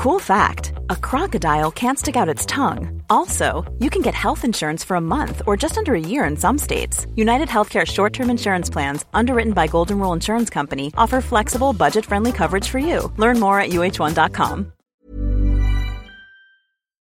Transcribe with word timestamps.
Cool 0.00 0.18
fact 0.18 0.72
a 0.88 0.96
crocodile 0.96 1.70
can't 1.70 1.98
stick 1.98 2.16
out 2.16 2.34
its 2.34 2.46
tongue. 2.46 3.02
Also, 3.10 3.70
you 3.80 3.90
can 3.90 4.02
get 4.02 4.14
health 4.14 4.44
insurance 4.44 4.86
for 4.86 4.96
a 4.96 5.00
month 5.00 5.42
or 5.46 5.58
just 5.58 5.76
under 5.76 5.94
a 5.94 6.00
year 6.00 6.24
in 6.30 6.38
some 6.38 6.58
states. 6.58 7.06
United 7.16 7.48
Healthcare 7.48 7.86
short 7.86 8.12
term 8.14 8.30
insurance 8.30 8.72
plans, 8.72 9.04
underwritten 9.12 9.52
by 9.52 9.66
Golden 9.66 9.98
Rule 9.98 10.14
Insurance 10.14 10.54
Company, 10.54 10.90
offer 10.96 11.20
flexible, 11.20 11.74
budget 11.74 12.06
friendly 12.06 12.32
coverage 12.32 12.66
for 12.68 12.78
you. 12.78 13.12
Learn 13.18 13.40
more 13.40 13.60
at 13.60 13.70
uh1.com. 13.70 14.72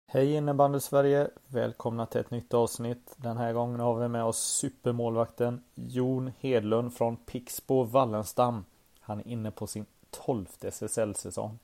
Hej 0.07 0.35
innebandy 0.35 0.79
Sverige! 0.79 1.27
Välkomna 1.47 2.05
till 2.05 2.21
ett 2.21 2.31
nytt 2.31 2.53
avsnitt. 2.53 3.15
Den 3.17 3.37
här 3.37 3.53
gången 3.53 3.79
har 3.79 3.95
vi 3.99 4.07
med 4.07 4.23
oss 4.23 4.37
supermålvakten 4.37 5.63
Jon 5.75 6.31
Hedlund 6.39 6.93
från 6.93 7.17
Pixbo 7.17 7.83
Wallenstam. 7.83 8.65
Han 8.99 9.19
är 9.19 9.27
inne 9.27 9.51
på 9.51 9.67
sin 9.67 9.85
tolfte 10.11 10.67
SSL-säsong. 10.67 11.59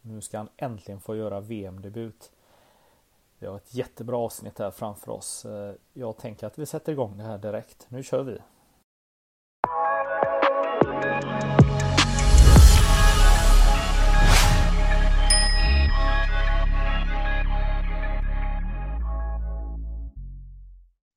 Nu 0.00 0.20
ska 0.20 0.38
han 0.38 0.48
äntligen 0.56 1.00
få 1.00 1.16
göra 1.16 1.40
VM-debut. 1.40 2.32
Vi 3.38 3.46
har 3.46 3.56
ett 3.56 3.74
jättebra 3.74 4.18
avsnitt 4.18 4.58
här 4.58 4.70
framför 4.70 5.12
oss. 5.12 5.44
Eh, 5.44 5.74
jag 5.92 6.16
tänker 6.16 6.46
att 6.46 6.58
vi 6.58 6.66
sätter 6.66 6.92
igång 6.92 7.18
det 7.18 7.24
här 7.24 7.38
direkt. 7.38 7.86
Nu 7.90 8.02
kör 8.02 8.22
vi! 8.22 8.38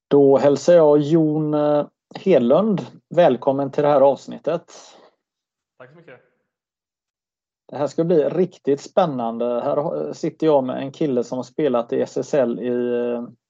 Då 0.08 0.38
hälsar 0.38 0.74
jag 0.74 0.98
Jon 0.98 1.54
eh, 1.54 1.86
Hedlund 2.14 2.86
välkommen 3.08 3.70
till 3.70 3.82
det 3.82 3.88
här 3.88 4.00
avsnittet. 4.00 4.72
Tack 5.78 5.90
så 5.90 5.96
mycket. 5.96 6.31
Det 7.72 7.78
här 7.78 7.86
ska 7.86 8.04
bli 8.04 8.24
riktigt 8.24 8.80
spännande. 8.80 9.44
Här 9.44 10.12
sitter 10.12 10.46
jag 10.46 10.64
med 10.64 10.76
en 10.76 10.92
kille 10.92 11.24
som 11.24 11.38
har 11.38 11.42
spelat 11.42 11.92
i 11.92 12.00
SSL 12.00 12.60
i, 12.60 12.72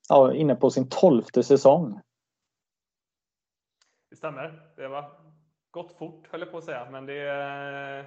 ja, 0.09 0.35
inne 0.35 0.55
på 0.55 0.71
sin 0.71 0.89
tolfte 0.89 1.43
säsong. 1.43 2.01
Det 4.11 4.17
stämmer. 4.17 4.73
Det 4.77 4.89
var 4.89 5.13
gått 5.71 5.93
fort 5.93 6.29
höll 6.31 6.41
jag 6.41 6.51
på 6.51 6.59
att 6.59 6.65
säga, 6.65 6.91
men 6.91 7.07
det, 7.07 7.31
eh, 7.31 8.05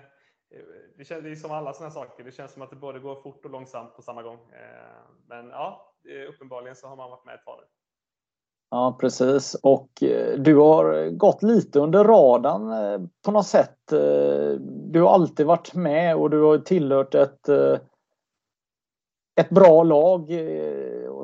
det, 0.97 1.05
känns, 1.05 1.23
det 1.23 1.31
är 1.31 1.35
som 1.35 1.51
alla 1.51 1.73
sådana 1.73 1.91
saker. 1.91 2.23
Det 2.23 2.31
känns 2.31 2.53
som 2.53 2.61
att 2.61 2.69
det 2.69 2.75
både 2.75 2.99
går 2.99 3.15
fort 3.15 3.45
och 3.45 3.51
långsamt 3.51 3.95
på 3.95 4.01
samma 4.01 4.23
gång. 4.23 4.39
Eh, 4.51 5.01
men 5.27 5.49
ja, 5.49 5.95
uppenbarligen 6.29 6.75
så 6.75 6.87
har 6.87 6.95
man 6.95 7.09
varit 7.09 7.25
med 7.25 7.35
ett 7.35 7.45
tag 7.45 7.59
nu. 7.61 7.67
Ja 8.69 8.97
precis 8.99 9.55
och 9.55 10.03
eh, 10.03 10.39
du 10.39 10.55
har 10.55 11.09
gått 11.09 11.43
lite 11.43 11.79
under 11.79 12.03
radarn 12.03 12.71
eh, 12.71 13.07
på 13.25 13.31
något 13.31 13.47
sätt. 13.47 13.91
Eh, 13.91 14.51
du 14.91 15.01
har 15.01 15.13
alltid 15.13 15.45
varit 15.45 15.73
med 15.73 16.15
och 16.15 16.29
du 16.29 16.41
har 16.41 16.57
tillhört 16.57 17.15
ett 17.15 17.49
ett 19.37 19.49
bra 19.49 19.83
lag 19.83 20.31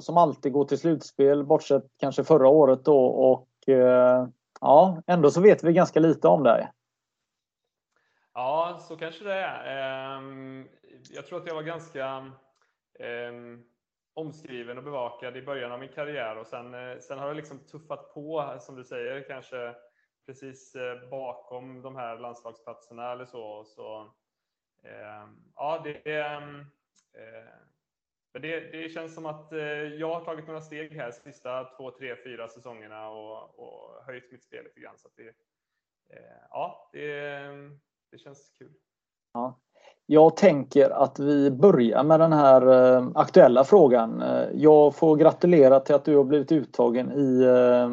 som 0.02 0.17
alltid 0.17 0.53
går 0.53 0.66
till 0.66 0.78
slutspel 0.78 1.44
bortsett 1.44 1.86
kanske 1.97 2.23
förra 2.23 2.47
året 2.47 2.86
då 2.86 3.06
och 3.06 3.47
ja, 4.62 5.02
ändå 5.08 5.31
så 5.31 5.42
vet 5.42 5.64
vi 5.64 5.73
ganska 5.73 6.00
lite 6.00 6.28
om 6.28 6.44
dig. 6.44 6.72
Ja, 8.34 8.80
så 8.88 8.95
kanske 8.95 9.23
det 9.23 9.34
är. 9.34 10.17
Ehm, 10.17 10.67
jag 11.09 11.25
tror 11.25 11.39
att 11.39 11.47
jag 11.47 11.56
var 11.56 11.64
ganska 11.64 12.31
ehm, 13.00 13.64
omskriven 14.22 14.77
och 14.77 14.83
bevakad 14.83 15.38
i 15.38 15.41
början 15.41 15.72
av 15.72 15.80
min 15.80 15.89
karriär 15.89 16.38
och 16.38 16.47
sen, 16.47 16.73
eh, 16.73 17.00
sen 17.00 17.19
har 17.19 17.27
det 17.27 17.33
liksom 17.33 17.59
tuffat 17.59 18.14
på, 18.14 18.58
som 18.59 18.75
du 18.75 18.83
säger, 18.83 19.28
kanske 19.28 19.75
precis 20.25 20.75
eh, 20.75 21.09
bakom 21.09 21.81
de 21.81 21.95
här 21.95 22.19
landslagsplatserna 22.19 23.11
eller 23.11 23.25
så. 23.25 23.63
så 23.63 24.13
eh, 24.83 25.28
ja, 25.55 25.81
det, 25.83 26.11
eh, 26.11 26.38
eh 27.13 27.52
det, 28.33 28.59
det 28.59 28.89
känns 28.89 29.16
som 29.16 29.25
att 29.25 29.52
jag 29.97 30.13
har 30.13 30.25
tagit 30.25 30.47
några 30.47 30.61
steg 30.61 30.91
här 30.91 31.11
sista 31.11 31.63
två, 31.63 31.91
tre, 31.91 32.16
fyra 32.23 32.47
säsongerna 32.47 33.09
och, 33.09 33.59
och 33.59 34.03
höjt 34.06 34.31
mitt 34.31 34.44
spel 34.44 34.63
lite 34.63 34.79
grann. 34.79 34.97
Så 34.97 35.09
det, 35.16 35.28
eh, 36.09 36.41
ja, 36.50 36.90
det, 36.94 37.09
det 38.12 38.18
känns 38.18 38.50
kul. 38.57 38.74
Ja. 39.34 39.62
Jag 40.11 40.38
tänker 40.38 40.89
att 40.89 41.19
vi 41.19 41.51
börjar 41.51 42.03
med 42.03 42.19
den 42.19 42.33
här 42.33 42.61
eh, 42.97 43.07
aktuella 43.16 43.63
frågan. 43.63 44.22
Eh, 44.22 44.49
jag 44.53 44.95
får 44.95 45.16
gratulera 45.16 45.79
till 45.79 45.95
att 45.95 46.05
du 46.05 46.16
har 46.16 46.23
blivit 46.23 46.51
uttagen 46.51 47.11
i 47.11 47.44
eh, 47.44 47.89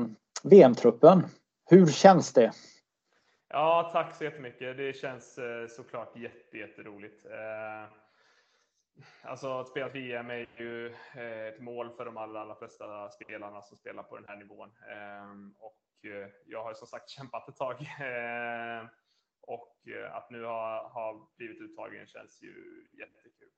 VM-truppen. 0.50 1.26
Hur 1.70 1.86
känns 1.86 2.32
det? 2.32 2.52
Ja, 3.48 3.90
tack 3.92 4.14
så 4.14 4.24
jättemycket. 4.24 4.76
Det 4.76 4.96
känns 4.96 5.38
såklart 5.68 6.16
jätteroligt. 6.52 7.26
Alltså 9.22 9.60
att 9.60 9.68
spela 9.68 9.88
VM 9.88 10.30
är 10.30 10.46
ju 10.56 10.94
ett 11.48 11.60
mål 11.60 11.90
för 11.96 12.04
de 12.04 12.16
allra, 12.16 12.40
allra 12.40 12.54
flesta 12.54 13.08
spelarna 13.08 13.62
som 13.62 13.76
spelar 13.76 14.02
på 14.02 14.16
den 14.16 14.24
här 14.28 14.36
nivån. 14.36 14.68
Ehm, 14.68 15.54
och 15.58 15.78
jag 16.46 16.64
har 16.64 16.74
som 16.74 16.86
sagt 16.86 17.10
kämpat 17.10 17.48
ett 17.48 17.56
tag. 17.56 17.76
Ehm, 18.00 18.88
och 19.48 19.88
eh, 19.88 20.16
att 20.16 20.30
nu 20.30 20.44
ha, 20.44 20.88
ha 20.88 21.28
blivit 21.36 21.60
uttagen 21.60 22.06
känns 22.06 22.42
ju 22.42 22.86
jättekul. 22.98 23.48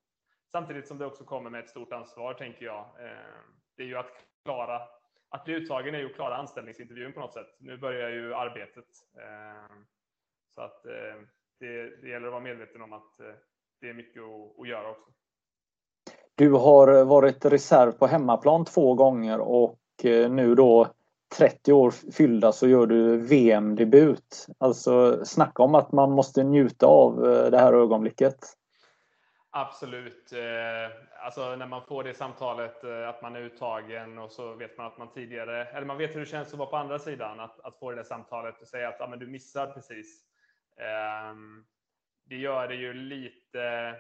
Samtidigt 0.53 0.89
som 0.89 0.99
det 0.99 1.07
också 1.07 1.25
kommer 1.25 1.51
med 1.51 1.61
ett 1.61 1.71
stort 1.71 1.93
ansvar, 1.93 2.35
tänker 2.35 2.65
jag. 2.65 2.85
Eh, 2.99 3.41
det 3.77 3.83
är 3.83 3.87
ju 3.87 3.97
att 3.97 4.27
klara 4.45 4.83
att 5.29 5.45
bli 5.45 5.55
uttagen 5.55 5.95
är 5.95 5.99
ju 5.99 6.07
att 6.07 6.15
klara 6.15 6.37
anställningsintervjun 6.37 7.13
på 7.13 7.21
något 7.21 7.33
sätt. 7.33 7.57
Nu 7.59 7.77
börjar 7.77 8.11
ju 8.11 8.35
arbetet. 8.35 8.85
Eh, 9.17 9.77
så 10.55 10.61
att 10.61 10.83
det, 11.59 12.01
det 12.03 12.09
gäller 12.09 12.27
att 12.27 12.33
vara 12.33 12.43
medveten 12.43 12.83
om 12.83 12.93
att 12.93 13.17
det 13.81 13.89
är 13.89 13.95
mycket 13.95 14.23
att, 14.23 14.61
att 14.61 14.69
göra 14.69 14.91
också. 14.91 15.11
Du 16.35 16.53
har 16.53 17.05
varit 17.05 17.45
reserv 17.45 17.93
på 17.93 18.07
hemmaplan 18.07 18.65
två 18.65 18.95
gånger 18.95 19.41
och 19.41 19.79
nu 20.31 20.55
då 20.55 20.95
30 21.37 21.73
år 21.73 21.91
fyllda 22.13 22.53
så 22.53 22.69
gör 22.69 22.87
du 22.87 23.17
VM-debut. 23.17 24.47
Alltså 24.59 25.25
snacka 25.25 25.63
om 25.63 25.75
att 25.75 25.93
man 25.93 26.11
måste 26.11 26.45
njuta 26.45 26.87
av 26.87 27.27
eh, 27.27 27.51
det 27.51 27.59
här 27.59 27.73
ögonblicket. 27.73 28.37
Absolut. 29.51 30.33
Eh, 30.33 31.25
alltså 31.25 31.57
när 31.57 31.67
man 31.67 31.87
får 31.87 32.05
det 32.05 32.15
samtalet 32.15 32.85
eh, 32.85 33.09
att 33.09 33.23
man 33.23 33.37
är 33.37 33.41
uttagen 33.41 34.19
och 34.19 34.33
så 34.33 34.55
vet 34.55 34.79
man 34.79 34.87
att 34.87 34.99
man 34.99 35.13
tidigare, 35.13 35.65
eller 35.65 35.87
man 35.87 35.99
vet 35.99 36.15
hur 36.15 36.21
det 36.21 36.27
känns 36.27 36.53
att 36.53 36.59
vara 36.59 36.71
på 36.71 36.77
andra 36.77 36.99
sidan, 36.99 37.41
att, 37.41 37.61
att 37.61 37.79
få 37.79 37.91
det 37.91 37.97
där 37.97 38.05
samtalet 38.05 38.61
och 38.61 38.69
säga 38.69 38.89
att 38.89 39.01
ah, 39.01 39.09
men 39.09 39.19
du 39.19 39.27
missar 39.27 39.67
precis. 39.67 40.25
Ehm, 40.77 41.65
det 42.25 42.37
gör 42.37 42.69
det 42.69 42.75
ju 42.75 42.93
lite, 42.93 43.95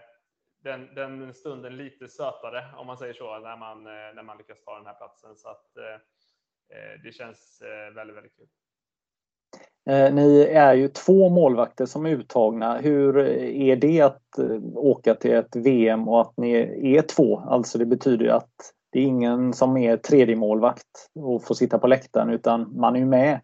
den, 0.62 0.94
den 0.94 1.34
stunden 1.34 1.76
lite 1.76 2.08
sötare 2.08 2.64
om 2.76 2.86
man 2.86 2.98
säger 2.98 3.14
så, 3.14 3.38
när 3.38 3.56
man, 3.56 3.84
när 3.84 4.22
man 4.22 4.38
lyckas 4.38 4.64
ta 4.64 4.76
den 4.76 4.86
här 4.86 4.94
platsen. 4.94 5.36
Så 5.36 5.48
att, 5.48 5.66
det 7.04 7.12
känns 7.12 7.62
eh, 7.62 7.94
väldigt, 7.94 8.16
väldigt 8.16 8.36
kul. 8.36 8.46
Eh, 9.90 10.14
ni 10.14 10.42
är 10.42 10.74
ju 10.74 10.88
två 10.88 11.28
målvakter 11.28 11.86
som 11.86 12.06
är 12.06 12.10
uttagna. 12.10 12.78
Hur 12.78 13.18
är 13.18 13.76
det 13.76 14.00
att 14.00 14.38
åka 14.74 15.14
till 15.14 15.34
ett 15.34 15.56
VM 15.56 16.08
och 16.08 16.20
att 16.20 16.36
ni 16.36 16.52
är 16.96 17.02
två? 17.02 17.38
Alltså 17.38 17.78
det 17.78 17.86
betyder 17.86 18.24
ju 18.24 18.30
att 18.30 18.74
det 18.92 18.98
är 18.98 19.02
ingen 19.02 19.52
som 19.52 19.76
är 19.76 19.96
tredje 19.96 20.36
målvakt 20.36 21.10
och 21.14 21.44
får 21.44 21.54
sitta 21.54 21.78
på 21.78 21.86
läktaren 21.86 22.30
utan 22.30 22.80
man 22.80 22.96
är 22.96 23.00
ju 23.00 23.06
med. 23.06 23.40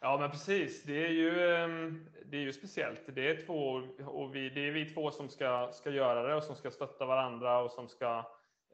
Ja 0.00 0.18
men 0.20 0.30
precis, 0.30 0.82
det 0.82 1.06
är 1.06 1.10
ju, 1.10 1.54
ehm, 1.54 2.06
det 2.26 2.36
är 2.36 2.40
ju 2.40 2.52
speciellt. 2.52 3.00
Det 3.14 3.30
är, 3.30 3.46
två, 3.46 3.82
och 4.06 4.34
vi, 4.34 4.50
det 4.50 4.68
är 4.68 4.72
vi 4.72 4.84
två 4.84 5.10
som 5.10 5.28
ska, 5.28 5.70
ska 5.72 5.90
göra 5.90 6.22
det 6.22 6.34
och 6.34 6.44
som 6.44 6.56
ska 6.56 6.70
stötta 6.70 7.06
varandra 7.06 7.58
och 7.58 7.70
som 7.70 7.88
ska 7.88 8.18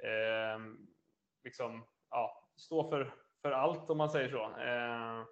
eh, 0.03 0.61
liksom, 1.45 1.85
ja, 2.11 2.48
stå 2.59 2.91
för, 2.91 3.15
för 3.43 3.53
allt 3.53 3.91
om 3.91 3.99
man 3.99 4.11
säger 4.11 4.29
så. 4.29 4.43
Eh, 4.43 5.25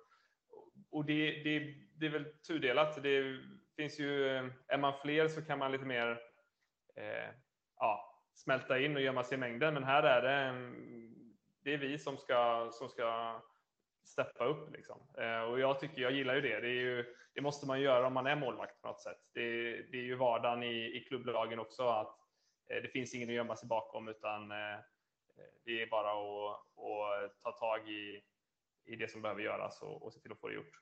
och 0.91 1.05
det, 1.05 1.43
det, 1.43 1.75
det 1.95 2.07
är 2.07 2.11
väl 2.11 2.25
tudelat. 2.47 3.03
Det 3.03 3.41
finns 3.77 4.01
ju, 4.01 4.37
eh, 4.37 4.45
är 4.69 4.79
man 4.79 4.93
fler 5.03 5.29
så 5.29 5.43
kan 5.43 5.59
man 5.59 5.73
lite 5.73 5.85
mer 5.85 6.21
eh, 6.97 7.31
ja, 7.77 8.23
smälta 8.34 8.78
in 8.78 8.97
och 8.97 9.03
gömma 9.03 9.25
sig 9.25 9.34
i 9.34 9.41
mängden. 9.41 9.75
Men 9.75 9.84
här 9.84 10.03
är 10.03 10.23
det, 10.23 10.73
det 11.65 11.75
är 11.75 11.78
vi 11.78 11.99
som 11.99 12.17
ska, 12.17 12.69
som 12.73 12.89
ska 12.89 13.41
steppa 14.07 14.45
upp. 14.45 14.72
Liksom. 14.72 15.01
Eh, 15.19 15.41
och 15.41 15.61
jag 15.61 15.81
tycker, 15.81 16.03
jag 16.03 16.13
gillar 16.13 16.34
ju 16.34 16.41
det. 16.41 16.61
Det, 16.61 16.69
ju, 16.69 17.15
det, 17.34 17.41
måste 17.41 17.67
man 17.67 17.81
göra 17.81 18.07
om 18.07 18.15
man 18.15 18.27
är 18.27 18.37
målvakt 18.37 18.83
på 18.83 18.89
något 18.89 19.01
sätt. 19.01 19.19
Det, 19.34 19.72
det 19.72 19.99
är 19.99 20.03
ju 20.03 20.15
vardagen 20.15 20.63
i, 20.63 20.97
i 20.97 21.05
klubblagen 21.09 21.59
också 21.59 21.89
att 21.89 22.19
eh, 22.71 22.83
det 22.83 22.89
finns 22.89 23.15
ingen 23.15 23.29
att 23.29 23.34
gömma 23.34 23.57
sig 23.57 23.69
bakom 23.69 24.09
utan 24.09 24.51
eh, 24.51 24.79
Eh, 25.38 25.44
det 25.65 25.83
är 25.83 25.91
bara 25.91 26.10
att, 26.10 26.56
att 27.24 27.42
ta 27.42 27.53
tag 27.53 27.88
i, 27.88 28.21
i 28.92 28.97
det 28.97 29.10
som 29.10 29.22
behöver 29.22 29.42
göras 29.42 29.83
och, 29.83 30.03
och 30.03 30.12
se 30.12 30.21
till 30.21 30.33
att 30.33 30.41
få 30.41 30.48
det 30.48 30.54
gjort. 30.54 30.74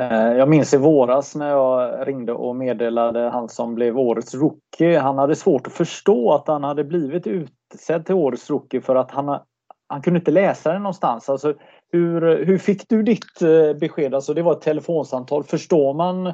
Eh, 0.00 0.32
jag 0.32 0.48
minns 0.48 0.74
i 0.74 0.76
våras 0.76 1.34
när 1.34 1.50
jag 1.50 2.08
ringde 2.08 2.32
och 2.32 2.56
meddelade 2.56 3.20
han 3.20 3.48
som 3.48 3.74
blev 3.74 3.98
årets 3.98 4.34
rookie. 4.34 4.98
Han 4.98 5.18
hade 5.18 5.36
svårt 5.36 5.66
att 5.66 5.72
förstå 5.72 6.32
att 6.32 6.48
han 6.48 6.64
hade 6.64 6.84
blivit 6.84 7.26
utsedd 7.26 8.06
till 8.06 8.14
årets 8.14 8.50
rookie 8.50 8.80
för 8.80 8.96
att 8.96 9.10
han, 9.10 9.40
han 9.86 10.02
kunde 10.02 10.18
inte 10.18 10.30
läsa 10.30 10.72
det 10.72 10.78
någonstans. 10.78 11.28
Alltså, 11.28 11.54
hur, 11.92 12.44
hur 12.44 12.58
fick 12.58 12.88
du 12.88 13.02
ditt 13.02 13.42
eh, 13.42 13.74
besked? 13.80 14.14
Alltså, 14.14 14.34
det 14.34 14.42
var 14.42 14.52
ett 14.52 14.60
telefonsamtal. 14.60 15.44
Förstår 15.44 15.94
man 15.94 16.32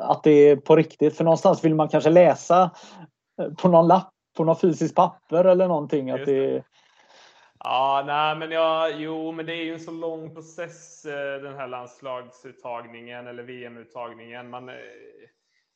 att 0.00 0.22
det 0.22 0.30
är 0.30 0.56
på 0.56 0.76
riktigt. 0.76 1.16
För 1.16 1.24
någonstans 1.24 1.64
vill 1.64 1.74
man 1.74 1.88
kanske 1.88 2.10
läsa 2.10 2.70
på 3.58 3.68
någon 3.68 3.88
lapp, 3.88 4.10
på 4.36 4.44
någon 4.44 4.60
fysisk 4.60 4.94
papper 4.94 5.44
eller 5.44 5.68
någonting. 5.68 6.10
Att 6.10 6.24
det... 6.26 6.64
Ja, 7.64 8.02
nej, 8.06 8.36
men 8.36 8.50
ja, 8.50 8.88
jo, 8.88 9.32
men 9.32 9.46
det 9.46 9.52
är 9.52 9.64
ju 9.64 9.72
en 9.72 9.80
så 9.80 9.90
lång 9.90 10.34
process 10.34 11.02
den 11.42 11.54
här 11.54 11.68
landslagsuttagningen 11.68 13.26
eller 13.26 13.42
VM-uttagningen. 13.42 14.50
Man, 14.50 14.70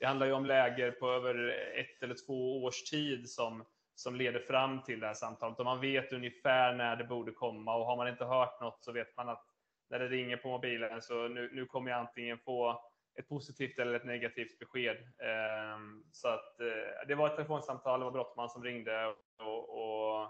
det 0.01 0.07
handlar 0.07 0.27
ju 0.27 0.33
om 0.33 0.47
läger 0.47 0.91
på 0.91 1.11
över 1.11 1.49
ett 1.81 2.03
eller 2.03 2.27
två 2.27 2.65
års 2.65 2.83
tid 2.83 3.31
som, 3.31 3.65
som 3.95 4.17
leder 4.17 4.41
fram 4.41 4.83
till 4.83 5.01
det 5.01 5.07
här 5.07 5.15
samtalet 5.15 5.59
och 5.59 5.65
man 5.65 5.81
vet 5.81 6.13
ungefär 6.13 6.75
när 6.75 6.97
det 6.97 7.05
borde 7.05 7.33
komma 7.33 7.77
och 7.77 7.87
har 7.87 7.97
man 7.97 8.09
inte 8.09 8.25
hört 8.25 8.61
något 8.61 8.85
så 8.85 8.93
vet 8.93 9.17
man 9.17 9.29
att 9.29 9.45
när 9.91 9.99
det 9.99 10.09
ringer 10.09 10.37
på 10.37 10.49
mobilen 10.49 11.03
så 11.03 11.29
nu, 11.29 11.51
nu 11.53 11.67
kommer 11.67 11.91
jag 11.91 12.01
antingen 12.01 12.39
få 12.39 12.81
ett 13.19 13.29
positivt 13.29 13.79
eller 13.79 13.95
ett 13.95 14.05
negativt 14.05 14.59
besked. 14.59 14.97
Ehm, 15.19 16.05
så 16.13 16.29
att 16.29 16.61
eh, 16.61 17.07
det 17.09 17.15
var 17.15 17.29
ett 17.29 17.37
telefonsamtal, 17.37 18.01
det 18.01 18.05
var 18.05 18.13
Brottman 18.13 18.51
som 18.51 18.65
ringde 18.65 19.15
och, 19.39 19.69
och, 19.69 20.23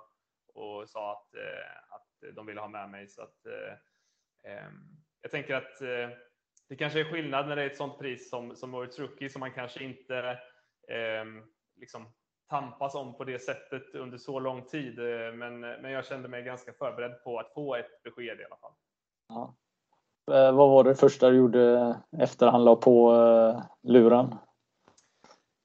och 0.55 0.89
sa 0.89 1.13
att, 1.13 1.35
eh, 1.35 1.95
att 1.95 2.35
de 2.35 2.47
ville 2.47 2.61
ha 2.61 2.69
med 2.69 2.91
mig. 2.91 3.09
Så 3.09 3.23
att, 3.23 3.47
eh, 3.47 4.53
ehm, 4.53 4.97
jag 5.21 5.31
tänker 5.31 5.55
att 5.55 5.79
det 6.69 6.77
kanske 6.77 7.01
är 7.01 7.05
skillnad 7.13 7.49
när 7.49 7.57
det 7.57 7.63
är 7.63 7.67
ett 7.67 7.77
sånt 7.77 7.99
pris 7.99 8.31
som, 8.31 8.57
som 8.57 8.75
årets 8.75 8.99
rookie 8.99 9.31
som 9.31 9.41
man 9.41 9.53
kanske 9.53 9.85
inte 9.85 10.39
ehm, 10.89 11.43
liksom 11.77 12.13
tampas 12.49 12.95
om 12.95 13.17
på 13.17 13.25
det 13.25 13.39
sättet 13.39 13.95
under 13.95 14.19
så 14.19 14.41
lång 14.41 14.67
tid. 14.67 14.99
Men, 15.35 15.61
men 15.61 15.91
jag 15.91 16.07
kände 16.07 16.29
mig 16.29 16.43
ganska 16.43 16.73
förberedd 16.73 17.25
på 17.25 17.39
att 17.39 17.55
få 17.55 17.75
ett 17.77 18.03
besked 18.03 18.41
i 18.41 18.45
alla 18.45 18.57
fall. 18.57 18.75
Ja. 19.29 19.57
Eh, 20.31 20.53
vad 20.53 20.71
var 20.71 20.85
det 20.85 20.95
första 20.95 21.31
du 21.31 21.37
gjorde 21.37 21.97
efter 22.19 22.47
han 22.47 22.65
la 22.65 22.77
på 22.77 23.15
eh, 23.15 23.63
luren? 23.83 24.35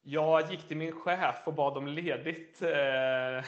Jag 0.02 0.52
gick 0.52 0.68
till 0.68 0.78
min 0.78 0.92
chef 0.92 1.42
och 1.46 1.54
bad 1.54 1.78
om 1.78 1.88
ledigt 1.88 2.62
eh, 2.62 2.70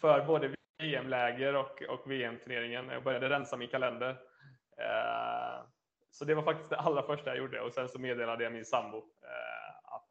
för 0.00 0.24
både 0.26 0.54
VM-läger 0.78 1.56
och, 1.56 1.82
och 1.82 2.10
VM-turneringen. 2.10 2.88
Jag 2.88 3.04
började 3.04 3.28
rensa 3.28 3.56
min 3.56 3.68
kalender. 3.68 4.16
Så 6.10 6.24
det 6.24 6.34
var 6.34 6.42
faktiskt 6.42 6.70
det 6.70 6.76
allra 6.76 7.02
första 7.02 7.30
jag 7.30 7.38
gjorde 7.38 7.60
och 7.60 7.72
sen 7.72 7.88
så 7.88 7.98
meddelade 7.98 8.44
jag 8.44 8.52
min 8.52 8.64
sambo 8.64 8.96
att, 9.84 10.08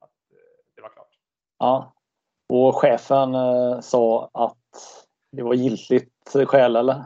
att 0.00 0.10
det 0.76 0.82
var 0.82 0.88
klart. 0.88 1.18
Ja, 1.58 1.94
och 2.48 2.74
chefen 2.74 3.32
sa 3.82 4.30
att 4.32 4.58
det 5.32 5.42
var 5.42 5.54
giltigt 5.54 6.32
skäl 6.46 6.76
eller? 6.76 7.04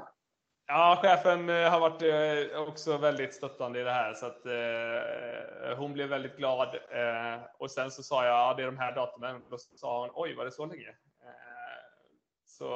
Ja, 0.73 0.99
chefen 1.03 1.49
eh, 1.49 1.71
har 1.71 1.81
varit 1.81 2.03
eh, 2.03 2.61
också 2.63 2.97
väldigt 2.97 3.35
stöttande 3.35 3.81
i 3.81 3.83
det 3.83 3.93
här 3.93 4.15
så 4.15 4.27
att 4.27 4.47
eh, 4.47 5.79
hon 5.79 5.93
blev 5.93 6.09
väldigt 6.09 6.37
glad. 6.37 6.69
Eh, 6.75 7.41
och 7.59 7.71
sen 7.71 7.91
så 7.91 8.03
sa 8.03 8.25
jag, 8.25 8.35
ja, 8.35 8.55
det 8.57 8.63
är 8.63 8.67
de 8.67 8.79
här 8.79 8.95
datumen. 8.95 9.43
Då 9.51 9.59
sa 9.59 10.01
hon, 10.01 10.11
oj, 10.15 10.35
var 10.35 10.45
det 10.45 10.51
så 10.51 10.67
länge? 10.67 10.89
Eh, 10.89 11.81
så 12.47 12.71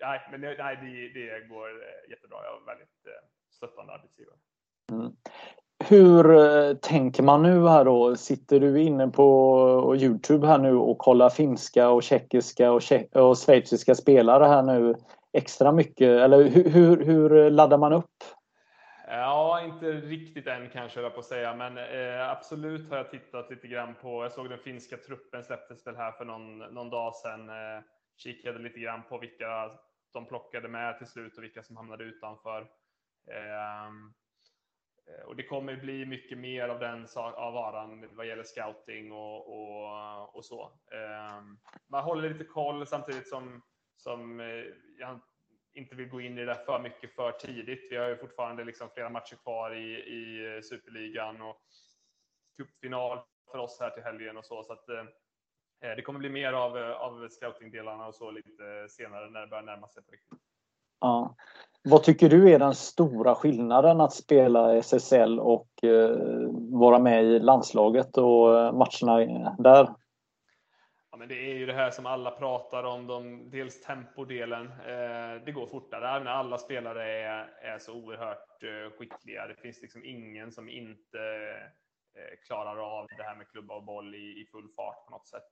nej, 0.00 0.20
men 0.30 0.40
nej, 0.40 0.54
det, 0.56 1.20
det 1.20 1.48
går 1.48 1.68
eh, 1.68 2.10
jättebra. 2.10 2.38
Jag 2.44 2.62
är 2.62 2.66
väldigt 2.66 3.06
eh, 3.06 3.28
stöttande 3.50 3.92
arbetsgivare. 3.92 4.36
Mm. 4.92 5.12
Hur 5.84 6.74
tänker 6.74 7.22
man 7.22 7.42
nu 7.42 7.68
här 7.68 7.84
då? 7.84 8.16
Sitter 8.16 8.60
du 8.60 8.82
inne 8.82 9.08
på 9.08 9.96
Youtube 9.98 10.46
här 10.46 10.58
nu 10.58 10.74
och 10.74 10.98
kollar 10.98 11.30
finska 11.30 11.90
och 11.90 12.02
tjeckiska 12.02 12.72
och, 12.72 12.82
och 13.12 13.38
schweiziska 13.38 13.94
spelare 13.94 14.44
här 14.44 14.62
nu 14.62 14.94
extra 15.32 15.72
mycket? 15.72 16.08
Eller 16.08 16.44
hur, 16.44 16.70
hur, 16.70 17.04
hur 17.04 17.50
laddar 17.50 17.78
man 17.78 17.92
upp? 17.92 18.24
Ja, 19.06 19.60
inte 19.64 19.92
riktigt 19.92 20.46
än 20.46 20.70
kanske 20.70 21.00
jag 21.00 21.14
på 21.14 21.20
att 21.20 21.26
säga, 21.26 21.54
men 21.54 21.78
eh, 21.78 22.30
absolut 22.30 22.90
har 22.90 22.96
jag 22.96 23.10
tittat 23.10 23.50
lite 23.50 23.68
grann 23.68 23.94
på. 23.94 24.22
Jag 24.22 24.32
såg 24.32 24.50
den 24.50 24.58
finska 24.58 24.96
truppen 24.96 25.44
släpptes 25.44 25.86
väl 25.86 25.96
här 25.96 26.12
för 26.12 26.24
någon, 26.24 26.58
någon 26.58 26.90
dag 26.90 27.14
sedan. 27.14 27.48
Eh, 27.48 27.82
kikade 28.16 28.58
lite 28.58 28.80
grann 28.80 29.02
på 29.08 29.18
vilka 29.18 29.70
de 30.12 30.26
plockade 30.26 30.68
med 30.68 30.98
till 30.98 31.06
slut 31.06 31.36
och 31.36 31.44
vilka 31.44 31.62
som 31.62 31.76
hamnade 31.76 32.04
utanför. 32.04 32.60
Ehm, 33.30 34.12
eh, 35.06 35.24
och 35.26 35.36
det 35.36 35.42
kommer 35.42 35.76
bli 35.76 36.06
mycket 36.06 36.38
mer 36.38 36.68
av 36.68 36.78
den 36.78 37.06
av 37.14 37.52
varan 37.52 38.08
vad 38.12 38.26
gäller 38.26 38.44
scouting 38.44 39.12
och, 39.12 39.48
och, 39.48 40.36
och 40.36 40.44
så. 40.44 40.62
Eh, 40.92 41.42
man 41.88 42.04
håller 42.04 42.30
lite 42.30 42.44
koll 42.44 42.86
samtidigt 42.86 43.28
som 43.28 43.62
som 44.02 44.40
eh, 44.40 44.46
jag 44.98 45.20
inte 45.74 45.94
vill 45.94 46.08
gå 46.08 46.20
in 46.20 46.38
i 46.38 46.44
det 46.44 46.58
för 46.66 46.78
mycket 46.78 47.14
för 47.14 47.32
tidigt. 47.32 47.88
Vi 47.90 47.96
har 47.96 48.08
ju 48.08 48.16
fortfarande 48.16 48.64
liksom 48.64 48.88
flera 48.94 49.10
matcher 49.10 49.36
kvar 49.36 49.74
i, 49.74 49.92
i 49.96 50.60
Superligan 50.62 51.42
och 51.42 51.60
cupfinal 52.56 53.18
för 53.52 53.58
oss 53.58 53.80
här 53.80 53.90
till 53.90 54.02
helgen 54.02 54.36
och 54.36 54.44
så. 54.44 54.62
så 54.62 54.72
att, 54.72 54.88
eh, 54.88 55.00
eh 55.90 55.96
det 55.96 56.02
kommer 56.02 56.18
bli 56.18 56.30
mer 56.30 56.52
av, 56.52 56.78
eh, 56.78 56.90
av 56.90 57.28
scoutingdelarna 57.28 58.06
och 58.06 58.14
så 58.14 58.30
lite 58.30 58.88
senare 58.88 59.30
när 59.30 59.40
det 59.40 59.46
börjar 59.46 59.62
närma 59.62 59.88
sig 59.88 60.02
på 60.02 60.12
riktigt. 60.12 60.38
Ja. 61.00 61.34
Vad 61.82 62.02
tycker 62.02 62.28
du 62.28 62.50
är 62.50 62.58
den 62.58 62.74
stora 62.74 63.34
skillnaden 63.34 64.00
att 64.00 64.12
spela 64.12 64.76
SSL 64.76 65.40
och 65.40 65.84
eh, 65.84 66.18
vara 66.70 66.98
med 66.98 67.24
i 67.24 67.38
landslaget 67.38 68.18
och 68.18 68.74
matcherna 68.74 69.56
där? 69.58 69.94
Men 71.20 71.28
det 71.28 71.34
är 71.34 71.54
ju 71.54 71.66
det 71.66 71.72
här 71.72 71.90
som 71.90 72.06
alla 72.06 72.30
pratar 72.30 72.84
om, 72.84 73.06
de, 73.06 73.50
dels 73.50 73.80
tempodelen. 73.80 74.66
Eh, 74.66 75.44
det 75.44 75.52
går 75.52 75.66
fortare. 75.66 76.24
när 76.24 76.30
alla 76.30 76.58
spelare 76.58 77.10
är, 77.10 77.46
är 77.60 77.78
så 77.78 77.94
oerhört 77.94 78.62
eh, 78.62 78.98
skickliga. 78.98 79.46
Det 79.46 79.54
finns 79.54 79.82
liksom 79.82 80.04
ingen 80.04 80.52
som 80.52 80.68
inte 80.68 81.20
eh, 82.16 82.38
klarar 82.46 82.76
av 82.76 83.08
det 83.16 83.22
här 83.22 83.36
med 83.36 83.48
klubba 83.48 83.74
och 83.74 83.84
boll 83.84 84.14
i, 84.14 84.40
i 84.40 84.46
full 84.52 84.68
fart 84.76 85.06
på 85.06 85.10
något 85.10 85.28
sätt. 85.28 85.42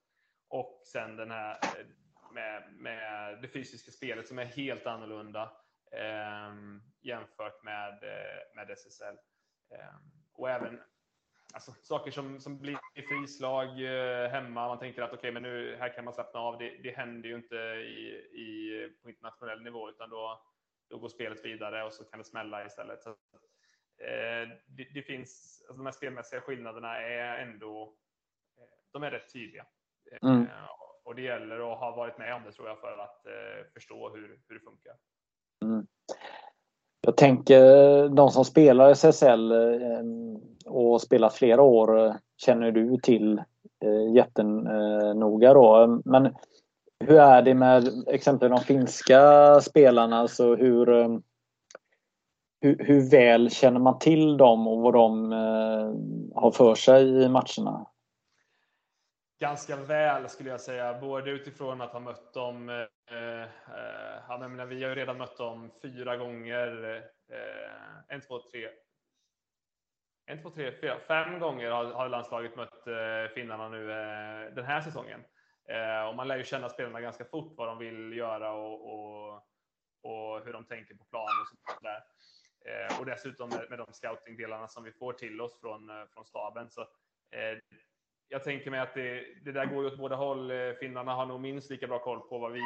Och 0.49 0.81
sen 0.93 1.17
den 1.17 1.31
här 1.31 1.59
eh, 1.63 1.87
med, 2.35 2.73
med 2.73 3.43
det 3.43 3.49
fysiska 3.49 3.91
spelet 3.91 4.29
som 4.29 4.39
är 4.39 4.45
helt 4.45 4.87
annorlunda 4.87 5.53
eh, 5.93 6.55
jämfört 7.01 7.63
med, 7.63 7.93
eh, 7.93 8.57
med 8.57 8.71
SSL. 8.71 9.17
Eh, 9.75 9.95
och 10.35 10.51
även 10.51 10.81
alltså, 11.55 11.73
saker 11.83 12.11
som, 12.11 12.41
som 12.41 12.59
blir 12.59 12.79
frislag 13.09 13.69
eh, 13.69 14.31
hemma. 14.31 14.69
Man 14.69 14.79
tänker 14.79 15.03
att 15.03 15.09
okej, 15.09 15.19
okay, 15.19 15.33
men 15.33 15.43
nu 15.43 15.77
här 15.81 15.95
kan 15.95 16.05
man 16.05 16.15
slappna 16.15 16.41
av. 16.41 16.59
Det, 16.59 16.81
det 16.83 16.91
händer 16.91 17.29
ju 17.29 17.35
inte 17.35 17.57
i, 17.57 18.09
i, 18.33 18.89
på 19.03 19.11
internationell 19.11 19.63
nivå, 19.63 19.89
utan 19.89 20.11
då, 20.11 20.41
då 20.91 20.99
går 20.99 21.09
spelet 21.09 21.45
vidare 21.45 21.85
och 21.85 21.93
så 21.93 22.05
kan 22.05 22.19
det 22.19 22.25
smälla 22.25 22.67
istället. 22.67 23.03
Så, 23.03 23.11
eh, 23.11 24.49
det, 24.67 24.85
det, 24.95 25.03
finns, 25.03 25.63
alltså, 25.69 25.77
de 25.77 25.87
här 25.87 25.93
spelmässiga 25.93 26.41
skillnaderna 26.41 26.97
är 26.97 27.39
ändå, 27.39 27.95
eh, 28.57 28.91
de 28.93 29.03
är 29.03 29.11
rätt 29.11 29.33
tydliga. 29.33 29.67
Mm. 30.23 30.43
Eh, 30.43 30.49
och 31.05 31.15
det 31.15 31.23
gäller 31.23 31.73
att 31.73 31.79
ha 31.79 31.97
varit 31.97 32.19
med 32.19 32.35
om 32.35 32.43
det 32.45 32.53
tror 32.53 32.69
jag 32.69 32.81
för 32.81 32.99
att 32.99 33.27
eh, 33.27 33.73
förstå 33.75 34.09
hur, 34.09 34.41
hur 34.49 34.55
det 34.55 34.65
funkar. 34.65 34.95
Mm. 35.65 35.87
Jag 37.01 37.17
tänker 37.17 37.61
de 38.09 38.31
som 38.31 38.45
spelar 38.45 38.91
SSL 38.91 39.53
och 40.69 41.03
spelat 41.03 41.35
flera 41.35 41.63
år 41.63 42.07
eh, 42.07 42.15
känner 42.37 42.73
du 42.73 42.97
till 42.97 43.39
eh, 43.85 44.15
jättenoga 44.15 45.55
då. 45.55 46.01
Men 46.05 46.35
hur 47.05 47.19
är 47.19 47.43
det 47.43 47.55
med 47.55 47.89
exempelvis 48.07 48.61
de 48.61 48.67
finska 48.67 49.61
spelarna? 49.61 50.19
Alltså 50.19 50.55
hur, 50.55 50.89
eh, 50.89 51.09
hur, 52.61 52.77
hur, 52.79 53.11
väl 53.11 53.51
känner 53.51 53.81
man 53.81 53.99
till 53.99 54.37
dem 54.37 54.69
och 54.69 54.79
vad 54.79 54.95
de 54.95 55.33
eh, 55.33 56.41
har 56.43 56.51
för 56.51 56.75
sig 56.75 57.23
i 57.23 57.29
matcherna? 57.29 57.87
ganska 59.39 59.77
väl 59.77 60.29
skulle 60.29 60.51
jag 60.51 60.61
säga, 60.61 61.01
både 61.01 61.31
utifrån 61.31 61.81
att 61.81 61.93
ha 61.93 62.01
mött 62.01 62.35
dem. 62.35 62.69
Eh, 62.69 63.17
eh, 63.17 63.49
ja, 64.29 64.49
men 64.49 64.69
vi 64.69 64.83
har 64.83 64.91
ju 64.91 64.95
redan 64.95 65.19
mött 65.19 65.37
dem 65.37 65.71
fyra 65.83 66.17
gånger. 66.17 66.97
Eh, 67.33 68.15
en, 68.15 68.21
två, 68.21 68.39
tre. 68.39 68.69
En, 70.31 70.43
två, 70.43 70.51
tre, 70.51 70.73
fyra, 70.81 71.01
fem 71.09 71.39
gånger 71.39 71.71
har, 71.71 71.85
har 71.85 72.09
landslaget 72.09 72.57
mött 72.57 72.87
eh, 72.87 73.35
finnarna 73.35 73.69
nu 73.69 73.93
eh, 73.93 74.55
den 74.55 74.65
här 74.65 74.81
säsongen. 74.81 75.25
Eh, 75.69 76.09
och 76.09 76.15
man 76.15 76.29
lär 76.29 76.37
ju 76.37 76.45
känna 76.45 76.69
spelarna 76.69 77.01
ganska 77.01 77.25
fort 77.25 77.55
vad 77.57 77.69
de 77.69 77.79
vill 77.79 78.17
göra 78.17 78.53
och, 78.53 78.93
och, 78.93 79.35
och 80.03 80.45
hur 80.45 80.53
de 80.53 80.65
tänker 80.65 80.95
på 80.95 81.05
plan 81.05 81.23
och 81.23 81.49
sånt 81.49 81.83
där. 81.83 82.03
Eh, 82.69 83.01
och 83.01 83.07
dessutom 83.07 83.49
med, 83.49 83.67
med 83.71 83.79
de 83.79 83.93
scoutingdelarna 83.93 84.69
som 84.69 84.85
vi 84.85 84.93
får 84.93 85.13
till 85.13 85.41
oss 85.41 85.61
från, 85.61 85.91
eh, 85.91 86.05
från 86.15 86.25
staben. 86.25 86.71
Så, 86.71 86.81
eh, 87.31 87.59
jag 88.29 88.45
tänker 88.45 88.71
mig 88.71 88.81
att 88.81 88.95
det, 88.95 89.25
det 89.45 89.53
där 89.53 89.67
går 89.67 89.85
ju 89.85 89.91
åt 89.91 89.99
båda 89.99 90.17
håll. 90.17 90.53
Finnarna 90.81 91.15
har 91.15 91.27
nog 91.27 91.41
minst 91.41 91.71
lika 91.71 91.87
bra 91.87 91.99
koll 91.99 92.21
på 92.21 92.39
vad 92.39 92.53
vi, 92.53 92.61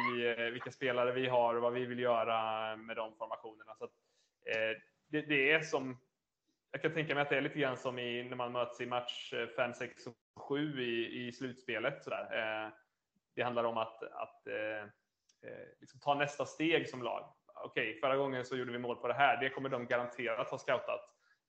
vilka 0.51 0.71
spelare 0.71 1.11
vi 1.11 1.27
har 1.27 1.55
och 1.55 1.61
vad 1.61 1.73
vi 1.73 1.85
vill 1.85 1.99
göra 1.99 2.75
med 2.75 2.95
de 2.95 3.15
formationerna. 3.15 3.75
Så 3.75 3.83
att, 3.83 3.91
eh, 4.45 4.81
det, 5.07 5.21
det, 5.21 5.51
är 5.51 5.61
som, 5.61 5.97
jag 6.73 6.81
kan 6.81 6.93
tänka 6.93 7.13
mig 7.13 7.21
att 7.21 7.29
det 7.29 7.37
är 7.37 7.41
lite 7.41 7.59
grann 7.59 7.77
som 7.77 7.99
i, 7.99 8.23
när 8.23 8.35
man 8.35 8.51
möts 8.51 8.81
i 8.81 8.85
match 8.85 9.33
eh, 9.33 9.47
5, 9.47 9.73
6 9.73 10.07
och 10.07 10.43
7 10.43 10.81
i, 10.81 11.27
i 11.27 11.31
slutspelet. 11.31 12.03
Sådär. 12.03 12.23
Eh, 12.31 12.71
det 13.35 13.41
handlar 13.41 13.63
om 13.63 13.77
att, 13.77 14.03
att 14.03 14.47
eh, 14.47 14.83
eh 15.49 15.67
liksom 15.79 15.99
ta 15.99 16.15
nästa 16.15 16.45
steg 16.45 16.89
som 16.89 17.03
lag. 17.03 17.33
Okej, 17.65 17.89
okay, 17.89 17.99
förra 17.99 18.17
gången 18.17 18.45
så 18.45 18.55
gjorde 18.55 18.71
vi 18.71 18.79
mål 18.79 18.95
på 18.95 19.07
det 19.07 19.13
här. 19.13 19.37
Det 19.41 19.49
kommer 19.49 19.69
de 19.69 19.87
garanterat 19.87 20.49
ha 20.49 20.57
scoutat. 20.57 21.01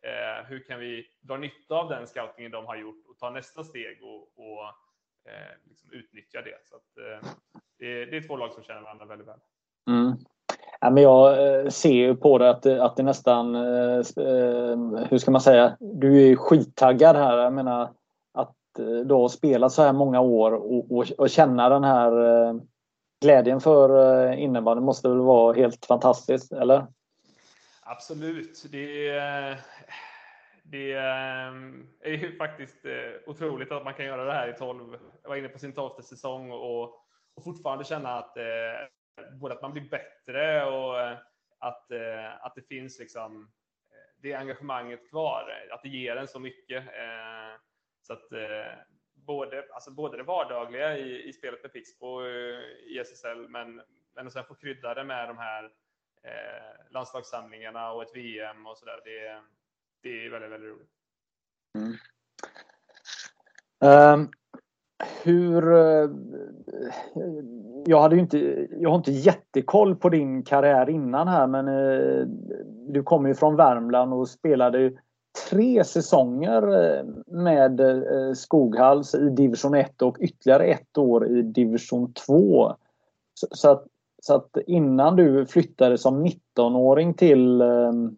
Eh, 0.03 0.47
hur 0.47 0.65
kan 0.65 0.81
vi 0.81 1.07
dra 1.21 1.37
nytta 1.37 1.75
av 1.75 1.89
den 1.89 2.07
scoutingen 2.07 2.51
de 2.51 2.67
har 2.67 2.77
gjort 2.77 3.07
och 3.07 3.19
ta 3.19 3.31
nästa 3.31 3.65
steg 3.65 4.03
och, 4.03 4.39
och 4.39 4.65
eh, 5.31 5.57
liksom 5.65 5.93
utnyttja 5.93 6.43
det? 6.43 6.59
Så 6.65 6.77
att, 6.77 6.97
eh, 6.97 7.31
det, 7.79 8.05
det, 8.05 8.17
är 8.17 8.27
två 8.27 8.37
lag 8.37 8.53
som 8.53 8.63
känner 8.63 8.81
varandra 8.81 9.05
väldigt 9.05 9.29
väl. 9.29 9.41
Mm. 9.91 10.17
Ja, 10.85 10.91
men 10.91 11.03
jag 11.03 11.49
eh, 11.65 11.69
ser 11.69 11.93
ju 11.93 12.17
på 12.17 12.39
det 12.39 12.51
att, 12.51 12.67
eh, 12.67 12.85
att 12.85 12.97
det 12.97 13.03
nästan, 13.03 13.55
eh, 13.55 13.99
eh, 13.99 14.77
hur 15.11 15.19
ska 15.19 15.31
man 15.31 15.41
säga, 15.41 15.77
du 15.81 16.31
är 16.31 16.37
skittaggad 16.37 17.17
här. 17.17 17.39
Jag 17.39 17.53
menar 17.53 17.91
att 18.35 18.55
då 19.05 19.21
ha 19.21 19.29
spelat 19.29 19.73
så 19.73 19.83
här 19.83 19.93
många 19.93 20.21
år 20.21 20.53
och, 20.53 20.97
och, 20.97 21.07
och 21.19 21.31
känna 21.31 21.69
den 21.69 21.85
här 21.85 22.13
glädjen 23.21 23.61
för 23.61 24.33
innebandy 24.33 24.83
måste 24.83 25.09
väl 25.09 25.21
vara 25.21 25.57
helt 25.57 25.87
fantastiskt, 25.87 26.53
eller? 26.53 26.87
Absolut. 27.83 28.65
Det, 28.73 29.09
det 30.63 30.93
är 30.93 32.11
ju 32.11 32.37
faktiskt 32.37 32.87
otroligt 33.27 33.73
att 33.73 33.85
man 33.85 33.95
kan 33.95 34.07
göra 34.07 34.25
det 34.25 34.33
här 34.33 34.49
i 34.49 34.53
12, 34.53 34.97
jag 35.23 35.29
var 35.29 35.37
inne 35.37 35.49
på 35.49 35.59
sin 35.59 35.73
tolfte 35.73 36.03
säsong 36.03 36.51
och, 36.51 36.83
och 37.37 37.45
fortfarande 37.45 37.85
känna 37.85 38.19
att 38.19 38.37
både 39.33 39.55
att 39.55 39.63
man 39.63 39.73
blir 39.73 39.89
bättre 39.89 40.65
och 40.65 41.01
eh, 41.01 41.19
att, 41.59 41.91
eh, 41.91 42.45
att 42.45 42.55
det 42.55 42.63
finns 42.69 42.99
liksom 42.99 43.43
eh, 43.91 44.23
det 44.23 44.35
engagemanget 44.35 45.11
kvar, 45.11 45.67
att 45.71 45.83
det 45.83 45.89
ger 45.89 46.17
en 46.17 46.29
så 46.29 46.39
mycket. 46.39 46.85
Så 48.03 48.13
att 48.13 48.29
både, 49.15 49.65
alltså 49.75 49.91
både 49.91 50.17
det 50.17 50.23
vardagliga 50.23 50.99
i, 50.99 51.29
i 51.29 51.33
spelet 51.33 51.63
med 51.63 51.73
Pixbo 51.73 52.27
i 52.27 52.99
SSL, 53.05 53.49
men, 53.49 53.83
men 54.15 54.31
sen 54.31 54.45
få 54.45 54.55
krydda 54.55 54.95
det 54.95 55.05
med 55.05 55.29
de 55.29 55.39
här 55.39 55.65
eh, 56.23 56.91
landslagssamlingarna 56.91 57.93
och 57.93 58.03
ett 58.03 58.17
VM 58.17 58.67
och 58.67 58.79
sådär. 58.79 59.01
Det, 59.05 59.43
det 60.03 60.27
är 60.27 60.31
väldigt, 60.31 60.51
väldigt 60.51 60.71
roligt. 60.71 60.91
Mm. 61.79 61.97
Um, 64.15 64.31
hur... 65.25 65.73
Eh, 65.73 66.11
jag, 67.87 68.01
hade 68.01 68.19
inte, 68.19 68.67
jag 68.79 68.91
har 68.91 68.97
inte 68.97 69.13
jättekoll 69.13 69.97
på 69.97 70.09
din 70.09 70.43
karriär 70.43 70.91
innan 70.91 71.29
här 71.29 71.47
men 71.47 71.69
eh, 71.69 72.27
du 72.89 73.03
kommer 73.03 73.29
ju 73.29 73.35
från 73.35 73.57
Värmland 73.57 74.15
och 74.15 74.29
spelade 74.29 74.93
tre 75.51 75.85
säsonger 75.85 76.63
eh, 76.63 77.05
med 77.27 77.81
Skoghals 78.37 79.15
i 79.15 79.31
division 79.31 79.75
1 79.75 80.03
och 80.03 80.17
ytterligare 80.21 80.65
ett 80.65 80.99
år 80.99 81.27
i 81.29 81.43
division 81.43 82.13
2. 82.13 82.73
Så, 83.35 83.71
att, 83.71 83.87
så 84.23 84.35
att 84.35 84.57
innan 84.67 85.17
du 85.17 85.47
flyttade 85.47 85.99
som 85.99 86.27
19-åring 86.27 87.15
till 87.15 87.63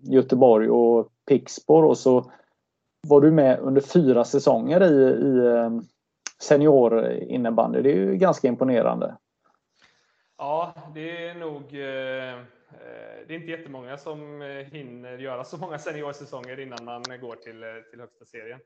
Göteborg 0.01 0.69
och 0.71 1.09
Pixbo 1.29 1.75
och 1.75 1.99
så 1.99 2.31
var 3.09 3.21
du 3.21 3.31
med 3.31 3.59
under 3.61 3.81
fyra 3.81 4.25
säsonger 4.25 4.83
i, 4.83 4.95
i 5.11 5.81
senior 6.43 7.11
innebandy. 7.11 7.83
Det 7.83 7.91
är 7.91 7.97
ju 7.97 8.17
ganska 8.17 8.49
imponerande. 8.49 9.17
Ja, 10.39 10.75
det 10.95 11.27
är 11.27 11.35
nog 11.35 11.75
eh, 11.75 12.35
eh, 12.35 12.43
det 13.27 13.35
är 13.35 13.39
inte 13.39 13.51
jättemånga 13.51 13.99
som 13.99 14.43
eh, 14.43 14.49
hinner 14.49 15.19
göra 15.19 15.45
så 15.45 15.57
många 15.57 15.79
seniorsäsonger 15.79 16.61
innan 16.61 16.85
man 16.85 17.03
går 17.21 17.37
till, 17.37 17.83
till 17.91 18.01
högsta 18.01 18.25
serien. 18.25 18.61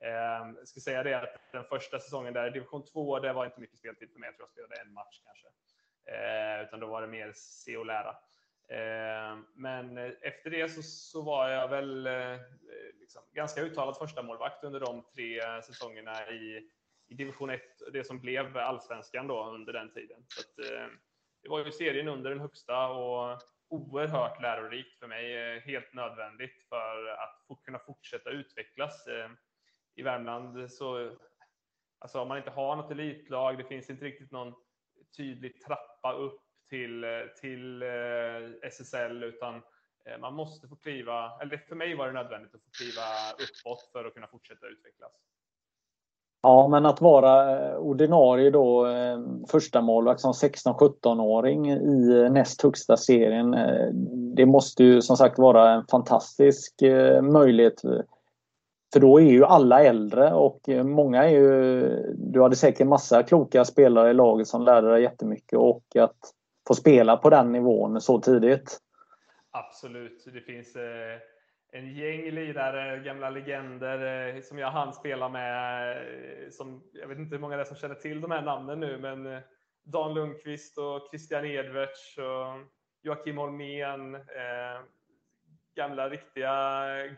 Ehm, 0.00 0.56
jag 0.58 0.68
ska 0.68 0.80
säga 0.80 1.02
det 1.02 1.14
att 1.14 1.52
den 1.52 1.64
första 1.64 1.98
säsongen 1.98 2.34
där, 2.34 2.50
division 2.50 2.84
2, 2.84 3.18
det 3.18 3.32
var 3.32 3.44
inte 3.44 3.60
mycket 3.60 3.78
speltid 3.78 4.12
för 4.12 4.20
mig. 4.20 4.26
Jag 4.26 4.36
tror 4.36 4.48
jag 4.48 4.66
spelade 4.66 4.88
en 4.88 4.94
match 4.94 5.20
kanske. 5.24 5.48
Utan 6.66 6.80
då 6.80 6.86
var 6.86 7.02
det 7.02 7.08
mer 7.08 7.32
se 7.34 7.76
och 7.76 7.86
lära. 7.86 8.16
Ehm, 8.68 9.44
men 9.54 9.98
efter 10.20 10.50
det 10.50 10.68
så, 10.68 10.82
så 10.82 11.22
var 11.22 11.48
jag 11.48 11.68
väl 11.68 12.08
liksom 13.00 13.22
ganska 13.32 13.60
uttalad 13.60 13.96
första 13.96 14.22
målvakt 14.22 14.64
under 14.64 14.80
de 14.80 15.02
tre 15.14 15.40
säsongerna 15.62 16.30
i 16.30 16.70
division 17.16 17.50
1, 17.50 17.62
det 17.92 18.04
som 18.04 18.20
blev 18.20 18.56
allsvenskan 18.56 19.26
då 19.26 19.50
under 19.50 19.72
den 19.72 19.92
tiden. 19.92 20.24
Så 20.28 20.40
att, 20.40 20.70
eh, 20.70 20.86
det 21.42 21.48
var 21.48 21.64
ju 21.64 21.72
serien 21.72 22.08
under 22.08 22.30
den 22.30 22.40
högsta 22.40 22.88
och 22.88 23.42
oerhört 23.68 24.42
lärorikt 24.42 24.98
för 24.98 25.06
mig. 25.06 25.36
Eh, 25.36 25.60
helt 25.62 25.94
nödvändigt 25.94 26.68
för 26.68 27.06
att 27.06 27.62
kunna 27.64 27.78
fortsätta 27.78 28.30
utvecklas. 28.30 29.06
Eh, 29.06 29.30
I 29.94 30.02
Värmland 30.02 30.72
så, 30.72 31.16
alltså 31.98 32.20
om 32.20 32.28
man 32.28 32.38
inte 32.38 32.50
har 32.50 32.76
något 32.76 32.90
elitlag, 32.90 33.58
det 33.58 33.64
finns 33.64 33.90
inte 33.90 34.04
riktigt 34.04 34.30
någon 34.30 34.54
tydlig 35.16 35.62
trappa 35.62 36.12
upp 36.12 36.40
till, 36.68 37.04
till 37.40 37.82
SSL, 38.62 39.24
utan 39.24 39.62
man 40.20 40.34
måste 40.34 40.68
få 40.68 40.76
kliva, 40.76 41.38
eller 41.42 41.56
för 41.56 41.76
mig 41.76 41.94
var 41.94 42.06
det 42.06 42.12
nödvändigt 42.12 42.54
att 42.54 42.64
få 42.64 42.70
kliva 42.70 43.02
uppåt 43.32 43.90
för 43.92 44.04
att 44.04 44.14
kunna 44.14 44.26
fortsätta 44.26 44.66
utvecklas. 44.66 45.12
Ja, 46.44 46.68
men 46.68 46.86
att 46.86 47.00
vara 47.00 47.60
eh, 47.68 47.76
ordinarie 47.76 48.50
då 48.50 48.86
eh, 48.86 49.18
första 49.48 49.80
målvakt 49.80 50.20
som 50.20 50.32
16-17-åring 50.32 51.70
i 51.70 52.22
eh, 52.22 52.32
näst 52.32 52.62
högsta 52.62 52.96
serien. 52.96 53.56
Det 54.36 54.46
måste 54.46 54.84
ju 54.84 55.02
som 55.02 55.16
sagt 55.16 55.38
vara 55.38 55.70
en 55.70 55.86
fantastisk 55.90 56.74
möjlighet. 57.22 57.80
För 58.92 59.00
då 59.00 59.20
är 59.20 59.24
ju 59.24 59.44
alla 59.44 59.84
äldre 59.84 60.32
och 60.32 60.60
många 60.84 61.24
är 61.24 61.28
ju... 61.28 61.82
Du 62.18 62.42
hade 62.42 62.56
säkert 62.56 62.86
massa 62.86 63.22
kloka 63.22 63.64
spelare 63.64 64.10
i 64.10 64.14
laget 64.14 64.48
som 64.48 64.62
lärde 64.62 64.90
dig 64.90 65.02
jättemycket 65.02 65.58
och 65.58 65.96
att 65.98 66.18
få 66.68 66.74
spela 66.74 67.16
på 67.16 67.30
den 67.30 67.52
nivån 67.52 68.00
så 68.00 68.20
tidigt. 68.20 68.78
Absolut. 69.50 70.24
Det 70.34 70.40
finns 70.40 70.76
en 71.74 71.94
gäng 71.94 72.30
lirare, 72.30 72.98
gamla 72.98 73.30
legender 73.30 74.34
eh, 74.34 74.40
som 74.42 74.58
jag 74.58 74.70
hann 74.70 74.92
spela 74.92 75.28
med. 75.28 75.90
Eh, 75.96 76.50
som, 76.50 76.82
jag 76.92 77.08
vet 77.08 77.18
inte 77.18 77.34
hur 77.34 77.40
många 77.40 77.56
det 77.56 77.62
är 77.62 77.66
som 77.66 77.76
känner 77.76 77.94
till 77.94 78.20
de 78.20 78.30
här 78.30 78.42
namnen 78.42 78.80
nu, 78.80 78.98
men 78.98 79.26
eh, 79.26 79.40
Dan 79.84 80.14
Lundqvist 80.14 80.78
och 80.78 81.08
Christian 81.10 81.44
Edverts 81.44 82.18
och 82.18 82.72
Joakim 83.02 83.36
Holmén. 83.36 84.14
Eh, 84.14 84.80
gamla 85.76 86.08
riktiga 86.08 86.52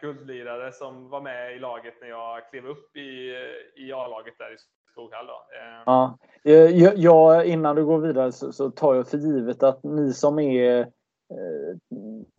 guldlirare 0.01 0.73
som 0.73 1.09
var 1.09 1.21
med 1.21 1.57
i 1.57 1.59
laget 1.59 1.95
när 2.01 2.09
jag 2.09 2.51
klev 2.51 2.67
upp 2.67 2.97
i, 2.97 3.35
i 3.77 3.93
A-laget 3.93 4.35
där 4.39 4.55
i 4.55 4.57
Skoghall. 4.93 5.27
Då. 5.27 5.33
Eh. 5.33 5.83
Ja, 5.87 6.19
jag, 6.97 7.47
innan 7.47 7.77
du 7.77 7.85
går 7.85 7.99
vidare 7.99 8.33
så, 8.33 8.53
så 8.53 8.71
tar 8.71 8.95
jag 8.95 9.09
för 9.09 9.19
givet 9.19 9.63
att 9.63 9.85
ni 9.85 10.13
som 10.13 10.39
är 10.39 10.96
Eh, 11.31 11.77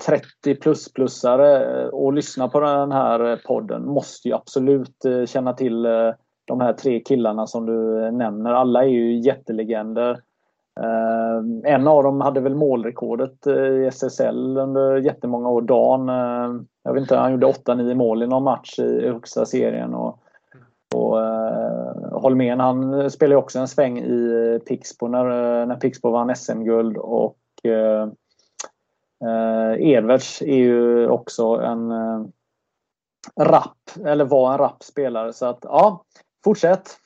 30 0.05 0.55
plus-plussare 0.55 1.81
eh, 1.81 1.87
och 1.87 2.13
lyssna 2.13 2.47
på 2.47 2.59
den 2.59 2.91
här 2.91 3.31
eh, 3.31 3.37
podden 3.47 3.85
måste 3.85 4.27
ju 4.27 4.33
absolut 4.33 5.05
känna 5.25 5.53
till 5.53 5.83
de 6.45 6.61
här 6.61 6.73
tre 6.73 6.99
killarna 6.99 7.47
som 7.47 7.65
du 7.65 8.11
nämner. 8.11 8.53
Alla 8.53 8.83
är 8.83 8.87
ju 8.87 9.19
jättelegender. 9.19 10.19
En 11.63 11.87
av 11.87 12.03
dem 12.03 12.21
hade 12.21 12.39
väl 12.39 12.55
målrekordet 12.55 13.47
i 13.47 13.85
SSL 13.85 14.57
under 14.57 14.97
jättemånga 14.97 15.49
år. 15.49 15.61
Dan, 15.61 16.07
jag 16.83 16.93
vet 16.93 17.01
inte, 17.01 17.15
han 17.15 17.31
gjorde 17.31 17.47
8-9 17.47 17.93
mål 17.93 18.23
i 18.23 18.27
någon 18.27 18.43
match 18.43 18.79
i 18.79 19.07
högsta 19.07 19.45
serien. 19.45 19.93
Och, 19.93 20.19
och 20.95 21.17
Holmén 22.21 22.59
han 22.59 23.11
spelade 23.11 23.37
också 23.37 23.59
en 23.59 23.67
sväng 23.67 23.97
i 23.99 24.59
Pixbo 24.67 25.07
när, 25.07 25.65
när 25.65 25.75
Pixbo 25.75 26.11
vann 26.11 26.35
SM-guld. 26.35 26.97
Och 26.97 27.37
Eh, 29.25 29.89
Edwards 29.89 30.41
är 30.41 30.55
ju 30.55 31.07
också 31.07 31.43
en 31.43 31.91
eh, 31.91 32.25
rapp, 33.39 33.77
eller 34.05 34.25
var 34.25 34.51
en 34.51 34.57
rapp 34.57 34.83
spelare. 34.83 35.33
Så 35.33 35.45
att 35.45 35.59
ja, 35.61 36.05
fortsätt! 36.43 36.97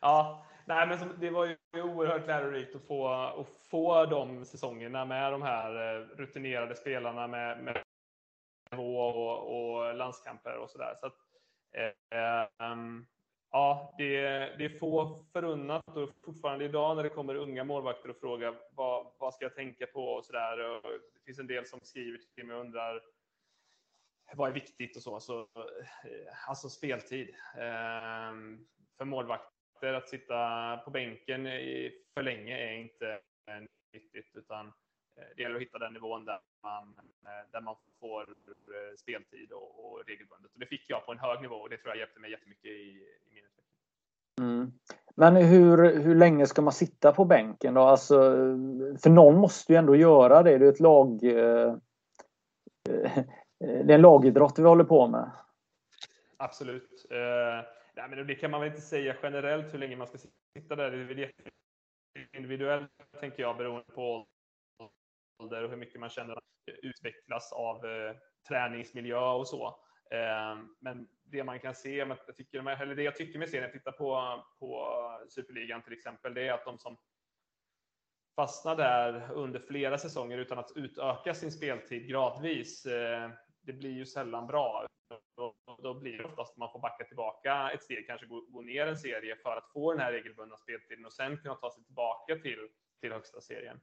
Ja, 0.00 0.44
nej, 0.64 0.86
men 0.86 0.98
det 1.20 1.30
var 1.30 1.46
ju 1.46 1.82
oerhört 1.82 2.26
lärorikt 2.26 2.76
att 2.76 2.86
få, 2.86 3.08
att 3.08 3.46
få 3.70 4.06
de 4.06 4.44
säsongerna 4.44 5.04
med 5.04 5.32
de 5.32 5.42
här 5.42 5.96
eh, 5.96 6.00
rutinerade 6.16 6.74
spelarna 6.74 7.26
med, 7.26 7.64
med 7.64 7.82
nivå 8.70 8.98
och, 8.98 9.76
och 9.76 9.94
landskamper 9.94 10.56
och 10.56 10.70
sådär. 10.70 10.94
Så 11.00 11.06
att, 11.06 11.16
eh, 11.72 12.72
um, 12.72 13.06
Ja, 13.52 13.94
det 13.98 14.16
är, 14.16 14.58
det 14.58 14.64
är 14.64 14.78
få 14.78 15.24
förunnat 15.32 15.96
och 15.96 16.10
fortfarande 16.24 16.64
idag 16.64 16.96
när 16.96 17.02
det 17.02 17.08
kommer 17.08 17.34
unga 17.34 17.64
målvakter 17.64 18.10
och 18.10 18.16
frågar 18.16 18.54
vad, 18.70 19.12
vad 19.18 19.34
ska 19.34 19.44
jag 19.44 19.54
tänka 19.54 19.86
på 19.86 20.04
och 20.04 20.24
så 20.24 20.32
där. 20.32 20.70
Och 20.70 20.82
det 21.14 21.20
finns 21.24 21.38
en 21.38 21.46
del 21.46 21.66
som 21.66 21.80
skriver 21.80 22.18
till 22.34 22.46
mig 22.46 22.56
och 22.56 22.60
undrar 22.60 23.02
vad 24.34 24.48
är 24.48 24.52
viktigt 24.52 24.96
och 24.96 25.02
så. 25.02 25.20
så 25.20 25.40
eh, 25.40 26.48
alltså 26.48 26.68
speltid. 26.68 27.34
Ehm, 27.58 28.66
för 28.96 29.04
målvakter 29.04 29.94
att 29.94 30.08
sitta 30.08 30.76
på 30.76 30.90
bänken 30.90 31.44
för 32.14 32.22
länge 32.22 32.58
är 32.58 32.72
inte 32.72 33.20
viktigt 33.92 34.30
utan 34.34 34.72
det 35.36 35.42
gäller 35.42 35.56
att 35.56 35.62
hitta 35.62 35.78
den 35.78 35.92
nivån 35.92 36.24
där 36.24 36.40
man, 36.62 36.94
eh, 37.24 37.50
där 37.52 37.60
man 37.60 37.76
får 38.00 38.34
speltid 38.96 39.52
och, 39.52 39.84
och 39.84 40.02
regelbundet. 40.06 40.52
Och 40.54 40.60
det 40.60 40.66
fick 40.66 40.84
jag 40.90 41.06
på 41.06 41.12
en 41.12 41.18
hög 41.18 41.42
nivå 41.42 41.56
och 41.56 41.70
det 41.70 41.76
tror 41.76 41.90
jag 41.90 41.98
hjälpte 41.98 42.20
mig 42.20 42.30
jättemycket 42.30 42.70
i, 42.70 43.02
Mm. 44.40 44.72
Men 45.14 45.36
hur, 45.36 46.00
hur 46.00 46.14
länge 46.14 46.46
ska 46.46 46.62
man 46.62 46.72
sitta 46.72 47.12
på 47.12 47.24
bänken 47.24 47.74
då? 47.74 47.80
Alltså, 47.80 48.14
för 49.02 49.10
någon 49.10 49.36
måste 49.36 49.72
ju 49.72 49.78
ändå 49.78 49.96
göra 49.96 50.42
det. 50.42 50.58
Det 50.58 50.66
är 50.66 50.72
ett 50.72 50.80
lag... 50.80 51.24
Eh, 51.24 51.74
det 53.58 53.92
är 53.92 53.94
en 53.94 54.02
lagidrott 54.02 54.58
vi 54.58 54.62
håller 54.62 54.84
på 54.84 55.06
med. 55.06 55.30
Absolut. 56.36 57.06
Eh, 57.10 57.66
nej, 57.94 58.08
men 58.10 58.26
det 58.26 58.34
kan 58.34 58.50
man 58.50 58.60
väl 58.60 58.70
inte 58.70 58.80
säga 58.80 59.16
generellt 59.22 59.74
hur 59.74 59.78
länge 59.78 59.96
man 59.96 60.06
ska 60.06 60.18
sitta 60.58 60.76
där. 60.76 60.90
Det 60.90 61.22
är 61.22 61.32
individuellt, 62.36 62.90
tänker 63.20 63.42
jag, 63.42 63.56
beroende 63.56 63.92
på 63.94 64.26
ålder 65.42 65.64
och 65.64 65.70
hur 65.70 65.76
mycket 65.76 66.00
man 66.00 66.10
känner 66.10 66.36
att 66.36 66.44
utvecklas 66.82 67.52
av 67.52 67.86
eh, 67.86 68.16
träningsmiljö 68.48 69.18
och 69.18 69.48
så. 69.48 69.66
Eh, 70.10 70.58
men 70.80 71.08
det 71.24 71.44
man 71.44 71.60
kan 71.60 71.74
se, 71.74 71.96
jag 71.96 72.36
tycker, 72.36 72.82
eller 72.82 72.94
det 72.94 73.02
jag 73.02 73.16
tycker 73.16 73.38
mig 73.38 73.48
se 73.48 73.56
när 73.56 73.66
jag 73.66 73.72
tittar 73.72 73.92
på, 73.92 74.42
på 74.58 74.98
Superligan 75.28 75.82
till 75.82 75.92
exempel, 75.92 76.34
det 76.34 76.48
är 76.48 76.52
att 76.52 76.64
de 76.64 76.78
som 76.78 76.96
fastnar 78.36 78.76
där 78.76 79.32
under 79.32 79.60
flera 79.60 79.98
säsonger 79.98 80.38
utan 80.38 80.58
att 80.58 80.72
utöka 80.76 81.34
sin 81.34 81.52
speltid 81.52 82.08
gradvis, 82.08 82.86
eh, 82.86 83.30
det 83.60 83.72
blir 83.72 83.90
ju 83.90 84.06
sällan 84.06 84.46
bra. 84.46 84.86
Då 85.82 85.94
blir 85.94 86.18
det 86.18 86.24
oftast 86.24 86.52
att 86.52 86.56
man 86.56 86.72
får 86.72 86.80
backa 86.80 87.04
tillbaka 87.04 87.70
ett 87.70 87.82
steg, 87.82 88.06
kanske 88.06 88.26
gå, 88.26 88.40
gå 88.40 88.62
ner 88.62 88.86
en 88.86 88.96
serie 88.96 89.36
för 89.36 89.56
att 89.56 89.72
få 89.72 89.92
den 89.92 90.00
här 90.00 90.12
regelbundna 90.12 90.56
speltiden 90.56 91.06
och 91.06 91.12
sen 91.12 91.38
kunna 91.38 91.54
ta 91.54 91.70
sig 91.70 91.84
tillbaka 91.84 92.36
till, 92.36 92.68
till 93.00 93.12
högsta 93.12 93.40
serien. 93.40 93.80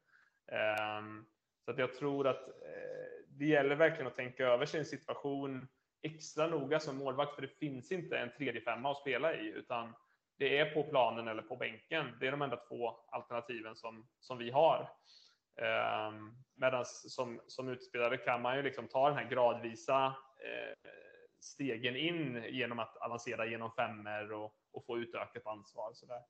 Um, 0.99 1.25
så 1.65 1.71
att 1.71 1.77
jag 1.77 1.93
tror 1.93 2.27
att 2.27 2.47
eh, 2.47 3.25
det 3.27 3.45
gäller 3.45 3.75
verkligen 3.75 4.07
att 4.07 4.15
tänka 4.15 4.45
över 4.45 4.65
sin 4.65 4.85
situation 4.85 5.67
extra 6.01 6.47
noga 6.47 6.79
som 6.79 6.97
målvakt, 6.97 7.35
för 7.35 7.41
det 7.41 7.59
finns 7.59 7.91
inte 7.91 8.17
en 8.17 8.31
tredje 8.37 8.61
femma 8.61 8.91
att 8.91 8.97
spela 8.97 9.35
i, 9.35 9.47
utan 9.47 9.93
det 10.37 10.57
är 10.57 10.73
på 10.73 10.83
planen 10.83 11.27
eller 11.27 11.41
på 11.41 11.55
bänken. 11.55 12.17
Det 12.19 12.27
är 12.27 12.31
de 12.31 12.41
enda 12.41 12.57
två 12.57 12.89
alternativen 13.11 13.75
som, 13.75 14.07
som 14.19 14.37
vi 14.37 14.51
har. 14.51 14.89
Eh, 15.61 16.11
Medan 16.55 16.85
som, 16.85 17.41
som 17.47 17.69
utspelare 17.69 18.17
kan 18.17 18.41
man 18.41 18.57
ju 18.57 18.63
liksom 18.63 18.87
ta 18.87 19.09
den 19.09 19.17
här 19.17 19.29
gradvisa 19.29 20.05
eh, 20.05 20.91
stegen 21.39 21.95
in 21.95 22.43
genom 22.49 22.79
att 22.79 22.97
avancera 22.97 23.45
genom 23.45 23.71
femmer 23.71 24.31
och, 24.31 24.53
och 24.71 24.85
få 24.85 24.97
utökat 24.97 25.47
ansvar. 25.47 25.91
Så, 25.93 26.05
där. 26.05 26.21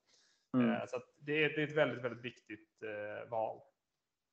Mm. 0.57 0.71
Eh, 0.71 0.85
så 0.87 1.01
det, 1.17 1.43
är, 1.43 1.49
det 1.49 1.61
är 1.61 1.67
ett 1.67 1.77
väldigt, 1.77 2.03
väldigt 2.03 2.25
viktigt 2.25 2.83
eh, 2.83 3.29
val. 3.29 3.61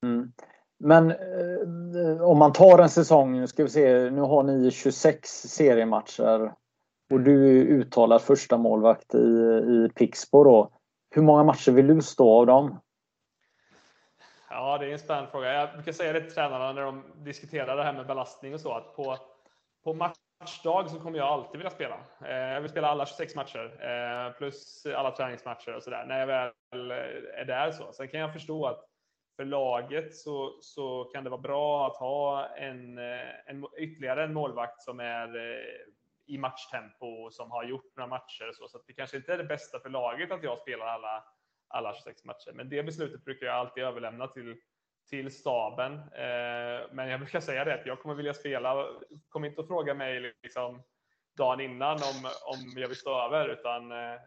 Mm. 0.03 0.33
Men 0.79 1.11
eh, 1.11 2.23
om 2.23 2.39
man 2.39 2.53
tar 2.53 2.79
en 2.79 2.89
säsong, 2.89 3.49
ska 3.49 3.63
vi 3.63 3.69
se, 3.69 4.11
nu 4.11 4.21
har 4.21 4.43
ni 4.43 4.71
26 4.71 5.29
seriematcher 5.29 6.53
och 7.11 7.21
du 7.21 7.61
är 7.61 7.65
uttalad 7.65 8.23
första 8.23 8.57
målvakt 8.57 9.15
i, 9.15 9.19
i 9.19 9.91
Pixbo 9.95 10.45
då. 10.45 10.71
Hur 11.11 11.23
många 11.23 11.45
matcher 11.45 11.73
vill 11.73 11.87
du 11.87 12.03
stå 12.03 12.41
av 12.41 12.47
dem? 12.47 12.81
Ja, 14.51 14.79
det 14.79 14.87
är 14.87 14.93
en 14.93 14.99
spännande 14.99 15.31
fråga. 15.31 15.53
Jag 15.53 15.73
brukar 15.73 15.93
säga 15.93 16.13
det 16.13 16.21
till 16.21 16.35
tränarna 16.35 16.73
när 16.73 16.83
de 16.83 17.03
diskuterar 17.25 17.77
det 17.77 17.83
här 17.83 17.93
med 17.93 18.07
belastning 18.07 18.55
och 18.55 18.61
så, 18.61 18.73
att 18.73 18.97
på, 18.97 19.17
på 19.85 19.95
matchdag 19.95 20.91
så 20.91 21.01
kommer 21.01 21.19
jag 21.19 21.29
alltid 21.29 21.59
vilja 21.59 21.71
spela. 21.71 21.97
Eh, 22.25 22.37
jag 22.37 22.61
vill 22.61 22.71
spela 22.71 22.89
alla 22.89 23.07
26 23.07 23.35
matcher, 23.35 23.79
eh, 23.81 24.33
plus 24.39 24.87
alla 24.97 25.11
träningsmatcher 25.11 25.77
och 25.77 25.83
sådär, 25.83 26.05
när 26.09 26.21
jag 26.21 26.27
väl 26.27 26.91
är 27.35 27.45
där. 27.45 27.71
så. 27.71 27.93
Sen 27.93 28.09
kan 28.09 28.21
jag 28.21 28.33
förstå 28.33 28.67
att 28.67 28.85
för 29.37 29.45
laget 29.45 30.17
så, 30.17 30.59
så 30.61 31.05
kan 31.05 31.25
det 31.25 31.31
vara 31.31 31.41
bra 31.41 31.87
att 31.87 31.97
ha 31.97 32.49
en, 32.57 32.99
eh, 32.99 33.47
en, 33.47 33.67
ytterligare 33.79 34.25
en 34.25 34.35
målvakt 34.35 34.83
som 34.83 35.01
är 35.01 35.37
eh, 35.37 35.95
i 36.27 36.39
matchtempo 36.39 37.07
och 37.07 37.33
som 37.33 37.51
har 37.51 37.65
gjort 37.65 37.97
några 37.97 38.09
matcher. 38.09 38.53
Så, 38.55 38.69
så 38.69 38.83
det 38.87 38.93
kanske 38.93 39.17
inte 39.17 39.33
är 39.33 39.39
det 39.39 39.45
bästa 39.45 39.81
för 39.81 39.89
laget 39.89 40.31
att 40.31 40.43
jag 40.43 40.59
spelar 40.59 40.87
alla, 40.87 41.25
alla 41.69 41.95
26 41.95 42.25
matcher. 42.25 42.53
Men 42.55 42.69
det 42.69 42.83
beslutet 42.83 43.25
brukar 43.25 43.47
jag 43.47 43.55
alltid 43.55 43.85
överlämna 43.85 44.27
till, 44.27 44.57
till 45.11 45.35
staben. 45.35 45.93
Eh, 45.93 46.93
men 46.93 47.09
jag 47.09 47.21
brukar 47.21 47.41
säga 47.41 47.65
det 47.65 47.75
att 47.75 47.87
jag 47.87 48.01
kommer 48.03 48.15
vilja 48.15 48.35
spela. 48.35 48.87
Kom 49.29 49.45
inte 49.45 49.61
att 49.61 49.67
fråga 49.67 49.95
mig 49.95 50.35
liksom 50.43 50.83
dagen 51.37 51.61
innan 51.61 51.97
om, 51.97 52.31
om 52.47 52.81
jag 52.81 52.89
vill 52.89 52.97
stå 52.97 53.21
över, 53.21 53.49
utan 53.49 53.93
eh, 53.93 54.21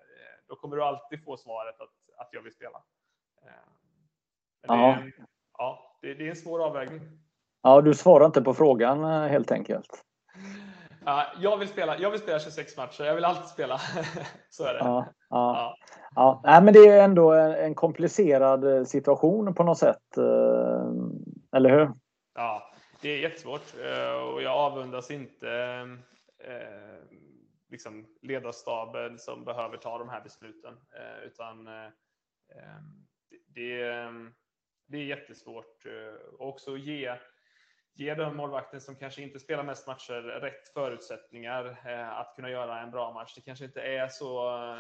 då 0.47 0.55
kommer 0.55 0.75
du 0.75 0.83
alltid 0.83 1.23
få 1.23 1.37
svaret 1.37 1.81
att, 1.81 1.93
att 2.17 2.29
jag 2.31 2.41
vill 2.41 2.53
spela. 2.53 2.83
Men 4.67 4.77
det, 4.77 4.85
är, 4.85 5.13
ja, 5.57 5.97
det, 6.01 6.13
det 6.13 6.25
är 6.25 6.29
en 6.29 6.35
svår 6.35 6.65
avvägning. 6.65 7.01
Ja, 7.61 7.81
du 7.81 7.93
svarar 7.93 8.25
inte 8.25 8.41
på 8.41 8.53
frågan 8.53 9.03
eh, 9.03 9.29
helt 9.29 9.51
enkelt. 9.51 10.03
Ja, 11.05 11.25
jag, 11.39 11.57
vill 11.57 11.67
spela, 11.67 11.97
jag 11.97 12.11
vill 12.11 12.19
spela 12.19 12.39
26 12.39 12.77
matcher. 12.77 13.03
Jag 13.03 13.15
vill 13.15 13.25
alltid 13.25 13.45
spela. 13.45 13.77
Så 14.49 14.63
är 14.63 14.73
det. 14.73 14.79
Ja, 14.79 15.05
ja. 15.29 15.53
ja. 15.55 15.75
ja. 16.15 16.41
Nej, 16.43 16.63
men 16.63 16.73
det 16.73 16.87
är 16.87 17.03
ändå 17.03 17.33
en 17.33 17.75
komplicerad 17.75 18.77
eh, 18.77 18.83
situation 18.83 19.53
på 19.55 19.63
något 19.63 19.77
sätt. 19.77 20.17
Eh, 20.17 20.91
eller 21.55 21.69
hur? 21.69 21.91
Ja, 22.35 22.73
det 23.01 23.09
är 23.09 23.19
jättesvårt 23.19 23.73
och 24.33 24.41
jag 24.41 24.53
avundas 24.53 25.11
inte 25.11 25.47
liksom 27.71 28.05
ledarstaben 28.21 29.17
som 29.17 29.45
behöver 29.45 29.77
ta 29.77 29.97
de 29.97 30.09
här 30.09 30.21
besluten. 30.21 30.73
Utan 31.25 31.65
det, 33.47 34.09
det 34.89 34.97
är 34.97 35.05
jättesvårt. 35.05 35.85
Eh, 35.85 36.35
och 36.39 36.47
också 36.47 36.77
ge, 36.77 37.15
ge 37.93 38.15
den 38.15 38.35
målvakten 38.35 38.81
som 38.81 38.95
kanske 38.95 39.21
inte 39.21 39.39
spelar 39.39 39.63
mest 39.63 39.87
matcher 39.87 40.21
rätt 40.21 40.69
förutsättningar 40.69 41.65
eh, 41.85 42.09
att 42.09 42.35
kunna 42.35 42.49
göra 42.49 42.81
en 42.81 42.91
bra 42.91 43.13
match. 43.13 43.33
Det 43.35 43.41
kanske 43.41 43.65
inte 43.65 43.81
är 43.81 44.07
så. 44.07 44.55
Eh, 44.55 44.79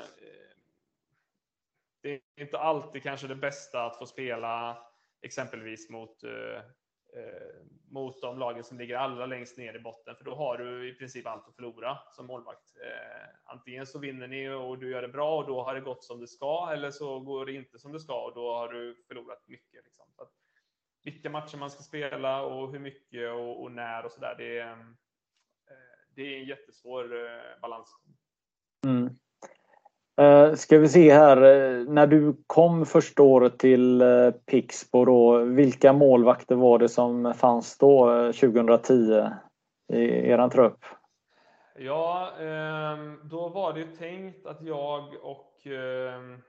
det 2.01 2.09
är 2.35 2.41
inte 2.41 2.59
alltid 2.59 3.03
kanske 3.03 3.27
det 3.27 3.35
bästa 3.35 3.85
att 3.85 3.97
få 3.97 4.05
spela 4.05 4.77
exempelvis 5.21 5.89
mot 5.89 6.23
eh, 7.15 7.65
mot 7.91 8.21
de 8.21 8.39
lagen 8.39 8.63
som 8.63 8.77
ligger 8.77 8.95
allra 8.95 9.25
längst 9.25 9.57
ner 9.57 9.75
i 9.75 9.79
botten, 9.79 10.15
för 10.15 10.25
då 10.25 10.35
har 10.35 10.57
du 10.57 10.89
i 10.89 10.93
princip 10.93 11.27
allt 11.27 11.47
att 11.47 11.55
förlora 11.55 11.97
som 12.11 12.27
målvakt. 12.27 12.75
Eh, 12.85 13.29
antingen 13.43 13.87
så 13.87 13.99
vinner 13.99 14.27
ni 14.27 14.49
och 14.49 14.79
du 14.79 14.91
gör 14.91 15.01
det 15.01 15.07
bra 15.07 15.37
och 15.37 15.47
då 15.47 15.63
har 15.63 15.75
det 15.75 15.81
gått 15.81 16.03
som 16.03 16.19
det 16.19 16.27
ska, 16.27 16.69
eller 16.73 16.91
så 16.91 17.19
går 17.19 17.45
det 17.45 17.53
inte 17.53 17.79
som 17.79 17.91
det 17.91 17.99
ska 17.99 18.25
och 18.25 18.35
då 18.35 18.53
har 18.53 18.73
du 18.73 19.03
förlorat 19.07 19.47
mycket. 19.47 19.85
Liksom. 19.85 20.05
Så 20.11 20.21
att, 20.21 20.31
vilka 21.03 21.29
matcher 21.29 21.57
man 21.57 21.71
ska 21.71 21.83
spela 21.83 22.41
och 22.41 22.71
hur 22.71 22.79
mycket 22.79 23.33
och, 23.33 23.63
och 23.63 23.71
när 23.71 24.05
och 24.05 24.11
så 24.11 24.19
där, 24.19 24.35
det, 24.37 24.59
är, 24.59 24.71
eh, 24.71 24.87
det 26.15 26.21
är 26.21 26.39
en 26.39 26.45
jättesvår 26.45 27.25
eh, 27.25 27.59
balans. 27.61 27.95
Mm. 28.87 29.19
Uh, 30.19 30.55
ska 30.55 30.77
vi 30.77 30.89
se 30.89 31.13
här, 31.13 31.37
eh, 31.37 31.85
när 31.87 32.07
du 32.07 32.43
kom 32.47 32.85
första 32.85 33.23
året 33.23 33.59
till 33.59 34.01
eh, 34.01 34.31
Pixbo 34.31 35.05
då, 35.05 35.37
vilka 35.37 35.93
målvakter 35.93 36.55
var 36.55 36.79
det 36.79 36.89
som 36.89 37.33
fanns 37.33 37.77
då 37.77 38.07
2010 38.33 39.29
i 39.93 40.29
eran 40.29 40.49
trupp? 40.49 40.85
Ja, 41.75 42.31
ehm, 42.39 43.19
då 43.23 43.49
var 43.49 43.73
det 43.73 43.85
tänkt 43.85 44.45
att 44.45 44.61
jag 44.61 45.03
och 45.21 45.67
ehm, 45.67 46.41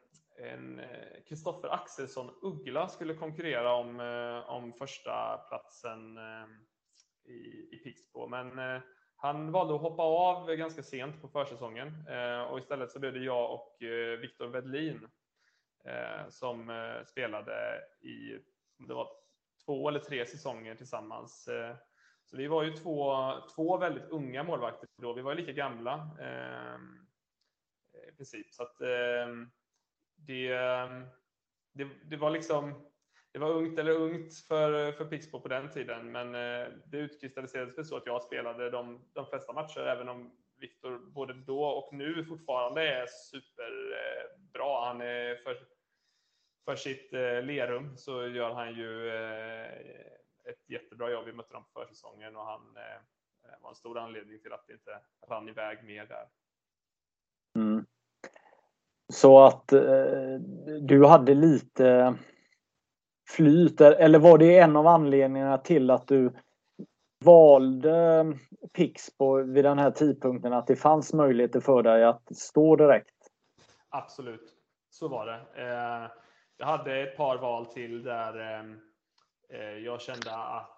en 0.52 0.80
Kristoffer 1.28 1.74
Axelsson 1.74 2.30
Uggla 2.42 2.88
skulle 2.88 3.14
konkurrera 3.14 3.74
om, 3.74 4.00
om 4.46 4.72
första 4.72 5.36
platsen 5.48 6.18
ehm, 6.18 6.50
i, 7.28 7.76
i 7.76 7.80
Pixbo. 7.84 8.26
Men 8.26 8.46
han 9.22 9.52
valde 9.52 9.74
att 9.74 9.80
hoppa 9.80 10.02
av 10.02 10.54
ganska 10.54 10.82
sent 10.82 11.22
på 11.22 11.28
försäsongen 11.28 12.06
eh, 12.08 12.42
och 12.42 12.58
istället 12.58 12.90
så 12.90 12.98
blev 12.98 13.12
det 13.12 13.18
jag 13.18 13.54
och 13.54 13.82
eh, 13.82 14.18
Viktor 14.18 14.46
Wedlin 14.46 15.08
eh, 15.84 16.28
som 16.28 16.72
spelade 17.06 17.80
i 18.00 18.38
det 18.78 18.94
var 18.94 19.08
två 19.64 19.88
eller 19.88 20.00
tre 20.00 20.26
säsonger 20.26 20.74
tillsammans. 20.74 21.48
Så 22.24 22.36
vi 22.36 22.46
var 22.46 22.62
ju 22.62 22.72
två, 22.72 23.14
två 23.54 23.78
väldigt 23.78 24.08
unga 24.10 24.42
målvakter 24.42 24.88
då. 24.96 25.12
Vi 25.12 25.22
var 25.22 25.34
lika 25.34 25.52
gamla 25.52 26.10
ehm, 26.20 27.06
i 28.08 28.16
princip. 28.16 28.54
Så 28.54 28.62
att 28.62 28.80
ehm, 28.80 29.50
det, 30.16 30.52
ehm, 30.52 31.06
det, 31.72 31.88
det 32.04 32.16
var 32.16 32.30
liksom 32.30 32.89
det 33.32 33.38
var 33.38 33.50
ungt 33.50 33.78
eller 33.78 33.92
ungt 33.92 34.34
för, 34.34 34.92
för 34.92 35.04
Pixbo 35.04 35.40
på 35.40 35.48
den 35.48 35.70
tiden, 35.70 36.12
men 36.12 36.34
eh, 36.34 36.68
det 36.86 36.98
utkristalliserades 36.98 37.78
väl 37.78 37.84
så 37.84 37.96
att 37.96 38.06
jag 38.06 38.22
spelade 38.22 38.70
de, 38.70 39.00
de 39.12 39.26
flesta 39.26 39.52
matcher, 39.52 39.80
även 39.80 40.08
om 40.08 40.32
Viktor 40.60 40.98
både 40.98 41.32
då 41.32 41.64
och 41.64 41.92
nu 41.92 42.24
fortfarande 42.24 42.88
är 42.88 43.06
superbra. 43.06 44.78
Eh, 44.78 44.84
han 44.84 45.00
är 45.00 45.36
för, 45.36 45.56
för 46.64 46.76
sitt 46.76 47.12
eh, 47.12 47.42
Lerum 47.42 47.96
så 47.96 48.26
gör 48.26 48.54
han 48.54 48.74
ju 48.74 49.08
eh, 49.08 49.70
ett 50.44 50.70
jättebra 50.70 51.10
jobb. 51.10 51.24
Vi 51.26 51.32
mötte 51.32 51.52
dem 51.52 51.64
på 51.72 51.80
försäsongen 51.80 52.36
och 52.36 52.46
han 52.46 52.76
eh, 52.76 53.62
var 53.62 53.70
en 53.70 53.76
stor 53.76 53.98
anledning 53.98 54.40
till 54.40 54.52
att 54.52 54.66
det 54.66 54.72
inte 54.72 54.98
rann 55.28 55.48
iväg 55.48 55.84
mer 55.84 56.06
där. 56.06 56.26
Mm. 57.56 57.86
Så 59.12 59.44
att 59.44 59.72
eh, 59.72 60.34
du 60.80 61.06
hade 61.06 61.34
lite 61.34 62.16
flyt? 63.30 63.80
Eller 63.80 64.18
var 64.18 64.38
det 64.38 64.58
en 64.58 64.76
av 64.76 64.86
anledningarna 64.86 65.58
till 65.58 65.90
att 65.90 66.08
du 66.08 66.32
valde 67.24 68.26
Pixbo 68.72 69.42
vid 69.42 69.64
den 69.64 69.78
här 69.78 69.90
tidpunkten? 69.90 70.52
Att 70.52 70.66
det 70.66 70.76
fanns 70.76 71.12
möjligheter 71.12 71.60
för 71.60 71.82
dig 71.82 72.04
att 72.04 72.36
stå 72.36 72.76
direkt? 72.76 73.14
Absolut, 73.88 74.54
så 74.90 75.08
var 75.08 75.26
det. 75.26 75.62
Eh, 75.62 76.10
jag 76.56 76.66
hade 76.66 77.00
ett 77.00 77.16
par 77.16 77.38
val 77.38 77.66
till 77.66 78.02
där 78.02 78.40
eh, 78.40 78.64
eh, 79.60 79.78
jag 79.78 80.00
kände 80.00 80.36
att 80.36 80.76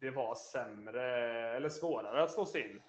det 0.00 0.10
var 0.10 0.34
sämre 0.34 1.02
eller 1.56 1.68
svårare 1.68 2.22
att 2.22 2.30
slå 2.30 2.46
sig 2.46 2.70
in. 2.70 2.80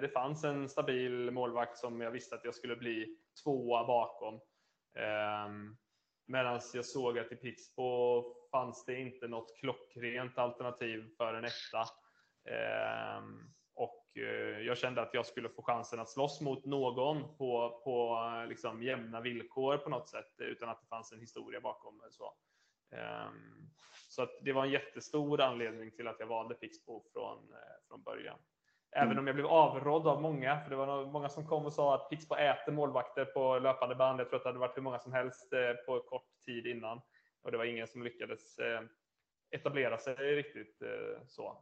Det 0.00 0.08
fanns 0.12 0.44
en 0.44 0.68
stabil 0.68 1.30
målvakt 1.30 1.78
som 1.78 2.00
jag 2.00 2.10
visste 2.10 2.34
att 2.34 2.44
jag 2.44 2.54
skulle 2.54 2.76
bli 2.76 3.16
tvåa 3.44 3.86
bakom. 3.86 4.40
Ehm, 4.94 5.76
Medan 6.26 6.60
jag 6.74 6.84
såg 6.84 7.18
att 7.18 7.32
i 7.32 7.36
Pixbo 7.36 8.24
fanns 8.50 8.84
det 8.84 9.00
inte 9.00 9.28
något 9.28 9.56
klockrent 9.56 10.38
alternativ 10.38 11.08
för 11.16 11.34
en 11.34 11.44
etta. 11.44 11.84
Ehm, 12.50 13.54
och 13.74 14.18
eh, 14.18 14.60
jag 14.60 14.78
kände 14.78 15.02
att 15.02 15.14
jag 15.14 15.26
skulle 15.26 15.48
få 15.48 15.62
chansen 15.62 16.00
att 16.00 16.10
slåss 16.10 16.40
mot 16.40 16.64
någon 16.64 17.36
på, 17.36 17.80
på 17.84 18.18
liksom 18.48 18.82
jämna 18.82 19.20
villkor 19.20 19.76
på 19.76 19.90
något 19.90 20.08
sätt 20.08 20.34
utan 20.38 20.68
att 20.68 20.80
det 20.80 20.86
fanns 20.86 21.12
en 21.12 21.20
historia 21.20 21.60
bakom. 21.60 22.00
Så. 22.10 22.34
Ehm, 22.96 23.70
så 24.08 24.22
att 24.22 24.38
det 24.40 24.52
var 24.52 24.64
en 24.64 24.72
jättestor 24.72 25.40
anledning 25.40 25.90
till 25.90 26.08
att 26.08 26.20
jag 26.20 26.26
valde 26.26 26.54
Pixbo 26.54 27.04
från, 27.12 27.38
eh, 27.38 27.88
från 27.88 28.02
början. 28.02 28.38
Även 28.96 29.10
mm. 29.10 29.18
om 29.18 29.26
jag 29.26 29.36
blev 29.36 29.46
avrådd 29.46 30.06
av 30.06 30.22
många, 30.22 30.60
för 30.60 30.70
det 30.70 30.76
var 30.76 31.06
många 31.06 31.28
som 31.28 31.46
kom 31.46 31.66
och 31.66 31.72
sa 31.72 31.94
att 31.94 32.10
Pixbo 32.10 32.34
äter 32.34 32.72
målvakter 32.72 33.24
på 33.24 33.58
löpande 33.58 33.94
band. 33.94 34.20
Jag 34.20 34.28
tror 34.28 34.36
att 34.36 34.42
det 34.42 34.48
hade 34.48 34.58
varit 34.58 34.76
hur 34.76 34.82
många 34.82 34.98
som 34.98 35.12
helst 35.12 35.52
eh, 35.52 35.84
på 35.86 36.00
kort 36.00 36.26
tid 36.46 36.66
innan. 36.66 37.00
Och 37.42 37.52
det 37.52 37.58
var 37.58 37.64
ingen 37.64 37.86
som 37.86 38.02
lyckades 38.02 38.58
eh, 38.58 38.80
etablera 39.50 39.98
sig 39.98 40.14
riktigt 40.14 40.82
så. 41.26 41.58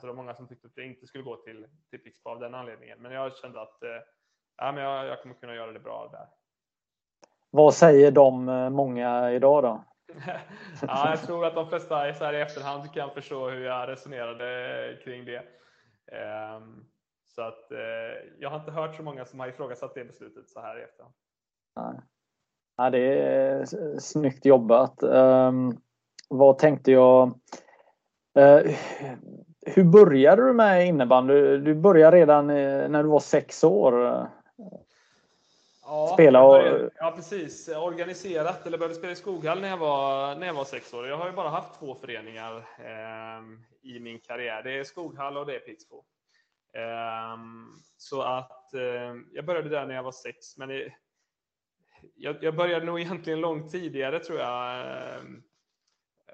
Så 0.00 0.06
det 0.06 0.06
var 0.06 0.14
många 0.14 0.34
som 0.34 0.48
tyckte 0.48 0.66
att 0.66 0.76
jag 0.76 0.86
inte 0.86 1.06
skulle 1.06 1.24
gå 1.24 1.36
till, 1.36 1.66
till 1.90 1.98
Pixbo 1.98 2.30
av 2.30 2.40
den 2.40 2.54
anledningen. 2.54 3.02
Men 3.02 3.12
jag 3.12 3.36
kände 3.36 3.60
att 3.60 3.78
ja, 4.56 4.72
men 4.72 4.84
jag, 4.84 5.06
jag 5.06 5.22
kommer 5.22 5.34
kunna 5.34 5.54
göra 5.54 5.72
det 5.72 5.80
bra 5.80 6.08
där. 6.12 6.26
Vad 7.50 7.74
säger 7.74 8.10
de 8.10 8.44
många 8.72 9.32
idag 9.32 9.62
då? 9.62 9.84
ja, 10.82 11.10
jag 11.10 11.22
tror 11.22 11.46
att 11.46 11.54
de 11.54 11.68
flesta 11.68 12.14
så 12.14 12.24
här 12.24 12.32
i 12.32 12.40
efterhand 12.40 12.94
kan 12.94 13.10
förstå 13.10 13.48
hur 13.48 13.64
jag 13.64 13.88
resonerade 13.88 14.98
kring 15.04 15.24
det. 15.24 15.42
Ehm, 16.10 16.84
så 17.34 17.42
att 17.42 17.72
eh, 17.72 17.78
jag 18.38 18.50
har 18.50 18.58
inte 18.58 18.70
hört 18.70 18.96
så 18.96 19.02
många 19.02 19.24
som 19.24 19.40
har 19.40 19.48
ifrågasatt 19.48 19.94
det 19.94 20.04
beslutet 20.04 20.48
så 20.48 20.60
här 20.60 20.78
i 20.78 20.82
efterhand. 20.82 21.14
Ja, 22.76 22.90
det 22.90 23.22
är 23.22 23.64
snyggt 23.98 24.44
jobbat. 24.44 25.02
Ehm, 25.02 25.72
vad 26.28 26.58
tänkte 26.58 26.92
jag? 26.92 27.26
Eh, 28.38 28.76
hur 29.66 29.84
började 29.84 30.46
du 30.46 30.52
med 30.52 30.86
innebandy? 30.86 31.56
Du 31.56 31.74
började 31.74 32.16
redan 32.16 32.50
eh, 32.50 32.88
när 32.88 33.02
du 33.02 33.08
var 33.08 33.20
sex 33.20 33.64
år. 33.64 34.26
Ja, 35.90 36.10
spela 36.14 36.42
och... 36.42 36.50
Började, 36.50 36.90
ja, 36.94 37.12
precis. 37.16 37.68
Organiserat, 37.68 38.66
eller 38.66 38.78
började 38.78 38.94
spela 38.94 39.12
i 39.12 39.16
Skoghall 39.16 39.60
när 39.60 39.68
jag 39.68 39.76
var, 39.76 40.34
när 40.34 40.46
jag 40.46 40.54
var 40.54 40.64
sex 40.64 40.94
år. 40.94 41.06
Jag 41.06 41.16
har 41.16 41.26
ju 41.26 41.32
bara 41.32 41.48
haft 41.48 41.78
två 41.78 41.94
föreningar 41.94 42.56
eh, 42.78 43.42
i 43.82 44.00
min 44.00 44.20
karriär. 44.20 44.62
Det 44.62 44.78
är 44.78 44.84
Skoghall 44.84 45.36
och 45.36 45.46
det 45.46 45.54
är 45.54 45.58
Pixbo. 45.58 46.04
Eh, 46.76 47.38
så 47.96 48.22
att 48.22 48.74
eh, 48.74 49.14
jag 49.32 49.46
började 49.46 49.68
där 49.68 49.86
när 49.86 49.94
jag 49.94 50.02
var 50.02 50.12
sex, 50.12 50.56
men 50.56 50.68
det, 50.68 50.92
jag, 52.14 52.44
jag, 52.44 52.56
började 52.56 52.86
nog 52.86 53.00
egentligen 53.00 53.40
långt 53.40 53.72
tidigare 53.72 54.18
tror 54.18 54.38
jag. 54.38 54.80
Ehm, 54.80 55.42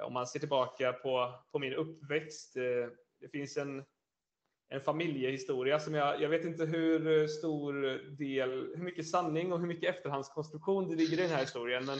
om 0.02 0.12
man 0.12 0.26
ser 0.26 0.38
tillbaka 0.38 0.92
på, 0.92 1.34
på 1.52 1.58
min 1.58 1.74
uppväxt. 1.74 2.56
Eh, 2.56 2.90
det 3.20 3.28
finns 3.28 3.56
en 3.56 3.84
en 4.68 4.80
familjehistoria 4.80 5.78
som 5.78 5.94
jag, 5.94 6.20
jag 6.20 6.28
vet 6.28 6.44
inte 6.44 6.64
hur 6.64 7.26
stor 7.26 7.72
del, 8.16 8.50
hur 8.50 8.84
mycket 8.84 9.08
sanning 9.08 9.52
och 9.52 9.60
hur 9.60 9.66
mycket 9.66 9.96
efterhandskonstruktion 9.96 10.88
det 10.88 10.94
ligger 10.94 11.18
i 11.18 11.22
den 11.22 11.30
här 11.30 11.40
historien, 11.40 11.84
men 11.84 11.96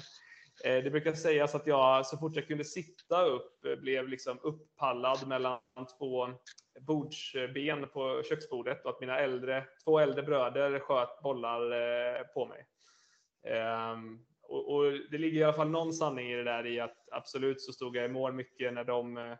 eh, 0.65 0.85
det 0.85 0.91
brukar 0.91 1.13
sägas 1.13 1.55
att 1.55 1.67
jag 1.67 2.07
så 2.07 2.19
fort 2.19 2.37
jag 2.37 2.47
kunde 2.47 2.65
sitta 2.65 3.25
upp 3.25 3.65
eh, 3.65 3.77
blev 3.77 4.09
liksom 4.09 4.39
upppallad 4.43 5.29
mellan 5.29 5.61
två 5.99 6.29
bordsben 6.81 7.89
på 7.89 8.23
köksbordet 8.29 8.85
och 8.85 8.91
att 8.91 9.01
mina 9.01 9.19
äldre, 9.19 9.65
två 9.85 9.99
äldre 9.99 10.23
bröder 10.23 10.79
sköt 10.79 11.23
bollar 11.23 11.73
eh, 11.73 12.23
på 12.23 12.47
mig. 12.47 12.67
Ehm, 13.47 14.19
och, 14.43 14.75
och, 14.75 14.93
det 15.11 15.19
ligger 15.19 15.41
i 15.41 15.45
alla 15.45 15.53
fall 15.53 15.71
någon 15.71 15.93
sanning 15.93 16.31
i 16.31 16.37
det 16.37 16.45
där 16.45 16.67
i 16.67 16.81
att 16.81 16.97
absolut 17.13 17.63
så 17.63 17.73
stod 17.73 17.97
jag 17.97 18.05
i 18.05 18.09
mål 18.09 18.33
mycket 18.33 18.75
när 18.75 18.85
de 18.85 19.17
eh, 19.17 19.33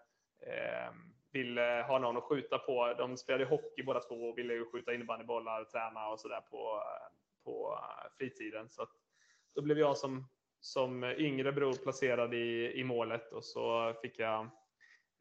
ehm, 0.53 1.16
ville 1.37 1.85
ha 1.89 1.99
någon 1.99 2.17
att 2.17 2.23
skjuta 2.23 2.59
på. 2.59 2.95
De 2.99 3.17
spelade 3.17 3.45
hockey 3.45 3.83
båda 3.83 4.01
två 4.01 4.15
och 4.15 4.39
ville 4.39 4.65
skjuta 4.65 4.95
innebandybollar, 4.95 5.65
träna 5.65 6.09
och 6.09 6.21
sådär 6.21 6.41
på, 6.51 6.83
på 7.45 7.79
eh, 7.83 8.13
fritiden. 8.19 8.69
Så 8.69 8.87
då 9.55 9.63
blev 9.63 9.79
jag 9.79 9.97
som, 9.97 10.29
som 10.61 11.05
yngre 11.05 11.53
bror 11.53 11.73
placerad 11.73 12.35
i, 12.35 12.73
i 12.75 12.85
målet 12.85 13.33
och 13.33 13.45
så 13.45 13.95
fick 14.03 14.19
jag 14.19 14.51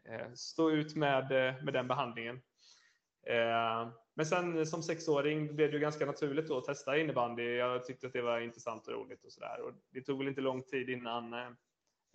eh, 0.09 0.31
stå 0.33 0.71
ut 0.71 0.95
med, 0.95 1.31
eh, 1.31 1.63
med 1.63 1.73
den 1.73 1.87
behandlingen. 1.87 2.41
Eh, 3.27 3.89
men 4.15 4.25
sen 4.25 4.65
som 4.65 4.83
sexåring 4.83 5.55
blev 5.55 5.71
det 5.71 5.73
ju 5.73 5.81
ganska 5.81 6.05
naturligt 6.05 6.47
då 6.47 6.57
att 6.57 6.65
testa 6.65 6.97
innebandy. 6.97 7.55
Jag 7.55 7.85
tyckte 7.85 8.07
att 8.07 8.13
det 8.13 8.21
var 8.21 8.39
intressant 8.39 8.87
och 8.87 8.93
roligt 8.93 9.25
och 9.25 9.31
sådär. 9.31 9.61
Och 9.61 9.71
det 9.89 10.01
tog 10.01 10.17
väl 10.17 10.27
inte 10.27 10.41
lång 10.41 10.63
tid 10.63 10.89
innan 10.89 11.33
eh, 11.33 11.49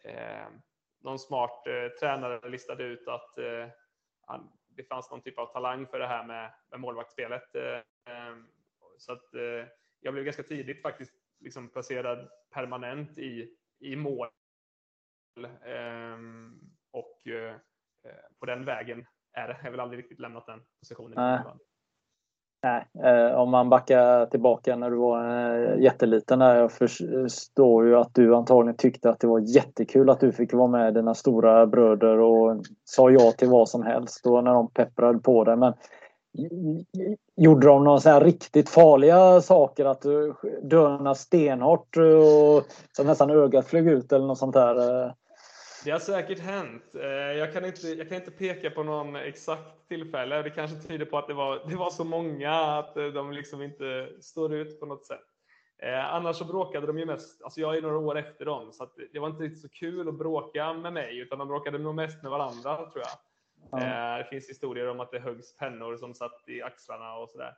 eh 0.05 0.49
någon 1.03 1.19
smart 1.19 1.67
eh, 1.67 1.99
tränare 2.01 2.51
listade 2.51 2.85
ut 2.85 3.09
att 3.09 3.39
eh, 3.39 3.69
det 4.69 4.85
fanns 4.85 5.11
någon 5.11 5.23
typ 5.23 5.38
av 5.38 5.47
talang 5.47 5.87
för 5.87 5.99
det 5.99 6.07
här 6.07 6.27
med, 6.27 6.53
med 6.71 6.81
målvaktsspelet. 6.81 7.55
Eh, 7.55 8.14
ehm, 8.14 8.49
så 8.99 9.12
att 9.12 9.35
eh, 9.35 9.66
jag 10.01 10.14
blev 10.14 10.25
ganska 10.25 10.43
tidigt 10.43 10.83
faktiskt 10.83 11.14
liksom 11.40 11.69
placerad 11.69 12.29
permanent 12.51 13.19
i, 13.19 13.57
i 13.79 13.97
mål. 13.97 14.29
Och 16.90 17.27
eh, 17.27 17.57
på 18.38 18.47
den 18.47 18.64
vägen 18.64 19.07
är 19.33 19.49
det. 19.49 19.57
Jag 19.59 19.64
har 19.64 19.71
väl 19.71 19.81
aldrig 19.81 19.99
riktigt 19.99 20.19
lämnat 20.19 20.47
den 20.47 20.62
positionen. 20.79 21.19
Nej. 22.62 22.87
Eh, 23.05 23.35
om 23.35 23.51
man 23.51 23.68
backar 23.68 24.27
tillbaka 24.27 24.77
när 24.77 24.90
du 24.90 24.96
var 24.96 25.25
eh, 25.25 25.83
jätteliten 25.83 26.38
där. 26.38 26.57
Jag 26.57 26.73
förstår 26.73 27.87
ju 27.87 27.96
att 27.96 28.14
du 28.14 28.35
antagligen 28.35 28.77
tyckte 28.77 29.11
att 29.11 29.20
det 29.20 29.27
var 29.27 29.40
jättekul 29.40 30.11
att 30.11 30.20
du 30.20 30.33
fick 30.33 30.53
vara 30.53 30.68
med 30.68 30.94
dina 30.94 31.14
stora 31.14 31.66
bröder 31.66 32.18
och 32.18 32.62
sa 32.85 33.11
ja 33.11 33.33
till 33.33 33.49
vad 33.49 33.68
som 33.68 33.83
helst 33.83 34.27
och 34.27 34.44
när 34.44 34.53
de 34.53 34.70
pepprade 34.70 35.18
på 35.18 35.44
dig. 35.44 35.57
Men 35.57 35.75
Gjorde 37.37 37.66
de 37.66 37.85
några 37.85 38.01
så 38.01 38.20
riktigt 38.20 38.68
farliga 38.68 39.40
saker? 39.40 39.85
Att 39.85 40.03
du 40.03 40.35
döna 40.62 41.14
stenhårt 41.14 41.96
och 41.96 42.64
så 42.92 43.05
nästan 43.05 43.31
ögat 43.31 43.66
flög 43.66 43.88
ut 43.88 44.12
eller 44.12 44.27
något 44.27 44.38
sånt 44.38 44.55
där? 44.55 45.05
Eh? 45.05 45.12
Det 45.85 45.90
har 45.90 45.99
säkert 45.99 46.38
hänt. 46.38 46.95
Eh, 46.95 47.03
jag 47.11 47.53
kan, 47.53 47.64
inte, 47.64 47.88
jag 47.88 48.09
kan 48.09 48.16
inte 48.16 48.31
peka 48.31 48.71
på 48.71 48.83
någon 48.83 49.16
exakt 49.16 49.88
tillfälle. 49.88 50.43
Det 50.43 50.51
kanske 50.51 50.88
tyder 50.88 51.05
på 51.05 51.19
att 51.19 51.27
det 51.27 51.35
var, 51.35 51.62
det 51.69 51.77
var 51.77 51.90
så 51.90 52.05
många 52.05 52.53
att 52.53 52.97
eh, 52.97 53.07
de 53.07 53.33
liksom 53.33 53.62
inte 53.62 54.09
står 54.21 54.55
ut 54.55 54.81
på 54.81 54.87
något 54.87 55.07
sätt. 55.07 55.27
Eh, 55.83 56.14
annars 56.14 56.37
så 56.37 56.45
bråkade 56.45 56.87
de 56.87 56.99
ju 56.99 57.07
mest, 57.07 57.43
alltså 57.43 57.61
jag 57.61 57.77
är 57.77 57.83
några 57.83 57.99
år 57.99 58.19
efter 58.19 58.45
dem, 58.45 58.73
så 58.73 58.88
det 59.12 59.19
var 59.19 59.29
inte 59.29 59.43
riktigt 59.43 59.62
så 59.62 59.69
kul 59.69 60.09
att 60.09 60.19
bråka 60.19 60.73
med 60.73 60.93
mig, 60.93 61.19
utan 61.19 61.38
de 61.38 61.49
bråkade 61.49 61.79
nog 61.79 61.95
mest 61.95 62.23
med 62.23 62.31
varandra 62.31 62.77
tror 62.77 63.05
jag. 63.05 63.83
Mm. 63.83 64.19
Det 64.19 64.25
finns 64.25 64.49
historier 64.49 64.88
om 64.88 65.01
att 65.01 65.11
det 65.11 65.19
höggs 65.19 65.57
pennor 65.57 65.97
som 65.97 66.14
satt 66.14 66.49
i 66.49 66.62
axlarna 66.62 67.14
och 67.14 67.31
sådär. 67.31 67.55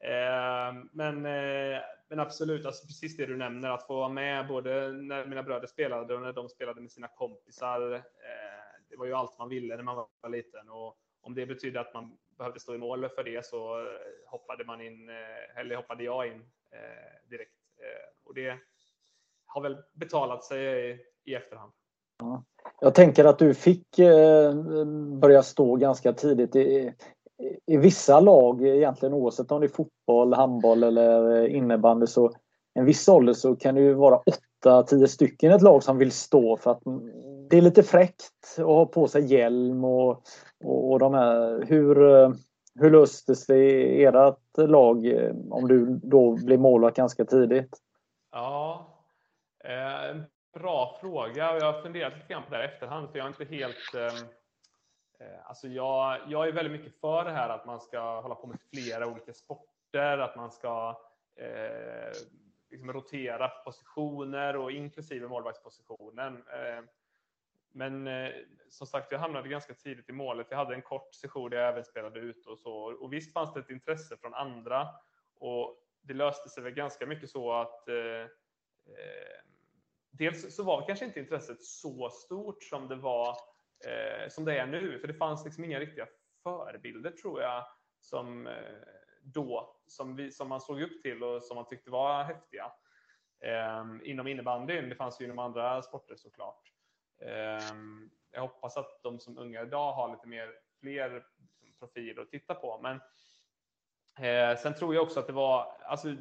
Ehm, 0.00 0.88
men, 0.92 1.26
eh, 1.26 1.80
men 2.08 2.20
absolut, 2.20 2.66
alltså 2.66 2.86
precis 2.86 3.16
det 3.16 3.26
du 3.26 3.36
nämner, 3.36 3.70
att 3.70 3.86
få 3.86 3.94
vara 3.94 4.08
med 4.08 4.48
både 4.48 4.92
när 4.92 5.26
mina 5.26 5.42
bröder 5.42 5.66
spelade 5.66 6.14
och 6.14 6.22
när 6.22 6.32
de 6.32 6.48
spelade 6.48 6.80
med 6.80 6.90
sina 6.90 7.08
kompisar. 7.08 7.94
Eh, 7.94 8.00
det 8.90 8.96
var 8.96 9.06
ju 9.06 9.14
allt 9.14 9.38
man 9.38 9.48
ville 9.48 9.76
när 9.76 9.82
man 9.82 10.06
var 10.20 10.28
liten 10.30 10.68
och 10.68 10.98
om 11.24 11.34
det 11.34 11.46
betydde 11.46 11.80
att 11.80 11.94
man 11.94 12.16
behövde 12.38 12.60
stå 12.60 12.74
i 12.74 12.78
mål 12.78 13.08
för 13.08 13.24
det 13.24 13.46
så 13.46 13.80
eh, 13.80 13.86
hoppade 14.26 14.64
man 14.64 14.80
in, 14.80 15.08
eh, 15.08 15.60
eller 15.60 15.76
hoppade 15.76 16.04
jag 16.04 16.26
in 16.26 16.40
eh, 16.70 17.28
direkt. 17.30 17.50
Och 18.24 18.34
det 18.34 18.58
har 19.46 19.62
väl 19.62 19.76
betalat 19.92 20.44
sig 20.44 20.90
i 21.24 21.34
efterhand. 21.34 21.72
Jag 22.80 22.94
tänker 22.94 23.24
att 23.24 23.38
du 23.38 23.54
fick 23.54 23.86
börja 25.20 25.42
stå 25.42 25.76
ganska 25.76 26.12
tidigt 26.12 26.56
i 27.66 27.76
vissa 27.76 28.20
lag, 28.20 28.66
egentligen 28.66 29.14
oavsett 29.14 29.52
om 29.52 29.60
det 29.60 29.66
är 29.66 29.68
fotboll, 29.68 30.34
handboll 30.34 30.82
eller 30.82 31.46
innebandy, 31.46 32.06
så 32.06 32.32
en 32.74 32.84
viss 32.84 33.08
ålder 33.08 33.32
så 33.32 33.56
kan 33.56 33.74
det 33.74 33.80
ju 33.80 33.94
vara 33.94 34.20
8-10 34.64 35.06
stycken 35.06 35.50
i 35.50 35.54
ett 35.54 35.62
lag 35.62 35.82
som 35.82 35.98
vill 35.98 36.12
stå 36.12 36.56
för 36.56 36.70
att 36.70 36.82
det 37.50 37.56
är 37.56 37.62
lite 37.62 37.82
fräckt 37.82 38.32
att 38.58 38.64
ha 38.64 38.86
på 38.86 39.08
sig 39.08 39.24
hjälm 39.24 39.84
och, 39.84 40.10
och, 40.64 40.90
och 40.92 40.98
de 40.98 41.14
här. 41.14 41.64
Hur, 41.68 42.16
eh, 42.16 42.30
hur 42.80 42.90
löstes 42.90 43.46
det 43.46 43.56
i 43.56 44.04
ert 44.04 44.36
lag 44.56 45.06
eh, 45.06 45.34
om 45.50 45.68
du 45.68 46.00
då 46.02 46.36
blev 46.44 46.60
målvakt 46.60 46.96
ganska 46.96 47.24
tidigt? 47.24 47.76
Ja, 48.32 48.86
eh, 49.64 50.20
bra 50.60 50.98
fråga. 51.00 51.58
Jag 51.58 51.72
har 51.72 51.82
funderat 51.82 52.12
lite 52.14 52.32
grann 52.32 52.42
på 52.42 52.50
det 52.50 52.56
här 52.56 52.64
efterhand 52.64 53.08
för 53.10 53.18
jag 53.18 53.24
är 53.24 53.28
inte 53.28 53.54
helt 53.54 53.94
Eh, 53.94 54.43
Eh, 55.24 55.48
alltså 55.48 55.68
jag, 55.68 56.20
jag 56.28 56.48
är 56.48 56.52
väldigt 56.52 56.80
mycket 56.80 57.00
för 57.00 57.24
det 57.24 57.30
här 57.30 57.48
att 57.48 57.66
man 57.66 57.80
ska 57.80 58.20
hålla 58.20 58.34
på 58.34 58.46
med 58.46 58.58
flera 58.72 59.06
olika 59.06 59.32
sporter, 59.32 60.18
att 60.18 60.36
man 60.36 60.50
ska 60.50 61.00
eh, 61.36 62.12
liksom 62.70 62.92
rotera 62.92 63.48
positioner 63.48 64.56
och 64.56 64.72
inklusive 64.72 65.28
målvaktspositionen. 65.28 66.36
Eh, 66.36 66.84
men 67.72 68.06
eh, 68.06 68.30
som 68.68 68.86
sagt, 68.86 69.12
jag 69.12 69.18
hamnade 69.18 69.48
ganska 69.48 69.74
tidigt 69.74 70.08
i 70.08 70.12
målet. 70.12 70.46
Jag 70.50 70.58
hade 70.58 70.74
en 70.74 70.82
kort 70.82 71.14
session 71.14 71.50
där 71.50 71.58
jag 71.58 71.68
även 71.68 71.84
spelade 71.84 72.20
ut 72.20 72.46
och 72.46 72.58
så. 72.58 72.74
Och 72.74 73.12
visst 73.12 73.32
fanns 73.32 73.52
det 73.52 73.60
ett 73.60 73.70
intresse 73.70 74.16
från 74.16 74.34
andra 74.34 74.88
och 75.36 75.80
det 76.02 76.14
löste 76.14 76.48
sig 76.48 76.62
väl 76.62 76.72
ganska 76.72 77.06
mycket 77.06 77.30
så 77.30 77.52
att 77.52 77.88
eh, 77.88 78.22
eh, 78.86 79.40
dels 80.10 80.56
så 80.56 80.62
var 80.62 80.86
kanske 80.86 81.04
inte 81.04 81.20
intresset 81.20 81.62
så 81.62 82.10
stort 82.10 82.62
som 82.62 82.88
det 82.88 82.96
var 82.96 83.36
eh, 83.86 84.28
som 84.28 84.44
det 84.44 84.58
är 84.58 84.66
nu, 84.66 84.98
för 84.98 85.08
det 85.08 85.14
fanns 85.14 85.44
liksom 85.44 85.64
inga 85.64 85.80
riktiga 85.80 86.06
förebilder 86.42 87.10
tror 87.10 87.42
jag 87.42 87.66
som 88.00 88.46
eh, 88.46 88.54
då 89.22 89.76
som, 89.86 90.16
vi, 90.16 90.30
som 90.30 90.48
man 90.48 90.60
såg 90.60 90.82
upp 90.82 91.02
till 91.02 91.22
och 91.22 91.42
som 91.42 91.54
man 91.54 91.66
tyckte 91.66 91.90
var 91.90 92.24
häftiga 92.24 92.72
eh, 93.40 93.84
inom 94.10 94.26
innebandyn. 94.26 94.88
Det 94.88 94.94
fanns 94.94 95.20
ju 95.20 95.24
inom 95.24 95.38
andra 95.38 95.82
sporter 95.82 96.16
såklart. 96.16 96.72
Eh, 97.22 97.64
jag 98.30 98.40
hoppas 98.40 98.76
att 98.76 99.02
de 99.02 99.20
som 99.20 99.38
unga 99.38 99.62
idag 99.62 99.92
har 99.92 100.12
lite 100.12 100.28
mer 100.28 100.50
fler 100.80 101.26
liksom, 101.62 101.78
profiler 101.78 102.22
att 102.22 102.30
titta 102.30 102.54
på, 102.54 102.80
men 102.82 103.00
eh, 104.26 104.58
sen 104.58 104.74
tror 104.74 104.94
jag 104.94 105.02
också 105.02 105.20
att 105.20 105.26
det 105.26 105.32
var 105.32 105.76
alltså, 105.82 106.16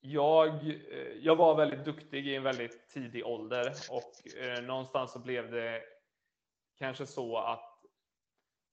jag, 0.00 0.48
eh, 0.66 1.12
jag 1.20 1.36
var 1.36 1.54
väldigt 1.54 1.84
duktig 1.84 2.28
i 2.28 2.36
en 2.36 2.42
väldigt 2.42 2.88
tidig 2.90 3.26
ålder 3.26 3.72
och 3.90 4.38
eh, 4.42 4.62
någonstans 4.62 5.12
så 5.12 5.18
blev 5.18 5.50
det 5.50 5.82
kanske 6.78 7.06
så 7.06 7.36
att 7.36 7.84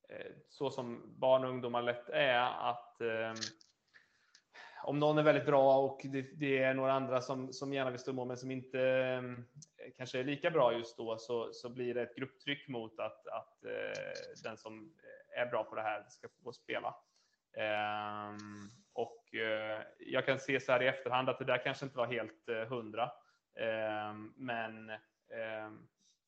eh, 0.09 0.31
så 0.49 0.71
som 0.71 1.13
barn 1.19 1.43
och 1.43 1.49
ungdomar 1.49 1.81
lätt 1.81 2.09
är 2.09 2.39
att 2.69 3.01
eh, 3.01 3.33
om 4.83 4.99
någon 4.99 5.17
är 5.17 5.23
väldigt 5.23 5.45
bra 5.45 5.77
och 5.77 6.01
det, 6.03 6.21
det, 6.21 6.57
är 6.57 6.73
några 6.73 6.93
andra 6.93 7.21
som, 7.21 7.53
som 7.53 7.73
gärna 7.73 7.91
vill 7.91 7.99
stå 7.99 8.11
emot 8.11 8.27
men 8.27 8.37
som 8.37 8.51
inte 8.51 8.81
eh, 8.81 9.91
kanske 9.97 10.19
är 10.19 10.23
lika 10.23 10.51
bra 10.51 10.73
just 10.73 10.97
då 10.97 11.17
så, 11.17 11.53
så 11.53 11.69
blir 11.69 11.93
det 11.93 12.01
ett 12.01 12.15
grupptryck 12.15 12.67
mot 12.67 12.99
att, 12.99 13.27
att 13.27 13.65
eh, 13.65 14.43
den 14.43 14.57
som 14.57 14.93
är 15.37 15.45
bra 15.45 15.63
på 15.63 15.75
det 15.75 15.81
här 15.81 16.05
ska 16.09 16.27
få 16.43 16.53
spela. 16.53 16.95
Ehm, 17.58 18.70
och 18.93 19.36
eh, 19.36 19.82
jag 20.00 20.26
kan 20.26 20.39
se 20.39 20.60
så 20.60 20.72
här 20.72 20.84
i 20.84 20.88
efterhand 20.88 21.30
att 21.30 21.39
det 21.39 21.46
där 21.46 21.63
kanske 21.63 21.86
inte 21.86 21.98
var 21.98 22.08
helt 22.08 22.50
eh, 22.50 22.70
hundra. 22.70 23.12
Ehm, 23.60 24.34
men 24.36 24.89
ehm, 24.89 25.88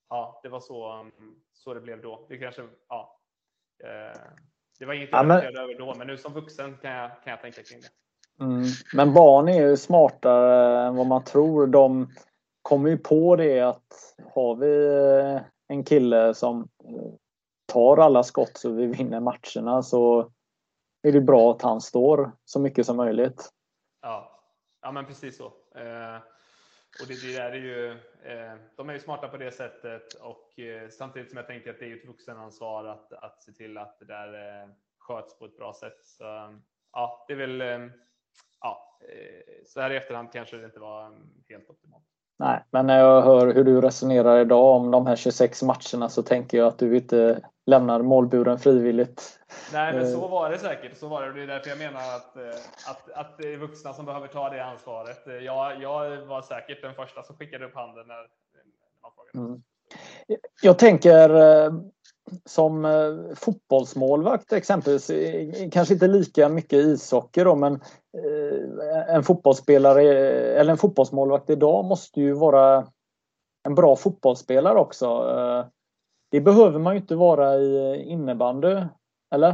ja, 0.10 0.40
det 0.44 0.50
var 0.50 0.60
så, 0.60 1.10
så 1.54 1.74
det 1.74 1.82
blev 1.82 2.02
då. 2.02 2.26
Det 2.30 2.38
kanske, 2.38 2.68
ja. 2.90 3.20
Eh, 3.84 4.22
det 4.80 4.86
var 4.86 4.94
inget 4.94 5.10
jag 5.12 5.20
ja, 5.20 5.24
men... 5.24 5.38
över 5.38 5.78
då, 5.78 5.96
men 5.96 6.08
nu 6.08 6.18
som 6.18 6.34
vuxen 6.34 6.78
kan 6.78 6.92
jag, 6.92 7.12
kan 7.24 7.32
jag 7.32 7.42
tänka 7.42 7.64
kring 7.64 7.80
det. 7.82 7.90
Mm. 8.44 8.64
Men 8.94 9.14
barn 9.14 9.50
är 9.50 9.68
ju 9.68 9.78
smartare 9.78 10.88
än 10.88 10.96
vad 10.96 11.08
man 11.08 11.24
tror. 11.24 11.68
De 11.68 12.14
kommer 12.62 12.90
ju 12.90 12.98
på 12.98 13.36
det 13.36 13.62
att 13.62 14.16
har 14.34 14.56
vi 14.56 15.40
en 15.68 15.84
kille 15.84 16.34
som 16.34 16.70
tar 17.66 17.98
alla 17.98 18.24
skott 18.24 18.52
så 18.58 18.72
vi 18.72 18.86
vinner 18.86 19.20
matcherna 19.20 19.84
så 19.84 20.32
är 21.02 21.12
det 21.12 21.22
bra 21.22 21.52
att 21.52 21.62
han 21.62 21.82
står 21.82 22.32
så 22.46 22.60
mycket 22.60 22.86
som 22.86 22.98
möjligt. 22.98 23.50
Ja, 24.02 24.42
ja 24.82 24.92
men 24.92 25.06
precis 25.06 25.38
så. 25.38 25.46
Eh, 25.76 26.18
och 27.02 27.08
det, 27.08 27.22
det 27.22 27.38
är 27.38 27.54
ju, 27.54 27.92
eh, 28.24 28.56
de 28.76 28.90
är 28.90 28.94
ju 28.94 29.00
smarta 29.00 29.28
på 29.28 29.38
det 29.38 29.52
sättet 29.52 30.14
och 30.14 30.60
eh, 30.60 30.90
samtidigt 30.90 31.30
som 31.30 31.38
jag 31.38 31.48
tänker 31.48 31.70
att 31.70 31.80
det 31.80 31.86
är 31.86 31.96
ett 31.96 32.08
vuxenansvar 32.08 32.86
att, 32.86 33.14
att 33.14 33.44
se 33.44 33.52
till 33.52 33.78
att 33.78 34.00
det 34.00 34.06
där 34.06 34.34
eh, 34.34 34.70
sköts 35.00 35.40
på 35.40 35.46
ett 35.46 35.58
bra 35.58 35.74
sätt. 35.74 36.00
Så, 36.04 36.24
ja, 36.92 37.26
det 37.28 37.34
är 37.34 37.38
väl, 37.38 37.62
eh, 37.62 37.92
ja, 38.62 39.00
eh, 39.02 39.66
så 39.66 39.82
här 39.82 39.92
i 39.92 39.98
efterhand 39.98 40.32
kanske 40.34 40.58
det 40.58 40.66
inte 40.66 40.80
var 40.80 41.18
helt 41.50 41.70
optimalt. 41.70 42.04
Nej, 42.40 42.64
men 42.72 42.88
när 42.88 43.00
jag 43.00 43.22
hör 43.22 43.54
hur 43.54 43.64
du 43.64 43.82
resonerar 43.82 44.40
idag 44.40 44.76
om 44.76 44.92
de 44.92 45.08
här 45.08 45.16
26 45.16 45.64
matcherna 45.64 46.10
så 46.10 46.24
tänker 46.24 46.58
jag 46.58 46.68
att 46.68 46.80
du 46.80 46.98
inte 46.98 47.42
lämnar 47.70 48.02
målburen 48.02 48.60
frivilligt. 48.60 49.40
Nej, 49.74 49.94
men 49.94 50.12
så 50.12 50.26
eh. 50.26 50.32
var 50.32 50.50
det 50.50 50.58
säkert. 50.58 50.98
Så 50.98 51.08
var 51.08 51.24
det. 51.24 51.34
Det 51.34 51.44
är 51.44 51.48
därför 51.48 51.70
jag 51.70 51.78
menar 51.78 52.00
att, 52.00 52.36
eh, 52.36 52.90
att, 52.90 53.12
att 53.12 53.38
det 53.38 53.54
är 53.54 53.58
vuxna 53.58 53.94
som 53.94 54.06
behöver 54.06 54.28
ta 54.28 54.50
det 54.50 54.66
ansvaret. 54.66 55.28
Eh, 55.28 55.34
jag, 55.34 55.82
jag 55.82 56.26
var 56.26 56.42
säkert 56.42 56.82
den 56.82 56.94
första 56.94 57.24
som 57.24 57.36
skickade 57.36 57.66
upp 57.66 57.76
handen 57.76 58.08
när, 58.08 58.28
man 59.02 59.12
frågade. 59.16 59.48
Mm. 59.48 59.62
Jag 60.62 60.80
tänker 60.80 61.30
som 62.46 62.88
fotbollsmålvakt 63.36 64.54
exempelvis, 64.54 65.12
kanske 65.72 65.94
inte 65.94 66.08
lika 66.08 66.50
mycket 66.50 66.80
ishockey 66.80 67.44
då, 67.44 67.56
men 67.56 67.80
en 69.08 69.24
fotbollsspelare 69.24 70.04
eller 70.60 70.72
en 70.72 70.78
fotbollsmålvakt 70.78 71.50
idag 71.50 71.86
måste 71.86 72.22
ju 72.22 72.34
vara 72.34 72.88
en 73.64 73.76
bra 73.76 73.96
fotbollsspelare 73.96 74.80
också. 74.80 75.08
Det 76.32 76.42
behöver 76.42 76.80
man 76.80 76.94
ju 76.94 77.00
inte 77.00 77.16
vara 77.16 77.56
i 77.56 78.04
innebandy, 78.04 78.76
eller? 79.32 79.50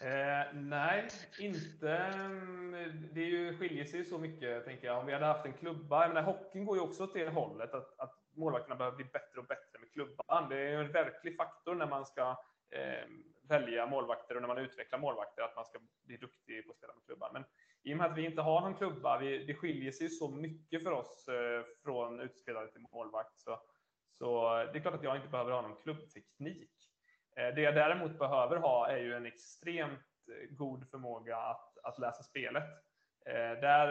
Eh, 0.00 0.54
nej, 0.54 1.08
inte. 1.38 1.96
Mm, 1.96 2.72
det 3.12 3.20
är 3.20 3.26
ju, 3.26 3.58
skiljer 3.58 3.84
sig 3.84 3.98
ju 3.98 4.04
så 4.04 4.18
mycket, 4.18 4.64
tänker 4.64 4.86
jag. 4.86 4.98
Om 4.98 5.06
vi 5.06 5.12
hade 5.12 5.26
haft 5.26 5.46
en 5.46 5.52
klubba. 5.52 6.02
Jag 6.02 6.14
menar, 6.14 6.22
hockeyn 6.22 6.64
går 6.64 6.76
ju 6.76 6.82
också 6.82 7.04
åt 7.04 7.14
det 7.14 7.28
hållet, 7.28 7.74
att, 7.74 7.98
att 7.98 8.14
målvakterna 8.36 8.76
behöver 8.76 8.96
bli 8.96 9.04
bättre 9.04 9.40
och 9.40 9.46
bättre 9.46 9.78
med 9.80 9.92
klubban. 9.92 10.48
Det 10.48 10.56
är 10.56 10.70
ju 10.70 10.84
en 10.84 10.92
verklig 10.92 11.36
faktor 11.36 11.74
när 11.74 11.86
man 11.86 12.06
ska 12.06 12.30
eh, 12.70 13.08
välja 13.48 13.86
målvakter 13.86 14.34
och 14.34 14.40
när 14.40 14.48
man 14.48 14.58
utvecklar 14.58 14.98
målvakter, 14.98 15.42
att 15.42 15.56
man 15.56 15.64
ska 15.64 15.78
bli 16.06 16.16
duktig 16.16 16.66
på 16.66 16.70
att 16.70 16.76
spela 16.76 16.94
med 16.94 17.04
klubban. 17.04 17.30
Men 17.32 17.44
i 17.82 17.92
och 17.94 17.96
med 17.96 18.06
att 18.06 18.18
vi 18.18 18.24
inte 18.24 18.42
har 18.42 18.60
någon 18.60 18.74
klubba, 18.74 19.18
vi, 19.18 19.44
det 19.44 19.54
skiljer 19.54 19.92
sig 19.92 20.08
så 20.08 20.28
mycket 20.28 20.82
för 20.82 20.92
oss 20.92 21.28
eh, 21.28 21.64
från 21.84 22.20
utspelare 22.20 22.68
till 22.72 22.86
målvakt. 22.92 23.40
Så 23.40 23.58
så 24.10 24.54
det 24.72 24.78
är 24.78 24.80
klart 24.80 24.94
att 24.94 25.02
jag 25.02 25.16
inte 25.16 25.28
behöver 25.28 25.52
ha 25.52 25.62
någon 25.62 25.82
klubbteknik. 25.82 26.70
Eh, 27.36 27.54
det 27.54 27.60
jag 27.60 27.74
däremot 27.74 28.18
behöver 28.18 28.56
ha 28.56 28.88
är 28.88 28.98
ju 28.98 29.14
en 29.14 29.26
extremt 29.26 30.00
eh, 30.28 30.56
god 30.56 30.90
förmåga 30.90 31.36
att, 31.36 31.78
att 31.82 31.98
läsa 31.98 32.22
spelet. 32.22 32.64
Eh, 33.26 33.34
där, 33.34 33.86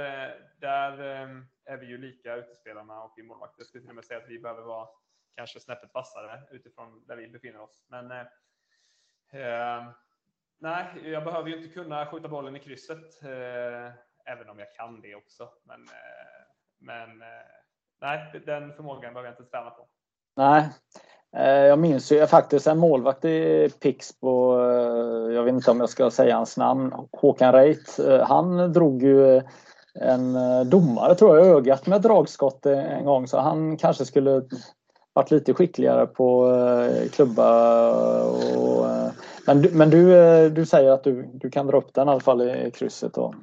där 0.58 0.98
är 1.66 1.78
vi 1.78 1.86
ju 1.86 1.98
lika 1.98 2.36
utespelarna 2.36 3.04
och 3.04 3.14
vi 3.18 3.24
målvakter. 3.24 3.60
Jag 3.60 3.68
skulle 3.68 3.82
till 3.82 3.90
och 3.90 3.96
med 3.96 4.06
säga 4.06 4.20
att 4.20 4.30
vi 4.30 4.40
behöver 4.40 4.62
vara 4.62 4.88
kanske 5.36 5.60
snäppet 5.60 5.94
vassare 5.94 6.44
utifrån 6.52 7.06
där 7.08 7.16
vi 7.16 7.28
befinner 7.28 7.62
oss. 7.62 7.86
Men 7.90 8.12
eh, 9.32 9.92
nej, 10.58 11.10
jag 11.10 11.24
behöver 11.24 11.50
ju 11.50 11.58
inte 11.58 11.70
kunna 11.70 12.06
skjuta 12.06 12.28
bollen 12.28 12.56
i 12.56 12.60
krysset, 12.60 13.24
eh, 13.24 13.92
även 14.26 14.50
om 14.50 14.60
jag 14.60 14.74
kan 14.74 15.02
det 15.02 15.16
också. 15.16 15.50
Men, 15.64 15.82
eh, 15.82 16.48
men 16.78 17.24
nej, 18.02 18.42
den 18.46 18.74
förmågan 18.74 19.14
behöver 19.14 19.30
jag 19.30 19.40
inte 19.40 19.52
träna 19.52 19.70
på. 19.70 19.90
Nej. 20.38 20.70
Eh, 21.38 21.66
jag 21.66 21.80
minns 21.80 22.12
ju 22.12 22.28
faktiskt 22.28 22.68
en 22.68 22.78
målvakt 22.78 23.26
i 23.26 23.70
Pixbo, 23.80 24.60
eh, 24.60 25.34
jag 25.34 25.44
vet 25.44 25.54
inte 25.54 25.72
om 25.72 25.80
jag 25.80 25.90
ska 25.90 26.12
säga 26.12 26.36
hans 26.36 26.58
namn, 26.58 26.94
Håkan 27.12 27.54
Reit. 27.54 28.00
Eh, 28.00 28.20
han 28.20 28.74
drog 28.74 29.04
ju 29.04 29.42
en 30.00 30.38
domare 30.70 31.16
tror 31.16 31.38
jag 31.38 31.48
i 31.48 31.50
ögat 31.50 31.88
med 31.88 32.02
dragskott 32.02 32.66
en 32.66 33.06
gång 33.06 33.28
så 33.28 33.40
han 33.40 33.78
kanske 33.78 34.06
skulle 34.06 34.42
varit 35.14 35.32
lite 35.32 35.54
skickligare 35.54 36.06
på 36.08 36.52
klubba. 37.12 37.82
Och, 38.24 38.86
men 39.48 39.62
du, 39.62 39.72
men 39.72 39.90
du, 39.90 40.50
du 40.50 40.66
säger 40.66 40.92
att 40.92 41.04
du, 41.04 41.30
du 41.34 41.50
kan 41.50 41.68
dra 41.68 41.78
upp 41.78 41.94
den 41.94 42.08
i 42.08 42.12
alla 42.12 42.20
fall 42.20 42.42
i 42.42 42.72
krysset. 42.74 43.14
Då. 43.14 43.34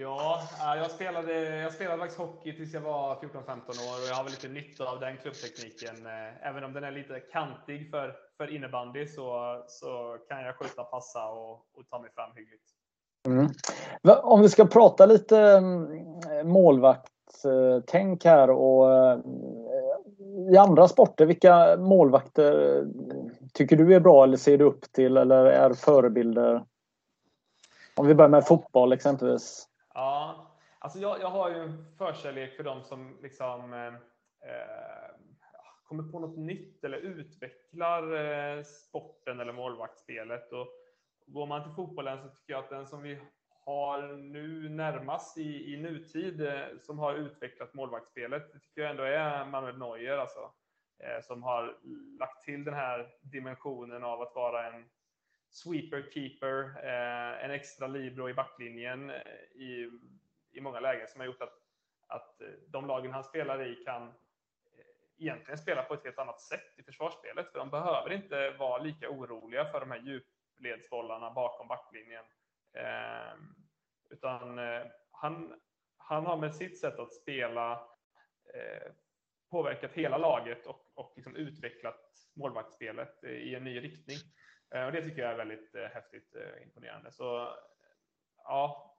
Ja, 0.00 0.42
äh, 0.60 0.78
jag 0.82 0.90
spelade, 0.90 1.56
jag 1.56 1.72
spelade 1.72 1.98
faktiskt 1.98 2.20
hockey 2.20 2.52
tills 2.52 2.74
jag 2.74 2.80
var 2.80 3.14
14-15 3.14 3.20
år 3.20 3.96
och 4.02 4.08
jag 4.10 4.14
har 4.14 4.24
väl 4.24 4.32
lite 4.32 4.48
nytta 4.48 4.84
av 4.84 5.00
den 5.00 5.16
klubbtekniken. 5.16 6.06
Äh, 6.06 6.48
även 6.48 6.64
om 6.64 6.72
den 6.72 6.84
är 6.84 6.90
lite 6.90 7.20
kantig 7.20 7.90
för, 7.90 8.14
för 8.36 8.54
innebandy 8.54 9.06
så, 9.06 9.56
så 9.66 10.18
kan 10.28 10.42
jag 10.42 10.56
skjuta, 10.56 10.84
passa 10.84 11.28
och, 11.28 11.52
och 11.52 11.88
ta 11.90 11.98
mig 11.98 12.10
fram 12.14 12.30
hyggligt. 12.34 12.64
Mm. 13.26 13.48
Om 14.22 14.42
vi 14.42 14.48
ska 14.48 14.64
prata 14.64 15.06
lite 15.06 15.38
mm, 15.38 16.48
målvaktstänk 16.48 18.24
här 18.24 18.50
och 18.50 18.94
äh, 18.94 19.18
i 20.52 20.56
andra 20.56 20.88
sporter, 20.88 21.26
vilka 21.26 21.76
målvakter 21.76 22.84
tycker 23.52 23.76
du 23.76 23.94
är 23.94 24.00
bra 24.00 24.24
eller 24.24 24.36
ser 24.36 24.58
du 24.58 24.64
upp 24.64 24.92
till 24.92 25.16
eller 25.16 25.44
är 25.44 25.72
förebilder? 25.74 26.64
Om 27.96 28.06
vi 28.06 28.14
börjar 28.14 28.28
med 28.28 28.46
fotboll 28.46 28.92
exempelvis. 28.92 29.68
Ja, 29.96 30.46
alltså 30.78 30.98
jag, 30.98 31.20
jag 31.20 31.30
har 31.30 31.50
ju 31.50 31.56
en 31.56 31.94
förkärlek 31.98 32.56
för 32.56 32.62
de 32.62 32.84
som 32.84 33.18
liksom 33.22 33.72
eh, 33.72 33.94
eh, 34.50 35.10
kommer 35.84 36.12
på 36.12 36.18
något 36.18 36.38
nytt 36.38 36.84
eller 36.84 36.96
utvecklar 36.96 38.14
eh, 38.14 38.62
sporten 38.62 39.40
eller 39.40 39.52
målvaktsspelet. 39.52 40.52
Och 40.52 40.68
går 41.26 41.46
man 41.46 41.62
till 41.62 41.72
fotbollen 41.72 42.22
så 42.22 42.28
tycker 42.28 42.52
jag 42.52 42.64
att 42.64 42.70
den 42.70 42.86
som 42.86 43.02
vi 43.02 43.20
har 43.64 44.02
nu 44.16 44.68
närmast 44.68 45.38
i, 45.38 45.74
i 45.74 45.76
nutid 45.76 46.40
eh, 46.40 46.64
som 46.80 46.98
har 46.98 47.14
utvecklat 47.14 47.74
målvaktsspelet, 47.74 48.52
det 48.52 48.58
tycker 48.58 48.80
jag 48.80 48.90
ändå 48.90 49.02
är 49.02 49.44
Manuel 49.44 49.78
Neuer 49.78 50.18
alltså. 50.18 50.52
Eh, 50.98 51.22
som 51.22 51.42
har 51.42 51.78
lagt 52.18 52.44
till 52.44 52.64
den 52.64 52.74
här 52.74 53.08
dimensionen 53.20 54.04
av 54.04 54.22
att 54.22 54.34
vara 54.34 54.66
en 54.72 54.84
sweeper, 55.56 56.10
keeper, 56.14 56.84
eh, 56.84 57.44
en 57.44 57.50
extra 57.50 57.86
libero 57.86 58.28
i 58.28 58.34
backlinjen 58.34 59.10
eh, 59.10 59.16
i, 59.54 59.90
i 60.52 60.60
många 60.60 60.80
lägen 60.80 61.08
som 61.08 61.20
har 61.20 61.26
gjort 61.26 61.42
att, 61.42 61.58
att 62.06 62.40
eh, 62.40 62.48
de 62.68 62.86
lagen 62.86 63.12
han 63.12 63.24
spelar 63.24 63.66
i 63.66 63.74
kan 63.74 64.02
eh, 64.02 64.14
egentligen 65.18 65.58
spela 65.58 65.82
på 65.82 65.94
ett 65.94 66.04
helt 66.04 66.18
annat 66.18 66.40
sätt 66.40 66.78
i 66.78 66.82
försvarsspelet. 66.82 67.52
För 67.52 67.58
de 67.58 67.70
behöver 67.70 68.12
inte 68.12 68.50
vara 68.50 68.82
lika 68.82 69.10
oroliga 69.10 69.64
för 69.64 69.80
de 69.80 69.90
här 69.90 69.98
djupledsbollarna 69.98 71.30
bakom 71.30 71.68
backlinjen. 71.68 72.24
Eh, 72.72 73.34
utan 74.10 74.58
eh, 74.58 74.82
han, 75.10 75.60
han 75.96 76.26
har 76.26 76.36
med 76.36 76.54
sitt 76.54 76.80
sätt 76.80 76.98
att 76.98 77.12
spela 77.12 77.72
eh, 78.54 78.92
påverkat 79.50 79.92
hela 79.92 80.18
laget 80.18 80.66
och, 80.66 80.92
och 80.94 81.12
liksom 81.16 81.36
utvecklat 81.36 82.00
målvaktsspelet 82.34 83.24
eh, 83.24 83.30
i 83.30 83.54
en 83.54 83.64
ny 83.64 83.80
riktning. 83.80 84.16
Eh, 84.74 84.86
och 84.86 84.92
det 84.92 85.02
tycker 85.02 85.22
jag 85.22 85.32
är 85.32 85.36
väldigt 85.36 85.74
eh, 85.74 85.82
häftigt 85.82 86.36
eh, 86.36 86.62
imponerande. 86.62 87.12
Så 87.12 87.48
ja, 88.44 88.94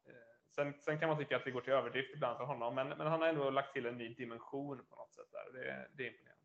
sen, 0.55 0.73
sen, 0.79 0.99
kan 0.99 1.09
man 1.09 1.17
tycka 1.17 1.37
att 1.37 1.45
det 1.45 1.51
går 1.51 1.61
till 1.61 1.73
överdrift 1.73 2.15
ibland 2.15 2.37
för 2.37 2.45
honom, 2.45 2.75
men, 2.75 2.87
men 2.87 3.07
han 3.07 3.21
har 3.21 3.27
ändå 3.27 3.49
lagt 3.49 3.73
till 3.73 3.85
en 3.85 3.97
ny 3.97 4.13
dimension 4.13 4.77
på 4.77 4.95
något 4.95 5.13
sätt 5.13 5.31
där. 5.31 5.59
Det, 5.59 5.87
det 5.93 6.03
är 6.03 6.11
imponerande. 6.11 6.37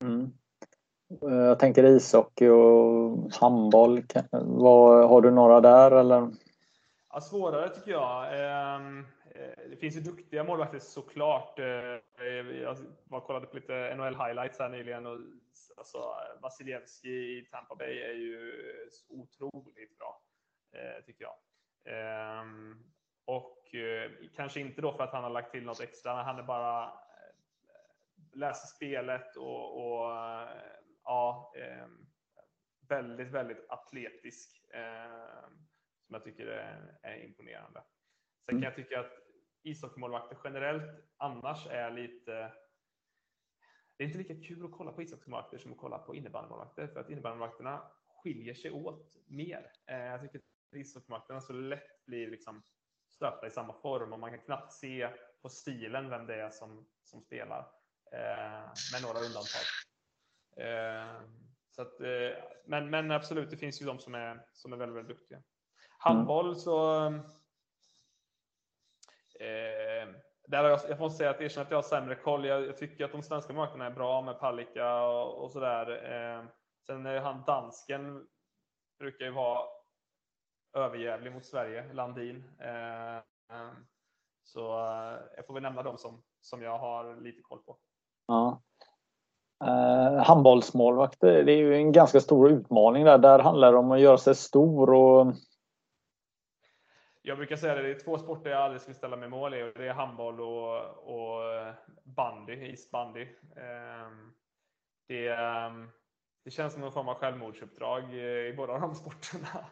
Mm. 0.00 0.32
Jag 1.48 1.58
tänker 1.58 1.84
ishockey 1.84 2.48
och 2.48 3.34
handboll. 3.40 4.02
Vad, 4.32 5.08
har 5.08 5.20
du 5.20 5.30
några 5.30 5.60
där 5.60 5.90
eller? 5.90 6.30
Ja, 7.10 7.20
svårare 7.20 7.68
tycker 7.68 7.90
jag. 7.90 8.26
Ehm, 8.32 9.06
det 9.70 9.76
finns 9.80 9.96
ju 9.96 10.00
duktiga 10.00 10.44
målvakter 10.44 10.78
såklart. 10.78 11.58
Jag 12.62 12.76
var 13.04 13.20
kollade 13.20 13.46
på 13.46 13.56
lite 13.56 13.94
NHL 13.96 14.14
highlights 14.14 14.58
här 14.58 14.68
nyligen 14.68 15.06
och 15.06 15.18
alltså, 15.76 16.16
Vasilevski 16.40 17.08
i 17.08 17.48
Tampa 17.50 17.74
Bay 17.74 17.98
är 17.98 18.12
ju 18.12 18.52
otroligt 19.08 19.98
bra, 19.98 20.22
eh, 20.72 21.04
tycker 21.04 21.24
jag. 21.24 21.36
Ehm, 21.84 22.92
och 23.24 23.74
eh, 23.74 24.10
kanske 24.34 24.60
inte 24.60 24.80
då 24.80 24.92
för 24.92 25.04
att 25.04 25.12
han 25.12 25.22
har 25.22 25.30
lagt 25.30 25.52
till 25.52 25.64
något 25.64 25.80
extra, 25.80 26.22
han 26.22 26.38
är 26.38 26.42
bara 26.42 26.84
eh, 26.84 28.38
läser 28.38 28.66
spelet 28.66 29.36
och, 29.36 29.76
och 29.76 30.12
ja, 31.04 31.52
ehm, 31.56 32.06
väldigt, 32.88 33.28
väldigt 33.28 33.64
atletisk. 33.68 34.64
Ehm, 34.74 35.66
som 36.06 36.14
jag 36.14 36.24
tycker 36.24 36.46
är, 36.46 36.98
är 37.02 37.24
imponerande. 37.24 37.82
Sen 38.44 38.48
kan 38.48 38.56
mm. 38.56 38.64
jag 38.64 38.76
tycka 38.76 39.00
att 39.00 39.25
ishockeymålvakter 39.66 40.38
generellt 40.44 41.04
annars 41.16 41.66
är 41.66 41.90
lite 41.90 42.52
det 43.96 44.04
är 44.04 44.06
inte 44.06 44.18
lika 44.18 44.48
kul 44.48 44.64
att 44.64 44.72
kolla 44.72 44.92
på 44.92 45.02
ishockeymålvakter 45.02 45.58
som 45.58 45.72
att 45.72 45.78
kolla 45.78 45.98
på 45.98 46.14
innebandymålvakter 46.14 46.86
för 46.86 47.00
att 47.00 47.10
innebandymålvakterna 47.10 47.82
skiljer 48.08 48.54
sig 48.54 48.70
åt 48.70 49.16
mer. 49.26 49.72
Eh, 49.86 49.96
jag 49.96 50.20
tycker 50.20 50.38
att 50.38 50.76
ishockeymålvakterna 50.76 51.40
så 51.40 51.52
lätt 51.52 52.04
blir 52.06 52.30
liksom 52.30 52.62
stöpta 53.08 53.46
i 53.46 53.50
samma 53.50 53.72
form 53.72 54.12
och 54.12 54.20
man 54.20 54.30
kan 54.30 54.40
knappt 54.40 54.72
se 54.72 55.08
på 55.42 55.48
stilen 55.48 56.10
vem 56.10 56.26
det 56.26 56.34
är 56.34 56.50
som, 56.50 56.86
som 57.04 57.20
spelar. 57.20 57.58
Eh, 58.12 58.70
med 58.92 59.02
några 59.02 59.18
undantag. 59.18 59.66
Eh, 60.56 61.22
så 61.70 61.82
att, 61.82 62.00
men, 62.64 62.90
men 62.90 63.10
absolut, 63.10 63.50
det 63.50 63.56
finns 63.56 63.82
ju 63.82 63.86
de 63.86 63.98
som 63.98 64.14
är, 64.14 64.46
som 64.52 64.72
är 64.72 64.76
väldigt, 64.76 64.96
väldigt 64.96 65.16
duktiga. 65.16 65.42
Handboll 65.98 66.56
så 66.56 67.10
eh, 69.40 70.08
där 70.48 70.62
har 70.62 70.70
jag, 70.70 70.80
jag 70.88 71.00
måste 71.00 71.18
säga 71.18 71.30
att 71.30 71.40
erkänna 71.40 71.64
att 71.64 71.70
jag 71.70 71.78
har 71.78 71.82
sämre 71.82 72.14
koll. 72.14 72.44
Jag, 72.44 72.66
jag, 72.66 72.76
tycker 72.76 73.04
att 73.04 73.12
de 73.12 73.22
svenska 73.22 73.52
marknaderna 73.52 73.86
är 73.86 73.94
bra 73.94 74.22
med 74.22 74.40
Palicka 74.40 75.02
och, 75.02 75.44
och 75.44 75.50
sådär. 75.50 75.90
Eh, 75.90 76.44
sen 76.86 77.06
är 77.06 77.20
han 77.20 77.42
dansken 77.46 78.26
brukar 78.98 79.24
ju 79.24 79.30
vara 79.30 79.60
överjävlig 80.76 81.32
mot 81.32 81.46
Sverige, 81.46 81.92
Landin. 81.92 82.44
Eh, 82.58 83.16
eh, 83.16 83.72
så 84.44 84.78
eh, 84.78 85.18
jag 85.36 85.46
får 85.46 85.54
väl 85.54 85.62
nämna 85.62 85.82
dem 85.82 85.98
som, 85.98 86.22
som 86.40 86.62
jag 86.62 86.78
har 86.78 87.20
lite 87.20 87.42
koll 87.42 87.58
på. 87.58 87.76
Ja. 88.26 88.62
Eh, 89.64 90.22
handbollsmålvakt, 90.24 91.20
det 91.20 91.52
är 91.52 91.56
ju 91.56 91.74
en 91.76 91.92
ganska 91.92 92.20
stor 92.20 92.50
utmaning 92.50 93.04
där. 93.04 93.18
Där 93.18 93.38
handlar 93.38 93.72
det 93.72 93.78
om 93.78 93.90
att 93.90 94.00
göra 94.00 94.18
sig 94.18 94.34
stor 94.34 94.94
och 94.94 95.26
jag 97.26 97.36
brukar 97.36 97.56
säga 97.56 97.74
det, 97.74 97.82
det 97.82 97.90
är 97.90 97.98
två 97.98 98.18
sporter 98.18 98.50
jag 98.50 98.60
aldrig 98.60 98.80
skulle 98.80 98.94
ställa 98.94 99.16
mig 99.16 99.28
mål 99.28 99.54
i. 99.54 99.62
och 99.62 99.72
Det 99.74 99.88
är 99.88 99.92
handboll 99.92 100.40
och, 100.40 100.80
och 100.98 101.74
bandy, 102.04 102.52
isbandy. 102.52 103.28
Ehm, 103.56 104.32
det, 105.08 105.28
ehm, 105.28 105.90
det 106.44 106.50
känns 106.50 106.72
som 106.72 106.82
någon 106.82 106.92
form 106.92 107.08
av 107.08 107.14
självmordsuppdrag 107.14 108.14
i 108.14 108.54
båda 108.56 108.78
de 108.78 108.94
sporterna. 108.94 109.66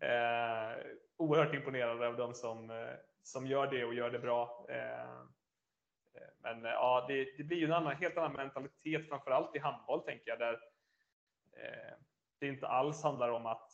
Ehm, 0.00 0.96
oerhört 1.16 1.54
imponerad 1.54 2.02
av 2.02 2.16
de 2.16 2.34
som, 2.34 2.86
som 3.22 3.46
gör 3.46 3.66
det 3.66 3.84
och 3.84 3.94
gör 3.94 4.10
det 4.10 4.18
bra. 4.18 4.66
Men 6.38 6.64
ja, 6.64 7.04
det, 7.08 7.36
det 7.36 7.44
blir 7.44 7.58
ju 7.58 7.64
en 7.64 7.72
annan, 7.72 7.96
helt 7.96 8.16
annan 8.16 8.32
mentalitet, 8.32 9.08
framför 9.08 9.30
allt 9.30 9.56
i 9.56 9.58
handboll, 9.58 10.00
tänker 10.04 10.30
jag, 10.30 10.38
där 10.38 10.58
det 12.40 12.48
inte 12.48 12.68
alls 12.68 13.02
handlar 13.02 13.30
om 13.30 13.46
att 13.46 13.69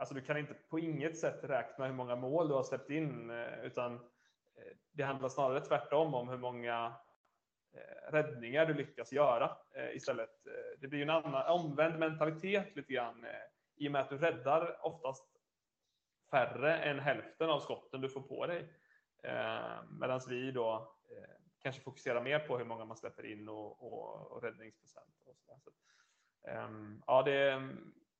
Alltså 0.00 0.14
du 0.14 0.20
kan 0.20 0.38
inte 0.38 0.54
på 0.54 0.78
inget 0.78 1.18
sätt 1.18 1.44
räkna 1.44 1.86
hur 1.86 1.94
många 1.94 2.16
mål 2.16 2.48
du 2.48 2.54
har 2.54 2.62
släppt 2.62 2.90
in, 2.90 3.30
eh, 3.30 3.64
utan 3.64 3.94
eh, 3.94 4.76
det 4.92 5.02
handlar 5.02 5.28
snarare 5.28 5.60
tvärtom 5.60 6.14
om 6.14 6.28
hur 6.28 6.38
många 6.38 6.94
eh, 7.72 8.12
räddningar 8.12 8.66
du 8.66 8.74
lyckas 8.74 9.12
göra 9.12 9.56
istället. 9.92 10.30
Det 10.78 10.88
blir 10.88 11.02
en 11.02 11.10
annan 11.10 11.46
omvänd 11.46 11.98
mentalitet 11.98 12.76
lite 12.76 12.92
grann 12.92 13.26
i 13.76 13.88
och 13.88 13.92
med 13.92 14.00
att 14.00 14.10
du 14.10 14.18
räddar 14.18 14.86
oftast 14.86 15.26
färre 16.30 16.78
än 16.78 16.98
hälften 16.98 17.50
av 17.50 17.60
skotten 17.60 18.00
du 18.00 18.08
får 18.08 18.22
på 18.22 18.46
dig. 18.46 18.72
Medan 20.00 20.20
vi 20.28 20.52
då 20.52 20.96
kanske 21.62 21.82
fokuserar 21.82 22.22
mer 22.22 22.38
på 22.38 22.58
hur 22.58 22.64
många 22.64 22.84
man 22.84 22.96
släpper 22.96 23.26
in 23.26 23.48
och, 23.48 23.82
och, 23.82 24.32
och 24.32 24.42
räddningsprocent. 24.42 25.22
Och 25.26 25.36
så, 25.36 25.58
så 25.60 25.70
ehm, 26.50 27.02
ja, 27.06 27.22
det, 27.22 27.68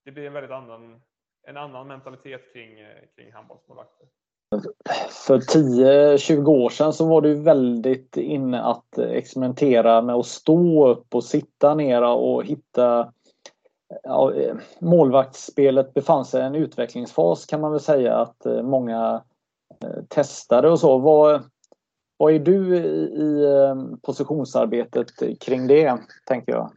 det 0.04 0.10
blir 0.10 0.26
en 0.26 0.32
väldigt 0.32 0.52
annan 0.52 1.02
en 1.48 1.56
annan 1.56 1.88
mentalitet 1.88 2.52
kring, 2.52 2.80
eh, 2.80 2.86
kring 3.16 3.32
handbollsmålvakter. 3.32 4.06
För 5.26 5.38
10-20 5.38 6.46
år 6.48 6.70
sedan 6.70 6.92
så 6.92 7.08
var 7.08 7.20
det 7.20 7.34
väldigt 7.34 8.16
inne 8.16 8.62
att 8.62 8.98
eh, 8.98 9.10
experimentera 9.10 10.02
med 10.02 10.14
att 10.14 10.26
stå 10.26 10.88
upp 10.88 11.14
och 11.14 11.24
sitta 11.24 11.74
ner 11.74 12.02
och 12.02 12.44
hitta 12.44 13.12
ja, 14.02 14.34
eh, 14.34 14.54
målvaktsspelet 14.78 15.94
befann 15.94 16.24
sig 16.24 16.42
i 16.42 16.44
en 16.44 16.54
utvecklingsfas 16.54 17.46
kan 17.46 17.60
man 17.60 17.70
väl 17.70 17.80
säga 17.80 18.16
att 18.16 18.46
många 18.62 19.22
testade 20.08 20.70
och 20.70 20.80
så. 20.80 20.98
Vad, 20.98 21.42
vad 22.16 22.32
är 22.32 22.38
du 22.38 22.76
i 22.76 23.46
positionsarbetet 24.02 25.40
kring 25.40 25.66
det, 25.66 25.98
tänker 26.26 26.52
jag? 26.52 26.70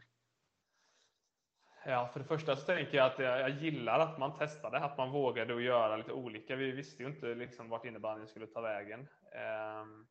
Ja, 1.86 2.08
för 2.12 2.20
det 2.20 2.26
första 2.26 2.56
så 2.56 2.66
tänker 2.66 2.96
jag 2.96 3.06
att 3.06 3.18
jag, 3.18 3.50
gillar 3.50 3.98
att 3.98 4.18
man 4.18 4.38
testade, 4.38 4.78
att 4.78 4.98
man 4.98 5.10
vågade 5.10 5.54
att 5.54 5.62
göra 5.62 5.96
lite 5.96 6.12
olika. 6.12 6.56
Vi 6.56 6.70
visste 6.70 7.02
ju 7.02 7.08
inte 7.08 7.34
liksom 7.34 7.68
vart 7.68 7.84
innebandyn 7.84 8.28
skulle 8.28 8.46
ta 8.46 8.60
vägen. 8.60 9.08
Ehm, 9.32 10.06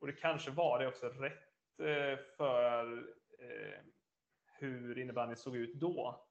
och 0.00 0.06
det 0.06 0.12
kanske 0.12 0.50
var 0.50 0.78
det 0.78 0.88
också 0.88 1.08
rätt 1.08 1.78
eh, 1.82 2.18
för 2.36 2.98
eh, 3.38 3.80
hur 4.58 4.98
innebandyn 4.98 5.36
såg 5.36 5.56
ut 5.56 5.74
då. 5.74 6.26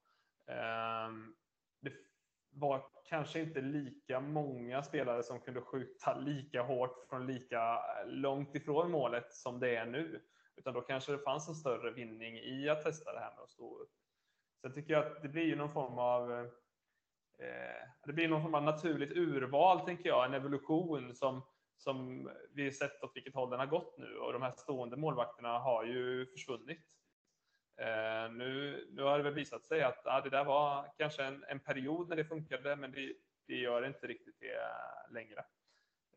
Ehm, 0.48 1.36
det 1.82 1.94
var 2.50 2.84
kanske 3.06 3.40
inte 3.40 3.62
lika 3.62 4.20
många 4.20 4.84
spelare 4.84 5.24
som 5.24 5.40
kunde 5.40 5.62
skjuta 5.62 6.20
lika 6.20 6.62
hårt 6.62 7.06
från 7.10 7.28
lika 7.28 7.74
eh, 7.74 8.08
långt 8.08 8.56
ifrån 8.56 8.92
målet 8.92 9.34
som 9.34 9.60
det 9.60 9.76
är 9.76 9.86
nu. 9.86 10.22
Utan 10.56 10.74
då 10.74 10.82
kanske 10.82 11.12
det 11.12 11.20
fanns 11.20 11.50
en 11.50 11.56
större 11.56 11.92
vinning 11.92 12.38
i 12.38 12.70
att 12.70 12.84
testa 12.84 13.14
det 13.14 13.20
här 13.20 13.36
med 13.36 13.44
att 13.44 13.50
stå 13.50 13.78
upp. 13.78 13.92
Sen 14.62 14.74
tycker 14.74 14.94
jag 14.94 15.06
att 15.06 15.22
det 15.22 15.30
blir 15.30 15.44
ju 15.44 15.56
någon 15.56 15.74
form 15.74 16.00
av 16.00 16.32
eh, 17.40 17.88
det 18.06 18.14
blir 18.14 18.28
någon 18.28 18.42
form 18.42 18.56
av 18.56 18.64
naturligt 18.64 19.12
urval, 19.12 19.80
tänker 19.80 20.10
jag, 20.10 20.26
en 20.26 20.34
evolution 20.34 21.16
som, 21.16 21.46
som 21.78 22.30
vi 22.52 22.72
sett 22.72 23.04
åt 23.04 23.16
vilket 23.16 23.36
håll 23.36 23.50
den 23.50 23.60
har 23.60 23.68
gått 23.68 23.98
nu 23.98 24.18
och 24.18 24.34
de 24.34 24.42
här 24.42 24.54
stående 24.58 24.98
målvakterna 24.98 25.60
har 25.60 25.86
ju 25.86 26.26
försvunnit. 26.26 26.82
Eh, 27.82 28.32
nu, 28.32 28.88
nu 28.92 29.04
har 29.04 29.18
det 29.18 29.24
väl 29.24 29.34
visat 29.34 29.66
sig 29.66 29.84
att 29.84 30.02
ja, 30.04 30.22
det 30.22 30.30
där 30.30 30.46
var 30.46 30.94
kanske 30.98 31.24
en, 31.24 31.44
en 31.44 31.60
period 31.60 32.10
när 32.10 32.16
det 32.16 32.26
funkade, 32.26 32.76
men 32.76 32.92
det, 32.92 33.14
det 33.48 33.56
gör 33.56 33.88
inte 33.88 34.08
riktigt 34.08 34.40
det 34.40 34.60
längre. 35.14 35.46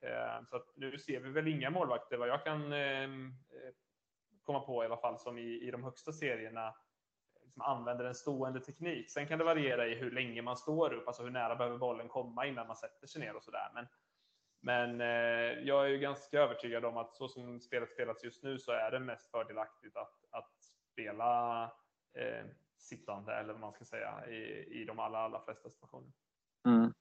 Eh, 0.03 0.45
så 0.51 0.57
att 0.57 0.77
nu 0.77 0.99
ser 0.99 1.21
vi 1.21 1.31
väl 1.31 1.49
inga 1.49 1.71
målvakter, 1.71 2.17
vad 2.17 2.29
jag 2.29 2.45
kan 2.45 2.73
eh, 2.73 3.09
komma 4.43 4.61
på 4.61 4.83
i 4.83 4.87
alla 4.87 4.97
fall, 4.97 5.19
som 5.19 5.39
i, 5.39 5.61
i 5.61 5.71
de 5.71 5.85
högsta 5.85 6.13
serierna 6.13 6.75
liksom 7.51 7.77
använder 7.77 8.05
en 8.05 8.15
stående 8.15 8.61
teknik. 8.61 9.11
Sen 9.11 9.27
kan 9.27 9.39
det 9.39 9.45
variera 9.45 9.87
i 9.87 9.95
hur 9.95 10.11
länge 10.11 10.43
man 10.43 10.57
står 10.57 10.93
upp, 10.93 11.07
alltså 11.09 11.23
hur 11.23 11.31
nära 11.31 11.57
behöver 11.57 11.79
bollen 11.79 12.09
komma 12.09 12.47
innan 12.47 12.67
man 12.67 12.77
sätter 12.77 13.07
sig 13.07 13.21
ner 13.21 13.37
och 13.37 13.43
sådär. 13.43 13.71
Men, 13.75 13.87
men 14.63 15.01
eh, 15.01 15.59
jag 15.67 15.85
är 15.85 15.89
ju 15.89 15.99
ganska 15.99 16.41
övertygad 16.41 16.85
om 16.85 16.97
att 16.97 17.15
så 17.15 17.29
som 17.29 17.61
spelet 17.61 17.91
spelas 17.91 18.25
just 18.25 18.43
nu 18.43 18.59
så 18.59 18.73
är 18.73 18.91
det 18.91 19.01
mest 19.01 19.31
fördelaktigt 19.31 19.97
att, 19.97 20.15
att 20.31 20.51
spela 20.93 21.63
eh, 22.15 22.47
sittande, 22.79 23.35
eller 23.35 23.53
vad 23.53 23.61
man 23.61 23.73
ska 23.73 23.85
säga, 23.85 24.27
i, 24.29 24.81
i 24.83 24.85
de 24.85 24.99
allra, 24.99 25.19
allra 25.19 25.41
flesta 25.41 25.71
situationer. 25.71 26.11
Mm. 26.67 26.93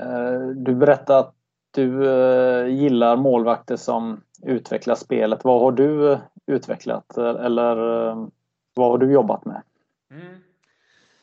Eh, 0.00 0.48
du 0.48 0.74
berättade 0.74 1.18
att 1.18 1.34
du 1.70 2.10
eh, 2.10 2.66
gillar 2.66 3.16
målvakter 3.16 3.76
som 3.76 4.20
utvecklar 4.42 4.94
spelet. 4.94 5.44
Vad 5.44 5.60
har 5.60 5.72
du 5.72 6.18
utvecklat? 6.46 7.18
Eller 7.18 8.06
eh, 8.08 8.28
vad 8.78 8.90
har 8.90 8.98
du 8.98 9.12
jobbat 9.12 9.44
med? 9.44 9.62
Mm. 10.10 10.34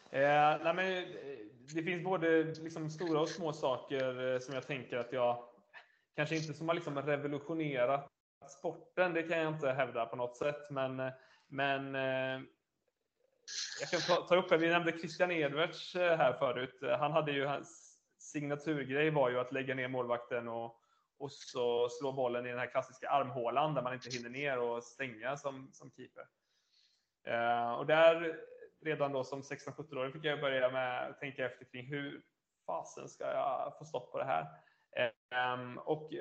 Eh, 0.09 0.63
nej 0.63 0.73
men, 0.73 0.97
eh, 0.97 1.37
det 1.73 1.83
finns 1.83 2.03
både 2.03 2.43
liksom 2.43 2.89
stora 2.89 3.21
och 3.21 3.29
små 3.29 3.53
saker 3.53 4.33
eh, 4.33 4.39
som 4.39 4.53
jag 4.53 4.67
tänker 4.67 4.97
att 4.97 5.13
jag 5.13 5.43
kanske 6.15 6.35
inte 6.35 6.53
som 6.53 6.67
har 6.67 6.75
liksom 6.75 7.01
revolutionerat 7.01 8.11
sporten, 8.59 9.13
det 9.13 9.23
kan 9.23 9.37
jag 9.37 9.53
inte 9.53 9.71
hävda 9.71 10.05
på 10.05 10.15
något 10.15 10.37
sätt, 10.37 10.69
men, 10.69 10.99
eh, 10.99 11.11
men 11.47 11.93
jag 13.79 13.89
kan 13.91 13.99
ta, 13.99 14.15
ta 14.21 14.35
upp, 14.35 14.51
vi 14.51 14.69
nämnde 14.69 14.91
Christian 14.91 15.31
Edwards 15.31 15.93
här 15.95 16.33
förut. 16.33 16.79
Han 16.99 17.11
hade 17.11 17.31
ju 17.31 17.45
hans 17.45 17.99
signaturgrej 18.17 19.09
var 19.09 19.29
ju 19.29 19.39
att 19.39 19.51
lägga 19.51 19.75
ner 19.75 19.87
målvakten 19.87 20.47
och, 20.47 20.79
och 21.17 21.31
så 21.31 21.89
slå 21.89 22.11
bollen 22.11 22.45
i 22.45 22.49
den 22.49 22.59
här 22.59 22.71
klassiska 22.71 23.09
armhålan 23.09 23.73
där 23.73 23.81
man 23.81 23.93
inte 23.93 24.09
hinner 24.09 24.29
ner 24.29 24.59
och 24.59 24.83
stänga 24.83 25.37
som, 25.37 25.69
som 25.73 25.91
keeper. 25.91 26.23
Eh, 27.25 27.71
och 27.71 27.85
där 27.85 28.39
redan 28.81 29.11
då 29.11 29.23
som 29.23 29.41
16-17-åring 29.41 30.11
fick 30.11 30.25
jag 30.25 30.41
börja 30.41 30.71
med 30.71 31.09
att 31.09 31.19
tänka 31.19 31.45
efter 31.45 31.65
kring 31.65 31.85
hur 31.85 32.21
fasen 32.65 33.09
ska 33.09 33.23
jag 33.23 33.77
få 33.77 33.85
stopp 33.85 34.11
på 34.11 34.17
det 34.17 34.25
här? 34.25 34.47
Ehm, 35.31 35.77
och 35.77 36.11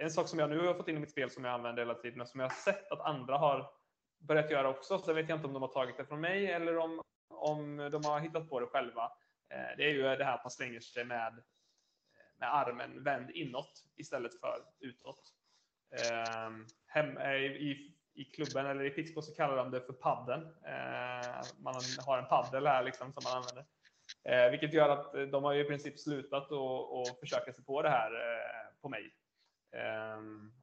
en 0.00 0.10
sak 0.10 0.28
som 0.28 0.38
jag 0.38 0.50
nu 0.50 0.66
har 0.66 0.74
fått 0.74 0.88
in 0.88 0.96
i 0.96 1.00
mitt 1.00 1.10
spel 1.10 1.30
som 1.30 1.44
jag 1.44 1.54
använder 1.54 1.82
hela 1.82 1.94
tiden 1.94 2.20
och 2.20 2.28
som 2.28 2.40
jag 2.40 2.48
har 2.48 2.54
sett 2.54 2.92
att 2.92 3.00
andra 3.00 3.38
har 3.38 3.70
börjat 4.18 4.50
göra 4.50 4.68
också, 4.68 4.98
så 4.98 5.12
vet 5.12 5.28
jag 5.28 5.36
inte 5.36 5.46
om 5.46 5.52
de 5.52 5.62
har 5.62 5.68
tagit 5.68 5.96
det 5.96 6.04
från 6.04 6.20
mig 6.20 6.46
eller 6.46 6.78
om, 6.78 7.02
om 7.28 7.76
de 7.76 8.04
har 8.04 8.20
hittat 8.20 8.48
på 8.48 8.60
det 8.60 8.66
själva. 8.66 9.12
Eh, 9.50 9.76
det 9.76 9.84
är 9.84 9.90
ju 9.90 10.02
det 10.02 10.24
här 10.24 10.34
att 10.34 10.44
man 10.44 10.50
slänger 10.50 10.80
sig 10.80 11.04
med, 11.04 11.42
med 12.38 12.54
armen 12.54 13.04
vänd 13.04 13.30
inåt 13.30 13.84
istället 13.96 14.40
för 14.40 14.64
utåt. 14.80 15.34
Ehm, 15.90 16.66
hem, 16.86 17.16
eh, 17.16 17.34
i, 17.34 17.97
i 18.18 18.24
klubben 18.24 18.66
eller 18.66 18.84
i 18.84 18.90
Pixbo 18.90 19.22
så 19.22 19.34
kallar 19.34 19.56
de 19.56 19.70
det 19.70 19.80
för 19.80 19.92
padden. 19.92 20.42
Eh, 20.42 21.36
man 21.58 21.74
har 22.06 22.18
en 22.18 22.28
paddel 22.28 22.66
här 22.66 22.84
liksom 22.84 23.12
som 23.12 23.22
man 23.24 23.36
använder. 23.36 23.64
Eh, 24.24 24.50
vilket 24.50 24.72
gör 24.72 24.88
att 24.88 25.32
de 25.32 25.44
har 25.44 25.52
ju 25.52 25.60
i 25.60 25.68
princip 25.68 25.98
slutat 25.98 26.52
att 26.52 27.20
försöka 27.20 27.52
sig 27.52 27.64
på 27.64 27.82
det 27.82 27.90
här 27.90 28.12
eh, 28.14 28.80
på 28.82 28.88
mig. 28.88 29.14
Eh, 29.76 30.20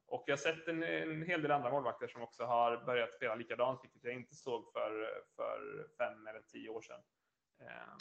och 0.08 0.24
jag 0.28 0.32
har 0.32 0.38
sett 0.38 0.68
en, 0.68 0.84
en, 0.84 1.24
hel 1.24 1.42
del 1.42 1.52
andra 1.52 1.72
målvakter 1.72 2.08
som 2.08 2.22
också 2.22 2.44
har 2.44 2.86
börjat 2.86 3.14
spela 3.14 3.36
likadant, 3.36 3.80
vilket 3.84 4.04
jag 4.04 4.14
inte 4.14 4.36
såg 4.36 4.72
för, 4.74 5.22
för 5.36 5.88
fem 5.98 6.28
eller 6.28 6.42
tio 6.42 6.70
år 6.70 6.82
sedan. 6.82 7.02
Ehm, 7.62 7.98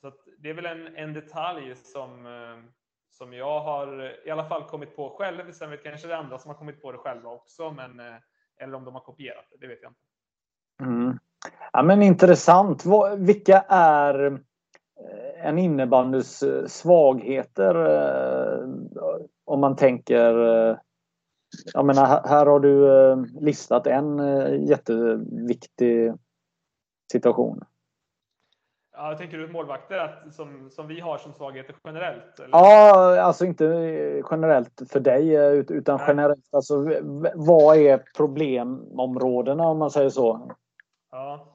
så 0.00 0.12
det 0.38 0.50
är 0.50 0.54
väl 0.54 0.66
en, 0.66 0.96
en 0.96 1.12
detalj 1.12 1.74
som, 1.74 2.26
eh, 2.26 2.70
som 3.10 3.32
jag 3.32 3.60
har 3.60 4.16
i 4.26 4.30
alla 4.30 4.48
fall 4.48 4.68
kommit 4.68 4.96
på 4.96 5.10
själv. 5.10 5.52
Sen 5.52 5.70
vet 5.70 5.82
kanske 5.82 6.08
det 6.08 6.14
är 6.14 6.18
andra 6.18 6.38
som 6.38 6.48
har 6.48 6.58
kommit 6.58 6.82
på 6.82 6.92
det 6.92 6.98
själva 6.98 7.30
också, 7.30 7.70
men 7.70 8.00
eh, 8.00 8.16
eller 8.58 8.74
om 8.74 8.84
de 8.84 8.94
har 8.94 9.00
kopierat 9.00 9.44
det, 9.50 9.56
det 9.60 9.66
vet 9.66 9.78
jag 9.82 9.90
inte. 9.90 10.00
Mm. 10.82 11.18
Ja, 11.72 11.82
men 11.82 12.02
intressant. 12.02 12.84
Vilka 13.18 13.60
är 13.68 14.26
eh, 14.26 15.46
en 15.46 15.58
innebandys 15.58 16.42
eh, 16.42 16.66
svagheter 16.66 17.74
eh, 17.74 18.68
om 19.44 19.60
man 19.60 19.76
tänker 19.76 20.34
jag 21.72 21.86
menar, 21.86 22.28
här 22.28 22.46
har 22.46 22.60
du 22.60 23.40
listat 23.40 23.86
en 23.86 24.18
jätteviktig 24.66 26.12
situation. 27.12 27.64
Ja, 28.96 29.16
tänker 29.18 29.38
du 29.38 29.48
målvakter 29.48 29.98
att, 29.98 30.34
som, 30.34 30.70
som 30.70 30.86
vi 30.86 31.00
har 31.00 31.18
som 31.18 31.32
svagheter 31.32 31.76
generellt? 31.84 32.38
Eller? 32.38 32.48
Ja, 32.52 33.20
alltså 33.20 33.44
inte 33.44 33.64
generellt 34.30 34.82
för 34.90 35.00
dig 35.00 35.34
utan 35.68 35.96
Nej. 35.96 36.04
generellt. 36.08 36.54
Alltså, 36.54 36.74
vad 37.34 37.76
är 37.76 38.04
problemområdena 38.16 39.66
om 39.66 39.78
man 39.78 39.90
säger 39.90 40.10
så? 40.10 40.50
Ja. 41.10 41.54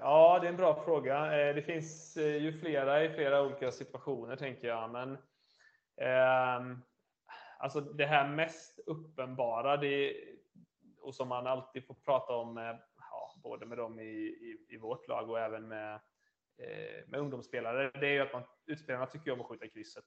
Ja, 0.00 0.38
det 0.40 0.46
är 0.46 0.50
en 0.50 0.56
bra 0.56 0.82
fråga. 0.84 1.48
Eh, 1.48 1.54
det 1.54 1.62
finns 1.62 2.16
eh, 2.16 2.36
ju 2.36 2.60
flera 2.60 3.04
i 3.04 3.08
flera 3.08 3.42
olika 3.42 3.72
situationer, 3.72 4.36
tänker 4.36 4.68
jag. 4.68 4.90
Men 4.90 5.12
eh, 6.00 6.78
alltså 7.58 7.80
det 7.80 8.06
här 8.06 8.28
mest 8.28 8.80
uppenbara, 8.86 9.76
det, 9.76 10.14
och 11.00 11.14
som 11.14 11.28
man 11.28 11.46
alltid 11.46 11.86
får 11.86 11.94
prata 11.94 12.32
om, 12.32 12.78
både 13.42 13.66
med 13.66 13.78
dem 13.78 14.00
i, 14.00 14.02
i, 14.02 14.66
i, 14.68 14.76
vårt 14.76 15.08
lag 15.08 15.30
och 15.30 15.40
även 15.40 15.68
med, 15.68 15.94
eh, 16.58 17.08
med 17.08 17.20
ungdomsspelare, 17.20 17.90
det 18.00 18.06
är 18.06 18.12
ju 18.12 18.20
att 18.20 18.32
man, 18.32 18.42
utspelarna 18.66 19.06
tycker 19.06 19.32
om 19.32 19.40
att 19.40 19.46
skjuta 19.46 19.64
i 19.64 19.68
krysset. 19.68 20.04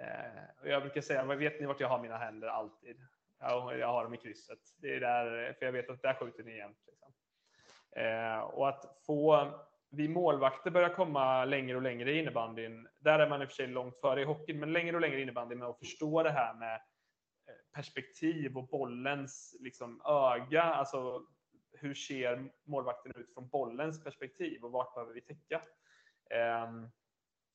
Eh, 0.00 0.60
och 0.60 0.68
jag 0.68 0.82
brukar 0.82 1.00
säga, 1.00 1.24
vet 1.24 1.60
ni 1.60 1.66
vart 1.66 1.80
jag 1.80 1.88
har 1.88 2.02
mina 2.02 2.16
händer 2.16 2.48
alltid? 2.48 2.96
Ja, 3.40 3.74
jag 3.74 3.86
har 3.86 4.04
dem 4.04 4.14
i 4.14 4.16
krysset. 4.16 4.58
Det 4.76 4.94
är 4.94 5.00
där, 5.00 5.52
för 5.52 5.66
jag 5.66 5.72
vet 5.72 5.90
att 5.90 6.02
där 6.02 6.14
skjuter 6.14 6.44
ni 6.44 6.56
jämt. 6.56 6.78
Liksom. 6.86 7.12
Eh, 7.96 8.38
och 8.38 8.68
att 8.68 9.00
få 9.06 9.52
vi 9.90 10.08
målvakter 10.08 10.70
börjar 10.70 10.94
komma 10.94 11.44
längre 11.44 11.76
och 11.76 11.82
längre 11.82 12.12
i 12.12 12.18
innebandyn. 12.18 12.88
Där 12.98 13.18
är 13.18 13.28
man 13.28 13.42
i 13.42 13.44
och 13.44 13.48
för 13.48 13.54
sig 13.54 13.66
långt 13.66 14.00
före 14.00 14.22
i 14.22 14.24
hockeyn, 14.24 14.60
men 14.60 14.72
längre 14.72 14.96
och 14.96 15.00
längre 15.00 15.18
i 15.18 15.22
innebandyn 15.22 15.58
med 15.58 15.68
att 15.68 15.78
förstå 15.78 16.22
det 16.22 16.30
här 16.30 16.54
med 16.54 16.74
eh, 16.74 17.74
perspektiv 17.74 18.58
och 18.58 18.68
bollens 18.68 19.56
liksom, 19.60 20.02
öga. 20.04 20.62
Alltså 20.62 21.22
hur 21.72 21.94
ser 21.94 22.52
målvakten 22.64 23.12
ut 23.16 23.34
från 23.34 23.48
bollens 23.48 24.04
perspektiv 24.04 24.64
och 24.64 24.72
vart 24.72 24.94
behöver 24.94 25.14
vi 25.14 25.20
täcka? 25.20 25.62
Um, 26.66 26.90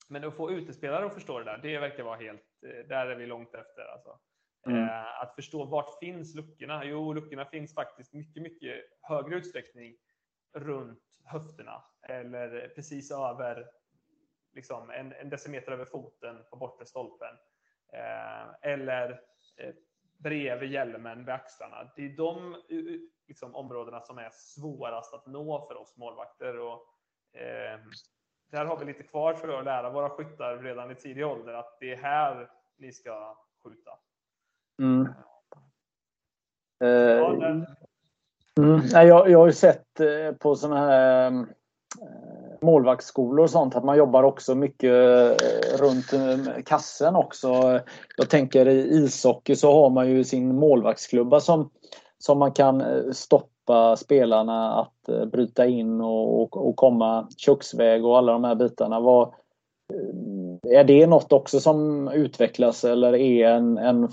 men 0.10 0.24
att 0.24 0.36
få 0.36 0.52
utespelare 0.52 1.06
att 1.06 1.14
förstå 1.14 1.40
det 1.40 1.46
där, 1.46 1.58
det 1.58 1.80
verkar 1.80 2.04
vara 2.04 2.20
helt, 2.20 2.64
eh, 2.66 2.88
där 2.88 3.08
är 3.08 3.16
vi 3.16 3.26
långt 3.26 3.56
efter. 3.56 3.82
Alltså. 3.82 4.20
Mm. 4.68 4.84
Uh, 4.84 5.22
att 5.22 5.36
förstå 5.36 5.66
vart 5.66 6.00
finns 6.00 6.36
luckorna? 6.36 6.86
Jo, 6.86 7.14
luckorna 7.14 7.46
finns 7.46 7.74
faktiskt 7.74 8.14
mycket, 8.14 8.44
mycket 8.44 8.84
högre 9.02 9.36
utsträckning 9.36 9.98
runt 10.54 11.04
höfterna 11.26 11.84
eller 12.10 12.72
precis 12.76 13.12
över 13.12 13.70
liksom, 14.54 14.90
en, 14.90 15.14
en 15.14 15.30
decimeter 15.30 15.72
över 15.72 15.86
foten 15.86 16.44
på 16.50 16.56
bortre 16.56 16.86
stolpen. 16.86 17.36
Eh, 17.94 18.72
eller 18.72 19.12
eh, 19.58 19.74
bredvid 20.18 20.72
hjälmen 20.72 21.26
vid 21.26 21.30
axlarna. 21.30 21.92
Det 21.96 22.06
är 22.06 22.10
de 22.10 22.56
liksom, 23.28 23.56
områdena 23.56 24.02
som 24.02 24.18
är 24.18 24.30
svårast 24.32 25.14
att 25.14 25.26
nå 25.26 25.68
för 25.68 25.78
oss 25.78 25.98
målvakter. 25.98 26.60
Och, 26.60 26.88
eh, 27.40 27.80
där 28.52 28.66
har 28.66 28.80
vi 28.80 28.86
lite 28.86 29.04
kvar 29.04 29.34
för 29.34 29.60
att 29.60 29.66
lära 29.66 29.90
våra 29.90 30.10
skyttar 30.10 30.58
redan 30.58 30.92
i 30.92 30.96
tidig 30.96 31.26
ålder 31.26 31.54
att 31.54 31.78
det 31.80 31.92
är 31.92 31.98
här 31.98 32.50
ni 32.78 32.92
ska 32.92 33.38
skjuta. 33.64 33.92
Mm. 34.80 35.08
Ja, 36.78 37.36
där, 37.40 37.76
Mm. 38.60 38.82
Jag, 38.88 39.30
jag 39.30 39.40
har 39.40 39.46
ju 39.46 39.54
sett 39.54 40.00
eh, 40.00 40.32
på 40.40 40.56
sådana 40.56 40.80
här 40.80 41.32
eh, 41.32 41.46
målvaktsskolor 42.62 43.44
och 43.44 43.50
sånt 43.50 43.76
att 43.76 43.84
man 43.84 43.98
jobbar 43.98 44.24
också 44.24 44.56
mycket 44.56 44.92
eh, 44.92 45.78
runt 45.78 46.14
eh, 46.14 46.64
kassen 46.66 47.16
också. 47.16 47.80
Jag 48.18 48.30
tänker 48.30 48.68
i 48.68 49.04
ishockey 49.04 49.56
så 49.56 49.74
har 49.74 49.90
man 49.90 50.10
ju 50.10 50.24
sin 50.24 50.56
målvaktsklubba 50.56 51.40
som, 51.40 51.70
som 52.18 52.40
man 52.40 52.52
kan 52.52 52.82
eh, 52.82 53.12
stoppa 53.12 53.96
spelarna 53.96 54.80
att 54.80 55.30
bryta 55.32 55.66
in 55.66 56.02
och, 56.02 56.42
och, 56.42 56.68
och 56.68 56.76
komma 56.76 57.28
köksväg 57.38 58.06
och 58.06 58.18
alla 58.18 58.32
de 58.32 58.44
här 58.44 58.56
bitarna. 58.56 59.00
Vad, 59.00 59.34
är 60.70 60.84
det 60.84 61.08
något 61.08 61.34
också 61.34 61.60
som 61.60 62.08
utvecklas 62.08 62.84
eller 62.84 63.16
är 63.16 63.50
en, 63.50 63.78
en 63.78 64.10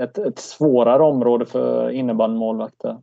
ett, 0.00 0.18
ett 0.18 0.38
svårare 0.38 1.02
område 1.02 1.46
för 1.46 1.90
innebandymålvakter? 1.90 2.96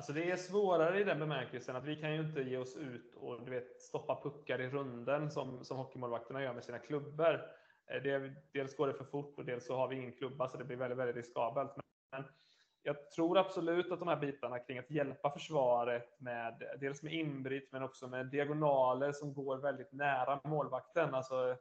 Alltså 0.00 0.12
det 0.12 0.30
är 0.30 0.36
svårare 0.36 1.00
i 1.00 1.04
den 1.04 1.18
bemärkelsen 1.18 1.76
att 1.76 1.84
vi 1.84 1.96
kan 1.96 2.14
ju 2.14 2.20
inte 2.20 2.40
ge 2.40 2.56
oss 2.56 2.76
ut 2.76 3.14
och 3.14 3.44
du 3.44 3.50
vet, 3.50 3.82
stoppa 3.82 4.20
puckar 4.22 4.60
i 4.60 4.68
runden 4.68 5.30
som, 5.30 5.64
som 5.64 5.76
hockeymålvakterna 5.76 6.42
gör 6.42 6.54
med 6.54 6.64
sina 6.64 6.78
klubbor. 6.78 7.34
Eh, 7.86 8.02
det, 8.02 8.34
dels 8.52 8.76
går 8.76 8.86
det 8.86 8.94
för 8.94 9.04
fort 9.04 9.38
och 9.38 9.44
dels 9.44 9.66
så 9.66 9.76
har 9.76 9.88
vi 9.88 9.96
ingen 9.96 10.12
klubba 10.12 10.48
så 10.48 10.58
det 10.58 10.64
blir 10.64 10.76
väldigt, 10.76 10.98
väldigt 10.98 11.16
riskabelt. 11.16 11.70
Men 12.12 12.24
jag 12.82 13.10
tror 13.10 13.38
absolut 13.38 13.92
att 13.92 13.98
de 13.98 14.08
här 14.08 14.16
bitarna 14.16 14.58
kring 14.58 14.78
att 14.78 14.90
hjälpa 14.90 15.30
försvaret 15.30 16.20
med 16.20 16.62
dels 16.80 17.02
med 17.02 17.12
inbryt 17.12 17.72
men 17.72 17.82
också 17.82 18.08
med 18.08 18.26
diagonaler 18.26 19.12
som 19.12 19.34
går 19.34 19.58
väldigt 19.58 19.92
nära 19.92 20.40
målvakten. 20.44 21.14
Alltså, 21.14 21.56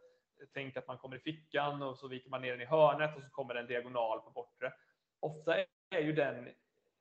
tänk 0.53 0.77
att 0.77 0.87
man 0.87 0.97
kommer 0.97 1.15
i 1.15 1.19
fickan 1.19 1.81
och 1.81 1.97
så 1.97 2.07
viker 2.07 2.29
man 2.29 2.41
ner 2.41 2.51
den 2.51 2.61
i 2.61 2.65
hörnet 2.65 3.17
och 3.17 3.23
så 3.23 3.29
kommer 3.29 3.53
det 3.53 3.59
en 3.59 3.67
diagonal 3.67 4.21
på 4.21 4.29
bortre. 4.29 4.73
Ofta 5.19 5.55
är 5.89 6.01
ju 6.01 6.13
den 6.13 6.49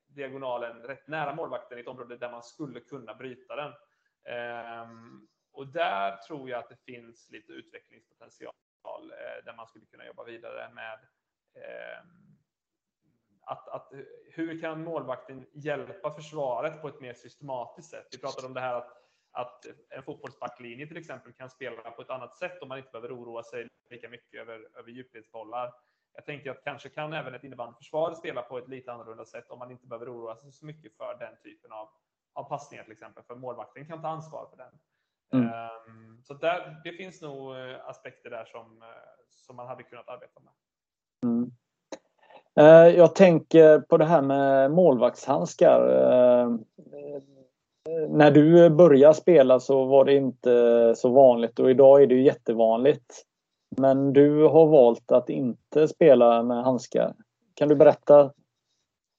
diagonalen 0.09 0.83
rätt 0.83 1.09
nära 1.09 1.35
målvakten 1.35 1.79
i 1.79 1.81
ett 1.81 1.89
område 1.89 2.17
där 2.17 2.31
man 2.31 2.43
skulle 2.43 2.81
kunna 2.81 3.15
bryta 3.15 3.57
den. 3.57 3.73
Ehm, 4.25 5.29
och 5.53 5.67
där 5.67 6.17
tror 6.17 6.51
jag 6.51 6.59
att 6.59 6.69
det 6.69 6.85
finns 6.85 7.31
lite 7.31 7.53
utvecklingspotential 7.53 8.53
eh, 8.85 9.45
där 9.45 9.55
man 9.57 9.67
skulle 9.67 9.87
kunna 9.87 10.07
jobba 10.07 10.25
vidare 10.25 10.71
med 10.75 10.99
ehm, 11.55 12.39
att, 13.41 13.69
att, 13.69 13.93
hur 14.33 14.61
kan 14.61 14.85
målvakten 14.85 15.47
hjälpa 15.53 16.15
försvaret 16.15 16.83
på 16.83 16.89
ett 16.89 17.01
mer 17.01 17.15
systematiskt 17.15 17.91
sätt? 17.91 18.09
Vi 18.13 18.19
pratade 18.19 18.47
om 18.47 18.55
det 18.55 18.61
här 18.61 18.75
att, 18.75 18.93
att 19.31 19.67
en 19.89 20.03
fotbollsbacklinje 20.03 20.87
till 20.87 20.97
exempel 20.97 21.33
kan 21.33 21.51
spela 21.51 21.91
på 21.91 22.03
ett 22.03 22.11
annat 22.11 22.37
sätt 22.37 22.63
om 22.63 22.69
man 22.69 22.79
inte 22.79 22.91
behöver 22.91 23.17
oroa 23.17 23.43
sig 23.43 23.69
lika 23.91 24.09
mycket 24.09 24.41
över, 24.41 24.69
över 24.79 24.91
djupledsbollar 24.91 25.73
jag 26.15 26.25
tänker 26.25 26.51
att 26.51 26.65
kanske 26.65 26.89
kan 26.89 27.13
även 27.13 27.35
ett 27.35 27.45
innebandyförsvar 27.45 28.15
spela 28.15 28.43
på 28.43 28.59
ett 28.59 28.69
lite 28.69 28.93
annorlunda 28.93 29.25
sätt 29.25 29.51
om 29.51 29.59
man 29.59 29.71
inte 29.71 29.87
behöver 29.87 30.13
oroa 30.13 30.37
sig 30.37 30.53
så 30.53 30.67
mycket 30.67 30.97
för 30.97 31.17
den 31.19 31.37
typen 31.43 31.73
av, 31.73 31.89
av 32.33 32.49
passningar 32.49 32.85
till 32.85 32.93
exempel. 32.93 33.23
För 33.27 33.35
målvakten 33.35 33.87
kan 33.87 34.03
ta 34.03 34.09
ansvar 34.09 34.49
för 34.51 34.57
den. 34.57 34.73
Mm. 35.33 35.49
Um, 35.49 36.23
så 36.25 36.35
där, 36.35 36.81
det 36.85 36.93
finns 36.93 37.23
nog 37.23 37.57
eh, 37.57 37.89
aspekter 37.89 38.31
där 38.31 38.45
som, 38.45 38.83
eh, 38.83 38.89
som 39.31 39.57
man 39.57 39.67
hade 39.67 39.83
kunnat 39.83 40.09
arbeta 40.09 40.41
med. 40.41 40.53
Mm. 41.25 41.51
Uh, 42.61 42.97
jag 42.97 43.15
tänker 43.15 43.81
på 43.81 43.97
det 43.97 44.05
här 44.05 44.23
med 44.23 44.71
målvaktshandskar. 44.71 45.81
Uh, 45.81 46.59
när 48.09 48.31
du 48.31 48.71
började 48.71 49.15
spela 49.15 49.61
så 49.61 49.85
var 49.85 50.05
det 50.05 50.15
inte 50.15 50.95
så 50.97 51.09
vanligt 51.09 51.59
och 51.59 51.71
idag 51.71 52.03
är 52.03 52.07
det 52.07 52.15
jättevanligt. 52.15 53.25
Men 53.77 54.13
du 54.13 54.43
har 54.43 54.67
valt 54.67 55.13
att 55.13 55.29
inte 55.29 55.89
spela 55.89 56.43
med 56.43 56.65
handskar. 56.65 57.15
Kan 57.55 57.69
du 57.69 57.75
berätta? 57.77 58.33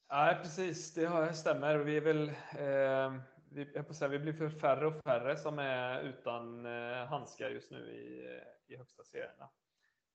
Ja, 0.10 0.38
precis. 0.42 0.94
Det 0.94 1.34
stämmer. 1.34 1.78
Vi 1.78 1.98
är 1.98 2.02
väl 2.02 2.28
eh, 2.30 3.22
vi, 3.52 3.72
jag 3.74 3.96
säga, 3.96 4.10
vi 4.10 4.20
blir 4.20 4.34
för 4.34 4.50
färre 4.50 4.88
och 4.88 5.04
färre 5.04 5.38
som 5.38 5.60
är 5.60 6.02
utan 6.02 6.66
eh, 6.66 7.06
handskar 7.06 7.50
just 7.50 7.72
nu 7.72 7.78
i, 7.78 8.30
i 8.74 8.78
högsta 8.78 9.04
serierna. 9.04 9.50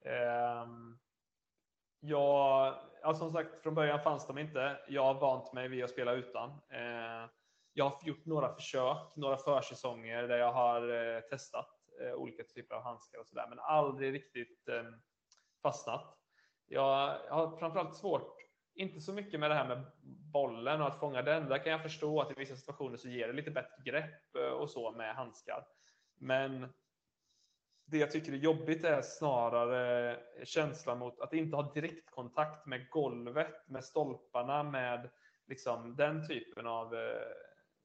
Eh, 0.05 0.69
jag, 2.01 2.75
ja, 3.03 3.15
som 3.15 3.33
sagt, 3.33 3.63
från 3.63 3.75
början 3.75 4.01
fanns 4.01 4.27
de 4.27 4.39
inte. 4.39 4.79
Jag 4.89 5.05
har 5.05 5.15
vant 5.15 5.53
mig 5.53 5.69
vid 5.69 5.85
att 5.85 5.91
spela 5.91 6.13
utan. 6.13 6.51
Eh, 6.51 7.29
jag 7.73 7.85
har 7.85 7.99
gjort 8.05 8.27
några 8.27 8.55
försök, 8.55 9.17
några 9.17 9.37
försäsonger 9.37 10.23
där 10.23 10.39
jag 10.39 10.53
har 10.53 11.15
eh, 11.15 11.21
testat 11.21 11.69
Eh, 12.01 12.15
olika 12.15 12.45
typer 12.45 12.75
av 12.75 12.83
handskar 12.83 13.19
och 13.19 13.27
sådär, 13.27 13.47
men 13.49 13.59
aldrig 13.59 14.15
riktigt 14.15 14.69
eh, 14.69 14.85
fastnat. 15.63 16.19
Jag, 16.67 17.19
jag 17.27 17.35
har 17.35 17.57
framförallt 17.57 17.97
svårt, 17.97 18.37
inte 18.75 19.01
så 19.01 19.13
mycket 19.13 19.41
med 19.41 19.51
det 19.51 19.55
här 19.55 19.69
med 19.69 19.85
bollen 20.33 20.81
och 20.81 20.87
att 20.87 21.01
fånga 21.01 21.23
den. 21.23 21.49
Där 21.49 21.59
kan 21.59 21.73
jag 21.73 21.83
förstå 21.83 22.21
att 22.21 22.31
i 22.31 22.35
vissa 22.35 22.57
situationer 22.57 22.97
så 22.97 23.09
ger 23.09 23.27
det 23.27 23.33
lite 23.33 23.51
bättre 23.51 23.83
grepp 23.85 24.37
eh, 24.37 24.53
och 24.53 24.71
så 24.71 24.93
med 24.93 25.15
handskar. 25.15 25.67
Men 26.19 26.73
det 27.87 27.99
jag 27.99 28.11
tycker 28.11 28.33
är 28.33 28.37
jobbigt 28.37 28.85
är 28.85 29.03
snarare 29.03 30.21
känslan 30.45 30.99
mot 30.99 31.21
att 31.21 31.33
inte 31.33 31.57
ha 31.57 31.73
direktkontakt 31.73 32.67
med 32.67 32.91
golvet, 32.91 33.69
med 33.69 33.85
stolparna, 33.85 34.63
med 34.63 35.11
liksom 35.47 35.97
den 35.97 36.29
typen 36.29 36.67
av 36.67 36.95
eh, 36.95 37.21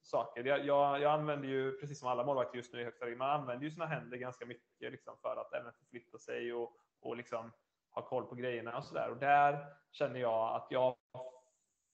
saker. 0.02 0.44
Jag, 0.44 0.66
jag, 0.66 1.00
jag, 1.00 1.12
använder 1.12 1.48
ju, 1.48 1.72
precis 1.72 1.98
som 1.98 2.08
alla 2.08 2.24
målvakter 2.24 2.56
just 2.56 2.72
nu 2.72 2.80
i 2.80 2.84
högsta 2.84 3.06
man 3.06 3.40
använder 3.40 3.64
ju 3.64 3.70
sina 3.70 3.86
händer 3.86 4.16
ganska 4.16 4.46
mycket 4.46 4.92
liksom, 4.92 5.16
för 5.22 5.36
att 5.36 5.52
även 5.52 5.72
förflytta 5.72 6.18
sig 6.18 6.52
och, 6.52 6.76
och 7.00 7.16
liksom 7.16 7.52
ha 7.90 8.02
koll 8.02 8.26
på 8.26 8.34
grejerna 8.34 8.78
och 8.78 8.84
sådär. 8.84 9.10
Och 9.10 9.16
där 9.16 9.66
känner 9.92 10.20
jag 10.20 10.56
att 10.56 10.66
jag 10.70 10.96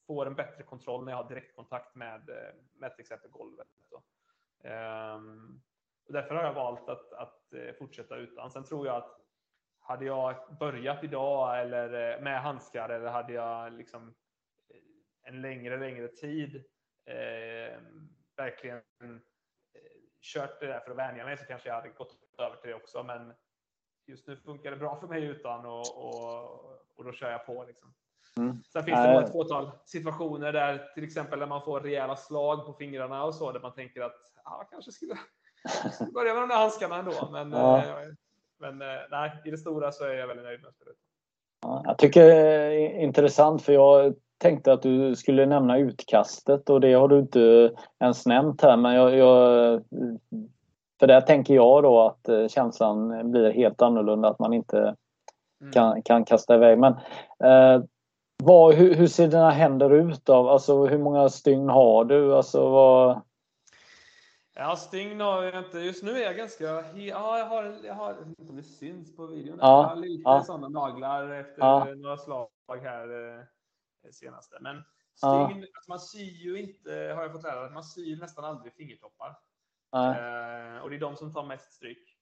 får 0.06 0.26
en 0.26 0.34
bättre 0.34 0.62
kontroll 0.62 1.04
när 1.04 1.12
jag 1.12 1.16
har 1.16 1.28
direktkontakt 1.28 1.94
med, 1.94 2.28
eh, 2.28 2.54
med 2.74 2.94
till 2.94 3.00
exempel 3.00 3.30
golvet. 3.30 3.68
Um, 4.64 5.62
och 6.06 6.12
därför 6.12 6.34
har 6.34 6.44
jag 6.44 6.54
valt 6.54 6.88
att, 6.88 7.12
att 7.12 7.52
eh, 7.52 7.74
fortsätta 7.78 8.16
utan. 8.16 8.50
Sen 8.50 8.64
tror 8.64 8.86
jag 8.86 8.96
att 8.96 9.20
hade 9.80 10.04
jag 10.04 10.56
börjat 10.60 11.04
idag 11.04 11.60
eller 11.60 12.16
eh, 12.16 12.22
med 12.22 12.42
handskar 12.42 12.88
eller 12.88 13.10
hade 13.10 13.32
jag 13.32 13.72
liksom 13.72 14.14
en 15.22 15.40
längre, 15.40 15.76
längre 15.76 16.08
tid 16.08 16.64
eh, 17.06 17.78
verkligen 18.36 18.76
eh, 18.76 19.10
kört 20.22 20.60
det 20.60 20.66
där 20.66 20.80
för 20.80 20.90
att 20.90 20.96
vänja 20.96 21.24
mig 21.24 21.36
så 21.36 21.44
kanske 21.44 21.68
jag 21.68 21.74
hade 21.74 21.88
gått 21.88 22.16
över 22.38 22.56
till 22.56 22.70
det 22.70 22.76
också. 22.76 23.02
Men 23.02 23.32
just 24.06 24.26
nu 24.26 24.36
funkar 24.36 24.70
det 24.70 24.76
bra 24.76 25.00
för 25.00 25.06
mig 25.06 25.24
utan 25.24 25.66
och, 25.66 26.04
och, 26.04 26.44
och 26.96 27.04
då 27.04 27.12
kör 27.12 27.30
jag 27.30 27.46
på. 27.46 27.64
Liksom. 27.64 27.94
Mm. 28.38 28.62
Sen 28.72 28.84
finns 28.84 28.96
det 28.96 29.22
ett 29.24 29.32
fåtal 29.32 29.70
situationer 29.84 30.52
där 30.52 30.90
till 30.94 31.04
exempel 31.04 31.38
när 31.38 31.46
man 31.46 31.62
får 31.62 31.80
rejäla 31.80 32.16
slag 32.16 32.66
på 32.66 32.72
fingrarna 32.72 33.24
och 33.24 33.34
så 33.34 33.52
där 33.52 33.60
man 33.60 33.74
tänker 33.74 34.00
att 34.00 34.16
ah, 34.44 34.64
kanske 34.64 34.92
skulle, 34.92 35.18
skulle 35.92 36.10
börja 36.14 36.34
med 36.34 36.42
de 36.42 36.48
där 36.48 36.56
handskarna 36.56 36.96
ändå. 36.96 37.28
Men, 37.32 37.52
ja. 37.52 37.78
eh, 37.78 38.08
men 38.58 38.82
eh, 38.82 39.00
nej, 39.10 39.42
i 39.44 39.50
det 39.50 39.58
stora 39.58 39.92
så 39.92 40.04
är 40.04 40.14
jag 40.14 40.26
väldigt 40.26 40.46
nöjd 40.46 40.62
med 40.62 40.74
spelet. 40.74 40.96
Ja, 41.62 41.82
jag 41.84 41.98
tycker 41.98 42.26
det 42.26 42.34
är 42.34 43.00
intressant 43.00 43.62
för 43.62 43.72
jag 43.72 44.14
tänkte 44.38 44.72
att 44.72 44.82
du 44.82 45.16
skulle 45.16 45.46
nämna 45.46 45.78
utkastet 45.78 46.70
och 46.70 46.80
det 46.80 46.92
har 46.92 47.08
du 47.08 47.18
inte 47.18 47.72
ens 48.00 48.26
nämnt 48.26 48.62
här 48.62 48.76
men 48.76 48.94
jag, 48.94 49.16
jag 49.16 49.82
för 51.00 51.06
där 51.06 51.20
tänker 51.20 51.54
jag 51.54 51.82
då 51.82 52.00
att 52.00 52.28
eh, 52.28 52.48
känslan 52.48 53.30
blir 53.30 53.50
helt 53.50 53.82
annorlunda 53.82 54.28
att 54.28 54.38
man 54.38 54.52
inte 54.52 54.78
mm. 55.60 55.72
kan, 55.72 56.02
kan 56.02 56.24
kasta 56.24 56.54
iväg. 56.54 56.78
Men 56.78 56.92
eh, 57.44 57.84
vad, 58.42 58.74
hur, 58.74 58.94
hur, 58.94 59.06
ser 59.06 59.28
dina 59.28 59.50
händer 59.50 59.90
ut? 59.90 60.28
Av? 60.28 60.48
Alltså, 60.48 60.86
hur 60.86 60.98
många 60.98 61.28
stygn 61.28 61.68
har 61.68 62.04
du? 62.04 62.34
Alltså, 62.34 62.70
vad... 62.70 63.20
Ja, 64.54 64.76
stygn 64.76 65.20
har 65.20 65.42
jag 65.42 65.58
inte. 65.64 65.78
Just 65.78 66.02
nu 66.02 66.10
är 66.10 66.24
jag 66.24 66.36
ganska... 66.36 66.64
Ja, 66.94 67.38
jag 67.38 67.46
har, 67.46 67.76
jag 67.84 67.94
har 67.94 68.10
inte 68.26 68.50
om 68.50 68.56
det 68.56 68.62
syns 68.62 69.16
på 69.16 69.26
videon. 69.26 69.58
Ja, 69.60 69.82
jag 69.82 69.88
har 69.88 69.96
lite 69.96 70.22
ja. 70.24 70.42
sådana 70.46 70.68
naglar 70.68 71.30
efter 71.30 71.62
ja. 71.62 71.86
några 71.96 72.16
slag 72.16 72.48
här 72.82 73.38
eh, 73.38 73.44
senaste. 74.12 74.58
Men 74.60 74.76
stygn, 75.14 75.60
ja. 75.60 75.66
alltså 75.74 75.90
man 75.90 76.00
syr 76.00 76.32
ju 76.32 76.58
inte, 76.60 76.90
har 76.90 77.22
jag 77.22 77.32
fått 77.32 77.42
lära 77.42 77.70
man 77.70 77.84
syr 77.84 78.16
nästan 78.16 78.44
aldrig 78.44 78.74
fingertoppar. 78.74 79.36
Eh, 79.94 80.78
och 80.82 80.90
det 80.90 80.96
är 80.96 81.00
de 81.00 81.16
som 81.16 81.32
tar 81.32 81.46
mest 81.46 81.72
stryk. 81.72 82.16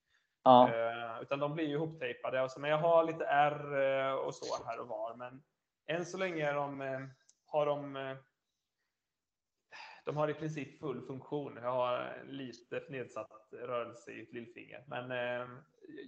Ja. 0.45 0.75
Eh, 0.75 1.23
utan 1.23 1.39
de 1.39 1.55
blir 1.55 1.65
ju 1.65 1.75
ihoptejpade. 1.75 2.41
Alltså, 2.41 2.61
men 2.61 2.71
jag 2.71 2.79
har 2.79 3.05
lite 3.05 3.25
R 3.25 3.83
eh, 3.83 4.15
och 4.15 4.35
så 4.35 4.65
här 4.65 4.81
och 4.81 4.89
var. 4.89 5.17
Men 5.17 5.43
än 5.87 6.07
så 6.07 6.19
länge 6.19 6.49
är 6.49 6.55
de, 6.55 6.81
eh, 6.81 7.01
har 7.47 7.67
de 7.67 7.97
eh, 7.97 8.17
de 10.05 10.17
har 10.17 10.29
i 10.29 10.35
princip 10.35 10.79
full 10.81 11.07
funktion. 11.07 11.59
Jag 11.63 11.73
har 11.73 12.23
lite 12.27 12.83
nedsatt 12.89 13.49
rörelse 13.53 14.11
i 14.11 14.23
ett 14.23 14.33
lillfinger. 14.33 14.85
Men 14.87 15.11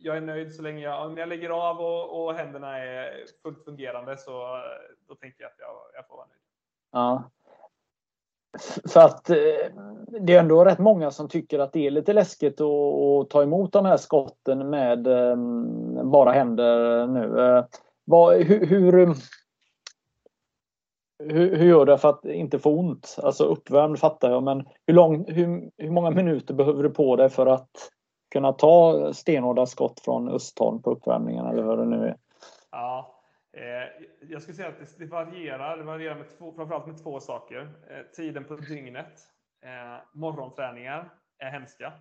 jag 0.02 0.16
är 0.16 0.20
nöjd 0.20 0.54
så 0.54 0.62
länge 0.62 0.82
jag, 0.82 1.06
om 1.06 1.16
jag 1.16 1.28
lägger 1.28 1.50
av 1.50 1.80
och, 1.80 2.24
och 2.24 2.34
händerna 2.34 2.78
är 2.78 3.24
fullt 3.42 3.64
fungerande 3.64 4.16
så 4.16 4.62
då 5.08 5.14
tänker 5.14 5.42
jag 5.42 5.48
att 5.48 5.58
jag, 5.58 5.76
jag 5.94 6.08
får 6.08 6.16
vara 6.16 6.26
nöjd. 6.26 6.40
Ja. 6.92 7.30
För 8.92 9.00
att 9.00 9.30
eh, 9.30 9.36
det 10.20 10.34
är 10.34 10.40
ändå 10.40 10.64
rätt 10.64 10.78
många 10.78 11.10
som 11.10 11.28
tycker 11.28 11.58
att 11.58 11.72
det 11.72 11.86
är 11.86 11.90
lite 11.90 12.12
läskigt 12.12 12.60
att, 12.60 12.70
att 12.70 13.30
ta 13.30 13.42
emot 13.42 13.72
de 13.72 13.84
här 13.84 13.96
skotten 13.96 14.70
med 14.70 15.06
ehm, 15.06 16.10
bara 16.10 16.32
händer 16.32 17.06
nu. 17.06 17.40
Eh, 17.40 17.64
vad, 18.04 18.36
hur, 18.36 18.66
hur, 18.66 18.92
hur, 21.18 21.56
hur, 21.56 21.66
gör 21.66 21.86
du 21.86 21.98
för 21.98 22.08
att 22.08 22.24
inte 22.24 22.58
få 22.58 22.70
ont? 22.78 23.16
Alltså 23.22 23.44
uppvärmd 23.44 23.98
fattar 23.98 24.30
jag, 24.30 24.42
men 24.42 24.66
hur, 24.86 24.94
lång, 24.94 25.24
hur, 25.32 25.70
hur 25.76 25.90
många 25.90 26.10
minuter 26.10 26.54
behöver 26.54 26.82
du 26.82 26.90
på 26.90 27.16
dig 27.16 27.28
för 27.28 27.46
att 27.46 27.90
kunna 28.28 28.52
ta 28.52 29.12
stenhårda 29.14 29.66
skott 29.66 30.00
från 30.00 30.28
Östholm 30.28 30.82
på 30.82 30.90
uppvärmningen 30.90 31.46
eller 31.46 31.62
vad 31.62 31.78
det 31.78 31.84
nu 31.84 32.04
är? 32.06 32.16
Ja, 32.70 33.16
Eh, 33.56 33.88
jag 34.20 34.42
skulle 34.42 34.56
säga 34.56 34.68
att 34.68 34.98
det, 34.98 35.06
varierar. 35.06 35.76
Det 35.76 35.82
varierar 35.82 36.14
med 36.14 36.38
två, 36.38 36.52
framförallt 36.52 36.86
med 36.86 37.02
två 37.02 37.20
saker. 37.20 37.72
Eh, 37.90 38.02
tiden 38.16 38.44
på 38.44 38.56
dygnet. 38.56 39.20
Eh, 39.62 39.96
morgonträningar 40.12 41.10
är 41.38 41.50
hemska. 41.50 41.92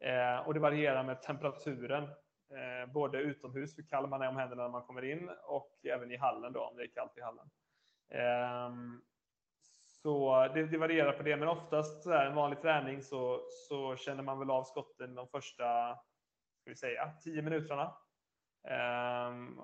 Eh, 0.00 0.46
och 0.46 0.54
det 0.54 0.60
varierar 0.60 1.04
med 1.04 1.22
temperaturen. 1.22 2.02
Eh, 2.04 2.92
både 2.92 3.18
utomhus, 3.18 3.78
hur 3.78 3.82
kall 3.82 4.06
man 4.06 4.22
är 4.22 4.28
om 4.28 4.36
händerna 4.36 4.62
när 4.62 4.70
man 4.70 4.82
kommer 4.82 5.04
in 5.04 5.30
och 5.46 5.72
även 5.84 6.12
i 6.12 6.16
hallen 6.16 6.52
då, 6.52 6.60
om 6.60 6.76
det 6.76 6.82
är 6.82 6.94
kallt 6.94 7.18
i 7.18 7.20
hallen. 7.20 7.50
Ehm, 8.10 9.02
så 10.02 10.48
det, 10.54 10.66
det, 10.66 10.78
varierar 10.78 11.12
på 11.12 11.22
det, 11.22 11.36
men 11.36 11.48
oftast 11.48 12.02
så 12.02 12.12
här, 12.12 12.26
en 12.26 12.34
vanlig 12.34 12.60
träning 12.60 13.02
så, 13.02 13.40
så 13.68 13.96
känner 13.96 14.22
man 14.22 14.38
väl 14.38 14.50
av 14.50 14.64
skotten 14.64 15.14
de 15.14 15.28
första, 15.28 15.94
ska 16.60 16.70
vi 16.70 16.76
säga, 16.76 17.12
tio 17.24 17.42
minuterna. 17.42 17.96
Ehm, 18.68 19.60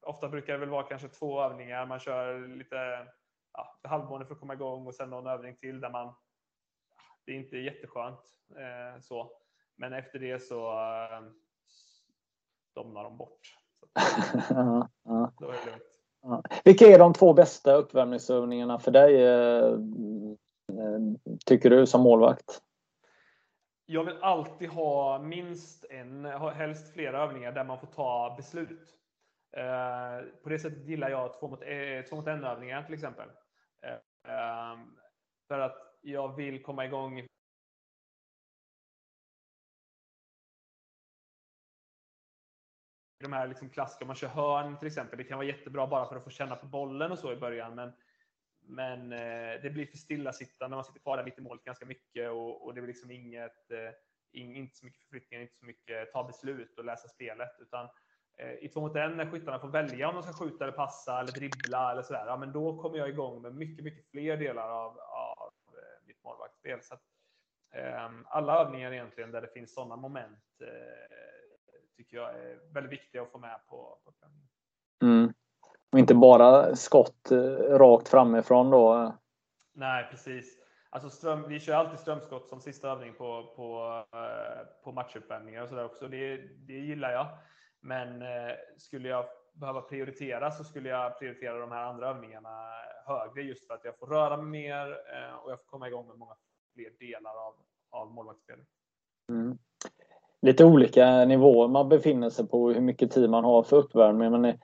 ofta 0.00 0.28
brukar 0.28 0.52
det 0.52 0.58
väl 0.58 0.68
vara 0.68 0.82
kanske 0.82 1.08
två 1.08 1.42
övningar. 1.42 1.86
Man 1.86 2.00
kör 2.00 2.48
lite 2.48 3.06
ja, 3.52 3.80
halvmåne 3.84 4.24
för 4.24 4.34
att 4.34 4.40
komma 4.40 4.54
igång 4.54 4.86
och 4.86 4.94
sen 4.94 5.10
någon 5.10 5.26
övning 5.26 5.56
till 5.56 5.80
där 5.80 5.90
man 5.90 6.14
det 7.24 7.32
är 7.32 7.36
inte 7.36 7.56
jätteskönt 7.56 8.20
eh, 8.56 9.00
så. 9.00 9.32
Men 9.76 9.92
efter 9.92 10.18
det 10.18 10.38
så 10.38 10.72
eh, 10.72 11.22
domnar 12.74 13.04
de 13.04 13.16
bort. 13.16 13.40
Så. 13.80 13.86
Då 15.40 15.50
är 15.50 15.64
det 15.64 15.70
lugnt. 15.70 15.91
Vilka 16.64 16.86
är 16.86 16.98
de 16.98 17.12
två 17.12 17.32
bästa 17.32 17.74
uppvärmningsövningarna 17.74 18.78
för 18.78 18.90
dig, 18.90 19.22
eh, 19.22 19.72
eh, 20.78 21.34
tycker 21.46 21.70
du, 21.70 21.86
som 21.86 22.00
målvakt? 22.00 22.62
Jag 23.86 24.04
vill 24.04 24.16
alltid 24.22 24.68
ha 24.68 25.18
minst 25.18 25.84
en, 25.90 26.24
helst 26.54 26.92
flera 26.92 27.22
övningar 27.22 27.52
där 27.52 27.64
man 27.64 27.80
får 27.80 27.86
ta 27.86 28.34
beslut. 28.36 28.80
Eh, 29.56 30.26
på 30.42 30.48
det 30.48 30.58
sättet 30.58 30.86
gillar 30.86 31.10
jag 31.10 31.40
två 31.40 31.48
mot, 31.48 31.60
två 32.08 32.16
mot 32.16 32.26
en-övningar 32.26 32.82
till 32.82 32.94
exempel. 32.94 33.28
Ehm, 34.28 34.96
för 35.48 35.58
att 35.58 35.98
jag 36.00 36.36
vill 36.36 36.62
komma 36.62 36.84
igång 36.84 37.26
de 43.22 43.32
här 43.32 43.48
liksom 43.48 43.70
klassiska, 43.70 44.04
man 44.04 44.16
kör 44.16 44.28
hörn 44.28 44.78
till 44.78 44.86
exempel. 44.86 45.18
Det 45.18 45.24
kan 45.24 45.38
vara 45.38 45.46
jättebra 45.46 45.86
bara 45.86 46.06
för 46.06 46.16
att 46.16 46.24
få 46.24 46.30
känna 46.30 46.56
på 46.56 46.66
bollen 46.66 47.12
och 47.12 47.18
så 47.18 47.32
i 47.32 47.36
början. 47.36 47.74
Men, 47.74 47.92
men 48.62 49.12
eh, 49.12 49.62
det 49.62 49.70
blir 49.72 49.86
för 49.86 49.96
stillasittande. 49.96 50.76
Man 50.76 50.84
sitter 50.84 51.00
kvar 51.00 51.16
där 51.16 51.24
mitt 51.24 51.38
i 51.38 51.42
målet 51.42 51.64
ganska 51.64 51.86
mycket 51.86 52.30
och, 52.30 52.64
och 52.64 52.74
det 52.74 52.80
blir 52.80 52.92
liksom 52.92 53.10
inget, 53.10 53.70
eh, 53.70 53.90
inte 54.32 54.76
så 54.76 54.84
mycket 54.84 55.02
förflyttningar, 55.02 55.42
inte 55.42 55.56
så 55.56 55.66
mycket 55.66 56.08
eh, 56.08 56.12
ta 56.12 56.24
beslut 56.24 56.78
och 56.78 56.84
läsa 56.84 57.08
spelet. 57.08 57.56
Utan 57.60 57.88
eh, 58.38 58.52
i 58.52 58.68
två 58.68 58.80
mot 58.80 58.96
en 58.96 59.16
när 59.16 59.30
skyttarna 59.30 59.58
får 59.58 59.68
välja 59.68 60.08
om 60.08 60.14
de 60.14 60.22
ska 60.22 60.32
skjuta 60.32 60.64
eller 60.64 60.76
passa 60.76 61.20
eller 61.20 61.32
dribbla 61.32 61.92
eller 61.92 62.02
sådär. 62.02 62.26
Ja, 62.26 62.36
men 62.36 62.52
då 62.52 62.82
kommer 62.82 62.98
jag 62.98 63.08
igång 63.08 63.42
med 63.42 63.54
mycket, 63.54 63.84
mycket 63.84 64.10
fler 64.10 64.36
delar 64.36 64.68
av, 64.68 64.98
av 64.98 65.52
eh, 65.66 66.06
mitt 66.06 66.24
målvaktsspel. 66.24 66.82
Så 66.82 66.94
att, 66.94 67.02
eh, 67.74 68.10
alla 68.24 68.60
övningar 68.60 68.92
egentligen 68.92 69.30
där 69.30 69.40
det 69.40 69.52
finns 69.52 69.74
sådana 69.74 69.96
moment 69.96 70.60
eh, 70.60 71.31
tycker 71.96 72.16
jag 72.16 72.30
är 72.30 72.72
väldigt 72.74 72.92
viktiga 72.92 73.22
att 73.22 73.32
få 73.32 73.38
med 73.38 73.60
på, 73.68 73.98
på 74.04 74.12
mm. 75.06 75.32
Och 75.92 75.98
inte 75.98 76.14
bara 76.14 76.76
skott 76.76 77.30
eh, 77.30 77.38
rakt 77.78 78.08
framifrån 78.08 78.70
då? 78.70 79.14
Nej, 79.72 80.06
precis. 80.10 80.58
Alltså 80.90 81.10
ström, 81.10 81.48
vi 81.48 81.60
kör 81.60 81.74
alltid 81.74 81.98
strömskott 81.98 82.48
som 82.48 82.60
sista 82.60 82.88
övning 82.88 83.14
på, 83.14 83.52
på, 83.56 84.04
eh, 84.16 84.82
på 84.84 84.92
matchuppvärmningar 84.92 85.62
och 85.62 85.68
sådär 85.68 85.84
också. 85.84 86.08
Det, 86.08 86.36
det 86.66 86.78
gillar 86.78 87.10
jag. 87.10 87.26
Men 87.80 88.22
eh, 88.22 88.54
skulle 88.78 89.08
jag 89.08 89.24
behöva 89.54 89.80
prioritera 89.80 90.50
så 90.50 90.64
skulle 90.64 90.88
jag 90.88 91.18
prioritera 91.18 91.58
de 91.58 91.72
här 91.72 91.84
andra 91.84 92.08
övningarna 92.08 92.68
högre 93.06 93.42
just 93.42 93.66
för 93.66 93.74
att 93.74 93.84
jag 93.84 93.98
får 93.98 94.06
röra 94.06 94.36
mig 94.36 94.46
mer 94.46 94.90
och 95.44 95.50
jag 95.50 95.58
får 95.58 95.66
komma 95.66 95.88
igång 95.88 96.08
med 96.08 96.18
många 96.18 96.34
fler 96.74 96.90
delar 96.98 97.46
av, 97.46 97.54
av 97.90 98.12
målvaktsspelet. 98.12 98.66
Mm 99.28 99.58
lite 100.42 100.64
olika 100.64 101.24
nivåer 101.24 101.68
man 101.68 101.88
befinner 101.88 102.30
sig 102.30 102.48
på 102.48 102.70
hur 102.70 102.80
mycket 102.80 103.10
tid 103.10 103.30
man 103.30 103.44
har 103.44 103.62
för 103.62 103.76
uppvärmning. 103.76 104.30
Men 104.30 104.44
eh, 104.44 104.54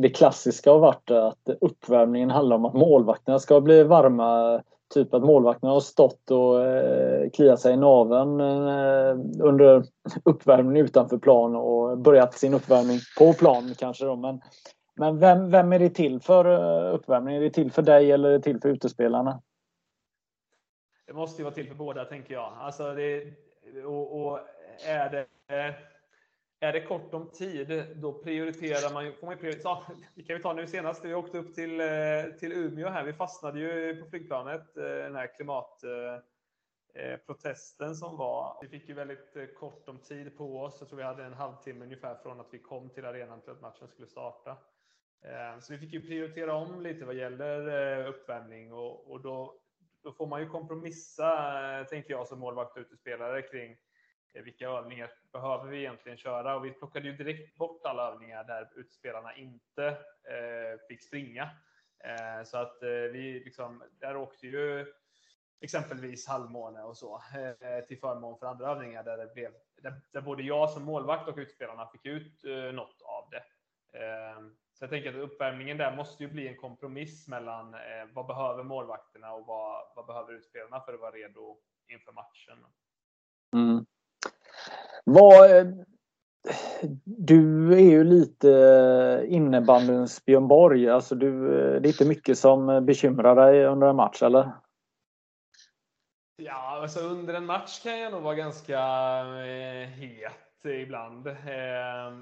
det 0.00 0.08
klassiska 0.08 0.70
har 0.70 0.78
varit 0.78 1.10
att 1.10 1.48
uppvärmningen 1.60 2.30
handlar 2.30 2.56
om 2.56 2.64
att 2.64 2.74
målvakterna 2.74 3.38
ska 3.38 3.60
bli 3.60 3.82
varma. 3.82 4.62
Typ 4.94 5.14
att 5.14 5.24
målvakterna 5.24 5.72
har 5.72 5.80
stått 5.80 6.30
och 6.30 6.64
eh, 6.64 7.30
kliat 7.30 7.60
sig 7.60 7.74
i 7.74 7.76
naveln 7.76 8.40
eh, 8.40 9.44
under 9.46 9.84
uppvärmning 10.24 10.82
utanför 10.82 11.18
plan 11.18 11.56
och 11.56 11.98
börjat 11.98 12.34
sin 12.34 12.54
uppvärmning 12.54 12.98
på 13.18 13.32
plan 13.32 13.74
kanske. 13.78 14.04
Då. 14.04 14.16
Men, 14.16 14.40
men 14.96 15.18
vem, 15.18 15.50
vem 15.50 15.72
är 15.72 15.78
det 15.78 15.90
till 15.90 16.20
för 16.20 16.46
uppvärmning? 16.92 17.36
Är 17.36 17.40
det 17.40 17.50
till 17.50 17.72
för 17.72 17.82
dig 17.82 18.12
eller 18.12 18.28
är 18.28 18.32
det 18.32 18.42
till 18.42 18.60
för 18.60 18.68
utespelarna? 18.68 19.42
Det 21.06 21.12
måste 21.12 21.42
ju 21.42 21.44
vara 21.44 21.54
till 21.54 21.68
för 21.68 21.74
båda 21.74 22.04
tänker 22.04 22.34
jag. 22.34 22.52
Alltså 22.60 22.94
det, 22.94 23.24
och, 23.86 24.26
och 24.26 24.38
är 24.84 25.10
det, 25.10 25.26
är 26.60 26.72
det 26.72 26.80
kort 26.80 27.14
om 27.14 27.30
tid, 27.30 27.86
då 27.96 28.12
prioriterar 28.12 28.92
man 28.92 29.04
ju, 29.04 29.12
får 29.12 29.26
man 29.26 29.34
ju 29.34 29.40
prioritera. 29.40 29.78
Vi 30.14 30.22
kan 30.22 30.36
ju 30.36 30.42
ta 30.42 30.52
nu 30.52 30.66
senast, 30.66 31.04
vi 31.04 31.14
åkte 31.14 31.38
upp 31.38 31.54
till, 31.54 31.80
eh, 31.80 31.86
till 32.38 32.52
Umeå 32.52 32.88
här. 32.88 33.04
Vi 33.04 33.12
fastnade 33.12 33.60
ju 33.60 34.02
på 34.02 34.10
flygplanet, 34.10 34.76
eh, 34.76 34.82
den 34.82 35.14
här 35.14 35.30
klimatprotesten 35.36 37.88
eh, 37.88 37.94
som 37.94 38.16
var. 38.16 38.58
Vi 38.62 38.68
fick 38.68 38.88
ju 38.88 38.94
väldigt 38.94 39.54
kort 39.58 39.88
om 39.88 39.98
tid 39.98 40.36
på 40.36 40.60
oss. 40.60 40.76
Jag 40.80 40.88
tror 40.88 40.96
vi 40.96 41.04
hade 41.04 41.24
en 41.24 41.34
halvtimme 41.34 41.84
ungefär 41.84 42.14
från 42.14 42.40
att 42.40 42.48
vi 42.50 42.58
kom 42.58 42.90
till 42.90 43.04
arenan 43.04 43.40
till 43.40 43.52
att 43.52 43.60
matchen 43.60 43.88
skulle 43.88 44.06
starta. 44.06 44.56
Så 45.60 45.72
vi 45.72 45.78
fick 45.78 45.92
ju 45.92 46.00
prioritera 46.00 46.54
om 46.54 46.80
lite 46.80 47.04
vad 47.04 47.14
gäller 47.14 48.06
uppvärmning 48.06 48.72
och, 48.72 49.10
och 49.10 49.20
då, 49.20 49.54
då 50.02 50.12
får 50.12 50.26
man 50.26 50.40
ju 50.40 50.48
kompromissa, 50.48 51.86
tänker 51.90 52.10
jag 52.10 52.28
som 52.28 52.38
målvakt 52.38 52.76
och 52.76 52.80
utespelare 52.80 53.42
kring 53.42 53.76
Eh, 54.34 54.42
vilka 54.42 54.68
övningar 54.68 55.10
behöver 55.32 55.70
vi 55.70 55.78
egentligen 55.78 56.18
köra? 56.18 56.56
Och 56.56 56.64
vi 56.64 56.70
plockade 56.70 57.08
ju 57.08 57.16
direkt 57.16 57.56
bort 57.56 57.86
alla 57.86 58.12
övningar 58.12 58.44
där 58.44 58.70
utspelarna 58.76 59.36
inte 59.36 59.86
eh, 59.86 60.86
fick 60.88 61.02
springa. 61.02 61.50
Eh, 62.04 62.44
så 62.44 62.58
att 62.58 62.82
eh, 62.82 62.88
vi 62.88 63.42
liksom, 63.44 63.82
där 64.00 64.16
åkte 64.16 64.46
ju 64.46 64.86
exempelvis 65.60 66.28
halvmåne 66.28 66.82
och 66.82 66.96
så 66.96 67.22
eh, 67.60 67.84
till 67.84 67.98
förmån 67.98 68.38
för 68.38 68.46
andra 68.46 68.70
övningar 68.70 69.02
där 69.02 69.16
det 69.16 69.34
blev 69.34 69.52
där, 69.82 70.00
där, 70.12 70.20
både 70.20 70.42
jag 70.42 70.70
som 70.70 70.82
målvakt 70.82 71.28
och 71.28 71.36
utspelarna 71.36 71.86
fick 71.86 72.06
ut 72.06 72.44
eh, 72.44 72.72
något 72.72 73.02
av 73.02 73.30
det. 73.30 73.44
Eh, 73.98 74.40
så 74.72 74.84
jag 74.84 74.90
tänker 74.90 75.08
att 75.08 75.30
uppvärmningen 75.30 75.76
där 75.76 75.96
måste 75.96 76.22
ju 76.22 76.30
bli 76.30 76.48
en 76.48 76.56
kompromiss 76.56 77.28
mellan 77.28 77.74
eh, 77.74 78.06
vad 78.12 78.26
behöver 78.26 78.62
målvakterna 78.62 79.32
och 79.32 79.46
vad, 79.46 79.92
vad 79.96 80.06
behöver 80.06 80.32
utspelarna 80.32 80.80
för 80.80 80.94
att 80.94 81.00
vara 81.00 81.10
redo 81.10 81.58
inför 81.88 82.12
matchen. 82.12 82.66
Vad, 85.04 85.56
eh, 85.56 85.66
du 87.04 87.72
är 87.72 87.90
ju 87.90 88.04
lite 88.04 88.50
eh, 88.50 89.34
innebandyns 89.34 90.24
Björn 90.24 90.48
Borg. 90.48 90.88
Alltså 90.88 91.14
du, 91.14 91.60
eh, 91.60 91.80
det 91.80 91.88
är 91.88 91.92
inte 91.92 92.08
mycket 92.08 92.38
som 92.38 92.86
bekymrar 92.86 93.36
dig 93.36 93.64
under 93.64 93.86
en 93.86 93.96
match, 93.96 94.22
eller? 94.22 94.50
Ja, 96.36 96.80
alltså 96.82 97.00
under 97.00 97.34
en 97.34 97.46
match 97.46 97.82
kan 97.82 97.98
jag 97.98 98.12
nog 98.12 98.22
vara 98.22 98.34
ganska 98.34 98.78
het 99.84 100.64
ibland. 100.64 101.36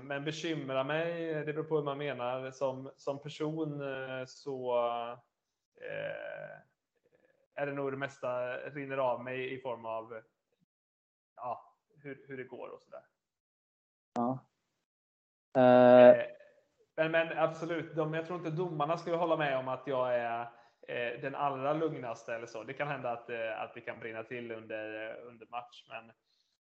Men 0.02 0.24
bekymra 0.24 0.84
mig, 0.84 1.34
det 1.34 1.52
beror 1.52 1.64
på 1.64 1.76
hur 1.76 1.82
man 1.82 1.98
menar. 1.98 2.50
Som, 2.50 2.90
som 2.96 3.18
person 3.18 3.80
så 4.26 4.74
är 7.54 7.66
det 7.66 7.72
nog 7.72 7.92
det 7.92 7.96
mesta 7.96 8.56
rinner 8.56 8.96
av 8.96 9.24
mig 9.24 9.54
i 9.54 9.58
form 9.60 9.86
av 9.86 10.20
ja, 11.36 11.65
hur, 12.06 12.24
hur 12.28 12.36
det 12.36 12.44
går 12.44 12.68
och 12.68 12.82
sådär. 12.82 13.02
Ja. 14.14 14.38
Uh... 15.58 16.22
Men, 16.96 17.10
men 17.10 17.38
absolut, 17.38 17.96
de, 17.96 18.14
jag 18.14 18.26
tror 18.26 18.38
inte 18.38 18.50
domarna 18.50 18.98
skulle 18.98 19.16
hålla 19.16 19.36
med 19.36 19.58
om 19.58 19.68
att 19.68 19.86
jag 19.86 20.14
är 20.14 20.40
eh, 20.88 21.20
den 21.20 21.34
allra 21.34 21.72
lugnaste 21.72 22.34
eller 22.34 22.46
så. 22.46 22.64
Det 22.64 22.72
kan 22.72 22.88
hända 22.88 23.10
att, 23.10 23.30
att 23.30 23.74
det 23.74 23.80
kan 23.80 24.00
brinna 24.00 24.22
till 24.22 24.52
under, 24.52 25.16
under 25.20 25.46
match, 25.46 25.86
men 25.88 26.12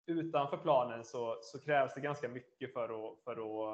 utanför 0.07 0.57
planen 0.57 1.05
så, 1.05 1.39
så 1.43 1.61
krävs 1.61 1.95
det 1.95 2.01
ganska 2.01 2.29
mycket 2.29 2.73
för 2.73 2.85
att, 2.85 3.25
för 3.25 3.33
att 3.33 3.69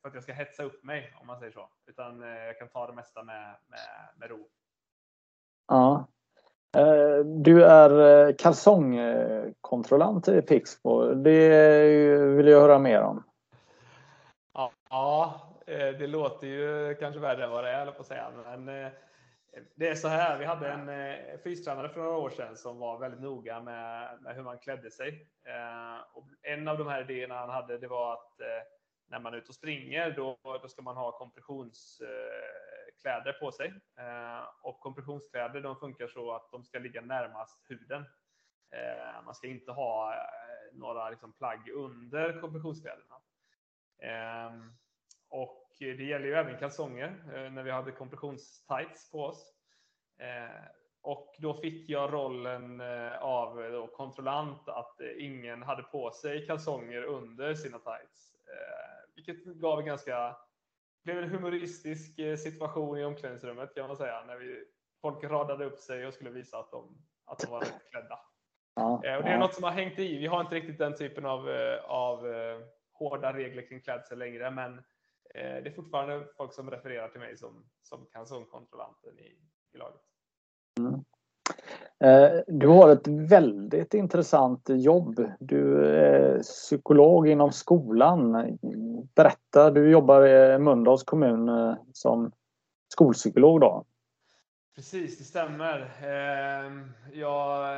för 0.00 0.08
att 0.08 0.14
jag 0.14 0.22
ska 0.22 0.32
hetsa 0.32 0.62
upp 0.62 0.84
mig 0.84 1.14
om 1.20 1.26
man 1.26 1.38
säger 1.38 1.52
så. 1.52 1.70
Utan 1.86 2.20
jag 2.20 2.58
kan 2.58 2.68
ta 2.68 2.86
det 2.86 2.92
mesta 2.92 3.22
med, 3.22 3.56
med, 3.66 4.08
med 4.16 4.30
ro. 4.30 4.48
Ja, 5.66 6.08
du 7.24 7.64
är 7.64 8.26
eh, 8.28 8.34
kalsongkontrollant 8.34 10.28
i 10.28 10.42
Pixbo. 10.42 11.14
Det 11.14 11.48
vill 12.16 12.48
jag 12.48 12.60
höra 12.60 12.78
mer 12.78 13.02
om. 13.02 13.24
Ja, 14.90 15.40
eh, 15.66 15.88
det 15.98 16.06
låter 16.06 16.46
ju 16.46 16.96
kanske 17.00 17.20
värre 17.20 17.44
än 17.44 17.50
vad 17.50 17.64
det 17.64 17.70
är, 17.70 17.86
på 17.86 18.00
att 18.00 18.06
säga. 18.06 18.30
Men 18.44 18.68
eh, 18.68 18.90
det 19.74 19.88
är 19.88 19.94
så 19.94 20.08
här, 20.08 20.38
vi 20.38 20.44
hade 20.44 20.68
en 20.68 20.90
fystränare 21.44 21.88
för 21.88 22.00
några 22.00 22.16
år 22.16 22.30
sedan 22.30 22.56
som 22.56 22.78
var 22.78 22.98
väldigt 22.98 23.20
noga 23.20 23.60
med, 23.60 24.18
med 24.20 24.34
hur 24.34 24.42
man 24.42 24.58
klädde 24.58 24.90
sig. 24.90 25.26
Och 26.12 26.24
en 26.42 26.68
av 26.68 26.78
de 26.78 26.86
här 26.86 27.10
idéerna 27.10 27.34
han 27.34 27.50
hade, 27.50 27.78
det 27.78 27.88
var 27.88 28.12
att 28.12 28.32
när 29.10 29.20
man 29.20 29.34
är 29.34 29.38
ute 29.38 29.48
och 29.48 29.54
springer, 29.54 30.10
då, 30.10 30.38
då 30.62 30.68
ska 30.68 30.82
man 30.82 30.96
ha 30.96 31.18
kompressions 31.18 32.02
kläder 33.00 33.32
på 33.32 33.52
sig. 33.52 33.74
Eh, 33.98 34.44
och 34.62 34.80
kompressionskläder 34.80 35.60
de 35.60 35.76
funkar 35.76 36.08
så 36.08 36.32
att 36.32 36.50
de 36.50 36.64
ska 36.64 36.78
ligga 36.78 37.00
närmast 37.00 37.64
huden. 37.68 38.04
Eh, 38.70 39.22
man 39.24 39.34
ska 39.34 39.46
inte 39.46 39.72
ha 39.72 40.14
eh, 40.14 40.78
några 40.78 41.10
liksom, 41.10 41.32
plagg 41.32 41.68
under 41.70 42.40
kompressionskläderna. 42.40 43.14
Eh, 44.02 44.52
och 45.28 45.66
det 45.78 46.04
gäller 46.04 46.26
ju 46.26 46.34
även 46.34 46.58
kalsonger 46.58 47.08
eh, 47.34 47.52
när 47.52 47.62
vi 47.62 47.70
hade 47.70 47.92
kompressionstights 47.92 49.10
på 49.10 49.24
oss. 49.24 49.54
Eh, 50.18 50.64
och 51.02 51.34
då 51.38 51.54
fick 51.54 51.90
jag 51.90 52.12
rollen 52.12 52.80
av 53.20 53.86
kontrollant 53.86 54.68
att 54.68 55.00
ingen 55.18 55.62
hade 55.62 55.82
på 55.82 56.10
sig 56.10 56.46
kalsonger 56.46 57.02
under 57.02 57.54
sina 57.54 57.78
tights. 57.78 58.34
Vilket 59.14 59.44
gav 59.44 59.78
en 59.78 59.86
ganska 59.86 60.36
blev 61.04 61.18
en 61.18 61.30
humoristisk 61.30 62.18
eh, 62.18 62.36
situation 62.36 62.98
i 62.98 63.04
omklädningsrummet 63.04 63.74
kan 63.74 63.88
man 63.88 63.96
säga. 63.96 64.24
När 64.24 64.36
vi, 64.36 64.64
folk 65.02 65.24
radade 65.24 65.64
upp 65.64 65.78
sig 65.78 66.06
och 66.06 66.14
skulle 66.14 66.30
visa 66.30 66.58
att 66.58 66.70
de, 66.70 66.98
att 67.24 67.38
de 67.38 67.50
var 67.50 67.60
rätt 67.60 67.90
klädda. 67.90 68.18
Ja, 68.74 69.04
eh, 69.04 69.16
och 69.16 69.22
det 69.22 69.28
är 69.28 69.32
ja. 69.32 69.38
något 69.38 69.54
som 69.54 69.64
har 69.64 69.70
hängt 69.70 69.98
i. 69.98 70.18
Vi 70.18 70.26
har 70.26 70.40
inte 70.40 70.54
riktigt 70.54 70.78
den 70.78 70.96
typen 70.96 71.26
av, 71.26 71.50
eh, 71.50 71.84
av 71.84 72.18
hårda 72.92 73.32
regler 73.32 73.68
kring 73.68 73.80
klädsel 73.80 74.18
längre, 74.18 74.50
men 74.50 74.82
det 75.34 75.66
är 75.66 75.70
fortfarande 75.70 76.26
folk 76.36 76.52
som 76.52 76.70
refererar 76.70 77.08
till 77.08 77.20
mig 77.20 77.36
som, 77.36 77.70
som 77.82 78.06
kalsongkontrollanten 78.06 79.18
i, 79.18 79.38
i 79.74 79.78
laget. 79.78 80.00
Mm. 80.78 81.04
Eh, 82.04 82.40
du 82.46 82.66
har 82.68 82.92
ett 82.92 83.08
väldigt 83.08 83.94
intressant 83.94 84.68
jobb. 84.68 85.24
Du 85.40 85.86
är 85.86 86.38
psykolog 86.42 87.28
inom 87.28 87.52
skolan. 87.52 88.48
Berätta, 89.14 89.70
du 89.70 89.90
jobbar 89.90 90.26
i 90.26 90.58
Mölndals 90.58 91.02
kommun 91.04 91.48
eh, 91.48 91.74
som 91.92 92.32
skolpsykolog 92.88 93.60
då. 93.60 93.84
Precis, 94.74 95.18
det 95.18 95.24
stämmer. 95.24 95.80
Ehm, 96.02 96.90
jag 97.12 97.68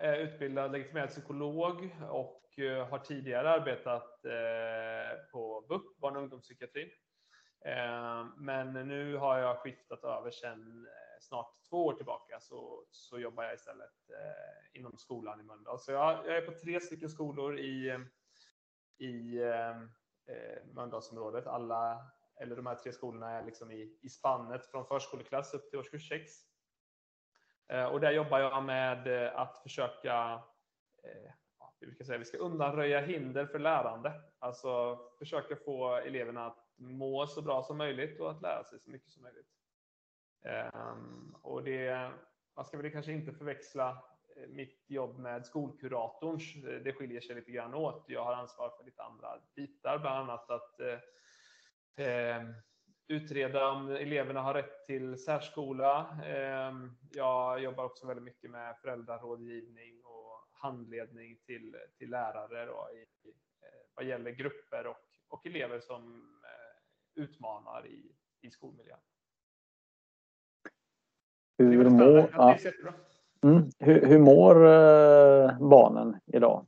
är 0.00 0.18
utbildad 0.18 0.72
legitimerad 0.72 1.08
psykolog 1.08 1.96
och 2.10 2.58
eh, 2.58 2.88
har 2.88 2.98
tidigare 2.98 3.50
arbetat 3.50 4.08
på 5.32 5.64
BUP, 5.68 5.98
barn 6.00 6.16
och 6.16 6.22
ungdomspsykiatrin. 6.22 6.88
Ehm, 7.64 8.26
men 8.36 8.88
nu 8.88 9.16
har 9.16 9.38
jag 9.38 9.56
skiftat 9.56 10.04
över 10.04 10.30
sedan 10.30 10.86
snart 11.22 11.62
två 11.68 11.86
år 11.86 11.92
tillbaka 11.92 12.40
så, 12.40 12.84
så 12.90 13.18
jobbar 13.18 13.44
jag 13.44 13.54
istället 13.54 14.10
eh, 14.10 14.78
inom 14.80 14.98
skolan 14.98 15.40
i 15.40 15.42
Mölndal. 15.42 15.78
Så 15.78 15.92
jag, 15.92 16.26
jag, 16.26 16.36
är 16.36 16.46
på 16.46 16.58
tre 16.58 16.80
stycken 16.80 17.10
skolor 17.10 17.58
i, 17.58 17.98
i 18.98 19.38
eh, 19.38 19.76
eh, 20.26 20.64
Mölndalsområdet. 20.74 21.46
Alla 21.46 22.12
eller 22.40 22.56
de 22.56 22.66
här 22.66 22.74
tre 22.74 22.92
skolorna 22.92 23.30
är 23.30 23.44
liksom 23.44 23.70
i, 23.70 23.98
i 24.02 24.08
spannet 24.08 24.66
från 24.66 24.86
förskoleklass 24.86 25.54
upp 25.54 25.70
till 25.70 25.78
årskurs 25.78 26.08
6. 26.08 26.32
Eh, 27.68 27.84
och 27.84 28.00
där 28.00 28.10
jobbar 28.10 28.38
jag 28.38 28.62
med 28.62 29.08
att 29.34 29.58
försöka, 29.62 30.42
eh, 31.02 31.32
vi 31.80 31.86
brukar 31.86 32.04
säga, 32.04 32.18
vi 32.18 32.24
ska 32.24 32.38
undanröja 32.38 33.00
hinder 33.00 33.46
för 33.46 33.58
lärande. 33.58 34.12
Alltså 34.38 34.98
försöka 35.18 35.56
få 35.56 35.94
eleverna 35.94 36.46
att 36.46 36.72
må 36.76 37.26
så 37.26 37.42
bra 37.42 37.62
som 37.62 37.78
möjligt 37.78 38.20
och 38.20 38.30
att 38.30 38.42
lära 38.42 38.64
sig 38.64 38.80
så 38.80 38.90
mycket 38.90 39.10
som 39.10 39.22
möjligt. 39.22 39.48
Ehm, 40.42 41.34
och 41.42 41.64
det, 41.64 42.10
man 42.56 42.64
ska 42.64 42.76
väl 42.76 42.90
kanske 42.90 43.12
inte 43.12 43.32
förväxla 43.32 44.04
eh, 44.36 44.48
mitt 44.48 44.84
jobb 44.90 45.18
med 45.18 45.46
skolkuratorns. 45.46 46.54
Det 46.84 46.92
skiljer 46.92 47.20
sig 47.20 47.34
lite 47.34 47.50
grann 47.50 47.74
åt. 47.74 48.04
Jag 48.08 48.24
har 48.24 48.34
ansvar 48.34 48.70
för 48.76 48.84
lite 48.84 49.02
andra 49.02 49.40
bitar, 49.56 49.98
bland 49.98 50.30
annat 50.30 50.50
att 50.50 50.80
eh, 50.80 50.98
ehm, 52.06 52.54
utreda 53.08 53.70
om 53.70 53.88
eleverna 53.90 54.40
har 54.40 54.54
rätt 54.54 54.86
till 54.86 55.18
särskola. 55.18 56.18
Eh, 56.24 56.72
jag 57.12 57.62
jobbar 57.62 57.84
också 57.84 58.06
väldigt 58.06 58.24
mycket 58.24 58.50
med 58.50 58.76
föräldrarådgivning 58.78 60.04
och 60.04 60.48
handledning 60.52 61.38
till, 61.46 61.76
till 61.98 62.10
lärare 62.10 62.66
då, 62.66 62.90
i, 62.94 63.28
eh, 63.28 63.90
vad 63.94 64.04
gäller 64.04 64.30
grupper 64.30 64.86
och, 64.86 64.96
och 65.28 65.46
elever 65.46 65.80
som 65.80 66.22
eh, 66.44 67.22
utmanar 67.22 67.86
i, 67.86 68.14
i 68.40 68.50
skolmiljön. 68.50 69.00
Hur 71.58 71.90
mår, 71.90 72.30
ja. 72.32 72.56
mm. 73.42 73.70
hur, 73.78 74.06
hur 74.06 74.18
mår 74.18 74.56
eh, 74.66 75.58
barnen 75.68 76.20
idag? 76.26 76.66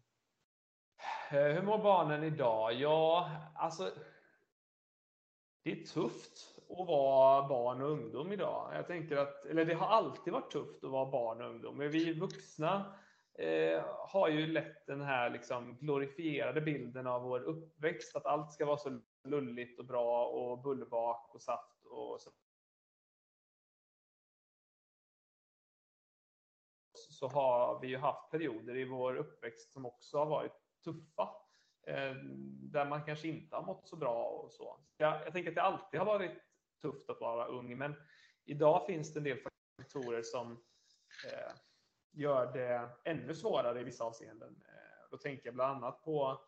Eh, 1.31 1.39
hur 1.39 1.63
mår 1.63 1.79
barnen 1.79 2.25
idag? 2.25 2.73
Ja, 2.73 3.31
alltså 3.55 3.91
det 5.65 5.73
är 5.73 5.85
tufft 5.85 6.61
att 6.71 6.87
vara 6.87 7.49
barn 7.49 7.83
och 7.83 7.91
ungdom 7.91 8.33
idag. 8.33 8.71
Jag 8.75 8.87
tänker 8.87 9.17
att, 9.17 9.47
eller 9.47 9.65
det 9.65 9.75
har 9.75 9.87
alltid 9.87 10.33
varit 10.33 10.51
tufft 10.51 10.85
att 10.85 10.91
vara 10.91 11.11
barn 11.11 11.43
och 11.43 11.51
ungdom, 11.51 11.77
men 11.77 11.91
vi 11.91 12.13
vuxna 12.13 12.95
eh, 13.39 13.85
har 14.09 14.29
ju 14.29 14.47
lätt 14.47 14.87
den 14.87 15.01
här 15.01 15.31
liksom 15.31 15.77
glorifierade 15.81 16.61
bilden 16.61 17.07
av 17.07 17.23
vår 17.23 17.41
uppväxt, 17.41 18.17
att 18.17 18.27
allt 18.27 18.53
ska 18.53 18.67
vara 18.67 18.77
så 18.77 19.01
lulligt 19.25 19.79
och 19.79 19.87
bra 19.87 20.27
och 20.27 20.63
bullbak 20.63 21.35
och 21.35 21.43
saft 21.43 21.87
och 21.87 22.21
så. 22.21 22.31
Så 27.25 27.29
har 27.29 27.81
vi 27.81 27.89
ju 27.89 27.97
haft 27.97 28.31
perioder 28.31 28.77
i 28.77 28.85
vår 28.85 29.17
uppväxt 29.17 29.73
som 29.73 29.87
också 29.87 30.19
har 30.19 30.27
varit 30.27 30.53
tuffa. 30.85 31.29
Eh, 31.87 32.15
där 32.73 32.87
man 32.87 33.05
kanske 33.05 33.29
inte 33.29 33.57
har 33.57 33.63
mått 33.63 33.89
så 33.89 33.97
bra 33.97 34.25
och 34.25 34.53
så. 34.53 34.81
Jag, 34.97 35.21
jag 35.27 35.33
tänker 35.33 35.51
att 35.51 35.55
det 35.55 35.63
alltid 35.63 36.01
har 36.01 36.07
varit 36.07 36.33
tufft 36.83 37.11
att 37.11 37.21
vara 37.21 37.47
ung, 37.47 37.79
men 37.79 37.95
idag 38.45 38.87
finns 38.87 39.13
det 39.13 39.21
en 39.21 39.25
del 39.25 39.39
faktorer 39.79 40.23
som 40.23 40.53
eh, 41.33 41.53
gör 42.13 42.53
det 42.53 42.91
ännu 43.05 43.35
svårare 43.35 43.81
i 43.81 43.85
vissa 43.85 44.05
avseenden. 44.05 44.63
Eh, 44.69 45.09
då 45.11 45.17
tänker 45.17 45.47
jag 45.47 45.55
bland 45.55 45.77
annat 45.77 46.03
på 46.03 46.41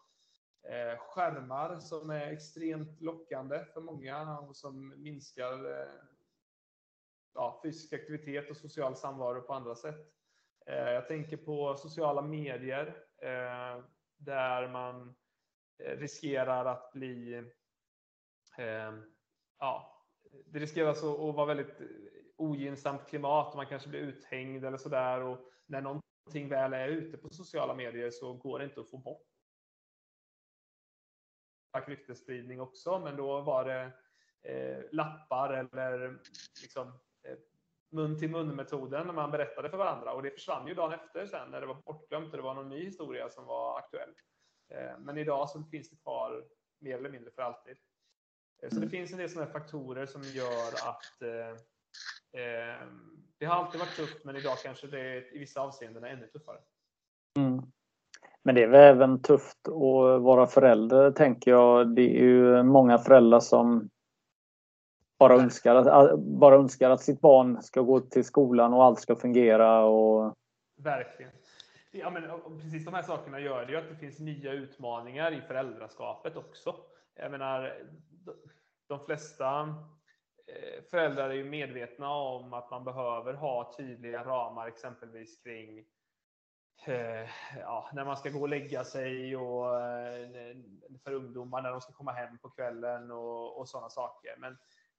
eh, 0.62 0.99
skärmar 0.99 1.79
som 1.79 2.11
är 2.11 2.33
extremt 2.33 3.01
lockande 3.01 3.64
för 3.64 3.81
många 3.81 4.39
och 4.39 4.57
som 4.57 5.03
minskar 5.03 5.81
eh, 5.81 5.89
ja, 7.35 7.61
fysisk 7.64 7.93
aktivitet 7.93 8.51
och 8.51 8.57
social 8.57 8.97
samvaro 8.97 9.41
på 9.41 9.55
andra 9.55 9.74
sätt. 9.74 10.15
Eh, 10.66 10.90
jag 10.90 11.08
tänker 11.08 11.36
på 11.36 11.76
sociala 11.76 12.22
medier 12.22 12.86
eh, 13.22 13.84
där 14.16 14.68
man 14.68 15.14
eh, 15.78 15.98
riskerar 15.98 16.64
att 16.64 16.92
bli 16.92 17.44
ja, 19.58 20.04
det 20.46 20.58
riskerar 20.58 20.90
att 20.90 21.02
vara 21.02 21.46
väldigt 21.46 21.80
ogynnsamt 22.36 23.08
klimat 23.08 23.50
och 23.50 23.56
man 23.56 23.66
kanske 23.66 23.88
blir 23.88 24.00
uthängd 24.00 24.64
eller 24.64 24.78
sådär. 24.78 25.20
Och 25.20 25.38
när 25.66 25.80
någonting 25.80 26.48
väl 26.48 26.72
är 26.72 26.88
ute 26.88 27.18
på 27.18 27.28
sociala 27.30 27.74
medier 27.74 28.10
så 28.10 28.32
går 28.32 28.58
det 28.58 28.64
inte 28.64 28.80
att 28.80 28.90
få 28.90 28.98
bort 28.98 29.26
ryktesspridning 31.86 32.60
också, 32.60 32.98
men 32.98 33.16
då 33.16 33.40
var 33.40 33.64
det 33.64 33.92
eh, 34.42 34.84
lappar 34.92 35.52
eller 35.52 36.18
liksom, 36.62 36.98
mun 37.97 38.18
till 38.18 38.30
mun 38.30 38.57
metoden 38.57 39.07
när 39.07 39.14
man 39.14 39.30
berättade 39.30 39.70
för 39.70 39.78
varandra 39.78 40.12
och 40.12 40.22
det 40.22 40.30
försvann 40.30 40.66
ju 40.66 40.74
dagen 40.74 40.92
efter 40.92 41.26
sen 41.26 41.51
när 41.51 41.61
det 41.61 41.66
var 41.66 41.82
bortglömt 41.86 42.30
och 42.30 42.36
det 42.36 42.42
var 42.42 42.55
någon 42.55 42.68
ny 42.68 42.84
historia 42.84 43.28
som 43.28 43.47
var 43.47 43.78
aktuell. 43.78 44.11
Eh, 44.68 44.99
men 44.99 45.18
idag 45.18 45.51
så 45.51 45.62
finns 45.62 45.90
det 45.90 45.97
kvar 45.97 46.44
mer 46.80 46.99
eller 46.99 47.11
mindre 47.11 47.30
för 47.30 47.42
alltid. 47.42 47.76
Eh, 48.62 48.70
så 48.70 48.80
det 48.80 48.88
finns 48.88 49.12
en 49.12 49.18
del 49.18 49.30
sådana 49.30 49.51
faktorer 49.51 50.07
som 50.07 50.22
gör 50.22 50.68
att 50.90 51.22
eh, 51.22 51.51
eh, 52.42 52.80
det 53.38 53.47
har 53.47 53.55
alltid 53.55 53.80
varit 53.80 53.97
tufft, 53.97 54.24
men 54.24 54.36
idag 54.36 54.57
kanske 54.64 54.86
det 54.86 55.34
i 55.34 55.38
vissa 55.38 55.61
avseenden 55.61 56.05
är 56.05 56.09
ännu 56.09 56.26
tuffare. 56.26 56.59
Mm. 57.38 57.62
Men 58.42 58.55
det 58.55 58.62
är 58.62 58.68
väl 58.68 58.97
även 58.97 59.22
tufft 59.22 59.68
att 59.68 60.22
vara 60.22 60.47
förälder, 60.47 61.11
tänker 61.11 61.51
jag. 61.51 61.94
Det 61.94 62.03
är 62.03 62.24
ju 62.24 62.62
många 62.62 62.99
föräldrar 62.99 63.40
som 63.40 63.88
bara 65.18 65.34
önskar, 65.34 65.74
att, 65.74 66.18
bara 66.18 66.54
önskar 66.54 66.90
att 66.90 67.02
sitt 67.02 67.20
barn 67.20 67.62
ska 67.62 67.80
gå 67.80 68.00
till 68.00 68.24
skolan 68.24 68.74
och 68.74 68.84
allt 68.84 69.00
ska 69.00 69.16
fungera. 69.16 69.84
Och... 69.84 70.34
Verkligen. 70.76 71.32
Ja, 71.90 72.10
men 72.10 72.22
precis 72.60 72.84
de 72.84 72.94
här 72.94 73.02
sakerna 73.02 73.40
gör 73.40 73.66
det 73.66 73.72
ju 73.72 73.78
att 73.78 73.88
det 73.88 73.96
finns 73.96 74.18
nya 74.18 74.52
utmaningar 74.52 75.32
i 75.32 75.40
föräldraskapet 75.40 76.36
också. 76.36 76.74
Jag 77.14 77.30
menar, 77.30 77.82
de 78.88 79.00
flesta 79.06 79.60
eh, 80.46 80.84
föräldrar 80.90 81.30
är 81.30 81.34
ju 81.34 81.44
medvetna 81.44 82.10
om 82.10 82.52
att 82.52 82.70
man 82.70 82.84
behöver 82.84 83.34
ha 83.34 83.74
tydliga 83.76 84.24
ramar, 84.24 84.66
exempelvis 84.66 85.42
kring 85.42 85.78
eh, 86.86 87.28
ja, 87.60 87.90
när 87.92 88.04
man 88.04 88.16
ska 88.16 88.30
gå 88.30 88.40
och 88.40 88.48
lägga 88.48 88.84
sig 88.84 89.36
och 89.36 89.80
eh, 89.80 90.56
för 91.04 91.12
ungdomar 91.12 91.62
när 91.62 91.70
de 91.70 91.80
ska 91.80 91.92
komma 91.92 92.12
hem 92.12 92.38
på 92.38 92.50
kvällen 92.50 93.10
och, 93.10 93.60
och 93.60 93.68
sådana 93.68 93.90
saker. 93.90 94.34
Men 94.38 94.56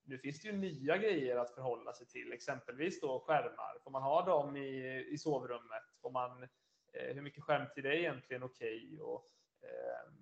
nu 0.07 0.17
finns 0.17 0.41
det 0.41 0.47
ju 0.47 0.57
nya 0.57 0.97
grejer 0.97 1.37
att 1.37 1.55
förhålla 1.55 1.93
sig 1.93 2.07
till, 2.07 2.33
exempelvis 2.33 3.01
då 3.01 3.19
skärmar. 3.19 3.79
Får 3.83 3.91
man 3.91 4.03
ha 4.03 4.25
dem 4.25 4.57
i, 4.57 5.05
i 5.11 5.17
sovrummet? 5.17 5.83
Får 6.01 6.11
man 6.11 6.47
Eh, 6.93 7.15
hur 7.15 7.21
mycket 7.21 7.43
skärmtid 7.43 7.85
är 7.85 7.91
egentligen 7.91 8.43
okej? 8.43 8.99
Okay? 9.01 9.69
eh, 9.69 10.13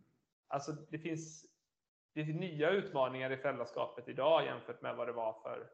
alltså 0.48 0.72
det 0.72 1.00
finns 1.00 1.46
det 2.14 2.26
finns 2.26 2.40
nya 2.40 2.70
utmaningar 2.70 3.32
i 3.32 3.38
föräldraskapet 3.38 4.08
idag 4.08 4.46
jämfört 4.46 4.82
med 4.82 4.96
vad 4.96 5.08
det 5.08 5.14
var 5.14 5.34
för, 5.34 5.70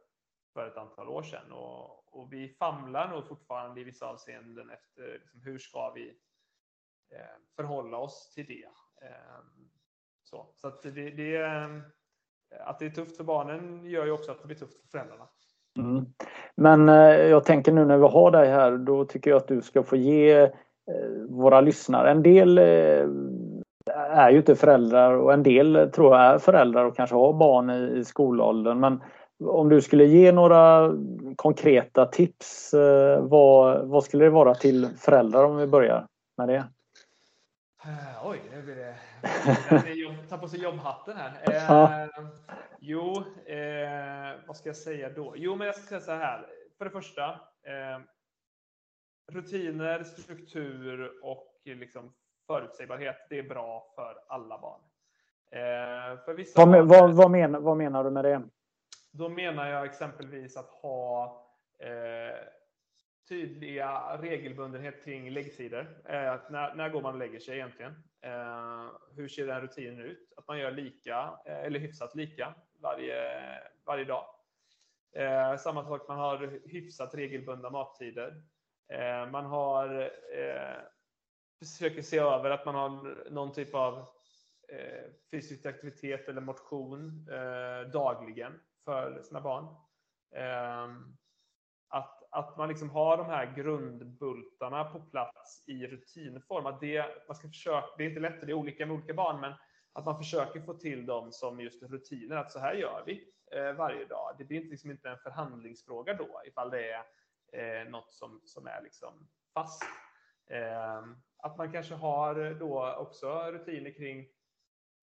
för 0.53 0.68
ett 0.68 0.78
antal 0.78 1.09
år 1.09 1.24
sedan. 1.24 1.51
Och, 1.51 2.20
och 2.20 2.34
vi 2.34 2.49
famlar 2.49 3.09
nog 3.09 3.28
fortfarande 3.28 3.82
i 3.82 3.84
vissa 3.84 4.07
avseenden 4.07 4.70
efter 4.70 5.20
liksom, 5.20 5.41
hur 5.41 5.57
ska 5.57 5.91
vi 5.91 6.09
eh, 7.12 7.38
förhålla 7.55 7.97
oss 7.97 8.32
till 8.34 8.45
det. 8.45 8.66
Eh, 9.07 9.39
så 10.24 10.53
så 10.55 10.68
att, 10.68 10.82
det, 10.82 10.91
det, 10.91 11.36
ehm, 11.36 11.82
att 12.60 12.80
det 12.80 12.86
är 12.86 12.89
tufft 12.89 13.18
för 13.18 13.24
barnen 13.24 13.86
gör 13.86 14.06
ju 14.06 14.12
också 14.12 14.32
att 14.32 14.41
det 14.41 14.47
blir 14.47 14.58
tufft 14.58 14.82
för 14.82 14.88
föräldrarna. 14.88 15.24
Mm. 15.78 16.06
Men 16.56 16.89
eh, 16.89 16.95
jag 17.30 17.43
tänker 17.43 17.72
nu 17.72 17.86
när 17.86 17.97
vi 17.97 18.08
har 18.08 18.32
dig 18.32 18.49
här, 18.49 18.78
då 18.78 19.06
tycker 19.06 19.30
jag 19.30 19.38
att 19.38 19.47
du 19.47 19.62
ska 19.62 19.84
få 19.84 19.95
ge 19.95 20.52
Eh, 20.91 21.30
våra 21.30 21.62
lyssnare. 21.62 22.12
En 22.12 22.24
del 22.24 22.58
eh, 22.58 23.08
är 23.95 24.30
ju 24.30 24.38
inte 24.38 24.56
föräldrar 24.56 25.14
och 25.14 25.34
en 25.34 25.43
del 25.43 25.76
eh, 25.76 25.86
tror 25.86 26.16
jag 26.16 26.26
är 26.26 26.38
föräldrar 26.38 26.86
och 26.86 26.95
kanske 26.95 27.16
har 27.16 27.34
barn 27.34 27.70
i, 27.70 27.99
i 27.99 28.06
skolåldern. 28.06 28.80
Men 28.80 29.04
om 29.43 29.70
du 29.70 29.82
skulle 29.82 30.06
ge 30.06 30.32
några 30.32 30.91
konkreta 31.36 32.06
tips, 32.06 32.74
eh, 32.74 33.22
vad, 33.22 33.88
vad 33.88 34.04
skulle 34.04 34.24
det 34.24 34.30
vara 34.30 34.56
till 34.56 34.88
föräldrar 34.97 35.43
om 35.43 35.58
vi 35.58 35.68
börjar 35.68 36.06
med 36.38 36.47
det? 36.47 36.64
Oj, 38.24 38.42
nu 38.52 38.62
blir 38.62 38.76
det... 38.76 38.96
Ta 40.30 40.38
på 40.38 40.48
sig 40.48 40.64
jobbhatten 40.64 41.18
här. 41.18 41.52
Eh, 41.52 42.08
jo, 42.80 43.24
eh, 43.46 44.40
vad 44.48 44.58
ska 44.58 44.70
jag 44.70 44.76
säga 44.76 45.10
då? 45.10 45.34
Jo, 45.38 45.56
men 45.56 45.68
jag 45.68 45.76
ska 45.76 45.88
säga 45.88 46.02
så 46.02 46.12
här. 46.12 46.48
För 46.78 46.86
det 46.86 46.92
första, 46.92 47.30
eh, 47.64 48.00
rutiner, 49.32 50.04
struktur 50.04 51.12
och 51.24 51.62
liksom 51.64 52.14
förutsägbarhet, 52.48 53.18
det 53.30 53.40
är 53.40 53.44
bra 53.44 53.92
för 53.96 54.18
alla 54.28 54.62
barn. 54.62 54.82
Eh, 55.52 56.20
för 56.26 56.34
vissa 56.34 56.66
vad, 56.66 56.72
barn, 56.72 56.88
vad, 56.88 57.16
vad, 57.16 57.32
menar, 57.32 57.60
vad 57.60 57.78
menar 57.78 58.04
du 58.04 58.10
med 58.10 58.26
det? 58.26 58.42
Då 59.12 59.30
menar 59.30 59.68
jag 59.68 59.86
exempelvis 59.86 60.58
att 60.58 60.70
ha 60.70 61.26
eh, 61.80 62.38
tydliga 63.32 64.18
regelbundenhet 64.18 65.04
kring 65.04 65.30
läggtider. 65.30 66.02
Eh, 66.06 66.40
när, 66.50 66.76
när 66.76 66.90
går 66.90 67.02
man 67.02 67.14
och 67.14 67.20
lägger 67.20 67.40
sig 67.40 67.56
egentligen? 67.56 67.92
Eh, 68.22 68.88
hur 69.16 69.28
ser 69.28 69.48
den 69.48 69.62
rutinen 69.62 70.00
ut? 70.00 70.34
Att 70.38 70.48
man 70.48 70.60
gör 70.60 70.72
lika, 70.72 71.40
eh, 71.46 71.60
eller 71.60 71.80
hyfsat 71.80 72.16
lika, 72.16 72.56
varje, 72.82 73.16
varje 73.86 74.06
dag. 74.06 74.26
Eh, 75.16 75.58
samma 75.58 75.84
sak, 75.84 76.08
man 76.08 76.18
har 76.18 76.60
hyfsat 76.70 77.16
regelbundna 77.16 77.70
mattider. 77.70 78.44
Eh, 78.94 79.30
man 79.32 79.46
har 79.46 80.02
eh, 80.36 80.82
försöker 81.60 82.02
se 82.02 82.18
över 82.18 82.50
att 82.50 82.66
man 82.66 82.76
har 82.76 83.30
någon 83.30 83.54
typ 83.54 83.76
av 83.76 83.98
eh, 84.68 85.12
fysisk 85.32 85.66
aktivitet 85.66 86.28
eller 86.28 86.42
motion 86.42 87.28
eh, 87.32 87.90
dagligen 87.92 88.60
för 88.86 89.22
sina 89.24 89.42
barn. 89.42 89.66
Eh, 90.36 90.88
att, 91.88 92.20
att 92.32 92.58
man 92.58 92.70
liksom 92.70 92.90
har 92.90 93.18
de 93.18 93.26
här 93.26 93.54
grundbultarna 93.56 94.84
på 94.84 95.00
plats 95.00 95.64
i 95.68 95.88
rutinform. 95.88 96.66
Att 96.66 96.82
det, 96.82 97.06
man 97.28 97.36
ska 97.36 97.48
försöka, 97.48 97.88
det 97.98 98.04
är 98.04 98.10
inte 98.10 98.20
lätt, 98.20 98.42
det 98.42 98.52
är 98.52 98.54
olika 98.54 98.86
med 98.86 98.96
olika 98.96 99.14
barn, 99.14 99.42
men 99.42 99.54
att 99.94 100.06
man 100.06 100.18
försöker 100.18 100.62
få 100.62 100.74
till 100.74 101.06
dem 101.06 101.32
som 101.32 101.60
just 101.60 101.84
rutiner, 101.84 102.36
att 102.36 102.52
så 102.52 102.60
här 102.60 102.74
gör 102.74 103.04
vi 103.06 103.34
eh, 103.52 103.74
varje 103.74 104.06
dag. 104.06 104.36
Det 104.38 104.44
blir 104.44 104.62
liksom 104.62 104.92
inte 104.92 105.10
en 105.10 105.18
förhandlingsfråga 105.18 106.14
då, 106.14 106.42
ifall 106.46 106.70
det 106.70 106.92
är 106.92 107.04
eh, 107.54 107.90
något 107.90 108.14
som, 108.14 108.42
som 108.46 108.68
är 108.68 108.82
liksom 108.82 109.28
fast. 109.54 109.84
Eh, 110.50 111.04
att 111.38 111.58
man 111.58 111.72
kanske 111.72 111.94
har 111.94 112.54
då 112.60 112.94
också 112.94 113.52
rutiner 113.52 113.92
kring 113.92 114.28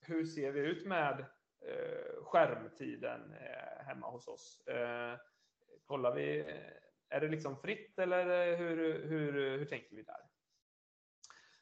hur 0.00 0.24
ser 0.24 0.52
vi 0.52 0.60
ut 0.60 0.86
med 0.86 1.24
eh, 1.66 2.24
skärmtiden 2.24 3.32
eh, 3.32 3.86
hemma 3.86 4.10
hos 4.10 4.28
oss? 4.28 4.66
Eh, 4.66 5.18
kollar 5.86 6.14
vi, 6.14 6.40
eh, 6.40 6.87
är 7.08 7.20
det 7.20 7.28
liksom 7.28 7.56
fritt 7.56 7.98
eller 7.98 8.52
eh, 8.52 8.58
hur, 8.58 9.06
hur, 9.08 9.58
hur 9.58 9.64
tänker 9.64 9.96
vi 9.96 10.02
där? 10.02 10.20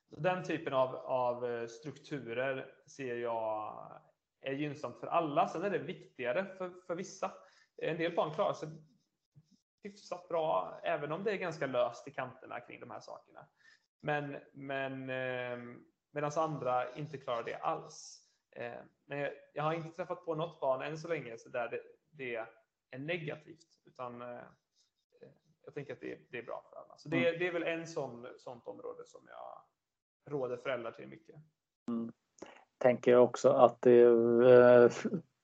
Den 0.09 0.45
typen 0.45 0.73
av, 0.73 0.97
av 0.97 1.47
eh, 1.47 1.67
strukturer 1.67 2.75
ser 2.87 3.17
jag 3.17 4.03
är 4.41 4.53
gynnsamt 4.53 5.01
för 5.01 5.07
alla. 5.07 5.49
Sen 5.49 5.63
är 5.63 5.71
det 5.71 5.79
viktigare 5.79 6.47
för, 6.59 6.71
för 6.87 6.95
vissa. 6.95 7.33
En 7.77 7.99
del 7.99 8.15
barn 8.15 8.35
klarar 8.35 8.53
sig 8.53 8.69
hyfsat 9.83 10.29
bra, 10.29 10.81
även 10.83 11.13
om 11.13 11.25
det 11.25 11.31
är 11.31 11.37
ganska 11.37 11.67
löst 11.67 12.09
i 12.09 12.11
kanterna 12.11 12.61
kring 12.61 12.81
de 12.81 12.91
här 12.91 13.01
sakerna. 13.01 13.47
Men, 14.01 14.37
men 14.53 15.11
eh, 15.11 15.77
medan 16.11 16.31
andra 16.37 16.95
inte 16.95 17.19
klarar 17.19 17.43
det 17.43 17.55
alls. 17.55 18.23
Men 19.05 19.31
jag 19.55 19.63
har 19.63 19.75
inte 19.75 19.97
träffat 19.97 20.25
på 20.25 20.35
något 20.35 20.61
barn 20.61 20.83
än 20.83 20.99
så 20.99 21.09
länge 21.09 21.39
så 21.39 21.49
där 21.49 21.69
det, 21.69 21.81
det 22.11 22.37
är 22.91 22.99
negativt, 22.99 23.81
utan 23.85 24.23
jag 25.67 25.75
tänker 25.75 25.93
att 25.93 26.01
det, 26.01 26.19
det, 26.31 26.39
är 26.39 26.43
bra 26.43 26.65
för 26.71 26.77
alla. 26.77 26.99
Så 26.99 27.09
det, 27.09 27.29
mm. 27.29 27.39
det 27.39 27.47
är 27.47 27.53
väl 27.53 27.63
en 27.63 27.87
sån, 27.87 28.27
sånt 28.37 28.69
område 28.69 29.07
som 29.07 29.21
jag 29.27 30.33
råder 30.33 30.57
föräldrar 30.57 30.93
till 30.93 31.09
mycket. 31.09 31.37
Mm. 31.89 32.13
Tänker 32.79 33.17
också 33.17 33.49
att 33.49 33.83
det 33.83 33.93
är 33.93 34.93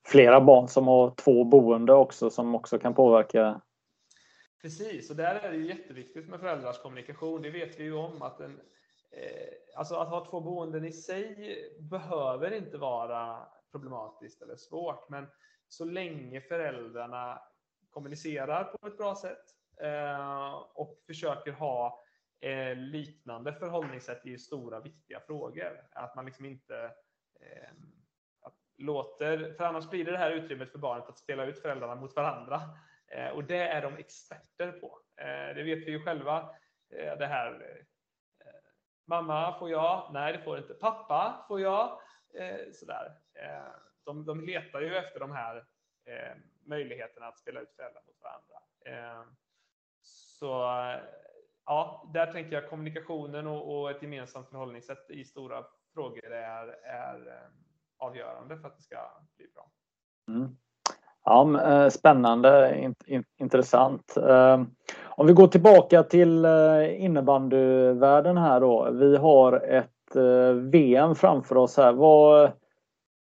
flera 0.06 0.40
barn 0.40 0.68
som 0.68 0.88
har 0.88 1.14
två 1.14 1.44
boende 1.44 1.92
också 1.92 2.30
som 2.30 2.54
också 2.54 2.78
kan 2.78 2.94
påverka 2.94 3.60
Precis, 4.62 5.10
och 5.10 5.16
där 5.16 5.34
är 5.34 5.52
det 5.52 5.56
jätteviktigt 5.56 6.28
med 6.28 6.40
föräldrars 6.40 6.78
kommunikation. 6.78 7.42
Det 7.42 7.50
vet 7.50 7.80
vi 7.80 7.84
ju 7.84 7.94
om 7.94 8.22
att 8.22 8.40
en, 8.40 8.60
eh, 9.10 9.76
alltså 9.76 9.94
att 9.94 10.08
ha 10.08 10.24
två 10.24 10.40
boenden 10.40 10.84
i 10.84 10.92
sig 10.92 11.56
behöver 11.80 12.50
inte 12.50 12.78
vara 12.78 13.48
problematiskt 13.70 14.42
eller 14.42 14.56
svårt, 14.56 15.08
men 15.08 15.26
så 15.68 15.84
länge 15.84 16.40
föräldrarna 16.40 17.42
kommunicerar 17.90 18.64
på 18.64 18.86
ett 18.86 18.96
bra 18.96 19.14
sätt 19.14 19.38
eh, 19.38 19.61
Eh, 19.80 20.54
och 20.74 21.02
försöker 21.06 21.52
ha 21.52 22.02
eh, 22.40 22.76
liknande 22.76 23.52
förhållningssätt 23.52 24.26
i 24.26 24.38
stora 24.38 24.80
viktiga 24.80 25.20
frågor. 25.20 25.80
Att 25.92 26.16
man 26.16 26.24
liksom 26.26 26.44
inte 26.44 26.84
eh, 27.40 27.72
låter, 28.78 29.54
för 29.54 29.64
annars 29.64 29.90
blir 29.90 30.04
det 30.04 30.10
det 30.10 30.18
här 30.18 30.30
utrymmet 30.30 30.72
för 30.72 30.78
barnet 30.78 31.08
att 31.08 31.18
spela 31.18 31.44
ut 31.44 31.62
föräldrarna 31.62 31.94
mot 31.94 32.16
varandra. 32.16 32.60
Eh, 33.06 33.28
och 33.28 33.44
det 33.44 33.68
är 33.68 33.82
de 33.82 33.96
experter 33.96 34.72
på. 34.72 34.98
Eh, 35.16 35.54
det 35.54 35.62
vet 35.62 35.78
vi 35.78 35.90
ju 35.90 36.04
själva. 36.04 36.50
Eh, 36.90 37.18
det 37.18 37.26
här 37.26 37.52
eh, 37.52 37.84
Mamma, 39.04 39.58
får 39.58 39.70
jag? 39.70 40.10
Nej, 40.12 40.32
det 40.32 40.38
får 40.38 40.58
inte. 40.58 40.74
Pappa, 40.74 41.44
får 41.48 41.60
jag? 41.60 42.00
Eh, 42.34 42.72
sådär. 42.72 43.12
De, 44.04 44.24
de 44.24 44.40
letar 44.40 44.80
ju 44.80 44.96
efter 44.96 45.20
de 45.20 45.32
här 45.32 45.64
möjligheterna 46.66 47.26
att 47.26 47.38
spela 47.38 47.60
ut 47.60 47.72
föräldrar 47.76 48.02
mot 48.06 48.22
varandra. 48.22 48.58
Så 50.42 50.48
ja, 51.66 52.10
där 52.14 52.26
tänker 52.26 52.52
jag 52.52 52.70
kommunikationen 52.70 53.46
och, 53.46 53.80
och 53.80 53.90
ett 53.90 54.02
gemensamt 54.02 54.48
förhållningssätt 54.48 55.10
i 55.10 55.24
stora 55.24 55.64
frågor 55.94 56.32
är, 56.32 56.66
är 56.84 57.40
avgörande 57.98 58.58
för 58.58 58.68
att 58.68 58.76
det 58.76 58.82
ska 58.82 58.96
bli 59.36 59.46
bra. 59.54 59.70
Mm. 60.28 60.56
Ja, 61.24 61.62
eh, 61.62 61.88
spännande, 61.88 62.76
intressant. 63.38 64.16
Eh, 64.16 64.62
om 65.00 65.26
vi 65.26 65.32
går 65.32 65.46
tillbaka 65.46 66.02
till 66.02 66.44
eh, 66.44 67.04
innebandyvärlden 67.04 68.36
här 68.36 68.60
då. 68.60 68.90
Vi 68.90 69.16
har 69.16 69.52
ett 69.52 69.88
VM 70.54 71.14
framför 71.14 71.56
oss 71.56 71.76
här. 71.76 71.92
Vad, 71.92 72.52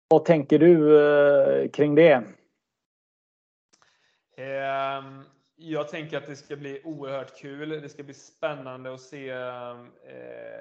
vad 0.08 0.26
tänker 0.26 0.60
du 0.60 1.70
kring 1.74 1.96
det? 1.96 2.24
Ehm, 4.38 5.24
jag 5.66 5.88
tänker 5.88 6.18
att 6.18 6.26
det 6.26 6.36
ska 6.36 6.56
bli 6.56 6.82
oerhört 6.84 7.38
kul. 7.38 7.70
Det 7.70 7.90
ska 7.90 8.04
bli 8.04 8.14
spännande 8.14 8.94
att 8.94 9.02
se 9.02 9.30
eh, 9.30 9.78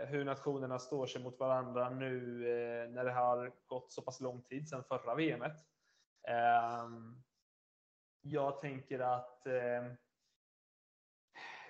hur 0.07 0.25
nationerna 0.25 0.79
står 0.79 1.07
sig 1.07 1.23
mot 1.23 1.39
varandra 1.39 1.91
nu 1.91 2.17
eh, 2.49 2.91
när 2.91 3.05
det 3.05 3.13
har 3.13 3.53
gått 3.67 3.93
så 3.93 4.03
pass 4.03 4.21
lång 4.21 4.43
tid 4.43 4.69
sedan 4.69 4.85
förra 4.85 5.15
VMet. 5.15 5.57
Eh, 6.29 6.89
jag 8.21 8.61
tänker 8.61 8.99
att 8.99 9.47
ehm, 9.47 9.97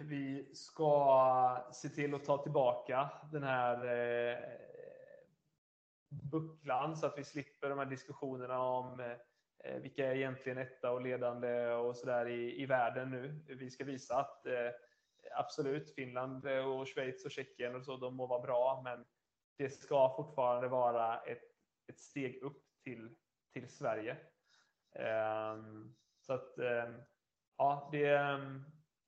vi 0.00 0.54
ska 0.54 1.68
se 1.72 1.88
till 1.88 2.14
att 2.14 2.24
ta 2.24 2.42
tillbaka 2.42 3.10
den 3.32 3.42
här 3.42 3.84
eh, 3.86 4.38
bucklan 6.08 6.96
så 6.96 7.06
att 7.06 7.18
vi 7.18 7.24
slipper 7.24 7.68
de 7.68 7.78
här 7.78 7.86
diskussionerna 7.86 8.62
om 8.62 9.00
eh, 9.00 9.16
Eh, 9.62 9.80
vilka 9.80 10.06
är 10.06 10.14
egentligen 10.14 10.58
etta 10.58 10.90
och 10.90 11.00
ledande 11.00 11.70
och 11.70 11.96
sådär 11.96 12.28
i, 12.28 12.62
i 12.62 12.66
världen 12.66 13.10
nu. 13.10 13.44
Vi 13.46 13.70
ska 13.70 13.84
visa 13.84 14.16
att 14.16 14.46
eh, 14.46 14.70
absolut 15.38 15.94
Finland 15.94 16.46
eh, 16.46 16.64
och 16.64 16.88
Schweiz 16.88 17.24
och 17.24 17.30
Tjeckien 17.30 17.76
och 17.76 17.84
så, 17.84 17.96
de 17.96 18.16
må 18.16 18.26
vara 18.26 18.42
bra, 18.42 18.80
men 18.84 19.04
det 19.58 19.70
ska 19.70 20.14
fortfarande 20.16 20.68
vara 20.68 21.20
ett, 21.20 21.42
ett 21.88 22.00
steg 22.00 22.42
upp 22.42 22.62
till, 22.84 23.14
till 23.52 23.68
Sverige. 23.68 24.16
Ehm, 24.94 25.94
så 26.20 26.32
att 26.32 26.58
ehm, 26.58 26.94
ja, 27.58 27.88
det, 27.92 28.06
ehm, 28.06 28.64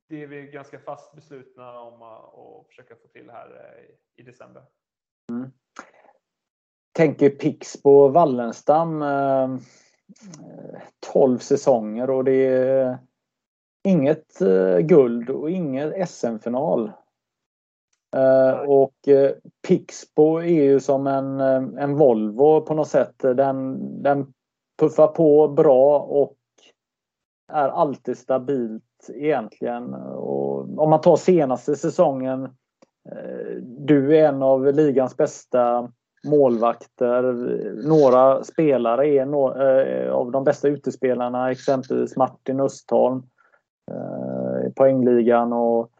det 0.08 0.22
är 0.22 0.26
vi 0.26 0.46
ganska 0.46 0.78
fast 0.78 1.14
beslutna 1.14 1.80
om 1.80 2.02
att 2.02 2.66
försöka 2.66 2.96
få 2.96 3.08
till 3.08 3.30
här 3.30 3.76
eh, 3.78 3.94
i 4.16 4.22
december. 4.22 4.62
Mm. 5.30 5.50
Tänker 6.92 7.30
Pixbo 7.30 8.08
Wallenstam 8.08 9.02
ehm, 9.02 9.58
12 11.12 11.38
säsonger 11.38 12.10
och 12.10 12.24
det 12.24 12.46
är 12.46 12.98
inget 13.84 14.40
eh, 14.40 14.78
guld 14.78 15.30
och 15.30 15.50
ingen 15.50 16.06
SM-final. 16.06 16.92
Uh, 18.16 18.70
och 18.70 18.94
Pixbo 19.68 20.36
är 20.36 20.62
ju 20.64 20.80
som 20.80 21.06
en, 21.06 21.40
en 21.78 21.96
Volvo 21.96 22.60
på 22.60 22.74
något 22.74 22.88
sätt. 22.88 23.14
Den, 23.18 24.02
den 24.02 24.32
puffar 24.78 25.06
på 25.06 25.48
bra 25.48 25.98
och 25.98 26.36
är 27.52 27.68
alltid 27.68 28.18
stabilt 28.18 29.10
egentligen. 29.14 29.94
Och 29.94 30.78
om 30.78 30.90
man 30.90 31.00
tar 31.00 31.16
senaste 31.16 31.76
säsongen. 31.76 32.44
Eh, 33.10 33.54
du 33.62 34.18
är 34.18 34.28
en 34.28 34.42
av 34.42 34.74
ligans 34.74 35.16
bästa 35.16 35.92
målvakter. 36.24 37.22
Några 37.88 38.44
spelare 38.44 39.08
är 39.08 39.26
no 39.26 39.62
eh, 39.62 40.12
av 40.12 40.30
de 40.30 40.44
bästa 40.44 40.68
utespelarna, 40.68 41.50
exempelvis 41.50 42.16
Martin 42.16 42.60
Östholm. 42.60 43.22
Eh, 43.90 44.72
poängligan 44.72 45.52
och 45.52 45.90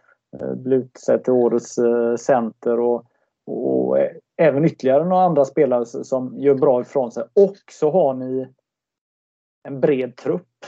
eh, 0.41 0.55
blir 0.55 0.77
utsedd 0.77 1.25
till 1.25 1.33
årets 1.33 1.79
eh, 1.79 2.17
center. 2.17 2.81
Och, 2.81 3.07
och 3.47 3.99
även 4.37 4.65
ytterligare 4.65 5.05
några 5.05 5.23
andra 5.23 5.45
spelare 5.45 5.87
som 5.87 6.39
gör 6.39 6.55
bra 6.55 6.81
ifrån 6.81 7.13
sig. 7.13 7.25
Och 7.35 7.57
så 7.73 7.91
har 7.91 8.15
ni 8.15 8.49
en 9.69 9.81
bred 9.81 10.17
trupp. 10.17 10.67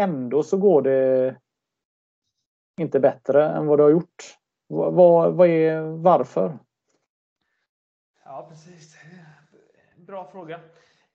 Ändå 0.00 0.42
så 0.42 0.56
går 0.56 0.82
det 0.82 1.36
inte 2.80 3.00
bättre 3.00 3.48
än 3.48 3.66
vad 3.66 3.78
det 3.78 3.82
har 3.82 3.90
gjort. 3.90 4.36
Vad, 4.68 5.34
vad 5.34 5.48
är 5.48 5.80
varför? 5.80 6.58
Ja, 8.30 8.46
precis. 8.48 8.96
Bra 9.96 10.30
fråga. 10.32 10.60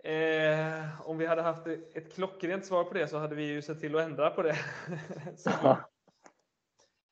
Eh, 0.04 1.10
om 1.10 1.18
vi 1.18 1.26
hade 1.26 1.42
haft 1.42 1.68
ett 1.68 2.14
klockrent 2.14 2.66
svar 2.66 2.84
på 2.84 2.94
det 2.94 3.08
så 3.08 3.18
hade 3.18 3.36
vi 3.36 3.44
ju 3.44 3.62
sett 3.62 3.80
till 3.80 3.96
att 3.96 4.02
ändra 4.02 4.30
på 4.30 4.42
det. 4.42 4.58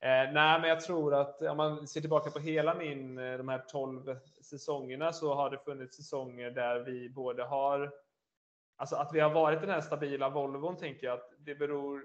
Eh, 0.03 0.33
nej, 0.33 0.61
men 0.61 0.69
jag 0.69 0.81
tror 0.81 1.13
att 1.13 1.41
om 1.41 1.57
man 1.57 1.87
ser 1.87 2.01
tillbaka 2.01 2.31
på 2.31 2.39
hela 2.39 2.75
min, 2.75 3.17
eh, 3.17 3.37
de 3.37 3.49
här 3.49 3.65
12 3.67 4.19
säsongerna 4.43 5.13
så 5.13 5.33
har 5.33 5.49
det 5.49 5.59
funnits 5.59 5.97
säsonger 5.97 6.51
där 6.51 6.79
vi 6.79 7.09
både 7.09 7.43
har, 7.43 7.93
alltså 8.77 8.95
att 8.95 9.13
vi 9.13 9.19
har 9.19 9.29
varit 9.29 9.61
den 9.61 9.69
här 9.69 9.81
stabila 9.81 10.29
Volvon 10.29 10.77
tänker 10.77 11.07
jag 11.07 11.13
att 11.13 11.33
det 11.37 11.55
beror 11.55 12.03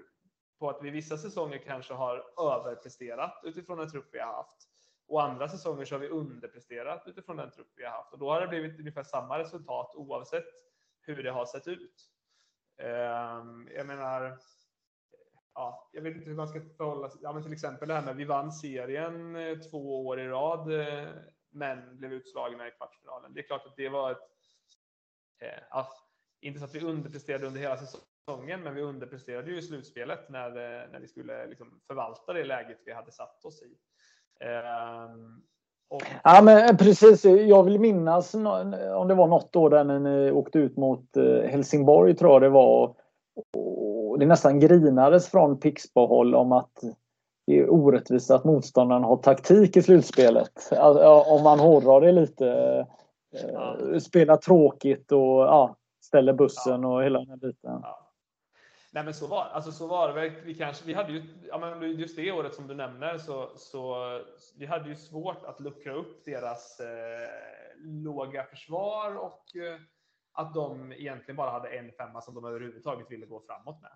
på 0.59 0.69
att 0.69 0.83
vi 0.83 0.89
vissa 0.89 1.17
säsonger 1.17 1.57
kanske 1.57 1.93
har 1.93 2.23
överpresterat 2.41 3.41
utifrån 3.43 3.77
den 3.77 3.89
trupp 3.89 4.09
vi 4.11 4.19
har 4.19 4.33
haft. 4.33 4.66
Och 5.07 5.23
andra 5.23 5.49
säsonger 5.49 5.85
så 5.85 5.95
har 5.95 5.99
vi 5.99 6.09
underpresterat 6.09 7.03
utifrån 7.07 7.37
den 7.37 7.51
trupp 7.51 7.71
vi 7.75 7.83
har 7.83 7.91
haft. 7.91 8.13
Och 8.13 8.19
då 8.19 8.29
har 8.29 8.41
det 8.41 8.47
blivit 8.47 8.79
ungefär 8.79 9.03
samma 9.03 9.39
resultat 9.39 9.91
oavsett 9.95 10.45
hur 11.01 11.23
det 11.23 11.31
har 11.31 11.45
sett 11.45 11.67
ut. 11.67 12.11
Ehm, 12.77 13.69
jag 13.75 13.87
menar, 13.87 14.39
ja, 15.53 15.89
jag 15.93 16.01
vet 16.01 16.15
inte 16.15 16.29
hur 16.29 16.35
man 16.35 16.47
ska 16.47 16.61
förhålla 16.77 17.09
sig. 17.09 17.19
Ja, 17.23 17.33
men 17.33 17.43
till 17.43 17.53
exempel 17.53 17.87
det 17.87 17.93
här 17.93 18.05
med 18.05 18.15
vi 18.15 18.25
vann 18.25 18.51
serien 18.51 19.35
eh, 19.35 19.59
två 19.59 20.07
år 20.07 20.19
i 20.19 20.27
rad, 20.27 20.71
eh, 20.79 21.09
men 21.49 21.97
blev 21.97 22.13
utslagna 22.13 22.67
i 22.67 22.71
kvartsfinalen. 22.71 23.33
Det 23.33 23.39
är 23.39 23.47
klart 23.47 23.65
att 23.65 23.75
det 23.75 23.89
var 23.89 24.11
ett, 24.11 24.29
eh, 25.41 25.63
ja, 25.69 25.87
inte 26.41 26.59
så 26.59 26.65
att 26.65 26.75
vi 26.75 26.81
underpresterade 26.81 27.47
under 27.47 27.59
hela 27.59 27.77
säsongen, 27.77 28.63
men 28.63 28.75
vi 28.75 28.81
underpresterade 28.81 29.51
ju 29.51 29.57
i 29.57 29.61
slutspelet 29.61 30.29
när, 30.29 30.49
eh, 30.49 30.89
när 30.91 30.99
vi 30.99 31.07
skulle 31.07 31.47
liksom 31.47 31.81
förvalta 31.87 32.33
det 32.33 32.43
läget 32.43 32.81
vi 32.85 32.93
hade 32.93 33.11
satt 33.11 33.45
oss 33.45 33.61
i. 33.61 33.77
Um, 34.41 35.41
och... 35.89 36.01
Ja 36.23 36.41
men 36.41 36.77
precis, 36.77 37.25
jag 37.25 37.63
vill 37.63 37.79
minnas 37.79 38.33
om 38.33 39.07
det 39.07 39.15
var 39.15 39.27
något 39.27 39.55
år 39.55 39.69
där 39.69 39.83
när 39.83 39.99
ni 39.99 40.31
åkte 40.31 40.59
ut 40.59 40.77
mot 40.77 41.05
Helsingborg 41.49 42.15
tror 42.15 42.31
jag 42.31 42.41
det 42.41 42.49
var 42.49 42.95
det 44.19 44.25
nästan 44.25 44.59
grinades 44.59 45.31
från 45.31 45.59
Pixbo-håll 45.59 46.35
om 46.35 46.51
att 46.51 46.83
det 47.47 47.59
är 47.59 47.69
orättvist 47.69 48.31
att 48.31 48.43
motståndaren 48.43 49.03
har 49.03 49.17
taktik 49.17 49.77
i 49.77 49.81
slutspelet. 49.81 50.71
Alltså, 50.71 51.33
om 51.33 51.43
man 51.43 51.59
hårdrar 51.59 52.01
det 52.01 52.11
lite. 52.11 52.45
Ja. 53.53 53.77
Eh, 53.93 53.99
Spela 53.99 54.37
tråkigt 54.37 55.11
och 55.11 55.19
ja, 55.19 55.75
ställer 56.03 56.33
bussen 56.33 56.81
ja. 56.81 56.87
och 56.87 57.03
hela 57.03 57.19
den 57.19 57.39
biten. 57.39 57.79
Ja. 57.83 58.06
Nej, 58.97 59.03
men 59.03 59.13
så 59.13 59.27
var, 59.27 59.43
alltså, 59.43 59.71
så 59.71 59.87
var 59.87 60.13
det. 60.13 60.29
Vi, 60.29 60.55
kanske, 60.55 60.85
vi 60.85 60.93
hade 60.93 61.11
ju, 61.11 61.23
ja, 61.47 61.57
men 61.57 61.91
just 61.91 62.15
det 62.15 62.31
året 62.31 62.53
som 62.53 62.67
du 62.67 62.73
nämner, 62.75 63.17
så, 63.17 63.57
så 63.57 63.95
vi 64.57 64.65
hade 64.65 64.89
ju 64.89 64.95
svårt 64.95 65.45
att 65.45 65.59
luckra 65.59 65.93
upp 65.93 66.25
deras 66.25 66.79
eh, 66.79 67.29
låga 67.77 68.43
försvar 68.43 69.15
och 69.15 69.55
eh, 69.55 69.79
att 70.31 70.53
de 70.53 70.91
egentligen 70.91 71.35
bara 71.35 71.51
hade 71.51 71.69
en 71.69 71.91
femma 71.91 72.21
som 72.21 72.35
de 72.35 72.45
överhuvudtaget 72.45 73.11
ville 73.11 73.25
gå 73.25 73.39
framåt 73.39 73.81
med. 73.81 73.91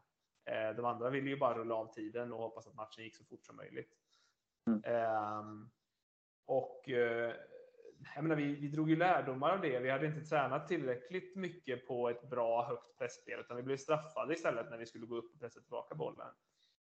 Eh, 0.45 0.75
de 0.75 0.85
andra 0.85 1.09
ville 1.09 1.29
ju 1.29 1.37
bara 1.37 1.57
rulla 1.57 1.75
av 1.75 1.93
tiden 1.93 2.33
och 2.33 2.39
hoppas 2.39 2.67
att 2.67 2.75
matchen 2.75 3.03
gick 3.03 3.15
så 3.15 3.23
fort 3.23 3.45
som 3.45 3.55
möjligt. 3.55 3.93
Mm. 4.67 4.83
Ehm, 4.83 5.69
och 6.45 6.89
eh, 6.89 7.33
jag 8.15 8.23
menar, 8.23 8.35
vi, 8.35 8.55
vi 8.55 8.67
drog 8.67 8.89
ju 8.89 8.95
lärdomar 8.95 9.49
av 9.49 9.61
det. 9.61 9.79
Vi 9.79 9.89
hade 9.89 10.05
inte 10.05 10.21
tränat 10.21 10.67
tillräckligt 10.67 11.35
mycket 11.35 11.87
på 11.87 12.09
ett 12.09 12.29
bra 12.29 12.65
högt 12.65 12.97
pressspel, 12.97 13.39
utan 13.39 13.57
vi 13.57 13.63
blev 13.63 13.77
straffade 13.77 14.33
istället 14.33 14.69
när 14.69 14.77
vi 14.77 14.85
skulle 14.85 15.05
gå 15.05 15.15
upp 15.15 15.33
och 15.33 15.39
pressa 15.39 15.59
tillbaka 15.61 15.95
bollen. 15.95 16.27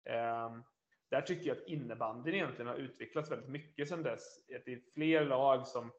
Um, 0.05 0.65
där 1.11 1.21
tycker 1.21 1.49
jag 1.49 1.57
att 1.57 1.69
innebandyn 1.69 2.35
egentligen 2.35 2.67
har 2.67 2.75
utvecklats 2.75 3.31
väldigt 3.31 3.49
mycket 3.49 3.89
sedan 3.89 4.03
dess. 4.03 4.47
Det 4.47 4.73
är 4.73 4.81
fler 4.95 5.25
lag 5.25 5.67
som 5.67 5.93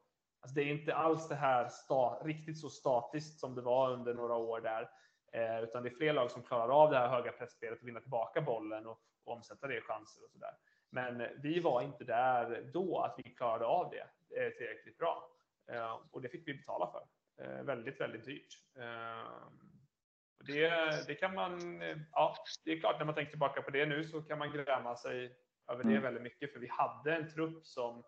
Alltså 0.44 0.54
det 0.54 0.62
är 0.62 0.72
inte 0.72 0.94
alls 0.94 1.28
det 1.28 1.34
här 1.34 1.68
sta, 1.68 2.18
riktigt 2.24 2.60
så 2.60 2.70
statiskt 2.70 3.40
som 3.40 3.54
det 3.54 3.62
var 3.62 3.92
under 3.92 4.14
några 4.14 4.34
år 4.34 4.60
där, 4.60 4.90
eh, 5.32 5.62
utan 5.62 5.82
det 5.82 5.88
är 5.88 5.94
fler 5.94 6.12
lag 6.12 6.30
som 6.30 6.42
klarar 6.42 6.82
av 6.82 6.90
det 6.90 6.98
här 6.98 7.08
höga 7.08 7.32
pressspelet 7.32 7.80
och 7.80 7.88
vinna 7.88 8.00
tillbaka 8.00 8.40
bollen 8.40 8.86
och, 8.86 8.98
och 9.24 9.32
omsätta 9.32 9.66
det 9.66 9.78
i 9.78 9.80
chanser 9.80 10.24
och 10.24 10.30
så 10.30 10.38
där. 10.38 10.54
Men 10.94 11.26
vi 11.42 11.60
var 11.60 11.82
inte 11.82 12.04
där 12.04 12.70
då 12.72 13.00
att 13.00 13.14
vi 13.18 13.34
klarade 13.34 13.64
av 13.64 13.90
det 13.90 14.40
eh, 14.40 14.50
tillräckligt 14.50 14.98
bra 14.98 15.30
eh, 15.72 16.00
och 16.10 16.22
det 16.22 16.28
fick 16.28 16.48
vi 16.48 16.54
betala 16.54 16.92
för. 16.92 17.06
Eh, 17.44 17.62
väldigt, 17.62 18.00
väldigt 18.00 18.24
dyrt. 18.24 18.60
Det, 20.46 20.70
det 21.06 21.14
kan 21.14 21.34
man, 21.34 21.80
ja, 22.12 22.36
det 22.64 22.72
är 22.72 22.80
klart 22.80 22.98
när 22.98 23.06
man 23.06 23.14
tänker 23.14 23.30
tillbaka 23.30 23.62
på 23.62 23.70
det 23.70 23.86
nu 23.86 24.04
så 24.04 24.22
kan 24.22 24.38
man 24.38 24.52
gräma 24.52 24.96
sig 24.96 25.36
över 25.72 25.84
det 25.84 25.90
mm. 25.90 26.02
väldigt 26.02 26.22
mycket 26.22 26.52
för 26.52 26.60
vi 26.60 26.68
hade 26.68 27.14
en 27.14 27.30
trupp 27.30 27.66
som 27.66 28.04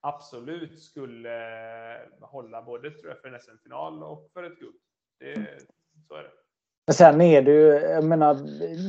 absolut 0.00 0.82
skulle 0.82 2.08
hålla 2.20 2.62
både 2.62 2.90
tror 2.90 3.08
jag, 3.08 3.20
för 3.20 3.28
en 3.28 3.40
SM-final 3.40 4.02
och 4.02 4.30
för 4.32 4.42
ett 4.42 4.58
guld. 4.58 4.80
Det, 5.18 5.60
så 6.08 6.14
är 6.14 6.22
det. 6.22 6.45
Men 6.86 6.94
sen 6.94 7.20
är 7.20 7.42
det 7.42 7.50
ju, 7.50 7.66
jag 7.66 8.04
menar, 8.04 8.34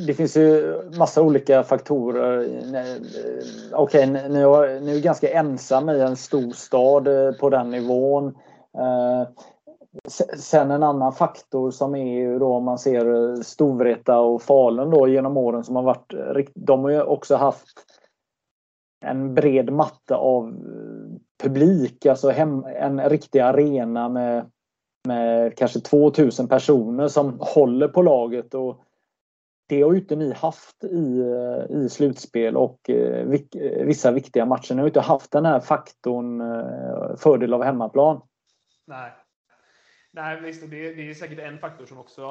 det 0.08 0.14
finns 0.14 0.38
ju 0.38 0.82
massa 0.98 1.22
olika 1.22 1.64
faktorer. 1.64 2.40
Okej, 3.74 4.10
okay, 4.10 4.30
ni, 4.30 4.40
är, 4.40 4.80
ni 4.80 4.98
är 4.98 5.02
ganska 5.02 5.30
ensamma 5.30 5.96
i 5.96 6.02
en 6.02 6.16
stor 6.16 6.52
stad 6.52 7.08
eh, 7.08 7.32
på 7.32 7.50
den 7.50 7.72
nivån. 7.72 8.28
Eh, 8.78 9.28
sen 10.38 10.72
en 10.72 10.84
annan 10.84 11.14
faktor 11.14 11.72
som 11.72 11.96
är 11.96 12.20
ju 12.20 12.40
då 12.40 12.54
om 12.54 12.64
man 12.64 12.80
ser 12.80 13.34
eh, 13.34 13.42
Storvreta 13.42 14.20
och 14.20 14.42
Falun 14.42 14.90
då 14.90 15.08
genom 15.08 15.38
åren 15.38 15.64
som 15.64 15.76
har 15.76 15.84
varit, 15.84 16.14
de 16.56 16.84
har 16.84 16.90
ju 16.90 17.02
också 17.02 17.36
haft 17.36 17.86
en 19.06 19.34
bred 19.34 19.74
matta 19.74 20.16
av 20.16 20.54
publik, 21.44 22.06
alltså 22.06 22.30
hem, 22.30 22.64
en 22.64 23.10
riktig 23.10 23.40
arena 23.40 24.10
med, 24.10 24.52
med 25.08 25.58
kanske 25.58 25.80
2000 25.80 26.48
personer 26.48 27.08
som 27.08 27.38
håller 27.40 27.88
på 27.88 28.02
laget. 28.02 28.54
Och 28.54 28.84
det 29.68 29.82
har 29.82 29.92
ju 29.92 30.00
inte 30.00 30.16
ni 30.16 30.34
haft 30.34 30.84
i, 30.84 31.20
eh, 31.20 31.78
i 31.78 31.90
slutspel 31.90 32.58
och 32.58 32.90
eh, 32.90 33.32
eh, 33.54 33.86
vissa 33.86 34.12
viktiga 34.12 34.46
matcher. 34.46 34.76
Ni 34.76 34.82
har 34.82 34.88
inte 34.88 35.02
haft 35.02 35.32
den 35.32 35.46
här 35.46 35.60
faktorn 35.60 36.42
fördel 37.18 37.54
av 37.54 37.64
hemmaplan. 37.64 38.22
Nej, 38.88 39.12
Nej, 40.12 40.42
visst, 40.42 40.62
det, 40.62 40.94
det 40.94 41.10
är 41.10 41.14
säkert 41.14 41.40
en 41.40 41.60
faktor 41.60 41.86
som 41.86 41.98
också 41.98 42.22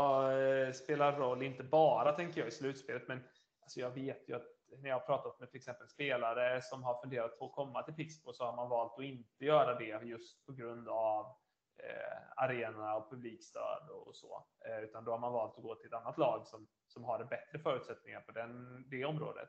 spelar 0.75 1.19
roll, 1.19 1.43
inte 1.43 1.63
bara 1.63 2.13
tänker 2.13 2.41
jag 2.41 2.49
i 2.49 2.51
slutspelet, 2.51 3.09
men 3.09 3.19
alltså 3.63 3.81
jag 3.81 3.91
vet 3.91 4.29
ju 4.29 4.37
att 4.37 4.47
när 4.83 4.89
jag 4.89 4.97
har 4.97 5.07
pratat 5.07 5.41
med 5.41 5.51
till 5.51 5.59
exempel 5.59 5.89
spelare 5.89 6.63
som 6.63 6.83
har 6.83 7.01
funderat 7.01 7.39
på 7.39 7.47
att 7.47 7.53
komma 7.53 7.83
till 7.83 7.95
Pixbo 7.95 8.33
så 8.33 8.45
har 8.45 8.57
man 8.57 8.69
valt 8.69 8.99
att 8.99 9.05
inte 9.05 9.45
göra 9.45 9.79
det 9.79 10.07
just 10.07 10.47
på 10.47 10.53
grund 10.53 10.89
av 10.89 11.37
Eh, 11.79 12.19
arena 12.37 12.95
och 12.95 13.11
publikstöd 13.11 13.91
och 13.91 14.17
så. 14.17 14.47
Eh, 14.65 14.85
utan 14.85 15.05
då 15.05 15.11
har 15.11 15.19
man 15.19 15.33
valt 15.33 15.57
att 15.57 15.63
gå 15.63 15.75
till 15.75 15.87
ett 15.87 15.93
annat 15.93 16.19
lag 16.19 16.47
som, 16.47 16.69
som 16.87 17.05
har 17.05 17.25
bättre 17.25 17.59
förutsättningar 17.59 18.21
på 18.21 18.33
den, 18.33 18.85
det 18.91 19.05
området. 19.05 19.49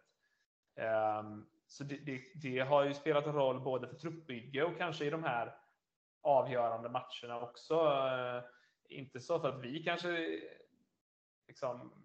Eh, 0.76 1.24
så 1.68 1.84
det, 1.84 1.98
det, 1.98 2.22
det, 2.36 2.60
har 2.60 2.84
ju 2.84 2.94
spelat 2.94 3.26
en 3.26 3.34
roll 3.34 3.60
både 3.60 3.88
för 3.88 3.96
truppbygge 3.96 4.64
och 4.64 4.78
kanske 4.78 5.06
i 5.06 5.10
de 5.10 5.24
här 5.24 5.56
avgörande 6.22 6.90
matcherna 6.90 7.42
också. 7.42 7.76
Eh, 7.76 8.44
inte 8.90 9.20
så 9.20 9.40
för 9.40 9.50
att 9.50 9.64
vi 9.64 9.84
kanske 9.84 10.40
liksom 11.48 12.04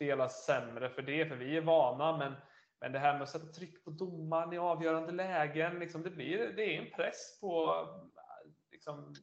Spelar 0.00 0.28
sämre 0.28 0.90
för 0.90 1.02
det, 1.02 1.26
för 1.26 1.36
vi 1.36 1.56
är 1.56 1.60
vana. 1.60 2.16
Men, 2.16 2.34
men 2.80 2.92
det 2.92 2.98
här 2.98 3.12
med 3.12 3.22
att 3.22 3.28
sätta 3.28 3.46
tryck 3.46 3.84
på 3.84 3.90
domaren 3.90 4.52
i 4.52 4.58
avgörande 4.58 5.12
lägen, 5.12 5.78
liksom, 5.78 6.02
det, 6.02 6.10
blir, 6.10 6.38
det 6.38 6.76
är 6.76 6.82
en 6.82 6.90
press 6.90 7.40
på 7.40 7.86
liksom, 8.80 9.14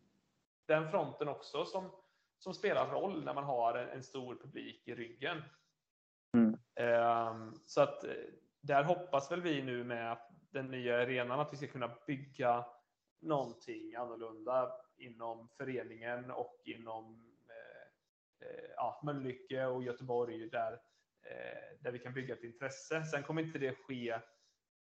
den 0.67 0.91
fronten 0.91 1.27
också 1.27 1.65
som, 1.65 1.91
som 2.39 2.53
spelar 2.53 2.91
roll 2.91 3.23
när 3.23 3.33
man 3.33 3.43
har 3.43 3.75
en, 3.75 3.89
en 3.89 4.03
stor 4.03 4.35
publik 4.35 4.87
i 4.87 4.95
ryggen. 4.95 5.43
Mm. 6.33 6.57
Um, 7.31 7.61
så 7.65 7.81
att 7.81 8.03
eh, 8.03 8.11
där 8.61 8.83
hoppas 8.83 9.31
väl 9.31 9.41
vi 9.41 9.61
nu 9.61 9.83
med 9.83 10.17
den 10.49 10.71
nya 10.71 11.01
arenan 11.01 11.39
att 11.39 11.53
vi 11.53 11.57
ska 11.57 11.67
kunna 11.67 11.97
bygga 12.07 12.65
någonting 13.21 13.95
annorlunda 13.95 14.71
inom 14.97 15.49
föreningen 15.57 16.31
och 16.31 16.61
inom 16.65 17.27
Eh, 18.41 18.69
ja, 18.75 19.01
Mölnlycke 19.03 19.65
och 19.65 19.83
Göteborg 19.83 20.49
där, 20.49 20.73
eh, 21.23 21.79
där 21.79 21.91
vi 21.91 21.99
kan 21.99 22.13
bygga 22.13 22.33
ett 22.33 22.43
intresse. 22.43 23.05
Sen 23.05 23.23
kommer 23.23 23.41
inte 23.41 23.59
det 23.59 23.75
ske 23.75 24.19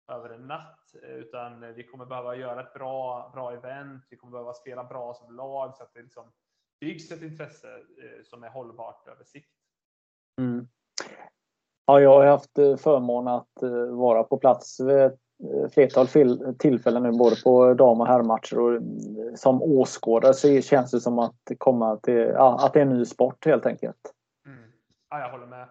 över 0.08 0.30
en 0.30 0.48
natt, 0.48 0.96
utan 1.04 1.74
vi 1.74 1.84
kommer 1.84 2.06
behöva 2.06 2.36
göra 2.36 2.62
ett 2.62 2.74
bra, 2.74 3.32
bra 3.34 3.54
event. 3.54 4.04
Vi 4.10 4.18
kommer 4.18 4.32
behöva 4.32 4.54
spela 4.54 4.84
bra 4.84 5.14
som 5.14 5.36
lag 5.36 5.76
så 5.76 5.84
att 5.84 5.94
det 5.94 6.02
liksom 6.02 6.32
byggs 6.80 7.12
ett 7.12 7.22
intresse 7.22 7.68
eh, 7.68 8.24
som 8.24 8.44
är 8.44 8.50
hållbart 8.50 9.08
över 9.08 9.24
sikt. 9.24 9.52
Mm. 10.42 10.68
Ja, 11.86 12.02
jag 12.02 12.10
har 12.10 12.26
haft 12.26 12.82
förmånen 12.82 13.34
att 13.34 13.64
vara 13.90 14.24
på 14.24 14.38
plats 14.38 14.80
vid 14.80 15.12
flertal 15.74 16.08
tillfällen 16.58 17.04
nu 17.04 17.12
både 17.12 17.36
på 17.44 17.74
dam 17.74 18.02
och 18.02 18.08
herrmatcher 18.08 18.60
och 18.60 18.74
eh, 18.74 18.82
som 19.36 19.62
åskådare 19.62 20.34
så 20.34 20.62
känns 20.62 20.92
det 20.92 21.00
som 21.00 21.20
att 21.20 21.52
komma 21.58 21.98
till, 21.98 22.14
ja, 22.14 22.66
att 22.66 22.74
det 22.74 22.80
är 22.80 22.86
en 22.86 22.98
ny 22.98 23.06
sport 23.06 23.46
helt 23.46 23.66
enkelt. 23.66 24.14
Mm. 24.46 24.72
Ja, 25.10 25.20
jag 25.20 25.32
håller 25.32 25.48
med. 25.48 25.68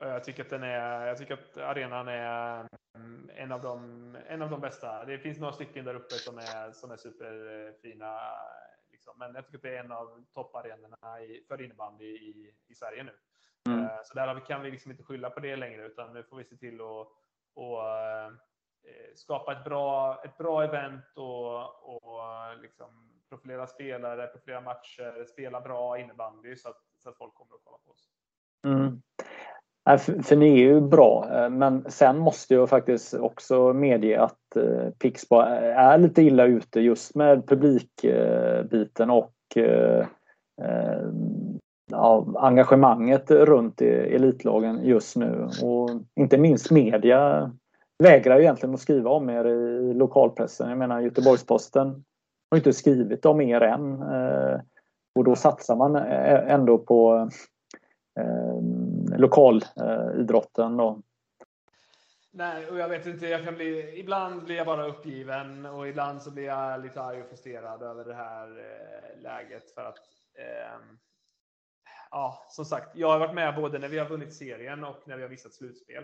Jag 0.00 0.24
tycker 0.24 0.44
att 0.44 0.50
den 0.50 0.62
är, 0.62 1.06
jag 1.06 1.18
tycker 1.18 1.34
att 1.34 1.56
arenan 1.56 2.08
är 2.08 2.68
mm, 2.94 3.30
en 3.34 3.52
av 3.52 3.62
de, 3.62 4.16
en 4.28 4.42
av 4.42 4.50
de 4.50 4.60
bästa. 4.60 5.04
Det 5.04 5.18
finns 5.18 5.38
några 5.38 5.52
stycken 5.52 5.84
där 5.84 5.94
uppe 5.94 6.14
som 6.14 6.38
är, 6.38 6.72
som 6.72 6.90
är 6.90 6.96
superfina. 6.96 8.18
Liksom. 8.90 9.18
Men 9.18 9.34
jag 9.34 9.44
tycker 9.44 9.58
att 9.58 9.62
det 9.62 9.76
är 9.76 9.84
en 9.84 9.92
av 9.92 10.24
topparenorna 10.34 10.98
för 11.48 11.62
innebandy 11.62 12.06
i, 12.06 12.54
i 12.68 12.74
Sverige 12.74 13.02
nu. 13.02 13.12
Mm. 13.68 13.84
Eh, 13.84 13.98
så 14.04 14.14
där 14.14 14.46
kan 14.46 14.62
vi 14.62 14.70
liksom 14.70 14.90
inte 14.90 15.02
skylla 15.02 15.30
på 15.30 15.40
det 15.40 15.56
längre 15.56 15.86
utan 15.86 16.12
nu 16.12 16.22
får 16.22 16.36
vi 16.36 16.44
se 16.44 16.56
till 16.56 16.80
att 16.80 17.08
och 17.54 17.82
skapa 19.14 19.52
ett 19.52 19.64
bra, 19.64 20.20
ett 20.24 20.38
bra 20.38 20.64
event 20.64 21.16
och, 21.16 21.84
och 21.84 22.22
liksom 22.62 23.10
profilera 23.28 23.66
spelare, 23.66 24.26
profilera 24.26 24.60
matcher, 24.60 25.24
spela 25.24 25.60
bra 25.60 25.98
innebandy 25.98 26.56
så 26.56 26.68
att, 26.68 26.82
så 26.98 27.10
att 27.10 27.18
folk 27.18 27.34
kommer 27.34 27.54
att 27.54 27.60
kolla 27.64 27.78
på 27.78 27.90
oss. 27.90 28.08
Mm. 28.66 29.02
För, 29.96 30.22
för 30.22 30.36
ni 30.36 30.52
är 30.52 30.56
ju 30.56 30.80
bra, 30.80 31.28
eh, 31.32 31.50
men 31.50 31.84
sen 31.88 32.18
måste 32.18 32.54
jag 32.54 32.68
faktiskt 32.68 33.14
också 33.14 33.72
medge 33.72 34.20
att 34.20 34.56
eh, 34.56 34.90
Pixbo 34.98 35.36
är 35.36 35.98
lite 35.98 36.22
illa 36.22 36.44
ute 36.44 36.80
just 36.80 37.14
med 37.14 37.46
publikbiten 37.46 39.10
eh, 39.10 39.16
och 39.16 39.56
eh, 39.56 40.06
ja, 41.90 42.26
engagemanget 42.36 43.30
runt 43.30 43.80
elitlagen 43.80 44.80
just 44.84 45.16
nu. 45.16 45.48
Och 45.62 45.90
inte 46.16 46.38
minst 46.38 46.70
media 46.70 47.52
vägrar 47.98 48.40
egentligen 48.40 48.74
att 48.74 48.80
skriva 48.80 49.10
om 49.10 49.30
er 49.30 49.44
i 49.44 49.94
lokalpressen. 49.94 50.68
Jag 50.68 50.78
menar 50.78 51.00
Göteborgs-Posten 51.00 52.04
har 52.50 52.56
inte 52.58 52.72
skrivit 52.72 53.26
om 53.26 53.40
er 53.40 53.60
än. 53.60 54.02
Och 55.14 55.24
då 55.24 55.36
satsar 55.36 55.76
man 55.76 55.96
ändå 55.96 56.78
på 56.78 57.30
eh, 58.20 58.62
lokalidrotten. 59.18 60.76
Då. 60.76 61.02
Nej, 62.30 62.66
och 62.66 62.78
jag 62.78 62.88
vet 62.88 63.06
inte, 63.06 63.26
jag 63.26 63.44
kan 63.44 63.54
bli, 63.54 63.98
ibland 63.98 64.44
blir 64.44 64.56
jag 64.56 64.66
bara 64.66 64.86
uppgiven 64.86 65.66
och 65.66 65.88
ibland 65.88 66.22
så 66.22 66.30
blir 66.30 66.44
jag 66.44 66.82
lite 66.82 67.02
arg 67.02 67.22
och 67.22 67.28
frustrerad 67.28 67.82
över 67.82 68.04
det 68.04 68.14
här 68.14 68.48
eh, 68.48 69.22
läget 69.22 69.70
för 69.74 69.84
att 69.84 69.98
eh, 70.34 70.80
ja, 72.10 72.46
som 72.48 72.64
sagt, 72.64 72.96
jag 72.96 73.08
har 73.08 73.18
varit 73.18 73.34
med 73.34 73.54
både 73.54 73.78
när 73.78 73.88
vi 73.88 73.98
har 73.98 74.08
vunnit 74.08 74.34
serien 74.34 74.84
och 74.84 75.08
när 75.08 75.16
vi 75.16 75.22
har 75.22 75.30
missat 75.30 75.54
slutspel. 75.54 76.02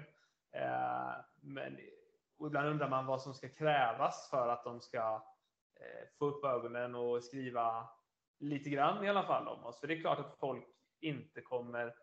Eh, 0.52 1.12
men 1.40 1.78
ibland 2.46 2.68
undrar 2.68 2.88
man 2.88 3.06
vad 3.06 3.22
som 3.22 3.34
ska 3.34 3.48
krävas 3.48 4.30
för 4.30 4.48
att 4.48 4.64
de 4.64 4.80
ska 4.80 5.22
eh, 5.80 6.08
få 6.18 6.26
upp 6.26 6.44
ögonen 6.44 6.94
och 6.94 7.24
skriva 7.24 7.88
lite 8.38 8.70
grann 8.70 9.04
i 9.04 9.08
alla 9.08 9.22
fall 9.22 9.48
om 9.48 9.64
oss. 9.64 9.80
För 9.80 9.86
det 9.86 9.94
är 9.94 10.00
klart 10.00 10.18
att 10.18 10.38
folk 10.38 10.64
inte 11.00 11.40
kommer 11.40 11.94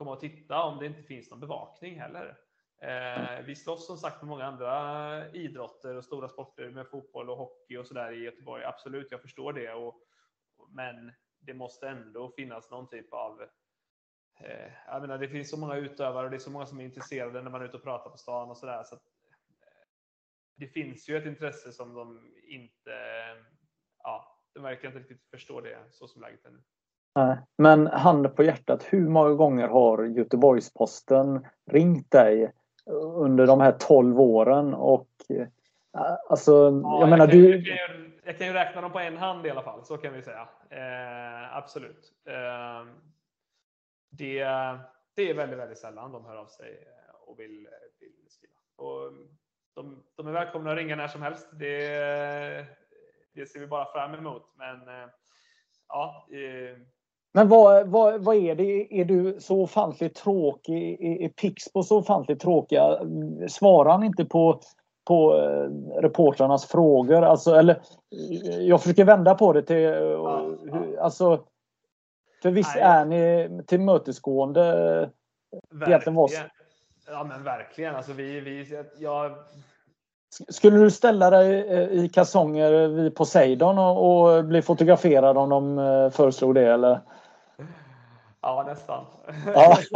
komma 0.00 0.12
och 0.12 0.20
titta 0.20 0.62
om 0.62 0.78
det 0.78 0.86
inte 0.86 1.02
finns 1.02 1.30
någon 1.30 1.40
bevakning 1.40 2.00
heller. 2.00 2.38
Eh, 2.82 3.44
vi 3.44 3.56
slåss 3.56 3.86
som 3.86 3.96
sagt 3.96 4.22
med 4.22 4.28
många 4.28 4.44
andra 4.44 5.32
idrotter 5.32 5.96
och 5.96 6.04
stora 6.04 6.28
sporter 6.28 6.70
med 6.70 6.88
fotboll 6.88 7.30
och 7.30 7.36
hockey 7.36 7.76
och 7.76 7.86
sådär 7.86 8.12
i 8.12 8.24
Göteborg. 8.24 8.64
Absolut, 8.64 9.08
jag 9.10 9.22
förstår 9.22 9.52
det. 9.52 9.72
Och, 9.72 10.02
men 10.68 11.12
det 11.38 11.54
måste 11.54 11.88
ändå 11.88 12.32
finnas 12.36 12.70
någon 12.70 12.88
typ 12.88 13.12
av 13.12 13.42
eh, 14.40 14.72
jag 14.86 15.00
menar, 15.00 15.18
det 15.18 15.28
finns 15.28 15.50
så 15.50 15.56
många 15.56 15.76
utövare 15.76 16.24
och 16.24 16.30
det 16.30 16.36
är 16.36 16.38
så 16.38 16.50
många 16.50 16.66
som 16.66 16.80
är 16.80 16.84
intresserade 16.84 17.42
när 17.42 17.50
man 17.50 17.60
är 17.60 17.66
ute 17.66 17.76
och 17.76 17.82
pratar 17.82 18.10
på 18.10 18.16
stan 18.16 18.50
och 18.50 18.56
sådär. 18.56 18.82
Så, 18.82 18.88
så 18.88 18.94
eh, 18.94 19.86
det 20.56 20.66
finns 20.66 21.08
ju 21.08 21.16
ett 21.16 21.26
intresse 21.26 21.72
som 21.72 21.94
de 21.94 22.34
inte, 22.42 22.94
ja, 24.02 24.42
de 24.52 24.62
verkar 24.62 24.88
inte 24.88 25.00
riktigt 25.00 25.30
förstå 25.30 25.60
det 25.60 25.78
så 25.90 26.08
som 26.08 26.22
läget 26.22 26.44
är 26.44 26.50
nu. 26.50 26.62
Men 27.58 27.86
handen 27.86 28.34
på 28.34 28.42
hjärtat, 28.42 28.86
hur 28.88 29.08
många 29.08 29.30
gånger 29.30 29.68
har 29.68 30.04
Göteborgs-Posten 30.04 31.46
ringt 31.70 32.10
dig 32.10 32.52
under 33.14 33.46
de 33.46 33.60
här 33.60 33.72
12 33.72 34.20
åren? 34.20 34.74
Och, 34.74 35.08
eh, 35.28 35.46
alltså, 36.28 36.52
ja, 36.52 37.00
jag 37.00 37.10
menar 37.10 37.24
jag 37.24 37.30
kan, 37.30 37.40
du... 37.40 37.56
Jag 37.56 37.64
kan, 37.66 37.96
ju, 37.96 38.10
jag 38.24 38.38
kan 38.38 38.46
ju 38.46 38.52
räkna 38.52 38.80
dem 38.80 38.92
på 38.92 38.98
en 38.98 39.16
hand 39.16 39.46
i 39.46 39.50
alla 39.50 39.62
fall, 39.62 39.84
så 39.84 39.96
kan 39.96 40.12
vi 40.12 40.22
säga. 40.22 40.48
Eh, 40.70 41.56
absolut. 41.56 42.12
Eh, 42.26 42.86
det, 44.10 44.44
det 45.14 45.30
är 45.30 45.34
väldigt, 45.34 45.58
väldigt 45.58 45.78
sällan 45.78 46.12
de 46.12 46.24
hör 46.24 46.36
av 46.36 46.46
sig 46.46 46.84
och 47.26 47.40
vill, 47.40 47.68
vill 48.00 48.30
skriva. 48.30 48.54
Och 48.76 49.12
de, 49.74 50.02
de 50.16 50.26
är 50.26 50.32
välkomna 50.32 50.70
att 50.70 50.76
ringa 50.76 50.96
när 50.96 51.08
som 51.08 51.22
helst. 51.22 51.48
Det, 51.52 52.66
det 53.32 53.46
ser 53.46 53.60
vi 53.60 53.66
bara 53.66 53.92
fram 53.92 54.14
emot. 54.14 54.52
Men 54.54 54.88
eh, 54.88 55.08
ja, 55.88 56.28
men 57.32 57.48
vad, 57.48 57.88
vad, 57.88 58.24
vad 58.24 58.36
är 58.36 58.54
det? 58.54 59.00
Är 59.00 59.04
du 59.04 59.36
så 59.40 59.62
ofantligt 59.62 60.14
tråkig? 60.14 61.00
Är, 61.00 61.24
är 61.24 61.28
Pixbo 61.28 61.82
så 61.82 61.98
ofantligt 61.98 62.40
tråkiga? 62.40 62.98
Svarar 63.48 63.92
han 63.92 64.04
inte 64.04 64.24
på, 64.24 64.60
på 65.06 65.36
eh, 65.36 66.00
reportrarnas 66.02 66.66
frågor? 66.66 67.22
Alltså, 67.22 67.54
eller, 67.54 67.80
jag 68.60 68.82
försöker 68.82 69.04
vända 69.04 69.34
på 69.34 69.52
det 69.52 69.62
till... 69.62 69.80
Ja. 69.80 70.46
Alltså, 71.00 71.44
för 72.42 72.50
visst 72.50 72.74
Nej. 72.74 72.84
är 72.84 73.04
ni 73.04 73.62
tillmötesgående? 73.66 75.10
Verkligen. 75.70 76.16
Ja 77.06 77.24
men 77.24 77.44
verkligen. 77.44 77.96
Alltså, 77.96 78.12
vi, 78.12 78.40
vi, 78.40 78.84
jag... 78.98 79.32
Skulle 80.48 80.78
du 80.78 80.90
ställa 80.90 81.30
dig 81.30 81.68
eh, 81.68 82.04
i 82.04 82.08
kalsonger 82.08 82.88
vid 82.88 83.14
Poseidon 83.14 83.78
och, 83.78 84.36
och 84.36 84.44
bli 84.44 84.62
fotograferad 84.62 85.38
om 85.38 85.48
de 85.48 85.78
eh, 85.78 86.10
föreslog 86.10 86.54
det? 86.54 86.66
Eller? 86.66 87.00
Ja, 88.42 88.64
nästan. 88.66 89.06
Ja. 89.46 89.78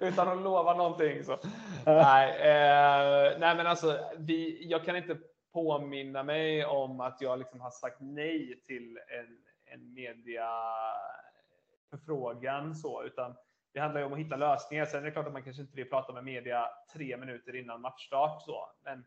Utan 0.00 0.28
att 0.28 0.42
lova 0.42 0.74
någonting. 0.74 1.24
Så. 1.24 1.38
Nej, 1.86 2.30
eh, 2.30 3.38
nej, 3.38 3.56
men 3.56 3.66
alltså, 3.66 3.98
vi, 4.18 4.68
jag 4.70 4.84
kan 4.84 4.96
inte 4.96 5.18
påminna 5.52 6.22
mig 6.22 6.64
om 6.64 7.00
att 7.00 7.20
jag 7.20 7.38
liksom 7.38 7.60
har 7.60 7.70
sagt 7.70 7.96
nej 8.00 8.62
till 8.66 8.98
en, 9.08 9.38
en 9.64 9.94
mediaförfrågan. 9.94 12.74
Så, 12.74 13.04
utan 13.04 13.34
det 13.72 13.80
handlar 13.80 14.00
ju 14.00 14.06
om 14.06 14.12
att 14.12 14.18
hitta 14.18 14.36
lösningar. 14.36 14.84
Sen 14.84 15.00
är 15.00 15.04
det 15.04 15.10
klart 15.10 15.26
att 15.26 15.32
man 15.32 15.42
kanske 15.42 15.62
inte 15.62 15.76
vill 15.76 15.90
prata 15.90 16.12
med 16.12 16.24
media 16.24 16.68
tre 16.92 17.16
minuter 17.16 17.56
innan 17.56 17.80
matchstart. 17.80 18.42
Så. 18.42 18.68
Men, 18.84 19.04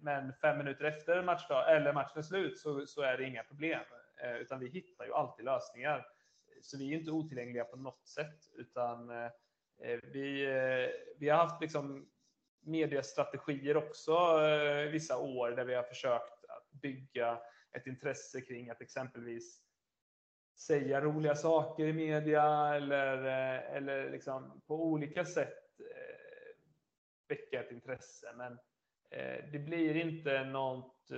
men 0.00 0.32
fem 0.32 0.58
minuter 0.58 0.84
efter 0.84 1.22
matchstart, 1.22 1.68
eller 1.68 1.92
matchens 1.92 2.28
slut 2.28 2.58
så, 2.58 2.86
så 2.86 3.02
är 3.02 3.18
det 3.18 3.24
inga 3.24 3.42
problem. 3.42 3.80
Eh, 4.22 4.36
utan 4.36 4.58
vi 4.58 4.68
hittar 4.68 5.04
ju 5.04 5.14
alltid 5.14 5.44
lösningar. 5.44 6.06
Så 6.62 6.78
vi 6.78 6.94
är 6.94 6.98
inte 6.98 7.10
otillgängliga 7.10 7.64
på 7.64 7.76
något 7.76 8.06
sätt, 8.06 8.50
utan 8.56 9.10
eh, 9.10 9.30
eh 9.82 10.00
vi, 10.02 10.46
eh, 10.46 10.90
vi 11.18 11.28
har 11.28 11.38
haft 11.38 11.60
liksom 11.60 12.08
mediestrategier 12.60 13.76
också 13.76 14.12
eh, 14.42 14.90
vissa 14.90 15.18
år 15.18 15.50
där 15.50 15.64
vi 15.64 15.74
har 15.74 15.82
försökt 15.82 16.44
att 16.48 16.70
bygga 16.70 17.40
ett 17.72 17.86
intresse 17.86 18.40
kring 18.40 18.70
att 18.70 18.80
exempelvis 18.80 19.62
säga 20.58 21.00
roliga 21.00 21.34
saker 21.34 21.86
i 21.86 21.92
media 21.92 22.74
eller, 22.74 23.16
eh, 23.24 23.76
eller 23.76 24.10
liksom 24.10 24.62
på 24.66 24.84
olika 24.84 25.24
sätt 25.24 25.80
eh, 25.80 26.56
väcka 27.28 27.60
ett 27.60 27.72
intresse. 27.72 28.32
Men 28.36 28.58
det 29.52 29.58
blir 29.58 29.96
inte 29.96 30.44
något 30.44 31.10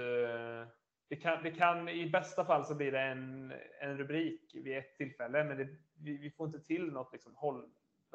det 1.10 1.16
kan, 1.16 1.42
det 1.42 1.50
kan, 1.50 1.88
I 1.88 2.10
bästa 2.10 2.44
fall 2.44 2.64
så 2.64 2.74
blir 2.74 2.92
det 2.92 3.00
en, 3.00 3.52
en 3.80 3.98
rubrik 3.98 4.40
vid 4.54 4.78
ett 4.78 4.96
tillfälle, 4.96 5.44
men 5.44 5.56
det, 5.56 5.68
vi, 5.98 6.16
vi, 6.16 6.30
får 6.30 6.46
inte 6.46 6.60
till 6.60 6.92
något 6.92 7.12
liksom 7.12 7.32
håll, 7.36 7.64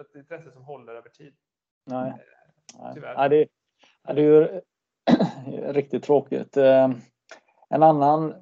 ett 0.01 0.15
intresse 0.15 0.51
som 0.51 0.63
håller 0.63 0.95
över 0.95 1.09
tid. 1.09 1.33
Nej. 1.85 2.09
Eh, 2.09 2.93
tyvärr. 2.93 3.15
Nej, 3.17 3.29
det, 3.29 3.47
det 4.13 4.21
är 4.21 4.25
ju 4.25 4.61
riktigt 5.73 6.03
tråkigt. 6.03 6.57
Eh, 6.57 6.89
en 7.69 7.83
annan 7.83 8.33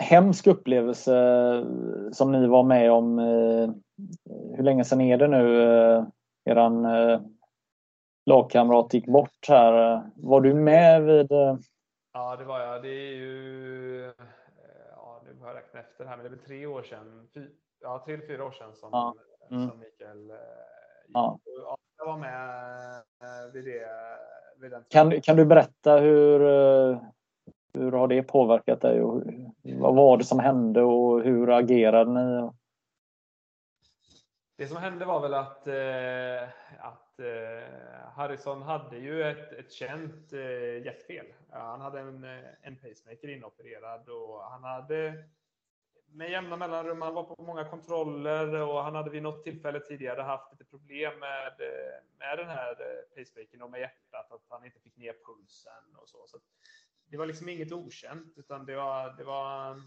hemsk 0.00 0.46
upplevelse 0.46 1.14
som 2.12 2.32
ni 2.32 2.46
var 2.46 2.62
med 2.62 2.92
om. 2.92 3.18
Eh, 3.18 3.70
hur 4.56 4.62
länge 4.62 4.84
sedan 4.84 5.00
är 5.00 5.18
det 5.18 5.28
nu? 5.28 6.06
Eran 6.44 6.86
lagkamrat 8.26 8.94
gick 8.94 9.06
bort 9.06 9.48
här. 9.48 10.02
Var 10.14 10.40
du 10.40 10.54
med 10.54 11.02
vid 11.02 11.32
Ja, 12.12 12.36
det 12.36 12.44
var 12.44 12.60
jag. 12.60 12.82
Det 12.82 12.88
är 12.88 13.14
ju, 13.14 14.04
eh, 14.06 14.12
ja, 14.96 15.22
nu 15.24 15.40
har 15.40 15.48
jag 15.48 15.56
räknat 15.56 15.84
efter 15.84 16.04
här, 16.04 16.16
men 16.16 16.24
det 16.24 16.28
är 16.28 16.36
väl 16.36 16.46
tre 16.46 16.66
år 16.66 16.82
sedan, 16.82 17.28
fy, 17.34 17.46
ja, 17.80 18.02
tre 18.04 18.14
eller 18.14 18.26
fyra 18.26 18.44
år 18.44 18.50
sedan 18.50 18.74
som, 18.74 18.88
ja. 18.92 19.14
mm. 19.50 19.68
som 19.68 19.78
Mikael 19.78 20.30
eh. 20.30 20.36
Ja. 21.08 21.38
ja. 21.44 21.78
Jag 21.98 22.06
var 22.06 22.16
med 22.16 22.96
eh, 22.96 23.52
vid 23.52 23.64
det. 23.64 23.88
Vid 24.56 24.70
den 24.70 24.84
kan, 24.88 25.20
kan 25.20 25.36
du 25.36 25.44
berätta 25.44 25.96
hur, 25.96 26.40
hur 27.74 27.92
har 27.92 28.08
det 28.08 28.22
påverkat 28.22 28.80
dig? 28.80 29.02
Och 29.02 29.22
vad 29.62 29.94
var 29.94 30.16
det 30.16 30.24
som 30.24 30.38
hände 30.38 30.82
och 30.82 31.22
hur 31.22 31.50
agerade 31.50 32.10
ni? 32.10 32.50
Det 34.56 34.66
som 34.66 34.76
hände 34.76 35.04
var 35.04 35.20
väl 35.20 35.34
att, 35.34 35.68
att 36.78 37.09
eh, 37.20 38.08
Harrison 38.14 38.62
hade 38.62 38.98
ju 38.98 39.22
ett, 39.22 39.52
ett 39.52 39.72
känt 39.72 40.32
eh, 40.32 40.84
hjärtfel. 40.84 41.26
han 41.50 41.80
hade 41.80 42.00
en, 42.00 42.24
eh, 42.24 42.44
en 42.62 42.76
pacemaker 42.76 43.28
inopererad 43.28 44.08
och 44.08 44.42
han 44.42 44.64
hade 44.64 45.24
med 46.12 46.30
jämna 46.30 46.56
mellanrum, 46.56 47.02
han 47.02 47.14
var 47.14 47.22
på 47.22 47.42
många 47.42 47.64
kontroller 47.64 48.62
och 48.62 48.82
han 48.82 48.94
hade 48.94 49.10
vid 49.10 49.22
något 49.22 49.44
tillfälle 49.44 49.80
tidigare 49.80 50.22
haft 50.22 50.52
lite 50.52 50.64
problem 50.64 51.18
med, 51.18 51.46
eh, 51.60 52.18
med 52.18 52.38
den 52.38 52.48
här 52.48 52.70
eh, 52.70 53.16
pacemakern 53.16 53.62
och 53.62 53.70
med 53.70 53.80
hjärtat, 53.80 54.32
att 54.32 54.46
han 54.48 54.64
inte 54.64 54.80
fick 54.80 54.96
ner 54.96 55.14
pulsen 55.26 55.96
och 55.96 56.08
så. 56.08 56.26
så 56.26 56.38
det 57.06 57.16
var 57.16 57.26
liksom 57.26 57.48
inget 57.48 57.72
okänt, 57.72 58.38
utan 58.38 58.66
det 58.66 58.76
var, 58.76 59.14
det 59.16 59.24
var, 59.24 59.82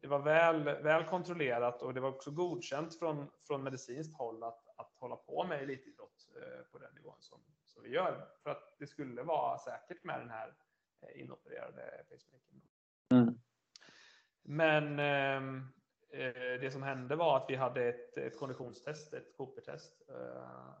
det 0.00 0.06
var 0.08 0.18
väl, 0.18 0.62
väl 0.62 1.04
kontrollerat 1.04 1.82
och 1.82 1.94
det 1.94 2.00
var 2.00 2.08
också 2.08 2.30
godkänt 2.30 2.98
från, 2.98 3.30
från 3.46 3.62
medicinskt 3.62 4.18
håll 4.18 4.42
att, 4.42 4.68
att 4.76 4.94
hålla 4.98 5.16
på 5.16 5.44
med 5.44 5.62
elitidrott 5.62 6.13
på 6.72 6.78
den 6.78 6.94
nivån 6.94 7.16
som, 7.20 7.40
som 7.64 7.82
vi 7.82 7.90
gör. 7.90 8.28
För 8.42 8.50
att 8.50 8.76
det 8.78 8.86
skulle 8.86 9.22
vara 9.22 9.58
säkert 9.58 10.04
med 10.04 10.20
den 10.20 10.30
här 10.30 10.54
inopererade 11.14 12.04
pacemakern. 12.10 12.60
Mm. 13.12 13.38
Men 14.42 14.98
ehm, 14.98 15.68
eh, 16.10 16.60
det 16.60 16.72
som 16.72 16.82
hände 16.82 17.16
var 17.16 17.36
att 17.36 17.50
vi 17.50 17.54
hade 17.54 17.84
ett, 17.84 18.16
ett 18.16 18.38
konditionstest, 18.38 19.14
ett 19.14 19.36
Cooper-test. 19.36 20.02
Eh, 20.08 20.74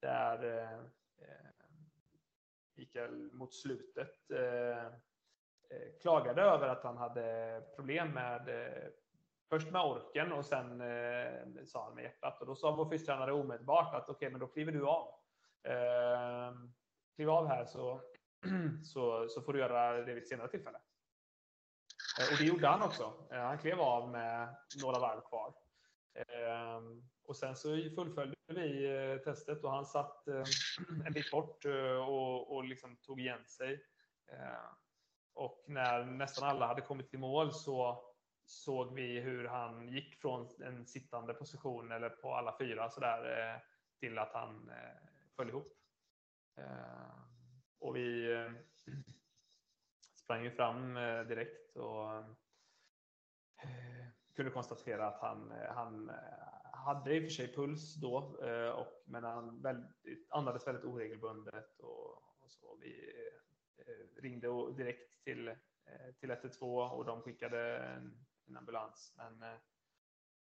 där 0.00 0.68
eh, 0.68 0.80
Mikael 2.74 3.32
mot 3.32 3.54
slutet 3.54 4.30
eh, 4.30 4.86
eh, 4.86 5.98
klagade 6.00 6.42
över 6.42 6.68
att 6.68 6.84
han 6.84 6.96
hade 6.96 7.62
problem 7.76 8.10
med 8.10 8.48
eh, 8.48 8.88
först 9.52 9.70
med 9.70 9.82
orken 9.82 10.32
och 10.32 10.44
sen 10.44 10.80
eh, 10.80 11.64
sa 11.64 11.84
han 11.84 11.94
med 11.94 12.04
hjärtat. 12.04 12.40
Och 12.40 12.46
då 12.46 12.54
sa 12.54 12.76
vår 12.76 12.90
fystränare 12.90 13.32
omedelbart 13.32 13.94
att 13.94 14.02
okej, 14.02 14.14
okay, 14.14 14.30
men 14.30 14.40
då 14.40 14.46
kliver 14.46 14.72
du 14.72 14.86
av. 14.86 15.08
Eh, 15.64 16.54
kliv 17.16 17.30
av 17.30 17.46
här 17.46 17.64
så, 17.64 18.00
så, 18.84 19.28
så 19.28 19.42
får 19.42 19.52
du 19.52 19.58
göra 19.58 19.92
det 19.92 20.14
vid 20.14 20.22
ett 20.22 20.28
senare 20.28 20.48
tillfälle. 20.48 20.78
Eh, 22.20 22.32
och 22.32 22.38
det 22.38 22.44
gjorde 22.44 22.68
han 22.68 22.82
också. 22.82 23.12
Eh, 23.32 23.38
han 23.38 23.58
klev 23.58 23.80
av 23.80 24.10
med 24.10 24.56
några 24.82 24.98
varv 24.98 25.20
kvar. 25.20 25.54
Ehm, 26.14 27.02
och 27.24 27.36
sen 27.36 27.56
så 27.56 27.68
fullföljde 27.68 28.36
vi 28.46 28.96
eh, 28.96 29.18
testet 29.18 29.64
och 29.64 29.70
han 29.70 29.86
satt 29.86 30.28
eh, 30.28 30.44
en 31.06 31.12
bit 31.12 31.30
bort 31.30 31.64
eh, 31.64 32.08
och, 32.08 32.56
och 32.56 32.64
liksom 32.64 32.96
tog 32.96 33.20
igen 33.20 33.44
sig. 33.46 33.84
Ehm, 34.32 34.74
och 35.34 35.64
när 35.68 36.04
nästan 36.04 36.48
alla 36.48 36.66
hade 36.66 36.80
kommit 36.80 37.10
till 37.10 37.18
mål 37.18 37.52
så 37.52 38.11
såg 38.44 38.94
vi 38.94 39.20
hur 39.20 39.44
han 39.44 39.88
gick 39.88 40.14
från 40.14 40.48
en 40.60 40.86
sittande 40.86 41.34
position 41.34 41.92
eller 41.92 42.08
på 42.08 42.34
alla 42.34 42.58
fyra 42.58 42.90
så 42.90 43.00
där 43.00 43.54
eh, 43.54 43.60
till 44.00 44.18
att 44.18 44.32
han 44.32 44.70
eh, 44.70 45.08
föll 45.36 45.48
ihop. 45.48 45.72
Eh, 46.56 47.10
och 47.78 47.96
vi 47.96 48.36
sprang 50.14 50.44
ju 50.44 50.50
fram 50.50 50.94
direkt 51.28 51.76
och 51.76 52.24
kunde 54.36 54.50
konstatera 54.50 55.06
att 55.06 55.20
han, 55.20 55.52
han 55.68 56.10
hade 56.72 57.16
i 57.16 57.18
och 57.18 57.22
för 57.22 57.30
sig 57.30 57.54
puls 57.54 57.94
då, 57.94 58.16
och, 58.74 59.02
men 59.06 59.24
han 59.24 59.62
väldigt, 59.62 60.26
andades 60.30 60.66
väldigt 60.66 60.84
oregelbundet. 60.84 61.78
Och, 61.78 62.12
och 62.42 62.50
så. 62.50 62.76
Vi 62.80 63.12
ringde 64.16 64.48
direkt 64.76 65.24
till, 65.24 65.54
till 66.20 66.30
112 66.30 66.92
och 66.92 67.04
de 67.04 67.22
skickade 67.22 67.78
en, 67.78 68.24
en 68.52 68.58
ambulans. 68.58 69.14
Men, 69.16 69.42
eh, 69.42 69.58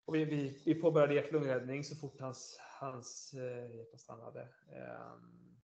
och 0.05 0.15
vi, 0.15 0.25
vi, 0.25 0.61
vi 0.65 0.81
påbörjade 0.81 1.13
hjärt-lungräddning 1.13 1.83
så 1.83 1.95
fort 1.95 2.19
hans, 2.19 2.57
hans 2.79 3.33
eh, 3.33 3.75
hjärta 3.75 3.97
stannade. 3.97 4.49
Ehm, 4.71 5.61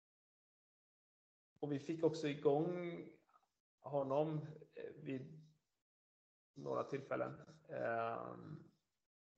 och 1.61 1.73
vi 1.73 1.78
fick 1.78 2.05
också 2.05 2.28
igång 2.28 3.05
honom 3.81 4.39
eh, 4.74 5.02
vid 5.02 5.51
några 6.55 6.85
tillfällen. 6.85 7.40
Ehm, 7.69 8.65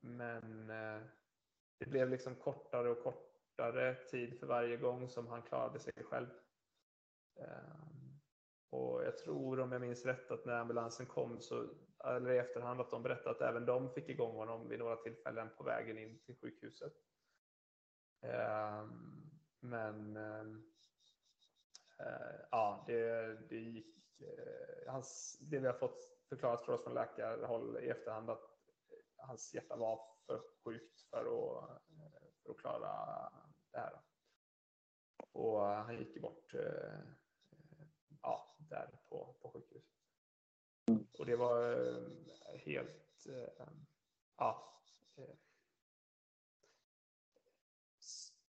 men 0.01 0.67
det 1.79 1.87
blev 1.87 2.11
liksom 2.11 2.35
kortare 2.35 2.91
och 2.91 3.03
kortare 3.03 3.95
tid 3.95 4.41
för 4.41 4.47
varje 4.47 4.77
gång 4.77 5.09
som 5.09 5.27
han 5.27 5.43
klarade 5.43 5.81
sig 5.81 5.93
själv. 6.05 6.29
Ehm, 7.37 7.93
och 8.71 9.05
jag 9.05 9.19
tror, 9.19 9.61
om 9.61 9.73
jag 9.73 9.81
minns 9.81 10.05
rätt, 10.05 10.31
att 10.31 10.45
när 10.45 10.55
ambulansen 10.55 11.07
kom, 11.07 11.41
så, 11.41 11.69
eller 12.05 12.33
i 12.33 12.39
efterhand, 12.39 12.81
att 12.81 12.91
de 12.91 13.03
berättade 13.03 13.31
att 13.31 13.41
även 13.41 13.67
de 13.67 13.95
fick 13.95 14.09
igång 14.09 14.37
honom 14.37 14.69
vid 14.69 14.79
några 14.79 14.97
tillfällen 14.97 15.49
på 15.57 15.65
vägen 15.65 15.99
in 15.99 16.19
till 16.19 16.37
sjukhuset. 16.37 16.93
Ehm, 18.23 19.31
men 19.61 20.17
ehm, 20.17 20.73
eh, 21.99 22.47
ja, 22.51 22.85
det, 22.87 23.35
det 23.49 23.57
gick 23.57 24.03
Eh, 24.23 24.93
hans, 24.93 25.39
det 25.41 25.59
vi 25.59 25.67
har 25.67 25.75
fått 25.75 26.19
förklarat 26.29 26.65
för 26.65 26.73
oss 26.73 26.83
från 26.83 26.95
läkarhåll 26.95 27.79
i 27.83 27.89
efterhand 27.89 28.31
att 28.31 28.51
hans 29.17 29.55
hjärta 29.55 29.77
var 29.77 30.01
för 30.27 30.43
sjukt 30.65 31.01
för 31.01 31.19
att, 31.19 31.83
för 32.43 32.51
att 32.51 32.59
klara 32.59 33.33
det 33.71 33.79
här. 33.79 34.01
Och 35.33 35.61
han 35.61 35.99
gick 35.99 36.23
bort 36.23 36.55
eh, 36.55 36.61
eh 36.61 37.87
ja, 38.23 38.57
där 38.59 39.01
på, 39.09 39.37
på 39.43 39.51
sjukhuset. 39.51 39.92
Och 41.19 41.27
det 41.27 41.37
var 41.37 41.73
eh, 41.73 42.59
helt, 42.59 43.27
eh, 43.29 43.67
ja, 44.37 44.81
eh, 45.17 45.35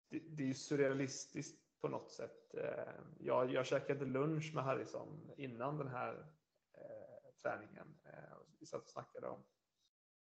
det, 0.08 0.42
är 0.42 0.46
ju 0.46 0.54
surrealistiskt 0.54 1.80
på 1.80 1.88
något 1.88 2.10
sätt. 2.10 2.54
Eh, 2.54 2.94
jag, 3.18 3.52
jag 3.52 3.66
käkade 3.66 4.04
lunch 4.04 4.54
med 4.54 4.64
Harrison 4.64 5.30
innan 5.36 5.78
den 5.78 5.88
här 5.88 6.32
eh, 6.72 7.32
träningen. 7.42 7.98
Eh, 8.04 8.36
vi 8.58 8.66
satt 8.66 8.82
och 8.82 8.90
snackade 8.90 9.28
om, 9.28 9.44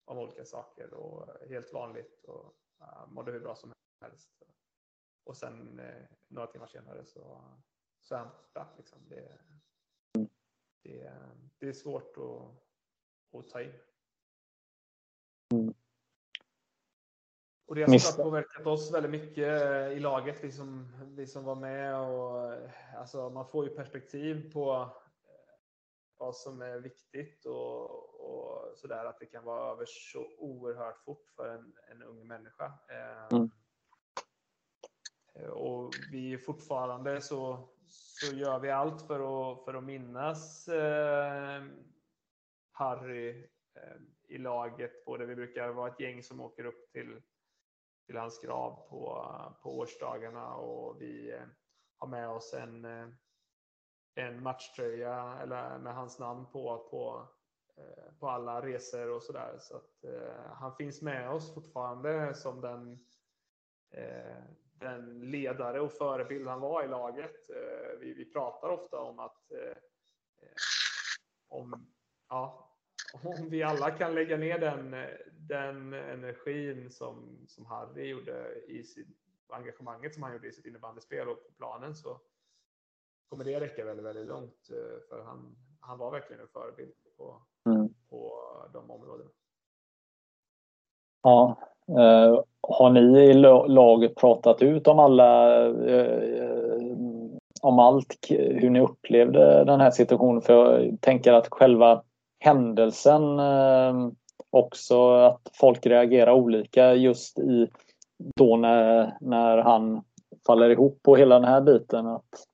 om 0.06 0.18
olika 0.18 0.46
saker 0.46 0.94
och 0.94 1.48
helt 1.50 1.74
vanligt 1.74 2.24
och 2.24 2.56
mådde 3.08 3.32
hur 3.32 3.40
bra 3.40 3.56
som 3.56 3.74
helst. 4.02 4.44
Och 5.24 5.38
sen 5.38 5.80
eh, 5.80 6.06
några 6.28 6.48
timmar 6.48 6.68
senare 6.68 7.06
så, 7.06 7.44
så 8.00 8.16
är 8.16 8.20
han 8.20 8.30
borta. 8.30 8.74
Liksom. 8.78 9.10
Det, 9.10 9.40
det, 10.84 11.14
det 11.60 11.68
är 11.68 11.74
svårt 11.74 12.18
att, 12.18 13.40
att 13.40 13.50
ta 13.50 13.62
in. 13.62 13.74
Och 17.70 17.76
det 17.76 17.84
har 17.84 17.98
såklart 17.98 18.26
påverkat 18.26 18.68
oss 18.68 18.94
väldigt 18.94 19.12
mycket 19.12 19.62
eh, 19.62 19.88
i 19.88 20.00
laget, 20.00 20.44
vi 20.44 20.52
som, 20.52 20.88
vi 21.16 21.28
som 21.28 21.44
var 21.44 21.56
med. 21.56 22.00
Och, 22.00 22.54
eh, 22.54 22.70
alltså, 22.96 23.30
man 23.30 23.48
får 23.48 23.66
ju 23.66 23.76
perspektiv 23.76 24.54
på 24.54 24.72
eh, 24.72 25.56
vad 26.18 26.36
som 26.36 26.62
är 26.62 26.80
viktigt 26.80 27.46
och, 27.46 27.90
och 28.20 28.78
sådär, 28.78 29.06
att 29.06 29.20
det 29.20 29.26
kan 29.26 29.44
vara 29.44 29.72
över 29.72 29.86
så 29.88 30.28
oerhört 30.38 31.00
fort 31.00 31.30
för 31.36 31.50
en, 31.50 31.74
en 31.92 32.04
ung 32.04 32.28
människa. 32.28 32.74
Mm. 33.32 33.50
Och 35.52 35.94
vi 36.12 36.38
fortfarande 36.38 37.22
så, 37.22 37.70
så 37.90 38.36
gör 38.36 38.60
vi 38.60 38.72
allt 38.72 39.02
för 39.02 39.52
att, 39.52 39.66
för 39.66 39.74
att 39.74 39.84
minnas 39.84 40.68
eh, 40.68 41.64
Harry 42.72 43.30
eh, 43.76 44.02
i 44.28 44.38
laget. 44.38 45.06
Både 45.06 45.26
vi 45.26 45.36
brukar 45.36 45.70
vara 45.70 45.92
ett 45.92 46.00
gäng 46.00 46.24
som 46.24 46.42
åker 46.42 46.66
upp 46.66 46.92
till 46.92 47.22
till 48.10 48.18
hans 48.18 48.42
grav 48.42 48.90
på, 48.90 49.26
på 49.64 49.78
årsdagarna 49.78 50.56
och 50.56 51.02
vi 51.02 51.32
eh, 51.32 51.46
har 51.98 52.08
med 52.08 52.30
oss 52.30 52.54
en, 52.54 52.86
eh, 52.86 53.08
en 54.16 54.44
matchtröja 54.44 55.40
eller 55.42 55.80
med 55.80 55.96
hans 55.96 56.20
namn 56.20 56.46
på, 56.46 56.88
på, 56.92 57.28
eh, 57.78 58.14
på 58.20 58.30
alla 58.30 58.62
resor 58.62 59.10
och 59.10 59.24
sådär. 59.24 59.58
Så 59.60 59.78
att 59.78 60.04
eh, 60.04 60.52
han 60.54 60.76
finns 60.76 61.02
med 61.02 61.30
oss 61.32 61.54
fortfarande 61.54 62.34
som 62.34 62.62
den, 62.62 63.06
eh, 63.92 64.44
den 64.80 65.32
ledare 65.32 65.82
och 65.82 65.92
förebild 65.92 66.48
han 66.48 66.62
var 66.62 66.84
i 66.84 66.88
laget. 66.88 67.36
Vi, 68.00 68.14
vi 68.14 68.26
pratar 68.26 68.70
ofta 68.70 69.00
om 69.00 69.20
att 69.20 69.52
om, 71.50 71.88
ja, 72.30 72.70
om 73.24 73.50
vi 73.50 73.64
alla 73.64 73.92
kan 73.92 74.16
lägga 74.16 74.38
ner 74.38 74.60
den, 74.60 74.96
den 75.32 75.94
energin 75.94 76.90
som, 76.90 77.46
som 77.48 77.66
Harry 77.66 78.08
gjorde 78.08 78.64
i 78.68 78.84
sitt 78.84 79.08
engagemanget 79.50 80.14
som 80.14 80.24
han 80.24 80.34
gjorde 80.34 80.48
i 80.48 80.52
sitt 80.52 80.66
innebandyspel 80.66 81.28
och 81.28 81.44
på 81.44 81.52
planen 81.52 81.96
så 81.96 82.22
kommer 83.30 83.46
det 83.46 83.60
räcka 83.60 83.86
väldigt, 83.86 84.06
väldigt 84.06 84.28
långt. 84.28 84.70
Eh, 84.70 85.00
för 85.10 85.24
han, 85.24 85.56
han 85.80 85.98
var 85.98 86.12
verkligen 86.12 86.42
en 86.42 86.48
förebild 86.48 86.94
på, 87.18 87.42
mm. 87.66 87.94
på 88.10 88.44
de 88.74 88.92
områdena. 88.92 89.30
Ja, 91.22 91.58
eh, 91.88 92.44
har 92.70 92.90
ni 92.90 93.20
i 93.20 93.34
laget 93.74 94.16
pratat 94.16 94.62
ut 94.62 94.88
om 94.88 95.00
alla 95.00 95.62
eh, 95.66 95.96
eh 95.96 97.00
om 97.62 97.80
allt, 97.80 98.16
hur 98.30 98.70
ni 98.70 98.80
upplevde 98.80 99.64
den 99.64 99.82
här 99.82 99.92
situationen? 99.92 100.42
För 100.42 100.80
jag 100.80 101.02
tänker 101.02 101.34
att 101.34 101.48
själva 101.52 102.04
händelsen 102.40 103.40
eh, 103.40 104.12
också 104.50 105.12
att 105.12 105.42
folk 105.54 105.86
reagerar 105.86 106.32
olika 106.32 106.94
just 106.94 107.40
i 107.40 107.68
då 108.36 108.58
när, 108.58 109.18
när 109.22 109.58
han 109.58 110.04
faller 110.48 110.70
ihop 110.70 111.04
på 111.04 111.16
hela 111.16 111.40
den 111.40 111.50
här 111.50 111.62
biten. 111.62 112.08
Att 112.08 112.46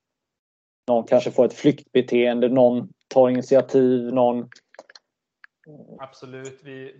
någon 0.87 1.03
kanske 1.03 1.31
får 1.31 1.45
ett 1.45 1.53
flyktbeteende, 1.53 2.49
någon 2.49 2.89
tar 3.07 3.29
initiativ, 3.29 4.13
någon... 4.13 4.39
Eh, 4.39 4.45
Absolut. 5.99 6.59
Vi, 6.63 6.95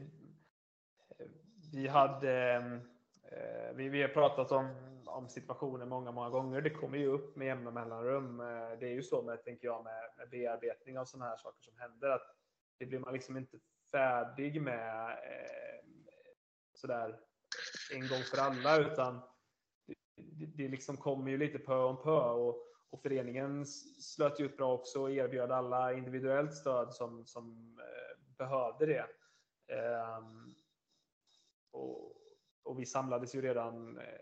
vi 1.73 1.87
hade... 1.87 2.55
Eh, 2.55 2.94
Eh, 3.31 3.75
vi, 3.75 3.89
vi 3.89 4.01
har 4.01 4.09
pratat 4.09 4.51
om, 4.51 4.69
om 5.05 5.29
situationen 5.29 5.89
många, 5.89 6.11
många 6.11 6.29
gånger. 6.29 6.61
Det 6.61 6.69
kommer 6.69 6.97
ju 6.97 7.07
upp 7.07 7.35
med 7.35 7.47
jämna 7.47 7.71
mellanrum. 7.71 8.39
Eh, 8.39 8.79
det 8.79 8.85
är 8.85 8.93
ju 8.93 9.03
så 9.03 9.21
med, 9.21 9.43
tänker 9.43 9.67
jag, 9.67 9.83
med, 9.83 10.09
med 10.17 10.29
bearbetning 10.29 10.99
av 10.99 11.05
sådana 11.05 11.29
här 11.29 11.37
saker 11.37 11.61
som 11.61 11.77
händer. 11.77 12.09
att 12.09 12.35
det 12.77 12.85
blir 12.85 12.99
man 12.99 13.13
liksom 13.13 13.37
inte 13.37 13.57
färdig 13.91 14.61
med 14.61 15.09
eh, 15.09 15.85
sådär 16.73 17.19
en 17.93 18.07
gång 18.07 18.21
för 18.31 18.37
alla 18.37 18.77
utan 18.77 19.21
det, 20.15 20.45
det 20.45 20.67
liksom 20.67 20.97
kommer 20.97 21.31
ju 21.31 21.37
lite 21.37 21.59
pö 21.59 21.75
om 21.75 22.03
pö 22.03 22.29
och, 22.29 22.55
och 22.89 23.01
föreningen 23.01 23.65
slöt 23.65 24.39
ju 24.39 24.45
ut 24.45 24.57
bra 24.57 24.73
också 24.73 25.01
och 25.01 25.11
erbjöd 25.11 25.51
alla 25.51 25.93
individuellt 25.93 26.53
stöd 26.53 26.93
som, 26.93 27.25
som 27.25 27.77
eh, 27.79 28.35
behövde 28.37 28.85
det. 28.85 29.07
Eh, 29.67 30.21
och, 31.71 32.14
och, 32.65 32.79
vi 32.79 32.85
samlades 32.85 33.35
ju 33.35 33.41
redan 33.41 33.97
eh, 33.97 34.21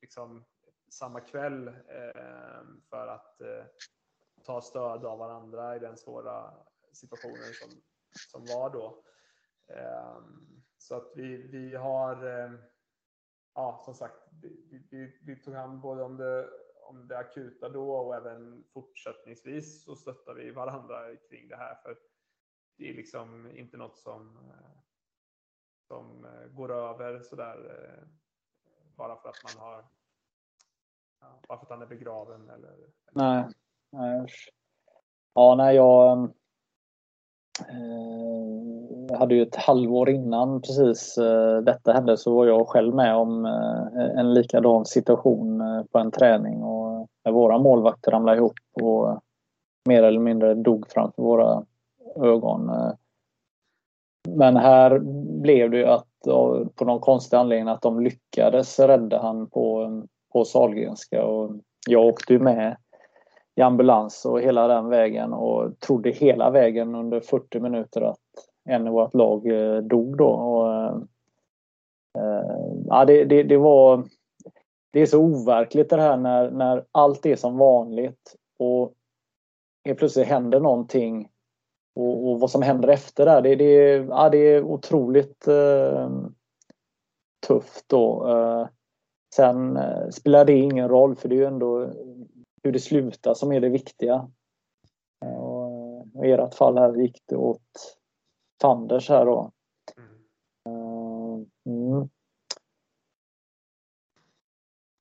liksom 0.00 0.44
samma 0.90 1.20
kväll 1.20 1.68
eh, 1.68 2.62
för 2.90 3.06
att 3.06 3.40
eh, 3.40 3.64
ta 4.44 4.60
stöd 4.60 5.04
av 5.04 5.18
varandra 5.18 5.76
i 5.76 5.78
den 5.78 5.96
svåra 5.96 6.54
situationen 6.92 7.52
som, 7.52 7.82
som 8.30 8.44
var 8.44 8.70
då. 8.70 9.04
Eh, 9.68 10.18
så 10.78 10.96
att 10.96 11.12
vi, 11.16 11.36
vi 11.36 11.74
har, 11.74 12.26
eh, 12.26 12.52
ja 13.54 13.82
som 13.84 13.94
sagt, 13.94 14.28
vi, 14.42 14.86
vi, 14.90 15.18
vi 15.22 15.36
tog 15.36 15.54
hand 15.54 15.80
både 15.80 16.02
om 16.02 16.16
det, 16.16 16.48
om 16.82 17.08
det 17.08 17.18
akuta 17.18 17.68
då 17.68 17.90
och 17.90 18.16
även 18.16 18.64
fortsättningsvis 18.72 19.84
så 19.84 19.96
stöttar 19.96 20.34
vi 20.34 20.50
varandra 20.50 21.16
kring 21.16 21.48
det 21.48 21.56
här. 21.56 21.74
För 21.74 21.98
det 22.78 22.90
är 22.90 22.94
liksom 22.94 23.50
inte 23.50 23.76
något 23.76 23.98
som, 23.98 24.36
eh, 24.36 24.85
som 25.88 26.24
eh, 26.24 26.56
går 26.56 26.72
över 26.72 27.20
sådär 27.20 27.56
eh, 27.70 28.08
bara 28.96 29.16
för 29.16 29.28
att 29.28 29.56
man 29.56 29.64
har 29.64 29.84
bara 31.48 31.58
för 31.58 31.64
att 31.64 31.70
han 31.70 31.82
är 31.82 31.86
begraven 31.86 32.50
eller? 32.50 32.74
Nej. 33.12 33.44
nej. 33.92 34.26
Ja, 35.34 35.54
nej, 35.54 35.76
jag 35.76 36.12
ehm, 36.12 36.30
eh, 37.68 39.18
hade 39.18 39.34
ju 39.34 39.42
ett 39.42 39.56
halvår 39.56 40.10
innan 40.10 40.60
precis 40.60 41.18
eh, 41.18 41.58
detta 41.58 41.92
hände 41.92 42.16
så 42.16 42.34
var 42.34 42.46
jag 42.46 42.68
själv 42.68 42.94
med 42.94 43.16
om 43.16 43.44
eh, 43.44 44.18
en 44.18 44.34
likadan 44.34 44.84
situation 44.84 45.60
eh, 45.60 45.82
på 45.84 45.98
en 45.98 46.10
träning 46.10 46.62
och 46.62 47.00
eh, 47.00 47.06
när 47.24 47.32
våra 47.32 47.58
målvakter 47.58 48.10
ramlade 48.10 48.38
ihop 48.38 48.58
och 48.82 49.20
mer 49.84 50.02
eller 50.02 50.20
mindre 50.20 50.54
dog 50.54 50.86
framför 50.88 51.22
våra 51.22 51.64
ögon. 52.16 52.68
Eh. 52.68 52.92
Men 54.28 54.56
här 54.56 54.98
blev 55.46 55.70
det 55.70 55.76
ju 55.76 55.84
att 55.84 56.06
på 56.74 56.84
någon 56.84 57.00
konstig 57.00 57.36
anledning 57.36 57.68
att 57.68 57.82
de 57.82 58.00
lyckades 58.00 58.78
rädda 58.78 59.18
han 59.18 59.50
på 59.50 59.90
på 60.32 60.44
Sahlgrenska 60.44 61.24
och 61.24 61.50
jag 61.88 62.06
åkte 62.06 62.32
ju 62.32 62.38
med 62.38 62.76
i 63.56 63.62
ambulans 63.62 64.24
och 64.24 64.40
hela 64.40 64.68
den 64.68 64.88
vägen 64.88 65.32
och 65.32 65.80
trodde 65.80 66.10
hela 66.10 66.50
vägen 66.50 66.94
under 66.94 67.20
40 67.20 67.60
minuter 67.60 68.00
att 68.00 68.18
en 68.68 68.86
i 68.86 68.90
vårt 68.90 69.14
lag 69.14 69.46
eh, 69.46 69.78
dog 69.78 70.16
då. 70.16 70.28
Och, 70.28 70.86
äh, 72.22 72.42
ja, 72.86 73.04
det, 73.04 73.24
det, 73.24 73.42
det, 73.42 73.56
var 73.56 74.04
det 74.92 75.00
är 75.00 75.06
så 75.06 75.18
overkligt 75.18 75.90
det 75.90 76.00
här 76.00 76.16
när, 76.16 76.50
när 76.50 76.84
allt 76.92 77.26
är 77.26 77.36
som 77.36 77.58
vanligt 77.58 78.36
och 78.58 78.92
helt 79.84 79.98
plötsligt 79.98 80.26
händer 80.26 80.60
någonting 80.60 81.28
och, 81.96 82.30
och 82.30 82.40
vad 82.40 82.50
som 82.50 82.62
händer 82.62 82.88
efter 82.88 83.26
det, 83.26 83.40
det, 83.40 83.54
det, 83.54 83.94
ja, 84.08 84.28
det 84.28 84.38
är 84.38 84.62
otroligt 84.62 85.48
eh, 85.48 86.10
tufft 87.46 87.84
då. 87.88 88.28
Eh, 88.28 88.68
Sen 89.36 89.76
eh, 89.76 90.08
spelar 90.08 90.44
det 90.44 90.52
ingen 90.52 90.88
roll 90.88 91.16
för 91.16 91.28
det 91.28 91.34
är 91.34 91.38
ju 91.38 91.44
ändå 91.44 91.92
hur 92.62 92.72
det 92.72 92.80
slutar 92.80 93.34
som 93.34 93.52
är 93.52 93.60
det 93.60 93.68
viktiga. 93.68 94.30
Eh, 95.24 95.38
och 95.38 96.26
I 96.26 96.30
ert 96.30 96.54
fall 96.54 96.78
här 96.78 96.96
gick 96.96 97.22
det 97.26 97.36
åt 97.36 97.98
Fanders 98.62 99.08
här 99.08 99.26
då. 99.26 99.52
Eh, 100.68 101.72
mm. 101.72 102.08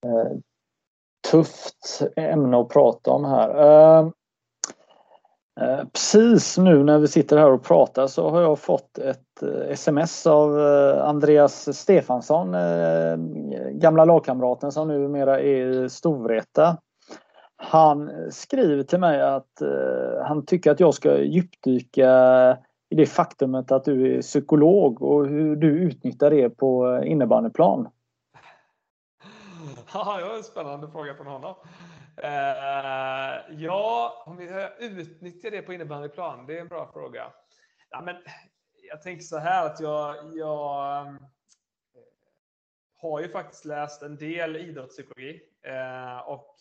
Eh, 0.05 0.37
tufft 1.31 2.01
ämne 2.15 2.57
att 2.57 2.69
prata 2.69 3.11
om 3.11 3.25
här. 3.25 3.49
Eh, 3.49 4.09
Eh, 5.61 5.85
precis 5.93 6.57
nu 6.57 6.83
när 6.83 6.99
vi 6.99 7.07
sitter 7.07 7.37
här 7.37 7.51
och 7.51 7.63
pratar 7.63 8.07
så 8.07 8.29
har 8.29 8.41
jag 8.41 8.59
fått 8.59 8.97
ett 8.97 9.43
eh, 9.43 9.71
sms 9.71 10.27
av 10.27 10.59
eh, 10.59 11.07
Andreas 11.07 11.77
Stefansson, 11.77 12.55
gamla 13.71 14.05
lagkamraten 14.05 14.71
som 14.71 14.87
numera 14.87 15.39
är 15.39 15.83
i 15.83 15.89
Storvreta. 15.89 16.77
Han 17.57 18.11
skriver 18.31 18.83
till 18.83 18.99
mig 18.99 19.21
att 19.21 19.61
han 20.23 20.45
tycker 20.45 20.71
att 20.71 20.79
jag 20.79 20.93
ska 20.93 21.17
djupdyka 21.17 22.09
i 22.89 22.95
det 22.95 23.05
faktumet 23.05 23.71
att 23.71 23.85
du 23.85 24.17
är 24.17 24.21
psykolog 24.21 25.01
och 25.01 25.27
hur 25.27 25.55
du 25.55 25.67
utnyttjar 25.67 26.29
det 26.29 26.49
på 26.49 27.01
innebandyplan. 27.05 27.87
Ja, 29.93 30.17
det 30.17 30.25
var 30.25 30.37
en 30.37 30.43
spännande 30.43 30.87
fråga 30.87 31.13
från 31.13 31.27
honom. 31.27 31.55
Uh, 32.23 33.61
ja, 33.63 34.23
om 34.25 34.37
vi 34.37 34.69
utnyttjar 34.79 35.51
det 35.51 35.61
på 35.61 35.73
innebandyplan, 35.73 36.45
det 36.45 36.57
är 36.57 36.61
en 36.61 36.67
bra 36.67 36.91
fråga. 36.93 37.33
Ja, 37.89 38.01
men 38.01 38.15
jag 38.89 39.01
tänker 39.01 39.23
så 39.23 39.37
här 39.37 39.65
att 39.65 39.79
jag, 39.79 40.37
jag 40.37 41.07
eh, 41.07 41.13
har 43.01 43.21
ju 43.21 43.29
faktiskt 43.29 43.65
läst 43.65 44.01
en 44.01 44.17
del 44.17 44.55
idrottspsykologi 44.55 45.41
uh, 45.67 46.29
och 46.29 46.55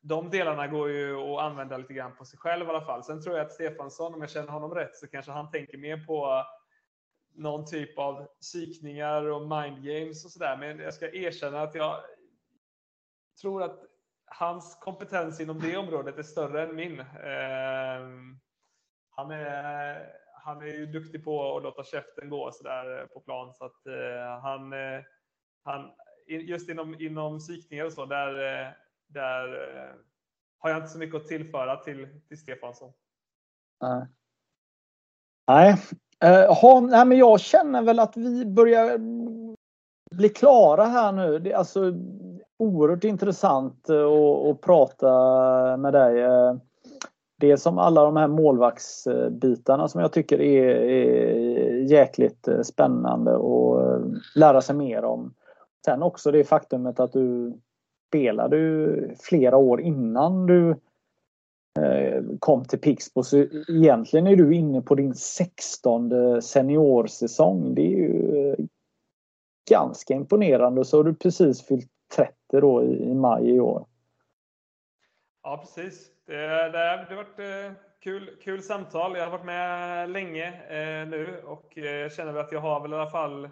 de 0.00 0.30
delarna 0.30 0.66
går 0.66 0.90
ju 0.90 1.16
att 1.16 1.40
använda 1.40 1.76
lite 1.76 1.94
grann 1.94 2.16
på 2.16 2.24
sig 2.24 2.38
själv 2.38 2.66
i 2.66 2.68
alla 2.68 2.84
fall. 2.84 3.04
Sen 3.04 3.22
tror 3.22 3.36
jag 3.36 3.46
att 3.46 3.52
Stefansson, 3.52 4.14
om 4.14 4.20
jag 4.20 4.30
känner 4.30 4.48
honom 4.48 4.74
rätt, 4.74 4.96
så 4.96 5.06
kanske 5.06 5.32
han 5.32 5.50
tänker 5.50 5.78
mer 5.78 6.06
på 6.06 6.44
någon 7.34 7.66
typ 7.66 7.98
av 7.98 8.26
psykningar 8.40 9.24
och 9.24 9.42
mind 9.42 9.84
games 9.84 10.24
och 10.24 10.30
sådär. 10.30 10.56
Men 10.56 10.78
jag 10.78 10.94
ska 10.94 11.12
erkänna 11.12 11.62
att 11.62 11.74
jag, 11.74 12.00
tror 13.40 13.62
att 13.62 13.80
hans 14.26 14.74
kompetens 14.80 15.40
inom 15.40 15.60
det 15.60 15.76
området 15.76 16.18
är 16.18 16.22
större 16.22 16.62
än 16.62 16.76
min. 16.76 17.00
Eh, 17.00 18.08
han 19.10 19.30
är, 19.30 20.06
han 20.34 20.62
är 20.62 20.66
ju 20.66 20.86
duktig 20.86 21.24
på 21.24 21.56
att 21.56 21.62
låta 21.62 21.84
käften 21.84 22.30
gå 22.30 22.50
så 22.52 22.62
där 22.62 23.00
eh, 23.00 23.06
på 23.06 23.20
plan 23.20 23.54
så 23.54 23.64
att 23.64 23.86
eh, 23.86 24.42
han, 24.42 24.72
eh, 24.72 25.00
han 25.64 25.90
just 26.26 26.68
inom, 26.68 27.00
inom 27.00 27.38
psykningar 27.38 27.84
och 27.84 27.92
så 27.92 28.06
där, 28.06 28.62
eh, 28.62 28.72
där 29.06 29.52
eh, 29.52 29.94
har 30.58 30.70
jag 30.70 30.78
inte 30.78 30.88
så 30.88 30.98
mycket 30.98 31.16
att 31.16 31.26
tillföra 31.26 31.76
till, 31.76 32.20
till 32.28 32.38
Stefansson. 32.38 32.92
Nej. 33.80 34.06
Nej. 35.46 35.72
Uh, 36.24 36.80
nej, 36.80 37.06
men 37.06 37.18
jag 37.18 37.40
känner 37.40 37.82
väl 37.82 37.98
att 37.98 38.16
vi 38.16 38.46
börjar 38.46 38.98
bli 40.10 40.28
klara 40.28 40.84
här 40.84 41.12
nu. 41.12 41.38
Det, 41.38 41.54
alltså, 41.54 41.92
oerhört 42.58 43.04
intressant 43.04 43.88
eh, 43.88 44.06
att, 44.50 44.60
prata 44.60 45.06
med 45.76 45.92
dig. 45.92 46.22
Eh, 46.22 46.56
det 47.40 47.50
är 47.50 47.56
som 47.56 47.78
alla 47.78 48.04
de 48.04 48.16
här 48.16 48.28
målvaktsbitarna 48.28 49.88
som 49.88 50.00
jag 50.00 50.12
tycker 50.12 50.40
är, 50.40 50.68
är 50.68 51.90
jäkligt 51.90 52.48
eh, 52.48 52.60
spännande 52.60 53.34
att 53.36 54.02
lära 54.34 54.60
sig 54.60 54.76
mer 54.76 55.04
om. 55.04 55.34
Sen 55.84 56.02
också 56.02 56.30
det 56.30 56.44
faktumet 56.44 57.00
att 57.00 57.12
du 57.12 57.54
spelade 58.08 59.16
flera 59.20 59.56
år 59.56 59.80
innan 59.80 60.46
du 60.46 60.76
kom 62.38 62.64
till 62.64 62.78
Pixbo. 62.78 63.22
Så 63.22 63.36
egentligen 63.68 64.26
är 64.26 64.36
du 64.36 64.54
inne 64.54 64.82
på 64.82 64.94
din 64.94 65.14
16 65.14 66.42
seniorsäsong. 66.42 67.74
Det 67.74 67.82
är 67.82 67.96
ju 67.96 68.56
ganska 69.70 70.14
imponerande. 70.14 70.84
Så 70.84 70.96
har 70.96 71.04
du 71.04 71.14
precis 71.14 71.62
fyllt 71.62 71.90
30 72.16 72.34
då 72.50 72.84
i, 72.84 73.14
maj 73.14 73.50
i 73.50 73.60
år. 73.60 73.86
Ja, 75.42 75.56
precis. 75.56 76.10
Det, 76.26 76.36
det, 76.36 76.70
det 76.70 77.14
har 77.14 77.16
varit 77.16 77.38
eh, 77.38 77.72
kul, 78.00 78.38
kul 78.42 78.62
samtal. 78.62 79.16
Jag 79.16 79.24
har 79.24 79.30
varit 79.30 79.44
med 79.44 80.10
länge 80.10 80.46
eh, 80.46 81.08
nu 81.08 81.42
och 81.44 81.78
eh, 81.78 81.84
jag 81.84 82.12
känner 82.12 82.32
väl 82.32 82.44
att 82.44 82.52
jag 82.52 82.60
har 82.60 82.80
väl 82.80 82.92
i 82.92 82.96
alla 82.96 83.10
fall 83.10 83.50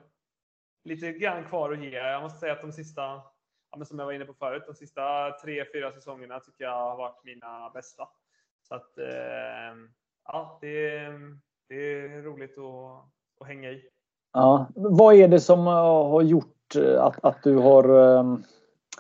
lite 0.85 1.13
grann 1.13 1.45
kvar 1.45 1.73
att 1.73 1.85
ge. 1.85 1.91
Jag 1.91 2.23
måste 2.23 2.39
säga 2.39 2.53
att 2.53 2.61
de 2.61 2.73
sista, 2.73 3.23
ja, 3.71 3.85
som 3.85 3.99
jag 3.99 4.07
var 4.07 4.13
inne 4.13 4.25
på 4.25 4.35
förut, 4.35 4.63
de 4.67 4.75
sista 4.75 5.31
tre, 5.31 5.65
fyra 5.73 5.93
säsongerna 5.93 6.41
tycker 6.41 6.65
jag 6.65 6.73
har 6.73 6.97
varit 6.97 7.25
mina 7.25 7.71
bästa. 7.71 8.09
Så 8.63 8.75
att, 8.75 8.99
eh, 8.99 9.77
ja, 10.25 10.59
det, 10.61 11.09
det 11.69 11.75
är 11.75 12.23
roligt 12.23 12.59
att, 12.59 13.09
att 13.41 13.47
hänga 13.47 13.71
i. 13.71 13.89
Ja. 14.33 14.67
Vad 14.75 15.15
är 15.15 15.29
det 15.29 15.41
som 15.41 15.67
eh, 15.67 15.73
har 16.11 16.23
gjort 16.23 16.77
eh, 16.77 17.03
att, 17.03 17.25
att 17.25 17.43
du 17.43 17.57
har 17.57 18.19
ehm, 18.19 18.43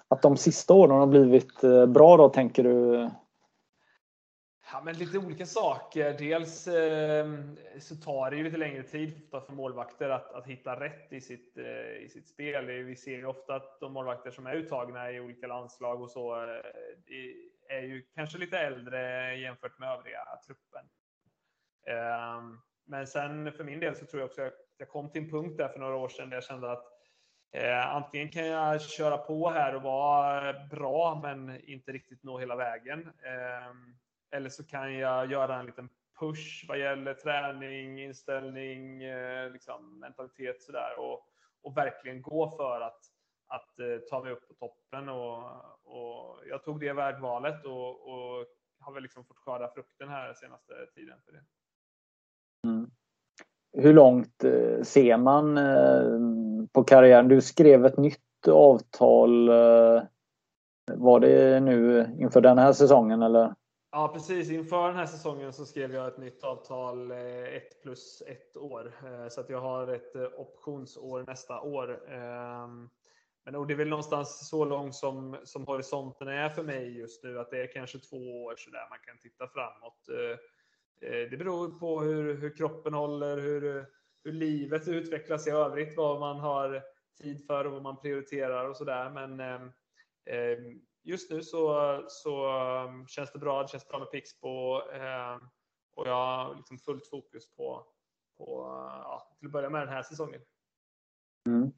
att 0.08 0.22
de 0.22 0.36
sista 0.36 0.74
åren 0.74 0.98
har 0.98 1.06
blivit 1.06 1.64
eh, 1.64 1.86
bra 1.86 2.16
då 2.16 2.28
tänker 2.28 2.62
du? 2.62 3.10
Ja, 4.72 4.82
men 4.84 4.94
lite 4.96 5.18
olika 5.18 5.46
saker. 5.46 6.12
Dels 6.18 6.66
eh, 6.66 7.26
så 7.78 7.96
tar 7.96 8.30
det 8.30 8.36
ju 8.36 8.44
lite 8.44 8.56
längre 8.56 8.82
tid 8.82 9.28
för 9.30 9.52
målvakter 9.52 10.08
att, 10.10 10.32
att 10.32 10.46
hitta 10.46 10.80
rätt 10.80 11.12
i 11.12 11.20
sitt, 11.20 11.58
eh, 11.58 12.04
i 12.04 12.08
sitt 12.08 12.28
spel. 12.28 12.66
Vi 12.66 12.96
ser 12.96 13.16
ju 13.16 13.26
ofta 13.26 13.54
att 13.54 13.80
de 13.80 13.92
målvakter 13.92 14.30
som 14.30 14.46
är 14.46 14.54
uttagna 14.54 15.10
i 15.10 15.20
olika 15.20 15.46
landslag 15.46 16.02
och 16.02 16.10
så 16.10 16.34
eh, 16.34 17.76
är 17.76 17.80
ju 17.80 18.02
kanske 18.14 18.38
lite 18.38 18.58
äldre 18.58 19.34
jämfört 19.36 19.78
med 19.78 19.92
övriga 19.92 20.24
truppen. 20.46 20.84
Ehm, 21.86 22.60
men 22.84 23.06
sen 23.06 23.52
för 23.52 23.64
min 23.64 23.80
del 23.80 23.96
så 23.96 24.06
tror 24.06 24.20
jag 24.20 24.28
också 24.28 24.42
att 24.42 24.65
jag 24.78 24.88
kom 24.88 25.10
till 25.10 25.22
en 25.22 25.30
punkt 25.30 25.58
där 25.58 25.68
för 25.68 25.80
några 25.80 25.96
år 25.96 26.08
sedan 26.08 26.30
där 26.30 26.36
jag 26.36 26.44
kände 26.44 26.72
att 26.72 26.96
Eh, 27.56 27.94
antingen 27.94 28.28
kan 28.28 28.46
jag 28.46 28.82
köra 28.82 29.18
på 29.18 29.50
här 29.50 29.74
och 29.74 29.82
vara 29.82 30.66
bra 30.66 31.20
men 31.22 31.64
inte 31.64 31.92
riktigt 31.92 32.22
nå 32.22 32.38
hela 32.38 32.56
vägen. 32.56 33.00
Eh, 33.06 33.74
eller 34.30 34.48
så 34.48 34.64
kan 34.66 34.94
jag 34.94 35.30
göra 35.30 35.60
en 35.60 35.66
liten 35.66 35.88
push 36.20 36.64
vad 36.68 36.78
gäller 36.78 37.14
träning, 37.14 38.00
inställning, 38.00 39.02
eh, 39.02 39.50
liksom, 39.50 39.98
mentalitet 39.98 40.62
sådär 40.62 40.98
och, 40.98 41.28
och 41.62 41.76
verkligen 41.76 42.22
gå 42.22 42.50
för 42.50 42.80
att, 42.80 43.00
att 43.46 43.78
eh, 43.78 43.98
ta 44.10 44.22
mig 44.22 44.32
upp 44.32 44.48
på 44.48 44.54
toppen. 44.54 45.08
Och, 45.08 45.44
och 45.84 46.42
jag 46.48 46.64
tog 46.64 46.80
det 46.80 46.92
vägvalet 46.92 47.64
och, 47.64 48.08
och 48.08 48.46
har 48.80 48.92
väl 48.92 49.02
liksom 49.02 49.24
fått 49.24 49.38
skörda 49.38 49.70
frukten 49.74 50.08
här 50.08 50.34
senaste 50.34 50.86
tiden 50.94 51.18
för 51.24 51.32
det. 51.32 51.44
Mm. 52.68 52.90
Hur 53.78 53.92
långt 53.92 54.44
eh, 54.44 54.82
ser 54.82 55.16
man 55.16 55.58
eh, 55.58 56.68
på 56.72 56.84
karriären? 56.84 57.28
Du 57.28 57.40
skrev 57.40 57.86
ett 57.86 57.96
nytt 57.96 58.48
avtal. 58.48 59.48
Eh, 59.48 60.02
var 60.92 61.20
det 61.20 61.60
nu 61.60 62.06
inför 62.18 62.40
den 62.40 62.58
här 62.58 62.72
säsongen 62.72 63.22
eller? 63.22 63.54
Ja, 63.90 64.10
precis. 64.14 64.50
Inför 64.50 64.88
den 64.88 64.96
här 64.96 65.06
säsongen 65.06 65.52
så 65.52 65.64
skrev 65.64 65.94
jag 65.94 66.06
ett 66.06 66.18
nytt 66.18 66.44
avtal, 66.44 67.10
ett 67.10 67.82
plus 67.82 68.22
ett 68.26 68.56
år. 68.56 68.92
Så 69.28 69.40
att 69.40 69.50
jag 69.50 69.60
har 69.60 69.88
ett 69.88 70.16
optionsår 70.36 71.24
nästa 71.26 71.60
år. 71.60 72.12
Ehm, 72.12 72.88
men 73.44 73.66
det 73.66 73.74
är 73.74 73.76
väl 73.76 73.88
någonstans 73.88 74.48
så 74.48 74.64
långt 74.64 74.94
som, 74.94 75.36
som 75.44 75.66
horisonten 75.66 76.28
är 76.28 76.48
för 76.48 76.62
mig 76.62 76.98
just 76.98 77.24
nu, 77.24 77.38
att 77.38 77.50
det 77.50 77.62
är 77.62 77.72
kanske 77.72 77.98
två 77.98 78.44
år 78.44 78.54
så 78.56 78.70
där 78.70 78.86
man 78.90 78.98
kan 79.06 79.18
titta 79.18 79.48
framåt. 79.48 80.08
Det 81.00 81.38
beror 81.38 81.78
på 81.78 82.00
hur, 82.00 82.36
hur 82.36 82.56
kroppen 82.56 82.94
håller, 82.94 83.36
hur, 83.36 83.86
hur 84.24 84.32
livet 84.32 84.88
utvecklas 84.88 85.46
i 85.46 85.50
övrigt, 85.50 85.96
vad 85.96 86.20
man 86.20 86.40
har 86.40 86.82
tid 87.22 87.46
för 87.46 87.64
och 87.64 87.72
vad 87.72 87.82
man 87.82 88.00
prioriterar 88.00 88.68
och 88.68 88.76
sådär. 88.76 89.10
Men 89.10 89.40
ehm, 89.40 90.80
just 91.02 91.30
nu 91.30 91.42
så, 91.42 92.02
så 92.08 92.48
ehm, 92.48 93.06
känns 93.06 93.32
det 93.32 93.38
bra. 93.38 93.62
Det 93.62 93.68
känns 93.68 93.88
bra 93.88 93.98
med 93.98 94.10
Pixbo 94.10 94.80
och 95.96 96.06
jag 96.06 96.14
har 96.14 96.54
liksom 96.54 96.78
fullt 96.78 97.06
fokus 97.06 97.54
på, 97.56 97.86
på 98.38 98.66
ja, 99.04 99.36
till 99.38 99.46
att 99.46 99.52
börja 99.52 99.70
med 99.70 99.80
den 99.80 99.94
här 99.94 100.02
säsongen. 100.02 100.40
Mm. 101.48 101.72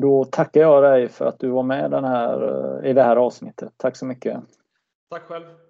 Då 0.00 0.24
tackar 0.24 0.60
jag 0.60 0.82
dig 0.82 1.08
för 1.08 1.26
att 1.26 1.38
du 1.38 1.48
var 1.48 1.62
med 1.62 1.90
den 1.90 2.04
här, 2.04 2.86
i 2.86 2.92
det 2.92 3.02
här 3.02 3.16
avsnittet. 3.16 3.72
Tack 3.76 3.96
så 3.96 4.06
mycket. 4.06 4.40
Tack 5.10 5.22
själv. 5.22 5.69